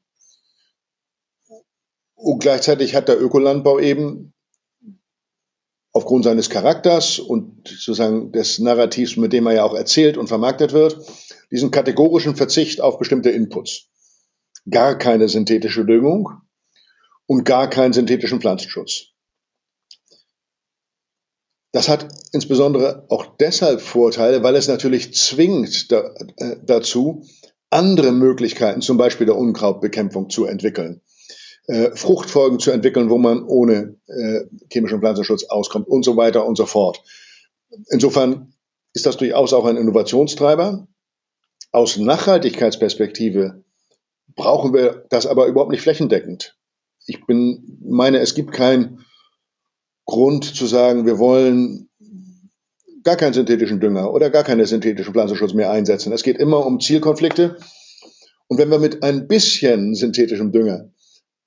Und 2.15 2.39
gleichzeitig 2.39 2.95
hat 2.95 3.07
der 3.07 3.19
Ökolandbau 3.19 3.79
eben 3.79 4.33
aufgrund 5.93 6.23
seines 6.23 6.49
Charakters 6.49 7.19
und 7.19 7.67
sozusagen 7.67 8.31
des 8.31 8.59
Narrativs, 8.59 9.17
mit 9.17 9.33
dem 9.33 9.47
er 9.47 9.53
ja 9.53 9.63
auch 9.63 9.73
erzählt 9.73 10.17
und 10.17 10.27
vermarktet 10.27 10.71
wird, 10.71 10.97
diesen 11.51 11.71
kategorischen 11.71 12.35
Verzicht 12.35 12.79
auf 12.81 12.97
bestimmte 12.97 13.29
Inputs. 13.29 13.89
Gar 14.69 14.97
keine 14.97 15.27
synthetische 15.27 15.85
Düngung 15.85 16.29
und 17.25 17.43
gar 17.43 17.69
keinen 17.69 17.93
synthetischen 17.93 18.39
Pflanzenschutz. 18.39 19.10
Das 21.71 21.87
hat 21.87 22.07
insbesondere 22.33 23.05
auch 23.09 23.25
deshalb 23.39 23.81
Vorteile, 23.81 24.43
weil 24.43 24.55
es 24.55 24.67
natürlich 24.67 25.13
zwingt 25.13 25.91
da, 25.91 26.13
äh, 26.37 26.57
dazu, 26.63 27.23
andere 27.69 28.11
Möglichkeiten, 28.11 28.81
zum 28.81 28.97
Beispiel 28.97 29.25
der 29.25 29.37
Unkrautbekämpfung, 29.37 30.29
zu 30.29 30.45
entwickeln 30.45 31.01
äh, 31.67 31.95
Fruchtfolgen 31.95 32.59
zu 32.59 32.71
entwickeln, 32.71 33.09
wo 33.09 33.17
man 33.17 33.43
ohne 33.43 33.95
äh, 34.07 34.41
chemischen 34.71 34.99
Pflanzenschutz 34.99 35.45
auskommt 35.45 35.87
und 35.87 36.03
so 36.03 36.17
weiter 36.17 36.45
und 36.45 36.57
so 36.57 36.65
fort. 36.65 37.03
Insofern 37.89 38.53
ist 38.93 39.05
das 39.05 39.17
durchaus 39.17 39.53
auch 39.53 39.65
ein 39.65 39.77
Innovationstreiber. 39.77 40.87
Aus 41.71 41.97
Nachhaltigkeitsperspektive 41.97 43.63
brauchen 44.35 44.73
wir 44.73 45.05
das 45.09 45.27
aber 45.27 45.47
überhaupt 45.47 45.71
nicht 45.71 45.81
flächendeckend. 45.81 46.57
Ich 47.05 47.25
bin, 47.25 47.79
meine, 47.83 48.19
es 48.19 48.35
gibt 48.35 48.51
keinen 48.51 49.05
Grund 50.11 50.43
zu 50.43 50.65
sagen, 50.65 51.05
wir 51.05 51.19
wollen 51.19 51.89
gar 53.01 53.15
keinen 53.15 53.31
synthetischen 53.31 53.79
Dünger 53.79 54.13
oder 54.13 54.29
gar 54.29 54.43
keinen 54.43 54.65
synthetischen 54.65 55.13
Pflanzenschutz 55.13 55.53
mehr 55.53 55.71
einsetzen. 55.71 56.11
Es 56.11 56.21
geht 56.21 56.37
immer 56.37 56.65
um 56.65 56.81
Zielkonflikte. 56.81 57.55
Und 58.49 58.57
wenn 58.57 58.69
wir 58.69 58.77
mit 58.77 59.03
ein 59.03 59.29
bisschen 59.29 59.95
synthetischem 59.95 60.51
Dünger 60.51 60.91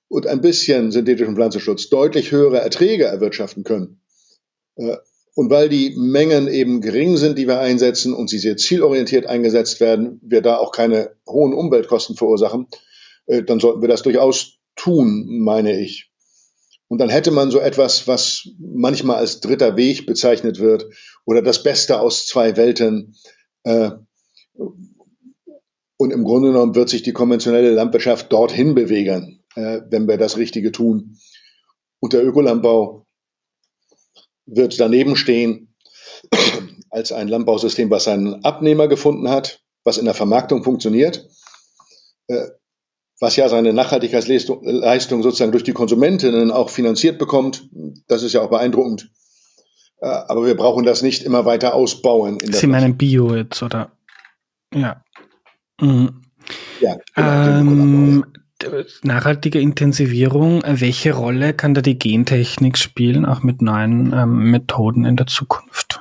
und 0.09 0.27
ein 0.27 0.41
bisschen 0.41 0.93
synthetischen 0.93 1.35
Pflanzenschutz 1.35 1.91
deutlich 1.91 2.33
höhere 2.33 2.61
Erträge 2.61 3.05
erwirtschaften 3.05 3.65
können. 3.65 4.01
Äh, 4.77 4.97
und 5.35 5.51
weil 5.51 5.69
die 5.69 5.95
Mengen 5.95 6.49
eben 6.49 6.81
gering 6.81 7.19
sind, 7.19 7.37
die 7.37 7.47
wir 7.47 7.61
einsetzen 7.61 8.15
und 8.15 8.31
sie 8.31 8.39
sehr 8.39 8.57
zielorientiert 8.57 9.27
eingesetzt 9.27 9.79
werden, 9.81 10.21
wir 10.23 10.41
da 10.41 10.57
auch 10.57 10.73
keine 10.73 11.11
hohen 11.29 11.53
Umweltkosten 11.53 12.17
verursachen, 12.17 12.69
äh, 13.27 13.43
dann 13.43 13.61
sollten 13.61 13.83
wir 13.83 13.89
das 13.89 14.01
durchaus 14.01 14.55
tun, 14.75 15.41
meine 15.41 15.79
ich. 15.79 16.14
Und 16.89 16.99
dann 16.99 17.09
hätte 17.09 17.31
man 17.31 17.51
so 17.51 17.59
etwas, 17.59 18.07
was 18.07 18.49
manchmal 18.59 19.17
als 19.17 19.41
dritter 19.41 19.77
Weg 19.77 20.07
bezeichnet 20.07 20.59
wird 20.59 20.87
oder 21.25 21.43
das 21.43 21.63
Beste 21.63 22.01
aus 22.01 22.27
zwei 22.27 22.57
Welten. 22.57 23.17
Äh, 23.65 23.91
und 25.97 26.11
im 26.11 26.25
Grunde 26.25 26.49
genommen 26.49 26.75
wird 26.75 26.89
sich 26.89 27.03
die 27.03 27.13
konventionelle 27.13 27.73
Landwirtschaft 27.73 28.33
dorthin 28.33 28.75
bewegen 28.75 29.45
äh, 29.55 29.83
wenn 29.89 30.09
wir 30.09 30.19
das 30.19 30.37
Richtige 30.37 30.73
tun. 30.73 31.19
Und 32.01 32.13
der 32.13 32.25
Ökolandbau 32.25 33.07
wird 34.47 34.79
daneben 34.79 35.17
stehen 35.17 35.75
als 36.91 37.13
ein 37.13 37.29
Landbausystem, 37.29 37.91
was 37.91 38.05
seinen 38.05 38.45
Abnehmer 38.45 38.89
gefunden 38.89 39.29
hat, 39.29 39.63
was 39.85 39.99
in 39.99 40.05
der 40.05 40.15
Vermarktung 40.15 40.63
funktioniert, 40.63 41.29
äh, 42.29 42.49
was 43.21 43.37
ja 43.37 43.49
seine 43.49 43.73
Nachhaltigkeitsleistung 43.73 45.23
sozusagen 45.23 45.53
durch 45.53 45.65
die 45.65 45.73
Konsumentinnen 45.73 46.51
auch 46.51 46.71
finanziert 46.71 47.19
bekommt. 47.19 47.69
Das 48.09 48.23
ist 48.23 48.33
ja 48.33 48.43
auch 48.43 48.51
beeindruckend. 48.51 49.11
Äh, 50.01 50.07
aber 50.07 50.45
wir 50.47 50.57
brauchen 50.57 50.85
das 50.85 51.03
nicht 51.03 51.23
immer 51.23 51.45
weiter 51.45 51.75
ausbauen. 51.75 52.39
Sie 52.43 52.67
meinen 52.67 52.97
Bio 52.97 53.35
jetzt, 53.35 53.63
oder? 53.63 53.93
Ja. 54.75 55.03
Mhm. 55.81 56.23
Ja, 56.81 56.97
genau, 57.15 57.61
ähm, 57.61 58.25
nachhaltige 59.03 59.61
Intensivierung, 59.61 60.63
welche 60.67 61.13
Rolle 61.15 61.55
kann 61.55 61.75
da 61.75 61.81
die 61.81 61.99
Gentechnik 61.99 62.77
spielen, 62.79 63.25
auch 63.25 63.43
mit 63.43 63.63
neuen 63.63 64.13
ähm, 64.13 64.51
Methoden 64.51 65.05
in 65.05 65.17
der 65.17 65.27
Zukunft? 65.27 66.01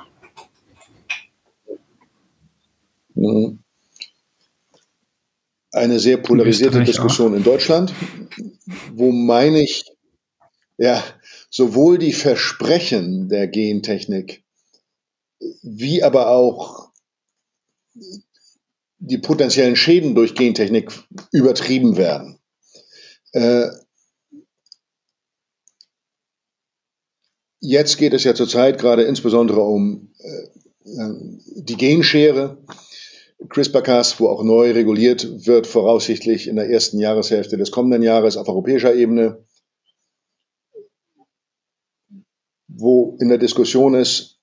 Mhm. 3.14 3.63
Eine 5.74 5.98
sehr 5.98 6.18
polarisierte 6.18 6.78
in 6.78 6.84
Diskussion 6.84 7.32
auch. 7.32 7.36
in 7.36 7.42
Deutschland, 7.42 7.92
wo 8.92 9.10
meine 9.10 9.62
ich, 9.62 9.84
ja, 10.78 11.02
sowohl 11.50 11.98
die 11.98 12.12
Versprechen 12.12 13.28
der 13.28 13.48
Gentechnik 13.48 14.44
wie 15.62 16.02
aber 16.02 16.28
auch 16.28 16.90
die 18.98 19.18
potenziellen 19.18 19.76
Schäden 19.76 20.14
durch 20.14 20.34
Gentechnik 20.34 20.92
übertrieben 21.32 21.96
werden. 21.96 22.38
Äh, 23.32 23.68
jetzt 27.60 27.98
geht 27.98 28.14
es 28.14 28.24
ja 28.24 28.34
zurzeit 28.34 28.78
gerade 28.78 29.02
insbesondere 29.02 29.60
um 29.60 30.14
äh, 30.18 30.48
die 31.56 31.76
Genschere. 31.76 32.58
CRISPR-Cas, 33.48 34.20
wo 34.20 34.28
auch 34.28 34.42
neu 34.42 34.70
reguliert 34.72 35.46
wird, 35.46 35.66
voraussichtlich 35.66 36.48
in 36.48 36.56
der 36.56 36.70
ersten 36.70 36.98
Jahreshälfte 36.98 37.56
des 37.56 37.70
kommenden 37.70 38.02
Jahres 38.02 38.36
auf 38.36 38.48
europäischer 38.48 38.94
Ebene, 38.94 39.44
wo 42.68 43.16
in 43.20 43.28
der 43.28 43.38
Diskussion 43.38 43.94
ist, 43.94 44.34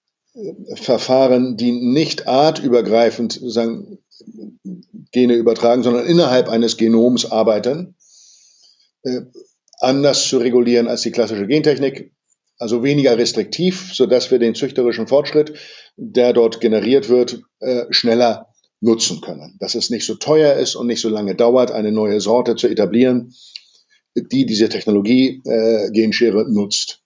Verfahren, 0.75 1.57
die 1.57 1.71
nicht 1.73 2.27
artübergreifend 2.27 3.33
sozusagen 3.33 3.99
Gene 5.11 5.33
übertragen, 5.33 5.83
sondern 5.83 6.05
innerhalb 6.05 6.47
eines 6.47 6.77
Genoms 6.77 7.29
arbeiten, 7.29 7.95
äh, 9.03 9.21
anders 9.79 10.27
zu 10.27 10.37
regulieren 10.37 10.87
als 10.87 11.01
die 11.01 11.11
klassische 11.11 11.47
Gentechnik, 11.47 12.13
also 12.57 12.83
weniger 12.83 13.17
restriktiv, 13.17 13.91
so 13.93 14.05
dass 14.05 14.31
wir 14.31 14.39
den 14.39 14.55
züchterischen 14.55 15.07
Fortschritt, 15.07 15.53
der 15.97 16.31
dort 16.31 16.61
generiert 16.61 17.09
wird, 17.09 17.41
äh, 17.59 17.85
schneller 17.89 18.50
nutzen 18.81 19.21
können. 19.21 19.57
Dass 19.59 19.75
es 19.75 19.89
nicht 19.89 20.05
so 20.05 20.15
teuer 20.15 20.55
ist 20.55 20.75
und 20.75 20.87
nicht 20.87 21.01
so 21.01 21.09
lange 21.09 21.35
dauert, 21.35 21.71
eine 21.71 21.91
neue 21.91 22.19
Sorte 22.19 22.55
zu 22.55 22.67
etablieren, 22.67 23.33
die 24.15 24.45
diese 24.45 24.67
Technologie 24.67 25.41
äh, 25.45 25.89
Genschere 25.91 26.51
nutzt. 26.51 27.01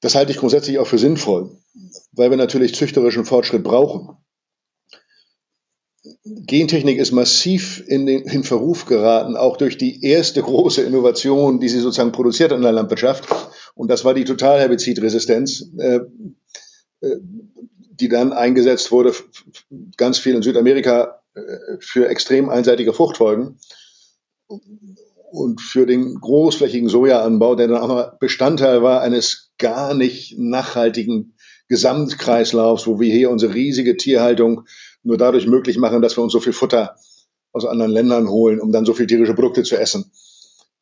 Das 0.00 0.14
halte 0.14 0.32
ich 0.32 0.38
grundsätzlich 0.38 0.78
auch 0.78 0.86
für 0.86 0.98
sinnvoll, 0.98 1.58
weil 2.12 2.30
wir 2.30 2.36
natürlich 2.36 2.74
züchterischen 2.74 3.24
Fortschritt 3.24 3.64
brauchen. 3.64 4.16
Gentechnik 6.24 6.98
ist 6.98 7.12
massiv 7.12 7.82
in 7.86 8.06
den 8.06 8.22
in 8.22 8.44
Verruf 8.44 8.86
geraten, 8.86 9.36
auch 9.36 9.56
durch 9.56 9.76
die 9.76 10.04
erste 10.04 10.42
große 10.42 10.82
Innovation, 10.82 11.58
die 11.58 11.68
sie 11.68 11.80
sozusagen 11.80 12.12
produziert 12.12 12.52
in 12.52 12.62
der 12.62 12.72
Landwirtschaft. 12.72 13.26
Und 13.74 13.90
das 13.90 14.04
war 14.04 14.14
die 14.14 14.24
Totalherbizidresistenz, 14.24 15.70
äh, 15.78 16.00
äh, 17.00 17.16
die 18.00 18.08
dann 18.08 18.32
eingesetzt 18.32 18.92
wurde, 18.92 19.12
ganz 19.96 20.18
viel 20.18 20.34
in 20.34 20.42
Südamerika 20.42 21.22
äh, 21.34 21.40
für 21.80 22.08
extrem 22.08 22.48
einseitige 22.48 22.92
Fruchtfolgen 22.92 23.58
und 25.30 25.60
für 25.60 25.86
den 25.86 26.14
großflächigen 26.20 26.88
Sojaanbau, 26.88 27.54
der 27.56 27.68
dann 27.68 27.78
auch 27.78 27.88
mal 27.88 28.16
Bestandteil 28.20 28.82
war 28.82 29.00
eines 29.00 29.52
gar 29.58 29.94
nicht 29.94 30.38
nachhaltigen 30.38 31.34
Gesamtkreislaufs, 31.68 32.86
wo 32.86 33.00
wir 33.00 33.12
hier 33.12 33.30
unsere 33.30 33.54
riesige 33.54 33.96
Tierhaltung 33.96 34.66
nur 35.02 35.16
dadurch 35.16 35.46
möglich 35.46 35.78
machen, 35.78 36.02
dass 36.02 36.16
wir 36.16 36.22
uns 36.22 36.32
so 36.32 36.40
viel 36.40 36.52
Futter 36.52 36.96
aus 37.52 37.64
anderen 37.64 37.92
Ländern 37.92 38.28
holen, 38.28 38.60
um 38.60 38.72
dann 38.72 38.84
so 38.84 38.92
viel 38.92 39.06
tierische 39.06 39.34
Produkte 39.34 39.62
zu 39.62 39.76
essen. 39.76 40.12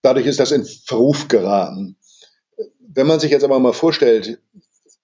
Dadurch 0.02 0.26
ist 0.26 0.40
das 0.40 0.52
in 0.52 0.64
Verruf 0.64 1.28
geraten. 1.28 1.96
Wenn 2.78 3.06
man 3.06 3.20
sich 3.20 3.30
jetzt 3.30 3.44
aber 3.44 3.58
mal 3.58 3.72
vorstellt, 3.72 4.38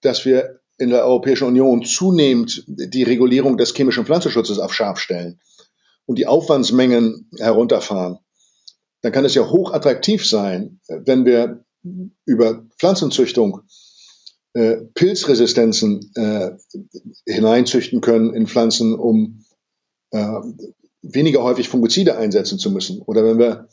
dass 0.00 0.24
wir 0.24 0.59
in 0.80 0.90
der 0.90 1.04
Europäischen 1.04 1.46
Union 1.46 1.84
zunehmend 1.84 2.64
die 2.66 3.02
Regulierung 3.02 3.56
des 3.56 3.74
chemischen 3.74 4.06
Pflanzenschutzes 4.06 4.58
auf 4.58 4.72
scharf 4.72 4.98
stellen 4.98 5.40
und 6.06 6.18
die 6.18 6.26
Aufwandsmengen 6.26 7.28
herunterfahren, 7.38 8.18
dann 9.02 9.12
kann 9.12 9.24
es 9.24 9.34
ja 9.34 9.48
hochattraktiv 9.48 10.26
sein, 10.26 10.80
wenn 10.88 11.24
wir 11.24 11.64
über 12.24 12.64
Pflanzenzüchtung 12.78 13.62
äh, 14.54 14.78
Pilzresistenzen 14.94 16.10
äh, 16.14 16.50
hineinzüchten 17.26 18.00
können 18.00 18.34
in 18.34 18.46
Pflanzen, 18.46 18.94
um 18.94 19.44
äh, 20.10 20.40
weniger 21.02 21.42
häufig 21.42 21.68
Fungizide 21.68 22.16
einsetzen 22.16 22.58
zu 22.58 22.70
müssen. 22.70 23.00
Oder 23.02 23.24
wenn 23.24 23.38
wir 23.38 23.68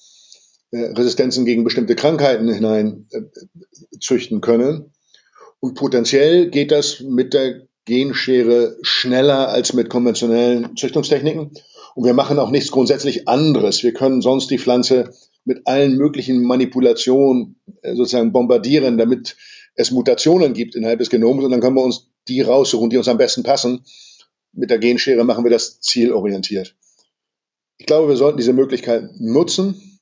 äh, 0.72 0.92
Resistenzen 0.92 1.46
gegen 1.46 1.64
bestimmte 1.64 1.96
Krankheiten 1.96 2.50
hineinzüchten 2.50 4.38
äh, 4.38 4.42
können. 4.42 4.92
Und 5.60 5.76
potenziell 5.76 6.50
geht 6.50 6.72
das 6.72 7.02
mit 7.02 7.34
der 7.34 7.68
Genschere 7.86 8.78
schneller 8.82 9.50
als 9.50 9.74
mit 9.74 9.90
konventionellen 9.90 10.76
Züchtungstechniken. 10.76 11.52
Und 11.96 12.06
wir 12.06 12.14
machen 12.14 12.38
auch 12.38 12.52
nichts 12.52 12.72
grundsätzlich 12.72 13.28
anderes. 13.28 13.82
Wir 13.82 13.94
können 13.94 14.22
sonst 14.22 14.52
die 14.52 14.60
Pflanze 14.60 15.14
mit 15.46 15.66
allen 15.66 15.98
möglichen 15.98 16.44
Manipulationen 16.44 17.56
äh, 17.82 17.96
sozusagen 17.96 18.34
bombardieren, 18.34 18.98
damit 18.98 19.38
es 19.76 19.92
Mutationen 19.92 20.54
gibt 20.54 20.76
innerhalb 20.76 21.00
des 21.00 21.10
Genoms 21.10 21.44
und 21.44 21.52
dann 21.52 21.62
können 21.62 21.76
wir 21.76 21.84
uns 21.84 22.10
die 22.28 22.42
raussuchen, 22.42 22.90
die 22.90 22.98
uns 22.98 23.08
am 23.08 23.18
besten 23.18 23.44
passen. 23.44 23.86
Mit 24.52 24.70
der 24.70 24.80
Genschere 24.80 25.24
machen 25.24 25.44
wir 25.44 25.52
das 25.52 25.80
zielorientiert. 25.80 26.76
Ich 27.78 27.86
glaube, 27.86 28.10
wir 28.10 28.18
sollten 28.18 28.38
diese 28.38 28.54
Möglichkeit 28.54 29.12
nutzen. 29.20 29.97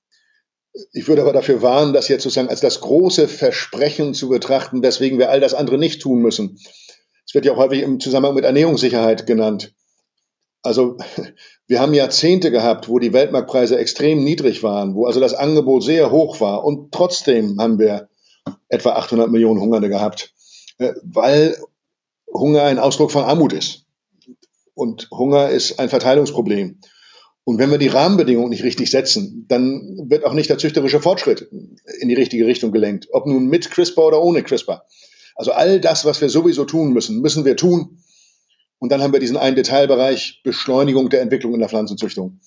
Ich 0.91 1.07
würde 1.07 1.21
aber 1.21 1.33
dafür 1.33 1.61
warnen, 1.61 1.93
das 1.93 2.09
jetzt 2.09 2.23
sozusagen 2.23 2.49
als 2.49 2.59
das 2.59 2.81
große 2.81 3.27
Versprechen 3.27 4.13
zu 4.13 4.29
betrachten, 4.29 4.83
weswegen 4.83 5.19
wir 5.19 5.29
all 5.29 5.39
das 5.39 5.53
andere 5.53 5.77
nicht 5.77 6.01
tun 6.01 6.21
müssen. 6.21 6.59
Es 7.25 7.33
wird 7.33 7.45
ja 7.45 7.53
auch 7.53 7.57
häufig 7.57 7.81
im 7.81 7.99
Zusammenhang 7.99 8.35
mit 8.35 8.45
Ernährungssicherheit 8.45 9.25
genannt. 9.25 9.73
Also 10.61 10.97
wir 11.67 11.79
haben 11.79 11.93
Jahrzehnte 11.93 12.51
gehabt, 12.51 12.89
wo 12.89 12.99
die 12.99 13.13
Weltmarktpreise 13.13 13.77
extrem 13.77 14.23
niedrig 14.23 14.63
waren, 14.63 14.95
wo 14.95 15.05
also 15.05 15.19
das 15.19 15.33
Angebot 15.33 15.83
sehr 15.83 16.11
hoch 16.11 16.41
war 16.41 16.65
und 16.65 16.91
trotzdem 16.91 17.59
haben 17.59 17.79
wir 17.79 18.09
etwa 18.67 18.91
800 18.91 19.31
Millionen 19.31 19.61
Hungernde 19.61 19.89
gehabt, 19.89 20.33
äh, 20.77 20.93
weil 21.03 21.57
Hunger 22.31 22.63
ein 22.63 22.79
Ausdruck 22.79 23.11
von 23.11 23.23
Armut 23.23 23.53
ist. 23.53 23.85
Und 24.73 25.07
Hunger 25.09 25.49
ist 25.49 25.79
ein 25.79 25.89
Verteilungsproblem. 25.89 26.79
Und 27.45 27.59
wenn 27.59 27.69
wir 27.69 27.77
die 27.77 27.87
Rahmenbedingungen 27.87 28.49
nicht 28.49 28.63
richtig 28.63 28.89
setzen, 28.89 29.45
dann 29.47 30.09
wird 30.09 30.25
auch 30.25 30.33
nicht 30.33 30.49
der 30.49 30.57
züchterische 30.57 30.99
Fortschritt 30.99 31.47
in 31.99 32.09
die 32.09 32.15
richtige 32.15 32.47
Richtung 32.47 32.71
gelenkt. 32.71 33.07
Ob 33.11 33.27
nun 33.27 33.47
mit 33.47 33.69
CRISPR 33.69 34.07
oder 34.07 34.21
ohne 34.21 34.41
CRISPR. 34.41 34.83
Also 35.35 35.51
all 35.51 35.79
das, 35.79 36.05
was 36.05 36.21
wir 36.21 36.29
sowieso 36.29 36.65
tun 36.65 36.91
müssen, 36.91 37.21
müssen 37.21 37.45
wir 37.45 37.55
tun. 37.55 37.99
Und 38.79 38.91
dann 38.91 39.01
haben 39.01 39.13
wir 39.13 39.19
diesen 39.19 39.37
einen 39.37 39.55
Detailbereich 39.55 40.41
Beschleunigung 40.43 41.09
der 41.09 41.21
Entwicklung 41.21 41.53
in 41.53 41.59
der 41.59 41.69
Pflanzenzüchtung. 41.69 42.39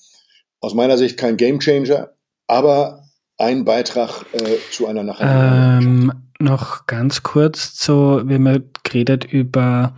Aus 0.60 0.74
meiner 0.74 0.98
Sicht 0.98 1.16
kein 1.16 1.36
Gamechanger, 1.36 2.10
aber 2.48 3.04
ein 3.36 3.64
Beitrag 3.64 4.24
äh, 4.32 4.56
zu 4.72 4.88
einer 4.88 5.04
nachhaltigen 5.04 6.10
ähm, 6.10 6.12
Noch 6.40 6.86
ganz 6.86 7.22
kurz 7.22 7.74
zu, 7.74 8.22
wir 8.26 8.34
haben 8.34 8.70
geredet 8.82 9.24
über, 9.24 9.94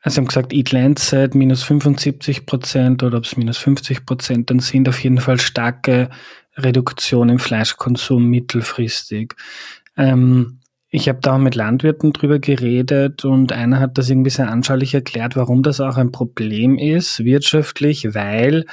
also 0.00 0.18
haben 0.18 0.28
gesagt, 0.28 0.52
Eat 0.52 0.72
Lancet 0.72 1.34
minus 1.34 1.62
75 1.64 2.46
Prozent 2.46 3.02
oder 3.02 3.18
ob 3.18 3.24
es 3.24 3.36
minus 3.36 3.58
50 3.58 4.06
Prozent, 4.06 4.50
dann 4.50 4.60
sind 4.60 4.88
auf 4.88 4.98
jeden 5.00 5.18
Fall 5.18 5.40
starke 5.40 6.10
Reduktionen 6.56 7.30
im 7.30 7.38
Fleischkonsum 7.38 8.24
mittelfristig. 8.24 9.34
Ähm, 9.96 10.60
ich 10.88 11.08
habe 11.08 11.18
da 11.20 11.36
mit 11.36 11.54
Landwirten 11.54 12.12
drüber 12.12 12.38
geredet 12.38 13.24
und 13.24 13.52
einer 13.52 13.80
hat 13.80 13.98
das 13.98 14.08
irgendwie 14.08 14.30
sehr 14.30 14.50
anschaulich 14.50 14.94
erklärt, 14.94 15.36
warum 15.36 15.62
das 15.62 15.80
auch 15.80 15.96
ein 15.96 16.12
Problem 16.12 16.78
ist, 16.78 17.24
wirtschaftlich, 17.24 18.14
weil 18.14 18.64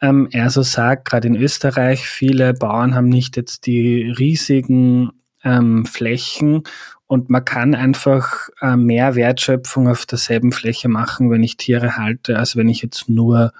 ähm, 0.00 0.28
er 0.32 0.50
so 0.50 0.62
sagt, 0.62 1.04
gerade 1.08 1.28
in 1.28 1.36
Österreich, 1.36 2.06
viele 2.08 2.54
Bauern 2.54 2.94
haben 2.94 3.08
nicht 3.08 3.36
jetzt 3.36 3.66
die 3.66 4.10
riesigen 4.10 5.10
ähm, 5.44 5.84
Flächen 5.84 6.62
und 7.10 7.28
man 7.28 7.44
kann 7.44 7.74
einfach 7.74 8.50
äh, 8.60 8.76
mehr 8.76 9.16
Wertschöpfung 9.16 9.88
auf 9.88 10.06
derselben 10.06 10.52
Fläche 10.52 10.88
machen, 10.88 11.28
wenn 11.28 11.42
ich 11.42 11.56
Tiere 11.56 11.96
halte, 11.96 12.38
als 12.38 12.54
wenn 12.54 12.68
ich 12.68 12.82
jetzt 12.82 13.08
nur 13.08 13.52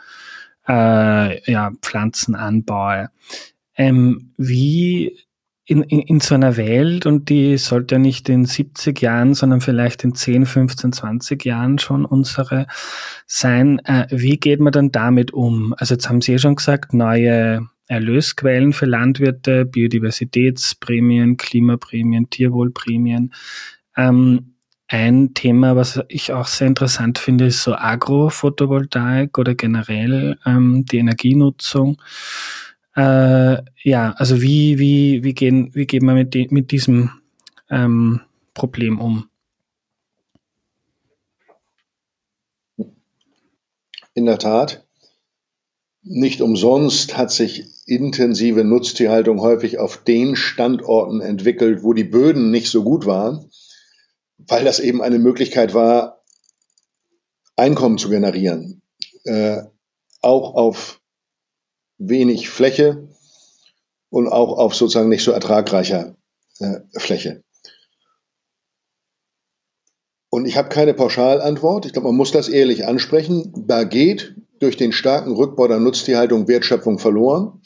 äh, 0.69 1.51
ja, 1.51 1.73
Pflanzen 1.83 2.37
anbaue. 2.37 3.11
Ähm, 3.75 4.35
wie 4.37 5.19
in, 5.65 5.83
in, 5.83 5.99
in 5.99 6.21
so 6.21 6.37
einer 6.37 6.57
Welt, 6.57 7.07
und 7.07 7.29
die 7.29 7.59
sollte 7.59 7.97
ja 7.97 7.99
nicht 7.99 8.29
in 8.29 8.45
70 8.45 9.03
Jahren, 9.03 9.35
sondern 9.35 9.61
vielleicht 9.61 10.05
in 10.05 10.15
10, 10.15 10.47
15, 10.47 10.93
20 10.93 11.45
Jahren 11.45 11.81
schon 11.81 12.05
unsere 12.05 12.69
sein, 13.27 13.81
äh, 13.81 14.07
wie 14.11 14.37
geht 14.37 14.61
man 14.61 14.73
dann 14.73 14.93
damit 14.93 15.33
um? 15.33 15.75
Also 15.77 15.95
jetzt 15.95 16.09
haben 16.09 16.21
Sie 16.21 16.31
ja 16.31 16.39
schon 16.39 16.55
gesagt, 16.55 16.95
neue 16.95 17.67
Erlösquellen 17.91 18.73
für 18.73 18.87
Landwirte, 18.87 19.65
Biodiversitätsprämien, 19.65 21.37
Klimaprämien, 21.37 22.31
Tierwohlprämien. 22.31 23.35
Ähm, 23.97 24.55
ein 24.87 25.35
Thema, 25.35 25.75
was 25.75 26.01
ich 26.09 26.33
auch 26.33 26.47
sehr 26.47 26.69
interessant 26.69 27.19
finde, 27.19 27.47
ist 27.47 27.65
so 27.65 27.75
Agrophotovoltaik 27.75 29.39
oder 29.39 29.57
generell 29.57 30.39
ähm, 30.47 30.85
die 30.85 30.99
Energienutzung. 30.99 32.01
Äh, 32.95 33.57
ja, 33.83 34.13
also 34.13 34.41
wie, 34.41 34.79
wie, 34.79 35.25
wie, 35.25 35.35
gehen, 35.35 35.75
wie 35.75 35.87
gehen 35.87 36.05
wir 36.05 36.15
mit, 36.15 36.33
die, 36.35 36.47
mit 36.51 36.71
diesem 36.71 37.11
ähm, 37.71 38.21
Problem 38.55 39.01
um? 39.01 39.29
In 44.15 44.27
der 44.27 44.39
Tat. 44.39 44.87
Nicht 46.03 46.41
umsonst 46.41 47.17
hat 47.17 47.31
sich 47.31 47.65
intensive 47.91 48.65
Nutztierhaltung 48.65 49.41
häufig 49.41 49.79
auf 49.79 49.99
den 50.05 50.37
Standorten 50.37 51.21
entwickelt, 51.21 51.83
wo 51.83 51.93
die 51.93 52.05
Böden 52.05 52.51
nicht 52.51 52.71
so 52.71 52.85
gut 52.85 53.05
waren, 53.05 53.51
weil 54.39 54.65
das 54.65 54.79
eben 54.79 55.03
eine 55.03 55.19
Möglichkeit 55.19 55.75
war, 55.75 56.23
Einkommen 57.57 57.99
zu 57.99 58.09
generieren. 58.09 58.81
Äh, 59.25 59.59
auch 60.23 60.55
auf 60.55 61.03
wenig 61.99 62.49
Fläche 62.49 63.09
und 64.09 64.29
auch 64.29 64.57
auf 64.57 64.75
sozusagen 64.75 65.11
nicht 65.11 65.25
so 65.25 65.33
ertragreicher 65.33 66.17
äh, 66.59 66.81
Fläche. 66.97 67.43
Und 70.31 70.47
ich 70.47 70.57
habe 70.57 70.69
keine 70.69 70.95
Pauschalantwort. 70.95 71.87
Ich 71.87 71.93
glaube, 71.93 72.09
man 72.09 72.17
muss 72.17 72.31
das 72.31 72.49
ehrlich 72.49 72.87
ansprechen. 72.87 73.53
Da 73.67 73.85
geht 73.85 74.37
durch 74.61 74.77
den 74.77 74.93
starken 74.93 75.33
Rückbau 75.33 75.67
der 75.67 75.81
Nutztierhaltung 75.81 76.47
Wertschöpfung 76.47 76.99
verloren. 76.99 77.60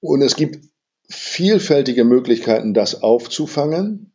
Und 0.00 0.22
es 0.22 0.36
gibt 0.36 0.64
vielfältige 1.08 2.04
Möglichkeiten, 2.04 2.74
das 2.74 3.02
aufzufangen. 3.02 4.12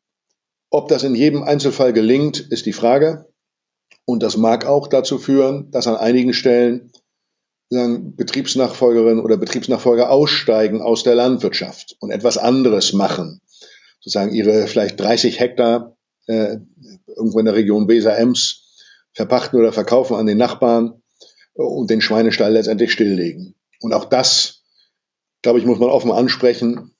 Ob 0.70 0.88
das 0.88 1.04
in 1.04 1.16
jedem 1.16 1.44
Einzelfall 1.44 1.94
gelingt, 1.94 2.40
ist 2.40 2.66
die 2.66 2.74
Frage. 2.74 3.28
Und 4.06 4.24
das 4.24 4.38
mag 4.38 4.66
auch 4.66 4.88
dazu 4.88 5.18
führen, 5.18 5.72
dass 5.72 5.88
an 5.88 5.96
einigen 5.96 6.34
Stellen 6.34 6.92
sagen, 7.70 8.16
Betriebsnachfolgerinnen 8.16 9.24
oder 9.24 9.38
Betriebsnachfolger 9.38 10.10
aussteigen 10.10 10.82
aus 10.82 11.04
der 11.04 11.16
Landwirtschaft 11.16 11.96
und 12.00 12.12
etwas 12.12 12.38
anderes 12.38 12.94
machen. 12.94 13.42
Sozusagen 14.00 14.34
ihre 14.34 14.68
vielleicht 14.68 15.00
30 15.00 15.40
Hektar 15.40 15.96
äh, 16.28 16.58
irgendwo 17.08 17.40
in 17.40 17.46
der 17.46 17.56
Region 17.56 17.88
Weser-Ems 17.88 18.64
verpachten 19.14 19.60
oder 19.60 19.72
verkaufen 19.72 20.16
an 20.16 20.26
den 20.26 20.38
Nachbarn 20.38 21.02
und 21.54 21.90
den 21.90 22.02
Schweinestall 22.02 22.54
letztendlich 22.54 22.92
stilllegen. 22.92 23.56
Und 23.80 23.94
auch 23.94 24.06
das, 24.06 24.62
glaube 25.44 25.60
ich, 25.60 25.65
muss 25.65 25.78
man 25.78 25.90
offen 25.90 26.11
ansprechen. 26.11 26.91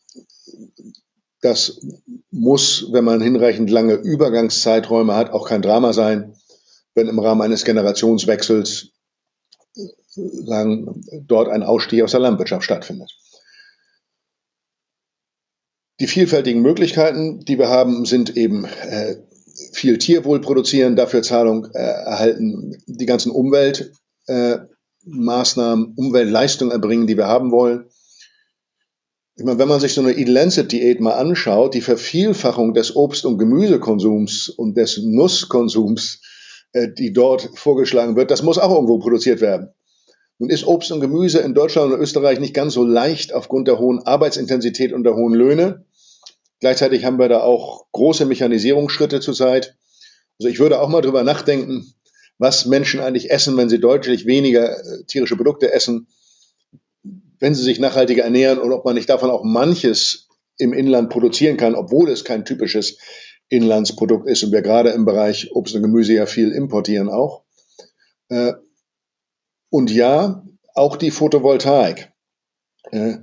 Das 1.42 1.82
muss, 2.30 2.90
wenn 2.92 3.04
man 3.04 3.22
hinreichend 3.22 3.72
lange 3.72 3.96
Übergangszeiträume 3.96 5.16
hat, 5.16 5.32
auch 5.32 5.48
kein 5.48 5.64
Drama 5.64 5.94
sein, 5.94 6.36
wenn 6.94 7.08
im 7.08 7.20
Rahmen 7.20 7.42
eines 7.42 7.66
Generationswechsels 7.66 8.92
sagen, 10.16 11.04
dort 11.26 11.50
ein 11.50 11.64
Ausstieg 11.64 12.04
aus 12.04 12.12
der 12.12 12.20
Landwirtschaft 12.20 12.64
stattfindet. 12.64 13.12
Die 16.00 16.06
vielfältigen 16.08 16.62
Möglichkeiten, 16.62 17.44
die 17.46 17.58
wir 17.58 17.70
haben, 17.70 18.06
sind 18.06 18.38
eben 18.38 18.66
äh, 18.66 19.16
viel 19.72 19.98
Tierwohl 19.98 20.42
produzieren, 20.42 20.96
dafür 20.96 21.24
Zahlung 21.24 21.66
äh, 21.74 21.80
erhalten, 21.80 22.78
die 22.88 23.06
ganzen 23.06 23.32
Umweltmaßnahmen, 23.32 25.86
äh, 25.86 25.90
Umweltleistungen 25.96 26.72
erbringen, 26.72 27.08
die 27.08 27.18
wir 27.18 27.28
haben 27.28 27.52
wollen. 27.52 27.90
Ich 29.36 29.44
meine, 29.44 29.58
wenn 29.58 29.68
man 29.68 29.80
sich 29.80 29.96
so 29.96 30.02
eine 30.02 30.16
Eat-Lancet-Diät 30.16 31.00
mal 31.00 31.14
anschaut, 31.14 31.74
die 31.74 31.82
Vervielfachung 31.82 32.76
des 32.76 32.96
Obst- 32.96 33.26
und 33.26 33.40
Gemüsekonsums 33.40 34.50
und 34.50 34.78
des 34.78 35.00
Nusskonsums, 35.00 36.22
äh, 36.74 36.90
die 36.96 37.14
dort 37.14 37.50
vorgeschlagen 37.56 38.16
wird, 38.16 38.30
das 38.30 38.44
muss 38.44 38.60
auch 38.60 38.72
irgendwo 38.72 39.00
produziert 39.00 39.42
werden. 39.42 39.74
Nun 40.38 40.52
ist 40.52 40.68
Obst 40.68 40.92
und 40.92 41.00
Gemüse 41.00 41.40
in 41.40 41.56
Deutschland 41.56 41.92
und 41.92 42.00
Österreich 42.00 42.40
nicht 42.40 42.54
ganz 42.54 42.74
so 42.74 42.84
leicht 42.84 43.34
aufgrund 43.34 43.68
der 43.68 43.80
hohen 43.80 44.06
Arbeitsintensität 44.06 44.94
und 44.94 45.04
der 45.04 45.16
hohen 45.16 45.34
Löhne. 45.34 45.86
Gleichzeitig 46.60 47.04
haben 47.04 47.18
wir 47.18 47.28
da 47.28 47.42
auch 47.42 47.88
große 47.92 48.26
Mechanisierungsschritte 48.26 49.20
zurzeit. 49.20 49.76
Also 50.40 50.50
ich 50.50 50.60
würde 50.60 50.80
auch 50.80 50.90
mal 50.90 51.02
drüber 51.02 51.24
nachdenken, 51.24 51.92
was 52.38 52.66
Menschen 52.66 53.00
eigentlich 53.00 53.32
essen, 53.32 53.58
wenn 53.58 53.70
sie 53.70 53.80
deutlich 53.80 54.28
weniger 54.28 54.78
äh, 54.78 55.04
tierische 55.08 55.36
Produkte 55.36 55.72
essen, 55.72 56.08
wenn 57.44 57.56
sie 57.56 57.64
sich 57.64 57.78
nachhaltiger 57.78 58.24
ernähren 58.24 58.58
und 58.58 58.72
ob 58.72 58.86
man 58.86 58.96
nicht 58.96 59.10
davon 59.10 59.30
auch 59.30 59.44
manches 59.44 60.30
im 60.58 60.72
Inland 60.72 61.10
produzieren 61.10 61.58
kann, 61.58 61.76
obwohl 61.76 62.10
es 62.10 62.24
kein 62.24 62.46
typisches 62.46 63.00
Inlandsprodukt 63.50 64.30
ist 64.30 64.46
und 64.46 64.54
wir 64.54 64.62
gerade 64.62 64.92
im 64.92 65.04
Bereich 65.04 65.52
Obst 65.52 65.76
und 65.76 65.82
Gemüse 65.82 66.14
ja 66.14 66.26
viel 66.26 66.54
importieren 66.54 67.10
auch. 67.10 67.44
Äh, 68.30 68.54
und 69.70 69.92
ja, 69.92 70.46
auch 70.74 70.96
die 70.96 71.12
Photovoltaik. 71.12 72.14
Äh, 72.92 73.18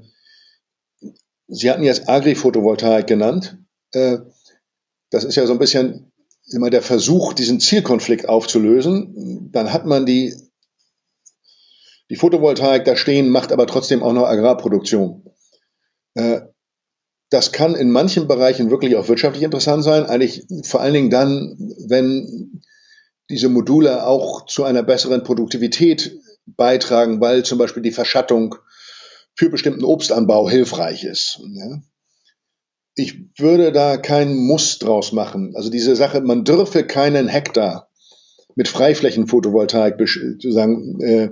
sie 1.48 1.70
hatten 1.70 1.82
jetzt 1.82 2.06
Agri-Photovoltaik 2.06 3.06
genannt. 3.06 3.56
Das 3.92 5.24
ist 5.24 5.36
ja 5.36 5.47
so 5.47 5.55
ein 5.55 5.59
bisschen 5.59 6.12
immer 6.51 6.68
der 6.68 6.82
Versuch, 6.82 7.32
diesen 7.32 7.59
Zielkonflikt 7.59 8.28
aufzulösen, 8.28 9.48
dann 9.51 9.72
hat 9.72 9.86
man 9.86 10.05
die, 10.05 10.34
die 12.11 12.16
Photovoltaik 12.16 12.85
da 12.85 12.97
stehen, 12.97 13.31
macht 13.31 13.53
aber 13.53 13.66
trotzdem 13.66 14.03
auch 14.03 14.12
noch 14.12 14.27
Agrarproduktion. 14.27 15.24
Äh, 16.15 16.41
das 17.31 17.53
kann 17.53 17.77
in 17.77 17.93
manchen 17.93 18.27
Bereichen 18.27 18.70
wirklich 18.70 18.97
auch 18.97 19.09
wirtschaftlich 19.09 19.45
interessant 19.45 19.85
sein, 19.85 20.05
eigentlich 20.07 20.45
vor 20.65 20.81
allen 20.81 20.95
Dingen 20.95 21.11
dann, 21.11 21.57
wenn 21.87 22.61
diese 23.31 23.49
Module 23.49 24.05
auch 24.05 24.47
zu 24.47 24.65
einer 24.65 24.82
besseren 24.82 25.23
Produktivität 25.23 26.19
beitragen, 26.47 27.20
weil 27.20 27.45
zum 27.45 27.59
Beispiel 27.59 27.85
die 27.85 27.93
Verschattung 27.93 28.57
für 29.37 29.49
bestimmten 29.49 29.85
Obstanbau 29.85 30.51
hilfreich 30.51 31.05
ist. 31.05 31.41
Ich 32.97 33.15
würde 33.39 33.70
da 33.70 33.97
keinen 33.97 34.37
Muss 34.37 34.81
draus 34.81 35.12
machen. 35.12 35.55
Also 35.55 35.70
diese 35.70 35.95
Sache, 35.95 36.20
man 36.23 36.45
dürfe 36.45 36.85
keinen 36.85 37.28
Hektar 37.28 37.89
mit 38.57 38.66
Freiflächenphotovoltaik 38.66 39.95
sozusagen 39.99 41.01
äh, 41.01 41.31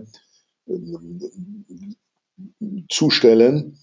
zustellen. 2.88 3.78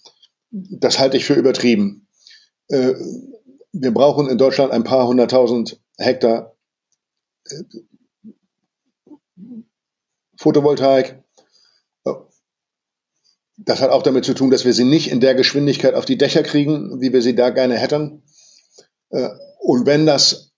Das 0.51 0.99
halte 0.99 1.17
ich 1.17 1.25
für 1.25 1.33
übertrieben. 1.33 2.07
Äh, 2.67 2.93
wir 3.71 3.93
brauchen 3.93 4.29
in 4.29 4.37
Deutschland 4.37 4.71
ein 4.71 4.83
paar 4.83 5.07
hunderttausend 5.07 5.81
Hektar 5.97 6.55
äh, 7.49 7.63
Photovoltaik. 10.37 11.23
Das 13.57 13.81
hat 13.81 13.89
auch 13.89 14.03
damit 14.03 14.25
zu 14.25 14.33
tun, 14.33 14.51
dass 14.51 14.65
wir 14.65 14.73
sie 14.73 14.83
nicht 14.83 15.09
in 15.09 15.21
der 15.21 15.33
Geschwindigkeit 15.33 15.93
auf 15.93 16.05
die 16.05 16.17
Dächer 16.17 16.43
kriegen, 16.43 16.99
wie 16.99 17.13
wir 17.13 17.21
sie 17.21 17.35
da 17.35 17.51
gerne 17.51 17.77
hätten. 17.77 18.23
Äh, 19.09 19.29
und 19.59 19.85
wenn 19.85 20.05
das 20.05 20.51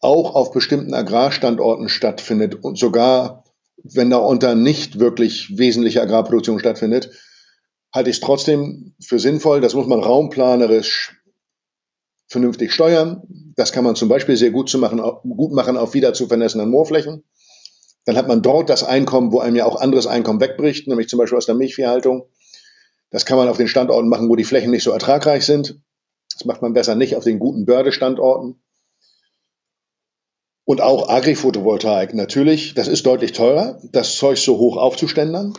auch 0.00 0.34
auf 0.34 0.52
bestimmten 0.52 0.94
Agrarstandorten 0.94 1.88
stattfindet 1.88 2.64
und 2.64 2.78
sogar 2.78 3.39
wenn 3.84 4.10
darunter 4.10 4.54
nicht 4.54 4.98
wirklich 4.98 5.56
wesentliche 5.58 6.02
Agrarproduktion 6.02 6.58
stattfindet, 6.58 7.10
halte 7.94 8.10
ich 8.10 8.16
es 8.16 8.20
trotzdem 8.20 8.94
für 9.00 9.18
sinnvoll. 9.18 9.60
Das 9.60 9.74
muss 9.74 9.86
man 9.86 10.00
raumplanerisch 10.00 11.16
vernünftig 12.28 12.72
steuern. 12.72 13.22
Das 13.56 13.72
kann 13.72 13.84
man 13.84 13.96
zum 13.96 14.08
Beispiel 14.08 14.36
sehr 14.36 14.50
gut, 14.50 14.68
zu 14.70 14.78
machen, 14.78 15.00
gut 15.22 15.52
machen 15.52 15.76
auf 15.76 15.94
wieder 15.94 16.14
zu 16.14 16.28
vernässenden 16.28 16.70
Moorflächen. 16.70 17.24
Dann 18.04 18.16
hat 18.16 18.28
man 18.28 18.42
dort 18.42 18.70
das 18.70 18.84
Einkommen, 18.84 19.32
wo 19.32 19.40
einem 19.40 19.56
ja 19.56 19.66
auch 19.66 19.80
anderes 19.80 20.06
Einkommen 20.06 20.40
wegbricht, 20.40 20.86
nämlich 20.86 21.08
zum 21.08 21.18
Beispiel 21.18 21.36
aus 21.36 21.46
der 21.46 21.54
Milchviehhaltung. 21.54 22.28
Das 23.10 23.26
kann 23.26 23.36
man 23.36 23.48
auf 23.48 23.56
den 23.56 23.68
Standorten 23.68 24.08
machen, 24.08 24.28
wo 24.28 24.36
die 24.36 24.44
Flächen 24.44 24.70
nicht 24.70 24.84
so 24.84 24.92
ertragreich 24.92 25.44
sind. 25.44 25.80
Das 26.32 26.44
macht 26.44 26.62
man 26.62 26.72
besser 26.72 26.94
nicht 26.94 27.16
auf 27.16 27.24
den 27.24 27.38
guten 27.38 27.66
Bördestandorten. 27.66 28.62
Und 30.70 30.80
auch 30.80 31.08
Agri-Photovoltaik 31.08 32.14
natürlich, 32.14 32.74
das 32.74 32.86
ist 32.86 33.04
deutlich 33.04 33.32
teurer, 33.32 33.80
das 33.90 34.14
Zeug 34.14 34.38
so 34.38 34.56
hoch 34.58 34.76
aufzuständern. 34.76 35.54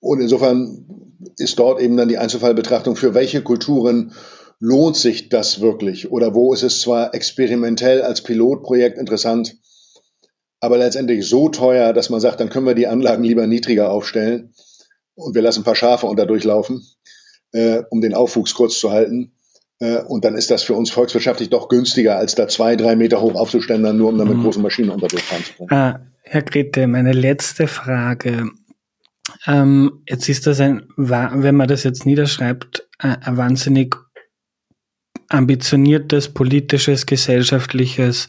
Und 0.00 0.20
insofern 0.20 1.14
ist 1.36 1.60
dort 1.60 1.80
eben 1.80 1.96
dann 1.96 2.08
die 2.08 2.18
Einzelfallbetrachtung, 2.18 2.96
für 2.96 3.14
welche 3.14 3.40
Kulturen 3.40 4.14
lohnt 4.58 4.96
sich 4.96 5.28
das 5.28 5.60
wirklich? 5.60 6.10
Oder 6.10 6.34
wo 6.34 6.52
ist 6.52 6.64
es 6.64 6.80
zwar 6.80 7.14
experimentell 7.14 8.02
als 8.02 8.20
Pilotprojekt 8.22 8.98
interessant, 8.98 9.58
aber 10.58 10.76
letztendlich 10.76 11.28
so 11.28 11.50
teuer, 11.50 11.92
dass 11.92 12.10
man 12.10 12.18
sagt, 12.18 12.40
dann 12.40 12.50
können 12.50 12.66
wir 12.66 12.74
die 12.74 12.88
Anlagen 12.88 13.22
lieber 13.22 13.46
niedriger 13.46 13.92
aufstellen 13.92 14.54
und 15.14 15.36
wir 15.36 15.42
lassen 15.42 15.60
ein 15.60 15.64
paar 15.64 15.76
Schafe 15.76 16.08
unter 16.08 16.26
durchlaufen, 16.26 16.84
äh, 17.52 17.84
um 17.90 18.00
den 18.00 18.14
Aufwuchs 18.14 18.54
kurz 18.54 18.76
zu 18.80 18.90
halten. 18.90 19.36
Äh, 19.82 20.00
und 20.02 20.24
dann 20.24 20.36
ist 20.36 20.50
das 20.50 20.62
für 20.62 20.74
uns 20.74 20.90
volkswirtschaftlich 20.92 21.50
doch 21.50 21.68
günstiger, 21.68 22.16
als 22.16 22.36
da 22.36 22.46
zwei, 22.46 22.76
drei 22.76 22.94
Meter 22.94 23.20
hoch 23.20 23.34
aufzuständern, 23.34 23.96
nur 23.96 24.10
um 24.10 24.18
damit 24.18 24.36
mhm. 24.36 24.44
großen 24.44 24.62
Maschinen 24.62 24.90
unter 24.90 25.08
zu 25.08 25.16
können. 25.16 25.72
Ah, 25.72 26.00
Herr 26.22 26.42
Grete, 26.42 26.86
meine 26.86 27.12
letzte 27.12 27.66
Frage. 27.66 28.48
Ähm, 29.46 30.04
jetzt 30.08 30.28
ist 30.28 30.46
das 30.46 30.60
ein, 30.60 30.84
wenn 30.96 31.56
man 31.56 31.66
das 31.66 31.82
jetzt 31.82 32.06
niederschreibt, 32.06 32.88
ein 32.98 33.36
wahnsinnig 33.36 33.96
ambitioniertes 35.28 36.28
politisches, 36.28 37.06
gesellschaftliches 37.06 38.28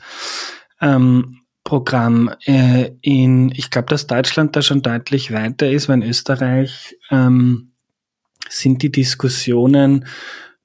ähm, 0.82 1.42
Programm 1.64 2.34
äh, 2.46 2.92
in, 3.02 3.52
ich 3.52 3.70
glaube, 3.70 3.90
dass 3.90 4.08
Deutschland 4.08 4.56
da 4.56 4.64
schon 4.64 4.82
deutlich 4.82 5.32
weiter 5.32 5.70
ist, 5.70 5.88
weil 5.88 6.02
in 6.02 6.10
Österreich 6.10 6.98
ähm, 7.12 7.74
sind 8.50 8.82
die 8.82 8.92
Diskussionen 8.92 10.06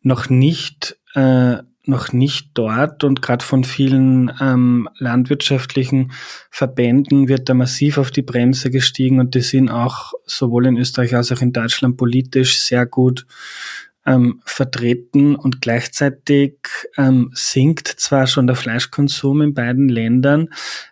noch 0.08 0.28
nicht 0.28 0.98
äh, 1.14 1.58
noch 1.84 2.12
nicht 2.12 2.50
dort 2.52 3.02
und 3.02 3.22
gerade 3.22 3.42
von 3.42 3.64
vielen 3.64 4.30
ähm, 4.42 4.88
landwirtschaftlichen 4.98 6.12
Verbänden 6.50 7.28
wird 7.28 7.48
da 7.48 7.54
massiv 7.54 7.96
auf 7.96 8.10
die 8.10 8.22
Bremse 8.22 8.70
gestiegen 8.70 9.20
und 9.20 9.34
die 9.34 9.40
sind 9.40 9.70
auch 9.70 10.12
sowohl 10.26 10.66
in 10.66 10.76
Österreich 10.76 11.14
als 11.14 11.32
auch 11.32 11.40
in 11.40 11.54
Deutschland 11.54 11.96
politisch 11.96 12.60
sehr 12.60 12.84
gut 12.84 13.26
ähm, 14.04 14.42
vertreten 14.44 15.34
und 15.34 15.62
gleichzeitig 15.62 16.58
ähm, 16.98 17.30
sinkt 17.32 17.88
zwar 17.88 18.26
schon 18.26 18.46
der 18.46 18.56
Fleischkonsum 18.56 19.40
in 19.40 19.54
beiden 19.54 19.88
Ländern, 19.88 20.50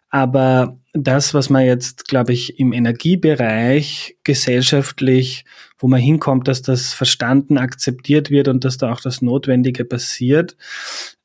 aber 0.08 0.78
das, 0.94 1.34
was 1.34 1.50
man 1.50 1.66
jetzt, 1.66 2.08
glaube 2.08 2.32
ich, 2.32 2.58
im 2.58 2.72
Energiebereich 2.72 4.16
gesellschaftlich, 4.24 5.44
wo 5.78 5.88
man 5.88 6.00
hinkommt, 6.00 6.48
dass 6.48 6.62
das 6.62 6.92
verstanden, 6.92 7.58
akzeptiert 7.58 8.30
wird 8.30 8.48
und 8.48 8.64
dass 8.64 8.78
da 8.78 8.92
auch 8.92 9.00
das 9.00 9.22
Notwendige 9.22 9.84
passiert, 9.84 10.56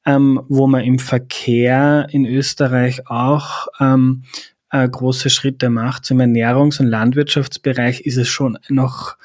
ähm, 0.06 0.42
wo 0.50 0.68
man 0.68 0.84
im 0.84 1.00
Verkehr 1.00 2.08
in 2.12 2.26
Österreich 2.26 3.08
auch 3.08 3.68
ähm, 3.80 4.24
äh, 4.72 4.88
große 4.88 5.30
Schritte 5.30 5.70
macht. 5.70 6.06
Zum 6.06 6.20
Ernährungs- 6.20 6.80
und 6.80 6.88
Landwirtschaftsbereich 6.88 8.02
ist 8.02 8.18
es 8.18 8.28
schon 8.28 8.58
noch 8.70 9.18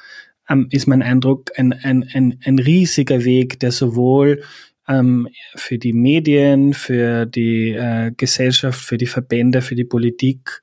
ähm, 0.49 0.67
ist 0.71 0.87
mein 0.87 1.01
Eindruck, 1.01 1.51
ein, 1.57 1.73
ein, 1.73 2.09
ein, 2.13 2.39
ein 2.43 2.59
riesiger 2.59 3.23
Weg, 3.25 3.59
der 3.59 3.71
sowohl 3.71 4.43
ähm, 4.87 5.27
für 5.55 5.77
die 5.77 5.93
Medien, 5.93 6.73
für 6.73 7.25
die 7.25 7.71
äh, 7.71 8.11
Gesellschaft, 8.15 8.79
für 8.79 8.97
die 8.97 9.07
Verbände, 9.07 9.61
für 9.61 9.75
die 9.75 9.83
Politik, 9.83 10.61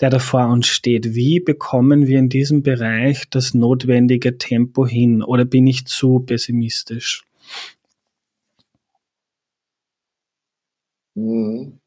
der 0.00 0.10
da 0.10 0.18
vor 0.18 0.48
uns 0.48 0.66
steht. 0.66 1.14
Wie 1.14 1.40
bekommen 1.40 2.06
wir 2.06 2.18
in 2.18 2.28
diesem 2.28 2.62
Bereich 2.62 3.24
das 3.30 3.54
notwendige 3.54 4.38
Tempo 4.38 4.86
hin? 4.86 5.22
Oder 5.22 5.44
bin 5.44 5.66
ich 5.66 5.86
zu 5.86 6.20
pessimistisch? 6.20 7.24
Mhm. 11.14 11.80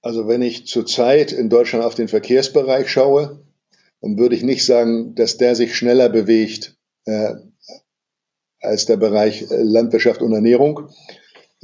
Also 0.00 0.28
wenn 0.28 0.42
ich 0.42 0.66
zurzeit 0.66 1.32
in 1.32 1.48
Deutschland 1.48 1.84
auf 1.84 1.94
den 1.94 2.08
Verkehrsbereich 2.08 2.88
schaue, 2.90 3.42
dann 4.00 4.18
würde 4.18 4.36
ich 4.36 4.42
nicht 4.42 4.66
sagen, 4.66 5.14
dass 5.14 5.38
der 5.38 5.56
sich 5.56 5.74
schneller 5.74 6.10
bewegt 6.10 6.76
äh, 7.06 7.34
als 8.60 8.84
der 8.84 8.98
Bereich 8.98 9.50
äh, 9.50 9.62
Landwirtschaft 9.62 10.20
und 10.20 10.32
Ernährung. 10.32 10.90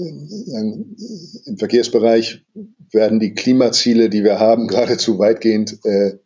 Im 0.00 1.58
Verkehrsbereich 1.58 2.44
werden 2.90 3.20
die 3.20 3.34
Klimaziele, 3.34 4.08
die 4.08 4.24
wir 4.24 4.38
haben, 4.38 4.66
geradezu 4.68 5.18
weitgehend 5.18 5.84
äh, 5.84 6.18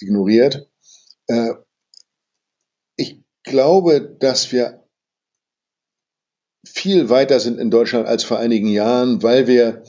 ignoriert. 0.00 0.68
Äh, 1.26 1.54
ich 2.96 3.20
glaube, 3.42 4.16
dass 4.20 4.52
wir 4.52 4.84
viel 6.64 7.08
weiter 7.08 7.40
sind 7.40 7.58
in 7.58 7.70
Deutschland 7.70 8.06
als 8.06 8.22
vor 8.22 8.38
einigen 8.38 8.68
Jahren, 8.68 9.22
weil 9.22 9.46
wir 9.46 9.82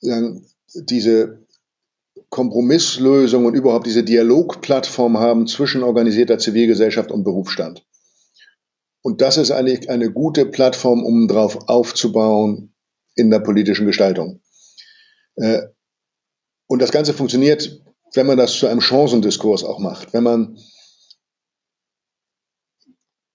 sagen, 0.00 0.44
diese 0.74 1.46
Kompromisslösung 2.28 3.44
und 3.44 3.54
überhaupt 3.54 3.86
diese 3.86 4.04
Dialogplattform 4.04 5.18
haben 5.18 5.46
zwischen 5.46 5.82
organisierter 5.82 6.38
Zivilgesellschaft 6.38 7.10
und 7.10 7.24
Berufsstand. 7.24 7.84
Und 9.02 9.20
das 9.20 9.36
ist 9.36 9.50
eigentlich 9.50 9.88
eine 9.88 10.12
gute 10.12 10.46
Plattform, 10.46 11.04
um 11.04 11.26
darauf 11.28 11.68
aufzubauen 11.68 12.74
in 13.14 13.30
der 13.30 13.40
politischen 13.40 13.86
Gestaltung. 13.86 14.40
Äh, 15.36 15.62
und 16.66 16.80
das 16.80 16.92
Ganze 16.92 17.14
funktioniert, 17.14 17.82
wenn 18.14 18.26
man 18.26 18.36
das 18.36 18.52
zu 18.52 18.66
einem 18.66 18.80
Chancendiskurs 18.80 19.64
auch 19.64 19.78
macht, 19.78 20.12
wenn 20.12 20.22
man 20.22 20.58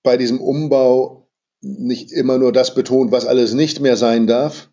bei 0.04 0.18
diesem 0.18 0.40
Umbau 0.40 1.30
nicht 1.62 2.12
immer 2.12 2.38
nur 2.38 2.52
das 2.52 2.76
betont, 2.76 3.12
was 3.12 3.26
alles 3.26 3.54
nicht 3.54 3.80
mehr 3.80 3.98
sein 3.98 4.28
darf, 4.28 4.70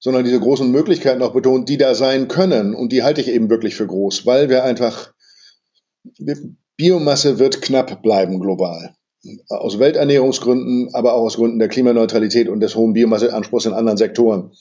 sondern 0.00 0.24
diese 0.24 0.40
großen 0.40 0.70
Möglichkeiten 0.70 1.22
auch 1.22 1.32
betont, 1.32 1.68
die 1.68 1.76
da 1.76 1.94
sein 1.94 2.28
können. 2.28 2.74
Und 2.74 2.92
die 2.92 3.02
halte 3.02 3.20
ich 3.20 3.28
eben 3.28 3.50
wirklich 3.50 3.76
für 3.76 3.86
groß, 3.86 4.26
weil 4.26 4.48
wir 4.48 4.64
einfach, 4.64 5.12
Biomasse 6.76 7.38
wird 7.38 7.62
knapp 7.62 8.02
bleiben 8.02 8.40
global. 8.40 8.97
Aus 9.48 9.78
Welternährungsgründen, 9.78 10.94
aber 10.94 11.14
auch 11.14 11.24
aus 11.24 11.36
Gründen 11.36 11.58
der 11.58 11.68
Klimaneutralität 11.68 12.48
und 12.48 12.60
des 12.60 12.76
hohen 12.76 12.92
Biomasseanspruchs 12.92 13.66
in 13.66 13.72
anderen 13.72 13.98
Sektoren. 13.98 14.52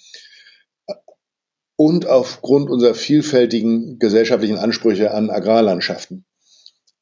Und 1.76 2.08
aufgrund 2.08 2.70
unserer 2.72 2.96
vielfältigen 2.96 4.00
gesellschaftlichen 4.00 4.58
Ansprüche 4.58 5.12
an 5.12 5.30
Agrarlandschaften. 5.30 6.26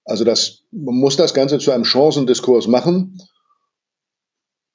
Also 0.03 0.23
das, 0.26 0.64
man 0.72 0.95
muss 0.95 1.15
das 1.15 1.34
Ganze 1.34 1.57
zu 1.57 1.72
einem 1.72 1.86
Chancendiskurs 1.86 2.68
machen 2.68 3.19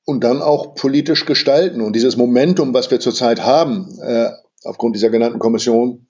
und 0.05 0.25
dann 0.25 0.43
auch 0.43 0.75
politisch 0.75 1.27
gestalten. 1.27 1.81
Und 1.81 1.95
dieses 1.95 2.17
Momentum, 2.17 2.75
was 2.75 2.91
wir 2.91 2.99
zurzeit 2.99 3.43
haben, 3.43 3.99
äh, 4.01 4.31
aufgrund 4.65 4.97
dieser 4.97 5.11
genannten 5.11 5.39
Kommission, 5.39 6.09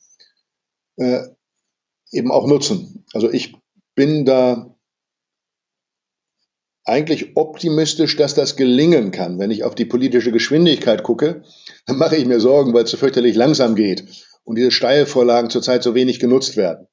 äh, 0.96 1.20
eben 2.12 2.30
auch 2.30 2.46
nutzen. 2.46 3.04
Also 3.12 3.30
ich 3.30 3.56
bin 3.94 4.24
da 4.24 4.69
eigentlich 6.90 7.36
optimistisch, 7.36 8.16
dass 8.16 8.34
das 8.34 8.56
gelingen 8.56 9.12
kann. 9.12 9.38
Wenn 9.38 9.50
ich 9.50 9.64
auf 9.64 9.74
die 9.74 9.84
politische 9.84 10.32
Geschwindigkeit 10.32 11.02
gucke, 11.02 11.42
dann 11.86 11.96
mache 11.96 12.16
ich 12.16 12.26
mir 12.26 12.40
Sorgen, 12.40 12.74
weil 12.74 12.84
es 12.84 12.90
so 12.90 12.96
fürchterlich 12.96 13.36
langsam 13.36 13.74
geht 13.76 14.04
und 14.44 14.56
diese 14.56 14.72
Steilvorlagen 14.72 15.50
zurzeit 15.50 15.82
so 15.82 15.94
wenig 15.94 16.18
genutzt 16.18 16.56
werden. 16.56 16.88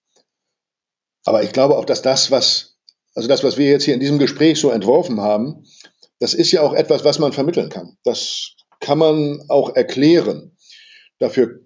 Aber 1.26 1.44
ich 1.44 1.52
glaube 1.52 1.78
auch, 1.78 1.86
dass 1.86 2.02
das, 2.02 2.32
was, 2.32 2.78
also 3.16 3.28
das, 3.28 3.44
was 3.44 3.58
wir 3.58 3.70
jetzt 3.70 3.84
hier 3.84 3.96
in 3.96 4.00
diesem 4.00 4.20
Gespräch 4.20 4.60
so 4.60 4.70
entworfen 4.70 5.20
haben, 5.20 5.66
das 6.20 6.34
ist 6.34 6.52
ja 6.52 6.62
auch 6.62 6.74
etwas, 6.74 7.04
was 7.04 7.20
man 7.20 7.34
vermitteln 7.34 7.70
kann. 7.70 7.98
Das 8.04 8.54
kann 8.80 9.00
man 9.00 9.44
auch 9.50 9.76
erklären. 9.76 10.56
Dafür 11.20 11.62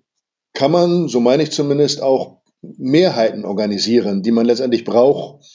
kann 0.54 0.72
man, 0.72 1.08
so 1.10 1.20
meine 1.20 1.44
ich 1.44 1.52
zumindest, 1.52 2.02
auch 2.02 2.42
Mehrheiten 2.62 3.46
organisieren, 3.46 4.24
die 4.24 4.32
man 4.32 4.46
letztendlich 4.46 4.86
braucht, 4.86 5.46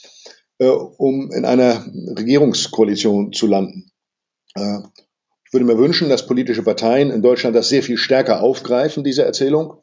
äh, 0.59 0.69
um 0.69 1.31
in 1.33 1.45
einer 1.45 1.85
Regierungskoalition 2.16 3.33
zu 3.33 3.47
landen. 3.47 3.91
Äh, 4.55 4.78
ich 5.45 5.53
würde 5.53 5.66
mir 5.66 5.78
wünschen, 5.78 6.09
dass 6.09 6.27
politische 6.27 6.62
Parteien 6.62 7.11
in 7.11 7.23
Deutschland 7.23 7.55
das 7.55 7.69
sehr 7.69 7.83
viel 7.83 7.97
stärker 7.97 8.43
aufgreifen, 8.43 9.05
diese 9.05 9.24
Erzählung. 9.24 9.81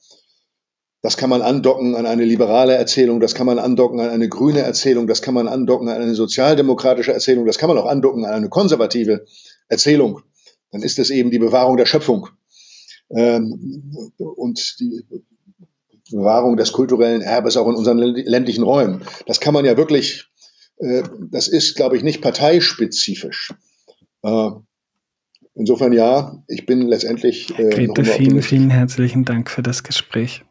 Das 1.02 1.18
kann 1.18 1.30
man 1.30 1.42
andocken 1.42 1.96
an 1.96 2.06
eine 2.06 2.24
liberale 2.24 2.76
Erzählung, 2.76 3.20
das 3.20 3.36
kann 3.36 3.46
man 3.46 3.60
andocken 3.60 4.00
an 4.00 4.10
eine 4.10 4.30
grüne 4.30 4.62
Erzählung, 4.62 5.06
das 5.06 5.22
kann 5.22 5.34
man 5.34 5.50
andocken 5.50 5.90
an 5.90 6.02
eine 6.02 6.16
sozialdemokratische 6.16 7.12
Erzählung, 7.12 7.46
das 7.46 7.58
kann 7.58 7.68
man 7.68 7.78
auch 7.78 7.88
andocken 7.88 8.24
an 8.26 8.34
eine 8.34 8.50
konservative 8.50 9.26
Erzählung. 9.68 10.22
Dann 10.72 10.82
ist 10.82 11.00
es 11.00 11.10
eben 11.10 11.30
die 11.30 11.40
Bewahrung 11.40 11.76
der 11.76 11.86
Schöpfung 11.86 12.30
ähm, 13.10 14.14
und 14.18 14.80
die 14.80 15.04
Bewahrung 16.12 16.58
des 16.58 16.72
kulturellen 16.72 17.22
Erbes 17.22 17.58
auch 17.58 17.68
in 17.68 17.76
unseren 17.76 17.98
ländlichen 17.98 18.64
Räumen. 18.64 19.04
Das 19.26 19.40
kann 19.40 19.54
man 19.54 19.66
ja 19.66 19.78
wirklich, 19.78 20.30
das 20.78 21.48
ist, 21.48 21.76
glaube 21.76 21.98
ich, 21.98 22.04
nicht 22.04 22.22
parteispezifisch. 22.22 23.54
Äh, 24.24 24.50
insofern 25.56 25.94
ja, 25.94 26.44
ich 26.48 26.66
bin 26.66 26.88
letztendlich. 26.88 27.58
Äh, 27.58 27.70
Grete, 27.70 28.06
vielen, 28.06 28.42
vielen 28.42 28.70
herzlichen 28.70 29.26
Dank 29.26 29.50
für 29.50 29.64
das 29.64 29.84
Gespräch. 29.84 30.44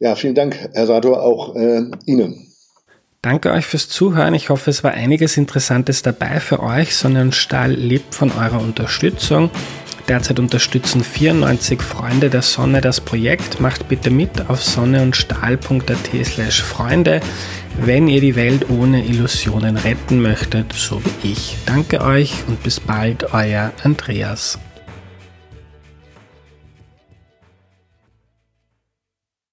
Ja, 0.00 0.14
vielen 0.14 0.34
Dank, 0.34 0.54
Herr 0.74 0.86
Sator, 0.86 1.22
auch 1.22 1.56
äh, 1.56 1.90
Ihnen. 2.06 2.46
Danke 3.20 3.50
euch 3.50 3.66
fürs 3.66 3.88
Zuhören. 3.88 4.32
Ich 4.34 4.48
hoffe, 4.48 4.70
es 4.70 4.84
war 4.84 4.92
einiges 4.92 5.36
Interessantes 5.36 6.02
dabei 6.02 6.38
für 6.38 6.62
euch. 6.62 6.94
Sonne 6.94 7.22
und 7.22 7.34
Stahl 7.34 7.72
lebt 7.72 8.14
von 8.14 8.30
eurer 8.30 8.60
Unterstützung. 8.60 9.50
Derzeit 10.08 10.38
unterstützen 10.40 11.04
94 11.04 11.82
Freunde 11.82 12.30
der 12.30 12.40
Sonne 12.40 12.80
das 12.80 13.00
Projekt. 13.00 13.60
Macht 13.60 13.88
bitte 13.88 14.10
mit 14.10 14.48
auf 14.48 14.64
sonneundstahl.at 14.64 16.24
slash 16.24 16.62
Freunde, 16.62 17.20
wenn 17.76 18.08
ihr 18.08 18.22
die 18.22 18.34
Welt 18.34 18.70
ohne 18.70 19.04
Illusionen 19.04 19.76
retten 19.76 20.22
möchtet, 20.22 20.72
so 20.72 21.02
wie 21.04 21.32
ich. 21.32 21.58
Danke 21.66 22.00
euch 22.00 22.32
und 22.46 22.62
bis 22.62 22.80
bald, 22.80 23.34
euer 23.34 23.72
Andreas. 23.84 24.58